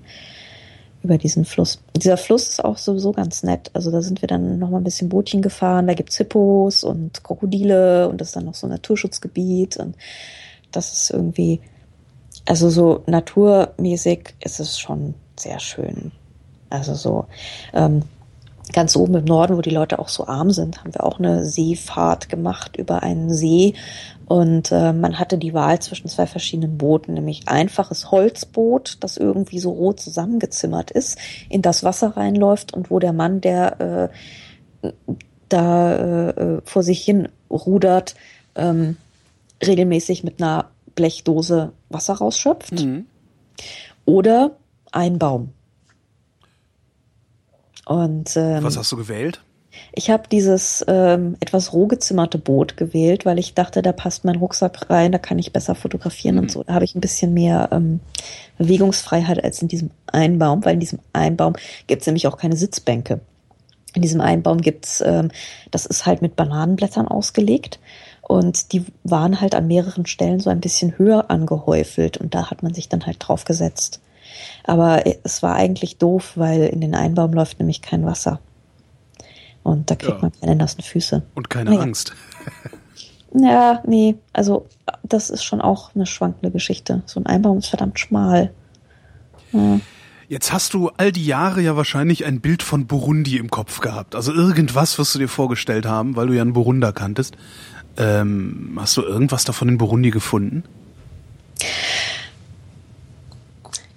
über 1.02 1.18
diesen 1.18 1.44
Fluss. 1.44 1.82
Dieser 1.96 2.18
Fluss 2.18 2.50
ist 2.50 2.64
auch 2.64 2.78
sowieso 2.78 3.14
ganz 3.14 3.42
nett. 3.42 3.72
Also 3.74 3.90
da 3.90 4.04
sind 4.04 4.22
wir 4.22 4.28
dann 4.28 4.60
noch 4.60 4.70
mal 4.70 4.78
ein 4.78 4.84
bisschen 4.84 5.10
Bootchen 5.10 5.42
gefahren. 5.42 5.88
Da 5.88 5.96
gibt's 5.96 6.18
Hippos 6.18 6.84
und 6.84 7.24
Krokodile 7.24 8.10
und 8.10 8.22
das 8.22 8.28
ist 8.28 8.36
dann 8.36 8.46
noch 8.46 8.54
so 8.54 8.68
ein 8.68 8.70
Naturschutzgebiet 8.70 9.78
und 9.78 9.96
das 10.72 10.94
ist 10.94 11.10
irgendwie 11.10 11.62
also 12.46 12.70
so 12.70 13.04
naturmäßig 13.08 14.36
ist 14.40 14.60
es 14.60 14.80
schon 14.80 15.16
sehr 15.38 15.60
schön. 15.60 16.12
Also 16.70 16.94
so 16.94 17.26
ähm, 17.74 18.04
ganz 18.74 18.96
oben 18.96 19.16
im 19.16 19.26
Norden, 19.26 19.58
wo 19.58 19.62
die 19.62 19.70
Leute 19.70 20.00
auch 20.00 20.10
so 20.10 20.28
arm 20.28 20.52
sind, 20.52 20.80
haben 20.80 20.94
wir 20.94 21.04
auch 21.04 21.20
eine 21.20 21.46
Seefahrt 21.46 22.30
gemacht 22.30 22.78
über 22.78 23.04
einen 23.04 23.34
See. 23.34 23.74
Und 24.28 24.72
äh, 24.72 24.92
man 24.92 25.20
hatte 25.20 25.38
die 25.38 25.54
Wahl 25.54 25.80
zwischen 25.80 26.10
zwei 26.10 26.26
verschiedenen 26.26 26.78
Booten, 26.78 27.14
nämlich 27.14 27.48
einfaches 27.48 28.12
Holzboot, 28.12 28.98
das 29.02 29.18
irgendwie 29.18 29.60
so 29.60 29.72
rot 29.72 30.00
zusammengezimmert 30.00 30.92
ist, 30.92 31.18
in 31.50 31.62
das 31.62 31.84
Wasser 31.84 32.18
reinläuft 32.18 32.74
und 32.74 32.90
wo 32.90 33.00
der 33.00 33.14
Mann, 33.14 33.42
der 33.42 34.12
äh, 34.84 34.92
da 35.50 36.30
äh, 36.30 36.62
vor 36.64 36.82
sich 36.82 37.04
hin 37.04 37.30
rudert, 37.52 38.16
ähm, 38.56 38.98
regelmäßig 39.66 40.24
mit 40.24 40.42
einer 40.42 40.70
Blechdose 40.96 41.74
Wasser 41.90 42.16
rausschöpft. 42.16 42.84
Mhm. 42.84 43.06
Oder 44.06 44.58
ein 44.92 45.20
Baum. 45.20 45.50
Und 47.86 48.36
ähm, 48.36 48.64
was 48.64 48.78
hast 48.78 48.92
du 48.92 48.98
gewählt? 48.98 49.42
Ich 49.92 50.10
habe 50.10 50.24
dieses 50.32 50.84
ähm, 50.88 51.36
etwas 51.40 51.74
roh 51.74 51.88
gezimmerte 51.88 52.38
Boot 52.38 52.78
gewählt, 52.78 53.26
weil 53.26 53.40
ich 53.40 53.54
dachte, 53.54 53.82
da 53.82 53.92
passt 53.92 54.26
mein 54.26 54.38
Rucksack 54.38 54.90
rein, 54.90 55.12
da 55.12 55.18
kann 55.18 55.38
ich 55.38 55.54
besser 55.54 55.76
fotografieren 55.76 56.36
mhm. 56.36 56.42
und 56.42 56.52
so. 56.52 56.64
Da 56.64 56.74
habe 56.74 56.86
ich 56.86 56.96
ein 56.96 57.02
bisschen 57.02 57.34
mehr 57.34 57.70
ähm, 57.72 58.00
Bewegungsfreiheit 58.58 59.44
als 59.44 59.62
in 59.62 59.68
diesem 59.68 59.92
Einbaum, 60.08 60.64
weil 60.66 60.76
in 60.76 60.80
diesem 60.80 61.00
Einbaum 61.14 61.54
gibt 61.88 62.02
es 62.02 62.08
nämlich 62.08 62.28
auch 62.28 62.38
keine 62.38 62.56
Sitzbänke. 62.56 63.20
In 63.94 64.02
diesem 64.02 64.22
Einbaum 64.22 64.60
gibt's, 64.60 65.02
ähm, 65.02 65.30
das 65.72 65.86
ist 65.86 66.06
halt 66.06 66.22
mit 66.22 66.36
Bananenblättern 66.36 67.08
ausgelegt 67.08 67.80
und 68.28 68.74
die 68.74 68.86
waren 69.04 69.40
halt 69.40 69.54
an 69.54 69.68
mehreren 69.68 70.06
Stellen 70.06 70.40
so 70.40 70.50
ein 70.50 70.60
bisschen 70.60 70.98
höher 70.98 71.30
angehäufelt 71.30 72.18
und 72.18 72.34
da 72.34 72.50
hat 72.50 72.64
man 72.64 72.74
sich 72.74 72.90
dann 72.90 73.06
halt 73.06 73.18
drauf 73.20 73.46
gesetzt. 73.46 74.02
Aber 74.64 75.04
es 75.24 75.44
war 75.44 75.56
eigentlich 75.56 75.98
doof, 75.98 76.34
weil 76.36 76.64
in 76.64 76.82
den 76.82 76.96
Einbaum 76.96 77.34
läuft 77.34 77.60
nämlich 77.60 77.84
kein 77.84 78.06
Wasser. 78.06 78.40
Und 79.62 79.92
da 79.92 79.96
kriegt 79.96 80.18
ja. 80.18 80.22
man 80.22 80.32
keine 80.40 80.56
nassen 80.56 80.82
Füße. 80.82 81.24
Und 81.36 81.50
keine 81.50 81.70
naja. 81.70 81.84
Angst. 81.84 82.14
ja, 83.34 83.84
nee, 83.86 84.16
also 84.34 84.66
das 85.04 85.30
ist 85.30 85.44
schon 85.44 85.62
auch 85.62 85.94
eine 85.94 86.08
schwankende 86.08 86.52
Geschichte. 86.52 87.04
So 87.06 87.20
ein 87.20 87.28
Einbaum 87.28 87.60
ist 87.60 87.68
verdammt 87.68 88.00
schmal. 88.00 88.52
Ja. 89.52 89.80
Jetzt 90.28 90.52
hast 90.52 90.74
du 90.74 90.90
all 90.98 91.12
die 91.12 91.26
Jahre 91.26 91.62
ja 91.62 91.76
wahrscheinlich 91.76 92.26
ein 92.26 92.42
Bild 92.42 92.64
von 92.64 92.88
Burundi 92.88 93.38
im 93.38 93.52
Kopf 93.52 93.80
gehabt. 93.80 94.16
Also 94.16 94.34
irgendwas 94.34 94.98
wirst 94.98 95.14
du 95.14 95.20
dir 95.20 95.28
vorgestellt 95.28 95.86
haben, 95.86 96.16
weil 96.16 96.28
du 96.28 96.34
ja 96.34 96.42
einen 96.42 96.54
Burunder 96.54 96.92
kanntest. 96.94 97.38
Ähm, 97.98 98.78
hast 98.80 98.98
du 98.98 99.02
irgendwas 99.02 99.46
davon 99.46 99.70
in 99.70 99.78
Burundi 99.78 100.12
gefunden? 100.12 100.64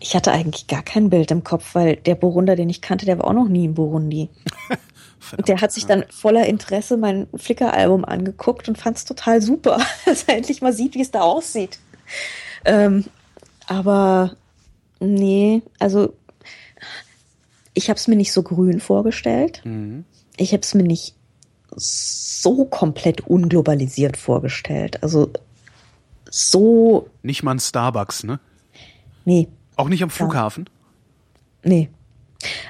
Ich 0.00 0.14
hatte 0.14 0.32
eigentlich 0.32 0.68
gar 0.68 0.82
kein 0.82 1.10
Bild 1.10 1.30
im 1.30 1.44
Kopf, 1.44 1.74
weil 1.74 1.96
der 1.96 2.14
Burunder, 2.14 2.56
den 2.56 2.70
ich 2.70 2.80
kannte, 2.80 3.04
der 3.04 3.18
war 3.18 3.26
auch 3.26 3.32
noch 3.32 3.48
nie 3.48 3.64
in 3.64 3.74
Burundi. 3.74 4.28
und 5.36 5.48
der 5.48 5.60
hat 5.60 5.72
sich 5.72 5.86
dann 5.86 6.04
voller 6.10 6.46
Interesse 6.46 6.96
mein 6.96 7.26
Flickr-Album 7.34 8.04
angeguckt 8.04 8.68
und 8.68 8.78
fand 8.78 8.96
es 8.96 9.04
total 9.04 9.42
super, 9.42 9.80
dass 10.06 10.24
er 10.24 10.36
endlich 10.36 10.62
mal 10.62 10.72
sieht, 10.72 10.94
wie 10.94 11.02
es 11.02 11.10
da 11.10 11.20
aussieht. 11.20 11.78
Ähm, 12.64 13.04
aber 13.66 14.36
nee, 15.00 15.62
also 15.78 16.14
ich 17.74 17.90
habe 17.90 17.98
es 17.98 18.08
mir 18.08 18.16
nicht 18.16 18.32
so 18.32 18.42
grün 18.42 18.80
vorgestellt. 18.80 19.60
Mhm. 19.64 20.04
Ich 20.36 20.52
habe 20.52 20.62
es 20.62 20.74
mir 20.74 20.84
nicht 20.84 21.14
so 21.76 22.64
komplett 22.64 23.22
unglobalisiert 23.22 24.16
vorgestellt. 24.16 25.02
Also 25.02 25.30
so. 26.30 27.08
Nicht 27.22 27.42
mal 27.42 27.52
ein 27.52 27.60
Starbucks, 27.60 28.24
ne? 28.24 28.40
Nee. 29.24 29.48
Auch 29.76 29.88
nicht 29.88 30.02
am 30.02 30.10
Flughafen? 30.10 30.68
Ja. 31.64 31.70
Nee. 31.70 31.88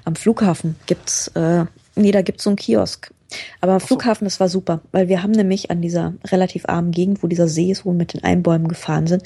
Am 0.05 0.17
Flughafen 0.17 0.77
gibt's, 0.87 1.29
äh, 1.29 1.67
nee, 1.95 2.11
da 2.11 2.23
gibt's 2.23 2.45
so 2.45 2.51
einen 2.51 2.57
Kiosk. 2.57 3.13
Aber 3.61 3.73
am 3.75 3.81
Flughafen, 3.81 4.25
das 4.25 4.41
war 4.41 4.49
super, 4.49 4.81
weil 4.91 5.09
wir 5.09 5.23
haben 5.23 5.33
nämlich 5.33 5.71
an 5.71 5.83
dieser 5.83 6.15
relativ 6.27 6.67
armen 6.67 6.93
Gegend, 6.93 7.23
wo 7.23 7.27
dieser 7.27 7.47
See 7.47 7.71
ist, 7.71 7.85
wo 7.85 7.91
wir 7.91 7.97
mit 7.97 8.15
den 8.15 8.25
Einbäumen 8.25 8.69
gefahren 8.69 9.07
sind, 9.07 9.23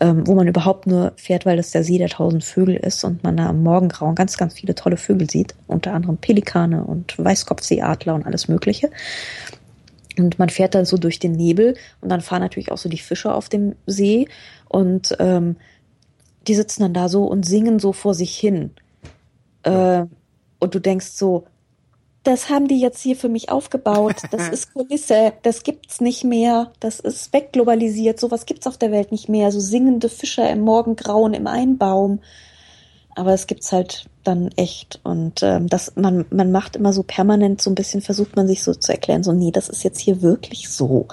ähm, 0.00 0.26
wo 0.26 0.34
man 0.34 0.48
überhaupt 0.48 0.86
nur 0.86 1.12
fährt, 1.16 1.46
weil 1.46 1.56
das 1.56 1.70
der 1.70 1.84
See 1.84 1.98
der 1.98 2.08
tausend 2.08 2.44
Vögel 2.44 2.76
ist 2.76 3.04
und 3.04 3.22
man 3.22 3.36
da 3.36 3.48
am 3.48 3.62
Morgengrauen 3.62 4.16
ganz, 4.16 4.36
ganz 4.36 4.54
viele 4.54 4.74
tolle 4.74 4.96
Vögel 4.96 5.30
sieht, 5.30 5.54
unter 5.68 5.92
anderem 5.92 6.16
Pelikane 6.16 6.84
und 6.84 7.16
Weißkopfseeadler 7.16 8.14
und 8.14 8.26
alles 8.26 8.48
Mögliche. 8.48 8.90
Und 10.18 10.38
man 10.38 10.48
fährt 10.48 10.74
dann 10.74 10.84
so 10.84 10.96
durch 10.96 11.18
den 11.18 11.32
Nebel 11.32 11.76
und 12.00 12.08
dann 12.08 12.20
fahren 12.20 12.42
natürlich 12.42 12.72
auch 12.72 12.78
so 12.78 12.88
die 12.88 12.98
Fische 12.98 13.32
auf 13.32 13.48
dem 13.48 13.74
See 13.86 14.28
und 14.68 15.16
ähm, 15.18 15.56
die 16.46 16.54
sitzen 16.54 16.82
dann 16.82 16.94
da 16.94 17.08
so 17.08 17.24
und 17.24 17.46
singen 17.46 17.78
so 17.78 17.92
vor 17.92 18.14
sich 18.14 18.36
hin. 18.36 18.70
Äh, 19.62 20.04
und 20.58 20.74
du 20.74 20.78
denkst 20.78 21.06
so, 21.06 21.46
das 22.24 22.48
haben 22.48 22.66
die 22.66 22.80
jetzt 22.80 23.00
hier 23.00 23.16
für 23.16 23.28
mich 23.28 23.50
aufgebaut. 23.50 24.16
Das 24.30 24.48
ist 24.48 24.72
Kulisse. 24.74 25.32
Das 25.42 25.62
gibt's 25.62 26.00
nicht 26.00 26.24
mehr. 26.24 26.72
Das 26.80 26.98
ist 26.98 27.32
wegglobalisiert. 27.32 28.18
Sowas 28.18 28.46
gibt's 28.46 28.66
auf 28.66 28.78
der 28.78 28.90
Welt 28.90 29.12
nicht 29.12 29.28
mehr. 29.28 29.52
So 29.52 29.60
singende 29.60 30.08
Fischer 30.08 30.50
im 30.50 30.62
Morgengrauen 30.62 31.34
im 31.34 31.46
Einbaum. 31.46 32.20
Aber 33.14 33.32
es 33.32 33.46
gibt's 33.46 33.70
halt 33.70 34.06
dann 34.24 34.50
echt. 34.56 35.00
Und 35.04 35.42
ähm, 35.42 35.68
das, 35.68 35.94
man, 35.94 36.24
man 36.30 36.50
macht 36.50 36.74
immer 36.74 36.92
so 36.92 37.04
permanent 37.04 37.60
so 37.62 37.70
ein 37.70 37.76
bisschen, 37.76 38.00
versucht 38.00 38.34
man 38.34 38.48
sich 38.48 38.62
so 38.62 38.74
zu 38.74 38.90
erklären, 38.90 39.22
so, 39.22 39.32
nee, 39.32 39.52
das 39.52 39.68
ist 39.68 39.84
jetzt 39.84 40.00
hier 40.00 40.20
wirklich 40.20 40.68
so. 40.68 41.06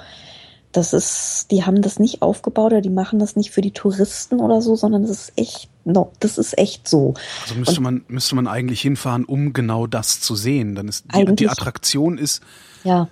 Das 0.72 0.94
ist, 0.94 1.48
die 1.52 1.66
haben 1.66 1.82
das 1.82 2.00
nicht 2.00 2.22
aufgebaut 2.22 2.72
oder 2.72 2.82
die 2.82 2.90
machen 2.90 3.20
das 3.20 3.36
nicht 3.36 3.52
für 3.52 3.62
die 3.62 3.72
Touristen 3.72 4.40
oder 4.40 4.62
so, 4.62 4.76
sondern 4.76 5.02
das 5.02 5.12
ist 5.12 5.34
echt, 5.36 5.70
no, 5.84 6.12
das 6.20 6.38
ist 6.38 6.58
echt 6.58 6.88
so. 6.88 7.14
Also 7.44 7.56
müsste 7.56 7.78
Und, 7.78 7.84
man, 7.84 8.06
müsste 8.08 8.36
man 8.36 8.48
eigentlich 8.48 8.82
hinfahren, 8.82 9.26
um 9.26 9.54
genau 9.54 9.88
das 9.88 10.22
zu 10.22 10.36
sehen. 10.36 10.76
Dann 10.76 10.88
ist 10.88 11.06
die, 11.14 11.36
die 11.36 11.50
Attraktion 11.50 12.18
ist, 12.18 12.42
ja. 12.84 13.10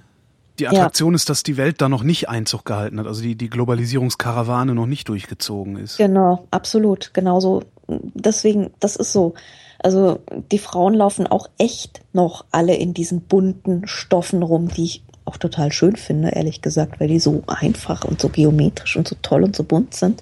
Die 0.60 0.68
Attraktion 0.68 1.14
ja. 1.14 1.16
ist, 1.16 1.30
dass 1.30 1.44
die 1.44 1.56
Welt 1.56 1.82
da 1.82 1.88
noch 1.88 2.04
nicht 2.04 2.28
Einzug 2.28 2.66
gehalten 2.66 3.00
hat, 3.00 3.08
also 3.08 3.22
die, 3.22 3.36
die 3.36 3.50
Globalisierungskarawane 3.50 4.76
noch 4.76 4.88
nicht 4.88 5.08
durchgezogen 5.08 5.78
ist. 5.78 5.98
Genau, 5.98 6.48
absolut, 6.52 7.14
genauso. 7.14 7.64
Deswegen, 7.88 8.72
das 8.80 8.98
ist 8.98 9.14
so. 9.14 9.34
Also 9.82 10.20
die 10.52 10.60
Frauen 10.60 10.94
laufen 10.94 11.26
auch 11.26 11.50
echt 11.58 12.02
noch 12.12 12.46
alle 12.52 12.76
in 12.76 12.94
diesen 12.94 13.22
bunten 13.22 13.88
Stoffen 13.88 14.44
rum, 14.44 14.68
die 14.68 14.84
ich 14.84 15.04
auch 15.30 15.38
total 15.38 15.72
schön 15.72 15.96
finde, 15.96 16.30
ehrlich 16.30 16.62
gesagt, 16.62 17.00
weil 17.00 17.08
die 17.08 17.20
so 17.20 17.44
einfach 17.46 18.04
und 18.04 18.20
so 18.20 18.30
geometrisch 18.30 18.98
und 18.98 19.08
so 19.08 19.16
toll 19.22 19.44
und 19.44 19.56
so 19.56 19.64
bunt 19.64 19.94
sind. 19.94 20.22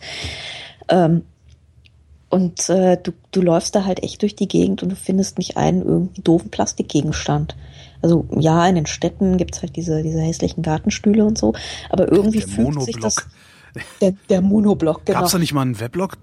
Ähm, 0.90 1.24
und 2.30 2.70
äh, 2.70 2.98
du, 3.02 3.14
du 3.32 3.42
läufst 3.42 3.74
da 3.74 3.86
halt 3.86 4.04
echt 4.04 4.22
durch 4.22 4.36
die 4.36 4.50
Gegend 4.50 4.84
und 4.84 4.90
du 4.90 4.96
findest 4.98 5.38
nicht 5.38 5.56
einen 5.56 5.82
irgendwie 5.82 6.22
doofen 6.22 6.52
Plastikgegenstand. 6.52 7.56
Also 8.02 8.26
ja, 8.38 8.68
in 8.68 8.76
den 8.76 8.86
Städten 8.86 9.38
gibt's 9.38 9.62
halt 9.62 9.78
diese, 9.78 10.04
diese 10.04 10.20
hässlichen 10.20 10.62
Gartenstühle 10.62 11.24
und 11.24 11.38
so, 11.38 11.54
aber 11.90 12.12
irgendwie 12.12 12.40
der 12.40 12.48
fühlt 12.50 12.68
Monoblock. 12.68 12.86
sich 12.86 12.98
das. 13.00 13.16
Der, 14.02 14.14
der 14.30 14.42
Monoblock, 14.42 15.06
genau. 15.06 15.20
Gab's 15.20 15.32
da 15.32 15.40
nicht 15.40 15.54
mal 15.54 15.62
einen 15.62 15.80
Weblog 15.80 16.18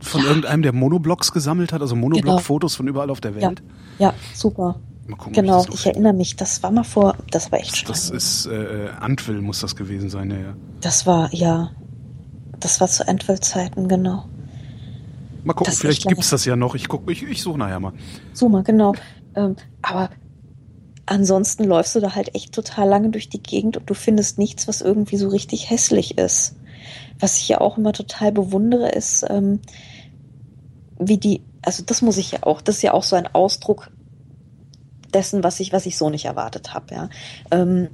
von 0.00 0.22
ja. 0.22 0.28
irgendeinem, 0.28 0.62
der 0.62 0.72
Monoblocks 0.72 1.32
gesammelt 1.32 1.72
hat, 1.72 1.82
also 1.82 1.96
Monoblog-Fotos 1.96 2.72
genau. 2.72 2.76
von 2.76 2.88
überall 2.88 3.10
auf 3.10 3.20
der 3.20 3.34
Welt? 3.34 3.62
Ja, 3.98 4.08
ja 4.08 4.14
super. 4.34 4.80
Gucken, 5.08 5.32
genau, 5.32 5.64
ich, 5.64 5.74
ich 5.74 5.86
erinnere 5.86 6.12
mich, 6.12 6.36
das 6.36 6.62
war 6.62 6.70
mal 6.70 6.84
vor, 6.84 7.16
das 7.30 7.50
war 7.50 7.58
echt 7.58 7.88
Das, 7.88 8.10
das 8.10 8.10
ist 8.10 8.46
äh, 8.46 8.88
Antwill 9.00 9.40
muss 9.40 9.60
das 9.60 9.74
gewesen 9.74 10.08
sein, 10.08 10.30
ja, 10.30 10.36
ja. 10.36 10.56
Das 10.80 11.06
war, 11.06 11.32
ja, 11.34 11.70
das 12.60 12.80
war 12.80 12.88
zu 12.88 13.06
Antwill-Zeiten, 13.06 13.88
genau. 13.88 14.24
Mal 15.44 15.54
gucken, 15.54 15.72
das 15.72 15.80
vielleicht 15.80 16.06
gibt's 16.06 16.30
das 16.30 16.44
ja 16.44 16.54
noch. 16.54 16.76
Ich 16.76 16.88
guck, 16.88 17.10
ich, 17.10 17.24
ich 17.24 17.42
suche 17.42 17.58
nachher 17.58 17.80
mal. 17.80 17.92
So 18.32 18.48
mal, 18.48 18.62
genau. 18.62 18.94
Ähm, 19.34 19.56
aber 19.82 20.10
ansonsten 21.06 21.64
läufst 21.64 21.96
du 21.96 22.00
da 22.00 22.14
halt 22.14 22.34
echt 22.34 22.54
total 22.54 22.88
lange 22.88 23.10
durch 23.10 23.28
die 23.28 23.42
Gegend 23.42 23.76
und 23.76 23.90
du 23.90 23.94
findest 23.94 24.38
nichts, 24.38 24.68
was 24.68 24.80
irgendwie 24.80 25.16
so 25.16 25.28
richtig 25.28 25.68
hässlich 25.68 26.16
ist. 26.16 26.54
Was 27.18 27.38
ich 27.38 27.48
ja 27.48 27.60
auch 27.60 27.76
immer 27.76 27.92
total 27.92 28.30
bewundere, 28.30 28.90
ist, 28.90 29.24
ähm, 29.28 29.60
wie 30.98 31.18
die, 31.18 31.42
also 31.62 31.82
das 31.84 32.02
muss 32.02 32.18
ich 32.18 32.32
ja 32.32 32.38
auch, 32.42 32.60
das 32.60 32.76
ist 32.76 32.82
ja 32.82 32.94
auch 32.94 33.02
so 33.02 33.16
ein 33.16 33.26
Ausdruck 33.34 33.90
dessen, 35.14 35.44
was 35.44 35.60
ich, 35.60 35.72
was 35.72 35.86
ich 35.86 35.96
so 35.96 36.10
nicht 36.10 36.24
erwartet 36.24 36.74
habe. 36.74 36.94
Ja. 36.94 37.08
Ähm, 37.50 37.88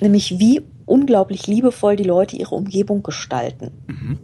nämlich 0.00 0.38
wie 0.38 0.62
unglaublich 0.86 1.46
liebevoll 1.46 1.94
die 1.94 2.04
Leute 2.04 2.36
ihre 2.36 2.54
Umgebung 2.54 3.02
gestalten. 3.02 3.70
Mhm. 3.86 4.18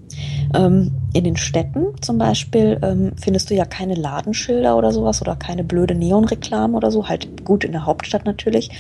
Ähm, 0.55 0.93
in 1.13 1.25
den 1.25 1.37
Städten 1.37 2.01
zum 2.01 2.19
Beispiel 2.19 2.79
ähm, 2.83 3.13
findest 3.21 3.51
du 3.51 3.55
ja 3.55 3.65
keine 3.65 3.95
Ladenschilder 3.95 4.77
oder 4.77 4.91
sowas 4.91 5.21
oder 5.23 5.37
keine 5.37 5.63
blöde 5.63 5.95
Neonreklame 5.95 6.77
oder 6.77 6.91
so. 6.91 7.09
Halt 7.09 7.45
gut 7.45 7.63
in 7.63 7.73
der 7.73 7.87
Hauptstadt 7.87 8.25
natürlich. 8.25 8.71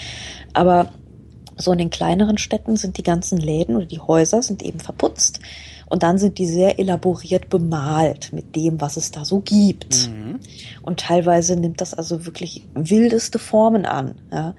Aber 0.52 0.88
so 1.56 1.72
in 1.72 1.78
den 1.78 1.90
kleineren 1.90 2.38
Städten 2.38 2.76
sind 2.76 2.98
die 2.98 3.02
ganzen 3.02 3.38
Läden 3.38 3.76
oder 3.76 3.86
die 3.86 4.00
Häuser 4.00 4.42
sind 4.42 4.62
eben 4.62 4.80
verputzt. 4.80 5.40
Und 5.88 6.02
dann 6.02 6.18
sind 6.18 6.38
die 6.38 6.46
sehr 6.46 6.78
elaboriert 6.78 7.48
bemalt 7.48 8.32
mit 8.32 8.56
dem, 8.56 8.80
was 8.80 8.96
es 8.96 9.12
da 9.12 9.24
so 9.24 9.40
gibt. 9.40 10.10
Mhm. 10.10 10.40
Und 10.82 11.00
teilweise 11.00 11.56
nimmt 11.56 11.80
das 11.80 11.94
also 11.94 12.26
wirklich 12.26 12.64
wildeste 12.74 13.38
Formen 13.38 13.86
an. 13.86 14.16
Ja. 14.32 14.54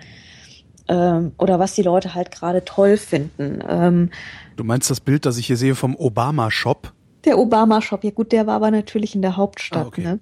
Ähm, 0.88 1.34
oder 1.38 1.60
was 1.60 1.74
die 1.74 1.82
Leute 1.82 2.16
halt 2.16 2.32
gerade 2.32 2.64
toll 2.64 2.96
finden. 2.96 3.62
Ähm, 3.68 4.10
du 4.56 4.64
meinst 4.64 4.90
das 4.90 5.02
Bild, 5.02 5.26
das 5.26 5.38
ich 5.38 5.48
hier 5.48 5.58
sehe 5.58 5.76
vom 5.76 5.96
Obama-Shop? 5.98 6.94
Der 7.26 7.38
Obama-Shop, 7.38 8.06
ja 8.06 8.12
gut, 8.12 8.32
der 8.32 8.48
war 8.48 8.56
aber 8.56 8.72
natürlich 8.72 9.14
in 9.14 9.22
der 9.22 9.36
Hauptstadt. 9.36 9.84
Ah, 9.84 9.88
okay. 9.88 10.02
ne? 10.02 10.20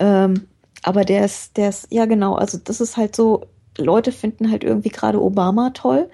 Ähm, 0.00 0.46
aber 0.82 1.04
der 1.04 1.24
ist, 1.24 1.56
der 1.56 1.70
ist, 1.70 1.86
ja 1.90 2.04
genau, 2.04 2.34
also 2.34 2.58
das 2.62 2.82
ist 2.82 2.98
halt 2.98 3.16
so, 3.16 3.46
Leute 3.78 4.12
finden 4.12 4.50
halt 4.50 4.64
irgendwie 4.64 4.90
gerade 4.90 5.22
Obama 5.22 5.70
toll 5.70 6.10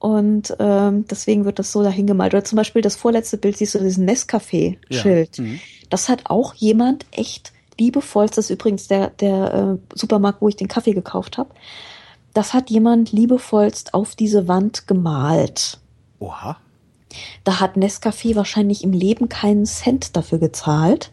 und 0.00 0.56
ähm, 0.58 1.04
deswegen 1.08 1.44
wird 1.44 1.58
das 1.58 1.72
so 1.72 1.82
dahin 1.82 2.06
gemalt. 2.06 2.32
Oder 2.32 2.42
zum 2.42 2.56
Beispiel 2.56 2.80
das 2.80 2.96
vorletzte 2.96 3.36
Bild, 3.36 3.58
siehst 3.58 3.74
du 3.74 3.78
diesen 3.78 4.08
Nescafé-Schild. 4.08 5.36
Ja. 5.36 5.44
Mhm. 5.44 5.60
Das 5.90 6.08
hat 6.08 6.22
auch 6.24 6.54
jemand 6.54 7.04
echt 7.12 7.52
liebevollst, 7.78 8.38
das 8.38 8.46
ist 8.46 8.50
übrigens 8.50 8.88
der, 8.88 9.08
der 9.10 9.54
äh, 9.54 9.96
Supermarkt, 9.96 10.40
wo 10.40 10.48
ich 10.48 10.56
den 10.56 10.68
Kaffee 10.68 10.94
gekauft 10.94 11.36
habe. 11.36 11.50
Das 12.32 12.54
hat 12.54 12.70
jemand 12.70 13.12
liebevollst 13.12 13.92
auf 13.92 14.16
diese 14.16 14.48
Wand 14.48 14.86
gemalt. 14.86 15.78
Oha. 16.18 16.56
Da 17.44 17.60
hat 17.60 17.76
Nescafé 17.76 18.36
wahrscheinlich 18.36 18.82
im 18.82 18.92
Leben 18.92 19.28
keinen 19.28 19.66
Cent 19.66 20.16
dafür 20.16 20.38
gezahlt. 20.38 21.10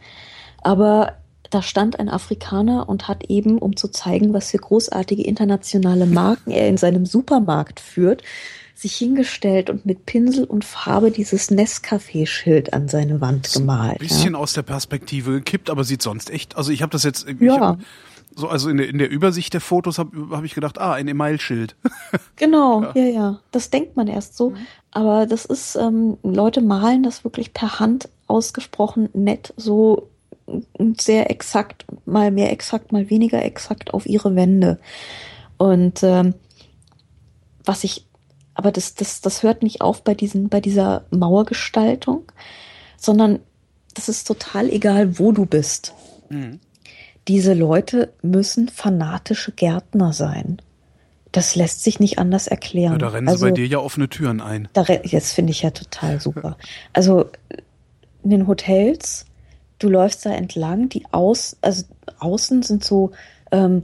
Aber 0.61 1.17
da 1.49 1.61
stand 1.61 1.99
ein 1.99 2.07
Afrikaner 2.07 2.87
und 2.87 3.09
hat 3.09 3.25
eben, 3.25 3.57
um 3.57 3.75
zu 3.75 3.89
zeigen, 3.89 4.33
was 4.33 4.51
für 4.51 4.59
großartige 4.59 5.23
internationale 5.23 6.05
Marken 6.05 6.51
er 6.51 6.69
in 6.69 6.77
seinem 6.77 7.05
Supermarkt 7.05 7.79
führt, 7.79 8.23
sich 8.77 8.95
hingestellt 8.95 9.71
und 9.71 9.85
mit 9.87 10.05
Pinsel 10.05 10.45
und 10.45 10.63
Farbe 10.63 11.09
dieses 11.09 11.49
Nescafé-Schild 11.49 12.73
an 12.73 12.87
seine 12.87 13.21
Wand 13.21 13.51
gemalt. 13.51 13.93
Ein 14.01 14.07
bisschen 14.07 14.33
ja. 14.33 14.39
aus 14.39 14.53
der 14.53 14.61
Perspektive 14.61 15.31
gekippt, 15.31 15.71
aber 15.71 15.83
sieht 15.83 16.03
sonst 16.03 16.29
echt. 16.29 16.55
Also 16.55 16.71
ich 16.71 16.83
habe 16.83 16.91
das 16.91 17.03
jetzt. 17.03 17.25
Ja. 17.39 17.77
So, 18.35 18.47
also 18.47 18.69
in 18.69 18.77
der, 18.77 18.87
in 18.87 18.99
der 18.99 19.09
Übersicht 19.09 19.55
der 19.55 19.61
Fotos 19.61 19.97
habe 19.97 20.29
hab 20.29 20.43
ich 20.43 20.53
gedacht, 20.53 20.77
ah, 20.77 20.93
ein 20.93 21.07
Email-Schild. 21.07 21.75
genau, 22.35 22.83
ja. 22.83 22.91
ja, 22.95 23.05
ja. 23.05 23.39
Das 23.51 23.71
denkt 23.71 23.97
man 23.97 24.07
erst 24.07 24.37
so. 24.37 24.51
Mhm. 24.51 24.57
Aber 24.91 25.25
das 25.25 25.45
ist, 25.45 25.75
ähm, 25.75 26.17
Leute 26.21 26.61
malen 26.61 27.01
das 27.01 27.23
wirklich 27.23 27.53
per 27.53 27.79
Hand 27.79 28.09
ausgesprochen 28.27 29.09
nett, 29.13 29.55
so 29.57 30.09
sehr 30.99 31.31
exakt, 31.31 31.85
mal 32.05 32.29
mehr 32.29 32.51
exakt, 32.51 32.91
mal 32.91 33.09
weniger 33.09 33.43
exakt 33.43 33.93
auf 33.93 34.05
ihre 34.05 34.35
Wände. 34.35 34.79
Und 35.57 36.03
ähm, 36.03 36.35
was 37.65 37.83
ich 37.83 38.06
aber 38.57 38.71
das, 38.71 38.95
das, 38.95 39.21
das 39.21 39.43
hört 39.43 39.63
nicht 39.63 39.81
auf 39.81 40.03
bei, 40.03 40.13
diesen, 40.13 40.49
bei 40.49 40.59
dieser 40.59 41.05
Mauergestaltung, 41.11 42.23
sondern 42.97 43.39
das 43.93 44.09
ist 44.09 44.27
total 44.27 44.69
egal, 44.69 45.19
wo 45.19 45.31
du 45.31 45.45
bist. 45.45 45.93
Mhm. 46.29 46.59
Diese 47.27 47.53
Leute 47.53 48.13
müssen 48.21 48.69
fanatische 48.69 49.51
Gärtner 49.51 50.13
sein. 50.13 50.61
Das 51.31 51.55
lässt 51.55 51.83
sich 51.83 51.99
nicht 51.99 52.19
anders 52.19 52.47
erklären. 52.47 52.93
Ja, 52.93 52.97
da 52.97 53.07
rennen 53.09 53.27
also, 53.27 53.45
sie 53.45 53.51
bei 53.51 53.55
dir 53.55 53.67
ja 53.67 53.79
offene 53.79 54.09
Türen 54.09 54.41
ein. 54.41 54.69
Da, 54.73 54.83
das 54.83 55.33
finde 55.33 55.51
ich 55.51 55.61
ja 55.61 55.71
total 55.71 56.21
super. 56.21 56.57
Also 56.93 57.25
in 58.23 58.29
den 58.29 58.47
Hotels 58.47 59.25
du 59.79 59.89
läufst 59.89 60.25
da 60.25 60.31
entlang, 60.31 60.89
die 60.89 61.05
aus, 61.11 61.57
also 61.61 61.83
außen 62.19 62.63
sind 62.63 62.83
so 62.83 63.11
ähm, 63.51 63.83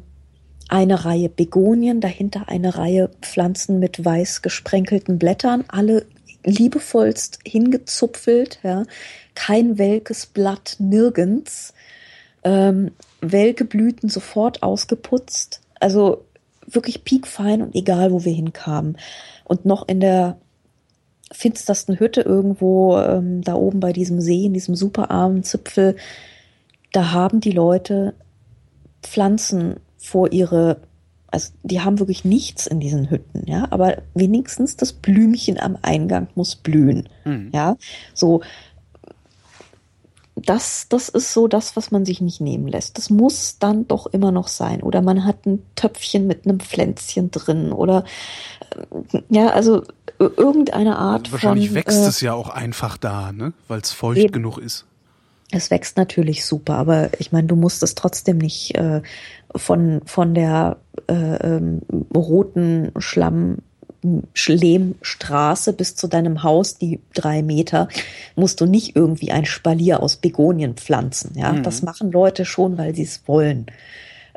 eine 0.73 1.05
Reihe 1.05 1.29
Begonien, 1.29 2.01
dahinter 2.01 2.49
eine 2.49 2.75
Reihe 2.75 3.11
Pflanzen 3.21 3.77
mit 3.77 4.03
weiß 4.03 4.41
gesprenkelten 4.41 5.19
Blättern, 5.19 5.65
alle 5.67 6.07
liebevollst 6.43 7.37
hingezupfelt, 7.45 8.57
ja, 8.63 8.83
kein 9.35 9.77
welkes 9.77 10.25
Blatt 10.25 10.77
nirgends, 10.79 11.75
ähm, 12.43 12.89
welke 13.21 13.65
Blüten 13.65 14.09
sofort 14.09 14.63
ausgeputzt, 14.63 15.61
also 15.79 16.25
wirklich 16.65 17.03
piekfein 17.03 17.61
und 17.61 17.75
egal, 17.75 18.11
wo 18.11 18.25
wir 18.25 18.33
hinkamen. 18.33 18.97
Und 19.43 19.65
noch 19.65 19.87
in 19.87 19.99
der 19.99 20.39
finstersten 21.31 21.99
Hütte 21.99 22.21
irgendwo 22.21 22.97
ähm, 22.97 23.43
da 23.43 23.53
oben 23.53 23.79
bei 23.79 23.93
diesem 23.93 24.19
See, 24.21 24.45
in 24.45 24.55
diesem 24.55 24.73
superarmen 24.73 25.43
Zipfel, 25.43 25.97
da 26.93 27.11
haben 27.11 27.41
die 27.41 27.51
Leute 27.51 28.15
Pflanzen 29.03 29.75
vor 30.03 30.31
ihre, 30.33 30.81
also 31.27 31.53
die 31.63 31.81
haben 31.81 31.99
wirklich 31.99 32.25
nichts 32.25 32.67
in 32.67 32.79
diesen 32.79 33.09
Hütten, 33.09 33.47
ja, 33.47 33.67
aber 33.71 34.03
wenigstens 34.13 34.75
das 34.75 34.91
Blümchen 34.93 35.57
am 35.59 35.77
Eingang 35.81 36.27
muss 36.35 36.55
blühen, 36.55 37.09
mhm. 37.25 37.49
ja, 37.53 37.77
so. 38.13 38.41
Das, 40.35 40.87
das 40.89 41.09
ist 41.09 41.31
so 41.31 41.47
das, 41.47 41.75
was 41.75 41.91
man 41.91 42.05
sich 42.05 42.19
nicht 42.19 42.41
nehmen 42.41 42.67
lässt. 42.67 42.97
Das 42.97 43.11
muss 43.11 43.59
dann 43.59 43.87
doch 43.87 44.07
immer 44.07 44.31
noch 44.31 44.47
sein. 44.47 44.81
Oder 44.81 45.03
man 45.03 45.25
hat 45.25 45.45
ein 45.45 45.63
Töpfchen 45.75 46.25
mit 46.25 46.45
einem 46.45 46.59
Pflänzchen 46.59 47.29
drin. 47.29 47.71
Oder 47.71 48.03
äh, 49.11 49.21
ja, 49.29 49.49
also 49.49 49.83
irgendeine 50.17 50.97
Art 50.97 51.31
Wahrscheinlich 51.31 51.67
von. 51.67 51.75
Wahrscheinlich 51.75 51.75
wächst 51.75 52.05
äh, 52.05 52.09
es 52.09 52.21
ja 52.21 52.33
auch 52.33 52.49
einfach 52.49 52.97
da, 52.97 53.31
ne? 53.31 53.53
Weil 53.67 53.81
es 53.81 53.91
feucht 53.91 54.17
eben. 54.17 54.33
genug 54.33 54.57
ist. 54.57 54.85
Es 55.55 55.69
wächst 55.69 55.97
natürlich 55.97 56.45
super, 56.45 56.75
aber 56.75 57.09
ich 57.19 57.31
meine, 57.31 57.47
du 57.47 57.55
musst 57.55 57.83
es 57.83 57.95
trotzdem 57.95 58.37
nicht 58.39 58.75
äh, 58.75 59.01
von, 59.55 60.01
von 60.05 60.33
der 60.33 60.77
äh, 61.07 61.13
ähm, 61.13 61.81
roten 62.15 62.91
Schlamm 62.97 63.57
Lehmstraße 64.47 65.73
bis 65.73 65.95
zu 65.95 66.07
deinem 66.07 66.43
Haus, 66.43 66.77
die 66.77 66.99
drei 67.13 67.41
Meter, 67.41 67.87
musst 68.35 68.59
du 68.59 68.65
nicht 68.65 68.95
irgendwie 68.95 69.31
ein 69.31 69.45
Spalier 69.45 70.03
aus 70.03 70.17
Begonien 70.17 70.75
pflanzen. 70.75 71.31
Ja, 71.35 71.53
mhm. 71.53 71.63
das 71.63 71.83
machen 71.83 72.11
Leute 72.11 72.43
schon, 72.43 72.77
weil 72.77 72.93
sie 72.95 73.03
es 73.03 73.27
wollen. 73.27 73.67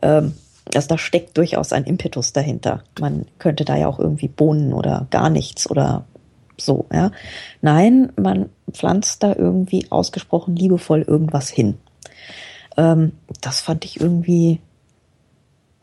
Ähm, 0.02 0.34
also 0.74 0.88
da 0.88 0.98
steckt 0.98 1.36
durchaus 1.36 1.72
ein 1.72 1.84
Impetus 1.84 2.32
dahinter. 2.32 2.84
Man 3.00 3.26
könnte 3.38 3.64
da 3.64 3.76
ja 3.76 3.88
auch 3.88 3.98
irgendwie 3.98 4.28
Bohnen 4.28 4.72
oder 4.72 5.06
gar 5.10 5.30
nichts 5.30 5.68
oder 5.68 6.04
so, 6.58 6.86
ja. 6.92 7.10
Nein, 7.60 8.12
man 8.16 8.48
pflanzt 8.72 9.22
da 9.22 9.34
irgendwie 9.34 9.86
ausgesprochen 9.90 10.56
liebevoll 10.56 11.02
irgendwas 11.02 11.48
hin. 11.48 11.76
Ähm, 12.76 13.12
das 13.40 13.60
fand 13.60 13.84
ich 13.84 14.00
irgendwie, 14.00 14.60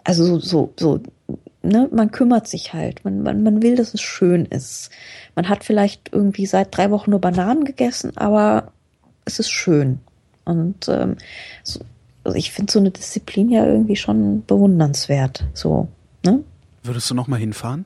also 0.04 0.40
so, 0.40 0.40
so, 0.40 0.74
so, 0.78 1.38
ne, 1.62 1.90
man 1.92 2.12
kümmert 2.12 2.48
sich 2.48 2.74
halt. 2.74 3.04
Man, 3.04 3.22
man, 3.22 3.44
man 3.44 3.62
will, 3.62 3.76
dass 3.76 3.94
es 3.94 4.02
schön 4.02 4.46
ist. 4.46 4.90
Man 5.36 5.50
hat 5.50 5.64
vielleicht 5.64 6.14
irgendwie 6.14 6.46
seit 6.46 6.76
drei 6.76 6.92
Wochen 6.92 7.12
nur 7.12 7.22
Bananen 7.22 7.64
gegessen, 7.64 8.16
aber 8.18 8.72
es 9.26 9.40
ist 9.40 9.50
schön. 9.50 10.00
Und 10.46 10.88
ähm, 10.90 11.18
so, 11.64 11.80
also 12.24 12.38
ich 12.38 12.52
finde 12.52 12.72
so 12.72 12.80
eine 12.80 12.92
Disziplin 12.92 13.50
ja 13.50 13.66
irgendwie 13.66 13.96
schon 13.96 14.44
bewundernswert. 14.46 15.46
So, 15.54 15.88
ne? 16.26 16.44
Würdest 16.84 17.10
du 17.10 17.16
noch 17.16 17.28
mal 17.28 17.40
hinfahren? 17.40 17.86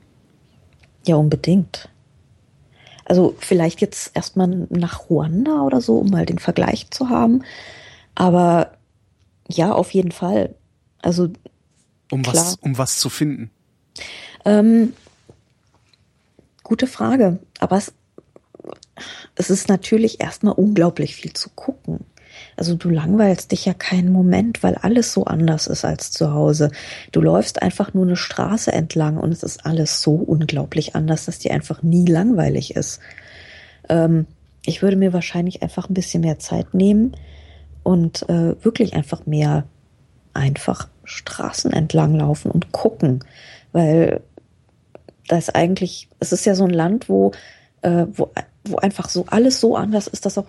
Ja, 1.06 1.16
unbedingt. 1.16 1.88
Also 3.08 3.34
vielleicht 3.38 3.80
jetzt 3.80 4.10
erstmal 4.14 4.48
nach 4.68 5.08
Ruanda 5.08 5.62
oder 5.62 5.80
so, 5.80 5.98
um 5.98 6.10
mal 6.10 6.26
den 6.26 6.38
Vergleich 6.38 6.90
zu 6.90 7.08
haben. 7.08 7.42
Aber 8.14 8.72
ja, 9.48 9.72
auf 9.72 9.92
jeden 9.92 10.12
Fall. 10.12 10.54
Also 11.00 11.30
um 12.10 12.22
klar. 12.22 12.34
was, 12.34 12.54
um 12.56 12.76
was 12.76 12.98
zu 12.98 13.08
finden. 13.08 13.50
Ähm, 14.44 14.92
gute 16.62 16.86
Frage. 16.86 17.38
Aber 17.58 17.76
es, 17.76 17.92
es 19.36 19.48
ist 19.50 19.68
natürlich 19.68 20.20
erstmal 20.20 20.54
unglaublich 20.54 21.16
viel 21.16 21.32
zu 21.32 21.48
gucken. 21.50 22.04
Also 22.58 22.74
du 22.74 22.90
langweilst 22.90 23.52
dich 23.52 23.66
ja 23.66 23.72
keinen 23.72 24.10
Moment, 24.10 24.64
weil 24.64 24.74
alles 24.74 25.12
so 25.12 25.24
anders 25.24 25.68
ist 25.68 25.84
als 25.84 26.10
zu 26.10 26.34
Hause. 26.34 26.72
Du 27.12 27.20
läufst 27.20 27.62
einfach 27.62 27.94
nur 27.94 28.04
eine 28.04 28.16
Straße 28.16 28.72
entlang 28.72 29.16
und 29.16 29.30
es 29.30 29.44
ist 29.44 29.64
alles 29.64 30.02
so 30.02 30.14
unglaublich 30.14 30.96
anders, 30.96 31.26
dass 31.26 31.38
dir 31.38 31.52
einfach 31.52 31.84
nie 31.84 32.04
langweilig 32.04 32.74
ist. 32.74 32.98
Ähm, 33.88 34.26
ich 34.66 34.82
würde 34.82 34.96
mir 34.96 35.12
wahrscheinlich 35.12 35.62
einfach 35.62 35.88
ein 35.88 35.94
bisschen 35.94 36.22
mehr 36.22 36.40
Zeit 36.40 36.74
nehmen 36.74 37.16
und 37.84 38.28
äh, 38.28 38.62
wirklich 38.64 38.94
einfach 38.94 39.24
mehr 39.24 39.64
einfach 40.34 40.88
Straßen 41.04 41.72
entlang 41.72 42.16
laufen 42.16 42.50
und 42.50 42.72
gucken, 42.72 43.20
weil 43.70 44.20
das 45.28 45.48
eigentlich, 45.48 46.08
es 46.18 46.32
ist 46.32 46.44
ja 46.44 46.56
so 46.56 46.64
ein 46.64 46.70
Land, 46.70 47.08
wo, 47.08 47.30
äh, 47.82 48.06
wo, 48.12 48.30
wo 48.64 48.78
einfach 48.78 49.08
so 49.08 49.26
alles 49.28 49.60
so 49.60 49.76
anders 49.76 50.08
ist, 50.08 50.26
dass 50.26 50.38
auch 50.38 50.46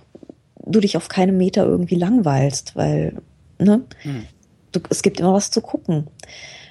du 0.70 0.80
dich 0.80 0.98
auf 0.98 1.08
keinem 1.10 1.38
Meter 1.38 1.66
irgendwie 1.66 1.96
langweilst, 1.96 2.76
weil, 2.76 3.22
ne? 3.58 3.82
Mhm. 4.04 4.26
Du, 4.72 4.80
es 4.90 5.02
gibt 5.02 5.20
immer 5.20 5.34
was 5.34 5.52
zu 5.52 5.62
gucken. 5.62 6.08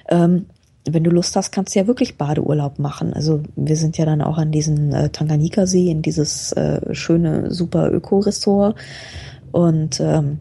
Ähm, 0.07 0.45
wenn 0.87 1.03
du 1.03 1.11
Lust 1.11 1.35
hast, 1.35 1.51
kannst 1.51 1.75
du 1.75 1.79
ja 1.79 1.87
wirklich 1.87 2.17
Badeurlaub 2.17 2.79
machen. 2.79 3.13
Also 3.13 3.43
wir 3.55 3.75
sind 3.75 3.97
ja 3.97 4.05
dann 4.05 4.21
auch 4.21 4.37
an 4.37 4.51
diesen 4.51 4.93
äh, 4.93 5.09
Tanganjika-See, 5.09 5.89
in 5.89 6.01
dieses 6.01 6.51
äh, 6.53 6.93
schöne, 6.95 7.51
super 7.51 7.91
Öko-Ressort. 7.91 8.77
Und 9.51 9.99
ähm, 9.99 10.39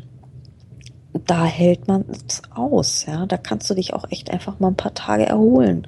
da 1.27 1.45
hält 1.45 1.89
man 1.89 2.05
es 2.11 2.43
aus, 2.55 3.07
ja. 3.07 3.27
Da 3.27 3.37
kannst 3.37 3.69
du 3.69 3.75
dich 3.75 3.95
auch 3.95 4.05
echt 4.11 4.31
einfach 4.31 4.61
mal 4.61 4.69
ein 4.69 4.77
paar 4.77 4.95
Tage 4.95 5.27
erholen. 5.27 5.87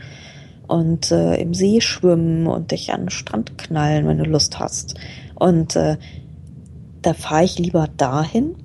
Und 0.67 1.11
äh, 1.11 1.37
im 1.37 1.55
See 1.55 1.81
schwimmen 1.81 2.47
und 2.47 2.71
dich 2.71 2.93
an 2.93 3.03
den 3.03 3.11
Strand 3.11 3.59
knallen, 3.59 4.07
wenn 4.07 4.19
du 4.19 4.25
Lust 4.25 4.59
hast. 4.59 4.95
Und 5.35 5.77
äh, 5.77 5.97
da 7.03 7.15
fahre 7.15 7.45
ich 7.45 7.59
lieber 7.59 7.89
dahin 7.97 8.57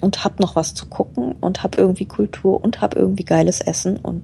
und 0.00 0.24
hab 0.24 0.40
noch 0.40 0.56
was 0.56 0.74
zu 0.74 0.86
gucken 0.86 1.32
und 1.40 1.62
hab 1.62 1.78
irgendwie 1.78 2.06
Kultur 2.06 2.62
und 2.62 2.80
hab 2.80 2.96
irgendwie 2.96 3.24
geiles 3.24 3.60
Essen 3.60 3.96
und 3.96 4.22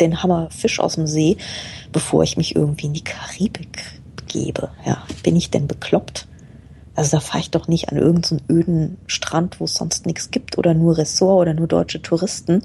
den 0.00 0.22
Hammer 0.22 0.48
Fisch 0.50 0.80
aus 0.80 0.94
dem 0.94 1.06
See, 1.06 1.36
bevor 1.92 2.22
ich 2.22 2.36
mich 2.36 2.56
irgendwie 2.56 2.86
in 2.86 2.94
die 2.94 3.04
Karibik 3.04 4.00
begebe. 4.16 4.70
Ja, 4.86 5.02
bin 5.22 5.36
ich 5.36 5.50
denn 5.50 5.66
bekloppt? 5.66 6.26
Also 6.94 7.16
da 7.16 7.20
fahre 7.20 7.40
ich 7.40 7.50
doch 7.50 7.68
nicht 7.68 7.90
an 7.90 7.98
irgendeinen 7.98 8.40
so 8.48 8.54
öden 8.54 8.98
Strand, 9.06 9.60
wo 9.60 9.64
es 9.64 9.74
sonst 9.74 10.06
nichts 10.06 10.30
gibt 10.30 10.58
oder 10.58 10.74
nur 10.74 10.98
Ressort 10.98 11.42
oder 11.42 11.54
nur 11.54 11.66
deutsche 11.66 12.02
Touristen. 12.02 12.62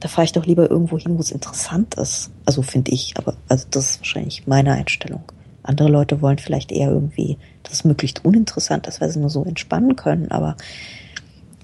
Da 0.00 0.08
fahre 0.08 0.24
ich 0.24 0.32
doch 0.32 0.44
lieber 0.44 0.70
irgendwo 0.70 0.98
hin, 0.98 1.16
wo 1.16 1.20
es 1.20 1.30
interessant 1.30 1.94
ist. 1.94 2.30
Also 2.44 2.62
finde 2.62 2.92
ich, 2.92 3.14
aber 3.16 3.34
also 3.48 3.66
das 3.70 3.90
ist 3.90 4.00
wahrscheinlich 4.00 4.46
meine 4.46 4.72
Einstellung. 4.72 5.22
Andere 5.62 5.88
Leute 5.88 6.20
wollen 6.20 6.38
vielleicht 6.38 6.70
eher 6.70 6.90
irgendwie, 6.90 7.38
dass 7.66 7.78
es 7.78 7.84
möglichst 7.84 8.24
uninteressant 8.24 8.86
ist, 8.86 9.00
weil 9.00 9.10
sie 9.10 9.20
nur 9.20 9.30
so 9.30 9.44
entspannen 9.44 9.96
können. 9.96 10.30
Aber 10.30 10.56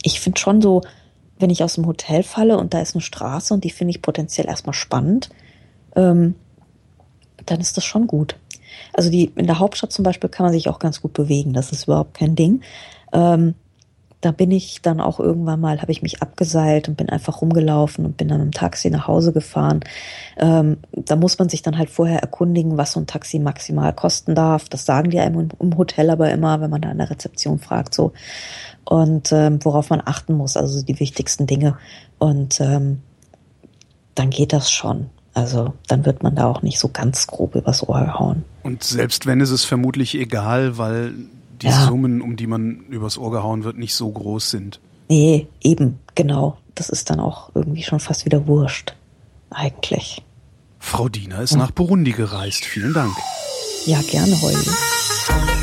ich 0.03 0.21
finde 0.21 0.41
schon 0.41 0.61
so, 0.61 0.83
wenn 1.39 1.51
ich 1.51 1.63
aus 1.63 1.75
dem 1.75 1.87
Hotel 1.87 2.23
falle 2.23 2.59
und 2.59 2.75
da 2.75 2.81
ist 2.81 2.95
eine 2.95 3.03
Straße 3.03 3.53
und 3.55 3.65
die 3.65 3.71
finde 3.71 3.93
ich 3.93 4.03
potenziell 4.03 4.47
erstmal 4.47 4.75
spannend, 4.75 5.31
ähm, 5.97 6.35
dann 7.47 7.61
ist 7.61 7.77
das 7.77 7.85
schon 7.85 8.07
gut. 8.07 8.37
Also 8.93 9.11
die 9.11 9.33
in 9.37 9.47
der 9.47 9.59
Hauptstadt 9.59 9.93
zum 9.93 10.05
Beispiel 10.05 10.31
kann 10.31 10.45
man 10.45 10.53
sich 10.53 10.69
auch 10.69 10.79
ganz 10.79 11.01
gut 11.01 11.13
bewegen. 11.13 11.53
Das 11.53 11.73
ist 11.73 11.85
überhaupt 11.85 12.15
kein 12.15 12.37
Ding. 12.37 12.63
Ähm, 13.13 13.55
da 14.23 14.31
bin 14.31 14.53
ich 14.53 14.81
dann 14.83 15.01
auch 15.01 15.19
irgendwann 15.19 15.61
mal, 15.61 15.83
habe 15.83 15.91
ich 15.91 16.01
mich 16.01 16.23
abgeseilt 16.23 16.89
und 16.89 16.97
bin 16.97 17.11
einfach 17.11 17.43
rumgelaufen 17.43 18.07
und 18.07 18.17
bin 18.17 18.29
dann 18.29 18.41
im 18.41 18.53
Taxi 18.53 18.89
nach 18.89 19.09
Hause 19.09 19.33
gefahren. 19.33 19.81
Ähm, 20.39 20.79
da 20.93 21.17
muss 21.17 21.41
man 21.41 21.49
sich 21.49 21.63
dann 21.63 21.77
halt 21.77 21.91
vorher 21.91 22.21
erkundigen, 22.21 22.79
was 22.79 22.93
so 22.93 23.01
ein 23.01 23.09
Taxi 23.09 23.41
maximal 23.41 23.93
kosten 23.93 24.37
darf. 24.37 24.69
Das 24.69 24.87
sagen 24.87 25.11
die 25.11 25.19
einem 25.19 25.49
im 25.59 25.77
Hotel 25.77 26.09
aber 26.09 26.31
immer, 26.31 26.61
wenn 26.61 26.71
man 26.71 26.81
da 26.81 26.91
an 26.91 26.99
der 26.99 27.11
Rezeption 27.11 27.59
fragt, 27.59 27.95
so. 27.95 28.13
Und 28.85 29.33
ähm, 29.33 29.59
worauf 29.65 29.91
man 29.91 30.01
achten 30.05 30.35
muss, 30.35 30.57
also 30.57 30.83
die 30.83 31.01
wichtigsten 31.01 31.49
Dinge. 31.49 31.77
Und 32.19 32.61
ähm, 32.61 33.03
dann 34.15 34.31
geht 34.31 34.53
das 34.53 34.71
schon. 34.71 35.11
Also 35.35 35.75
dann 35.89 36.05
wird 36.07 36.23
man 36.23 36.37
da 36.37 36.47
auch 36.47 36.63
nicht 36.63 36.79
so 36.79 36.89
ganz 36.89 37.27
grob 37.27 37.57
übers 37.57 37.89
Ohr 37.89 38.19
hauen. 38.21 38.45
Und 38.63 38.85
selbst 38.85 39.27
wenn, 39.27 39.41
ist 39.41 39.51
es 39.51 39.65
vermutlich 39.65 40.15
egal, 40.15 40.79
weil 40.79 41.13
die 41.63 41.69
ja. 41.69 41.87
Summen, 41.87 42.21
um 42.21 42.37
die 42.37 42.47
man 42.47 42.85
übers 42.89 43.19
Ohr 43.19 43.31
gehauen 43.31 43.65
wird, 43.65 43.79
nicht 43.79 43.95
so 43.95 44.11
groß 44.11 44.51
sind. 44.51 44.81
Nee, 45.09 45.47
eben, 45.63 45.99
genau. 46.15 46.59
Das 46.75 46.89
ist 46.89 47.11
dann 47.11 47.21
auch 47.21 47.51
irgendwie 47.55 47.83
schon 47.83 48.01
fast 48.01 48.25
wieder 48.25 48.47
wurscht. 48.47 48.95
Eigentlich. 49.51 50.23
Frau 50.79 51.09
Diener 51.09 51.41
ist 51.41 51.53
ja. 51.53 51.59
nach 51.59 51.71
Burundi 51.71 52.13
gereist. 52.13 52.65
Vielen 52.65 52.95
Dank. 52.95 53.15
Ja, 53.85 54.01
gerne, 54.03 54.41
Holly. 54.41 55.62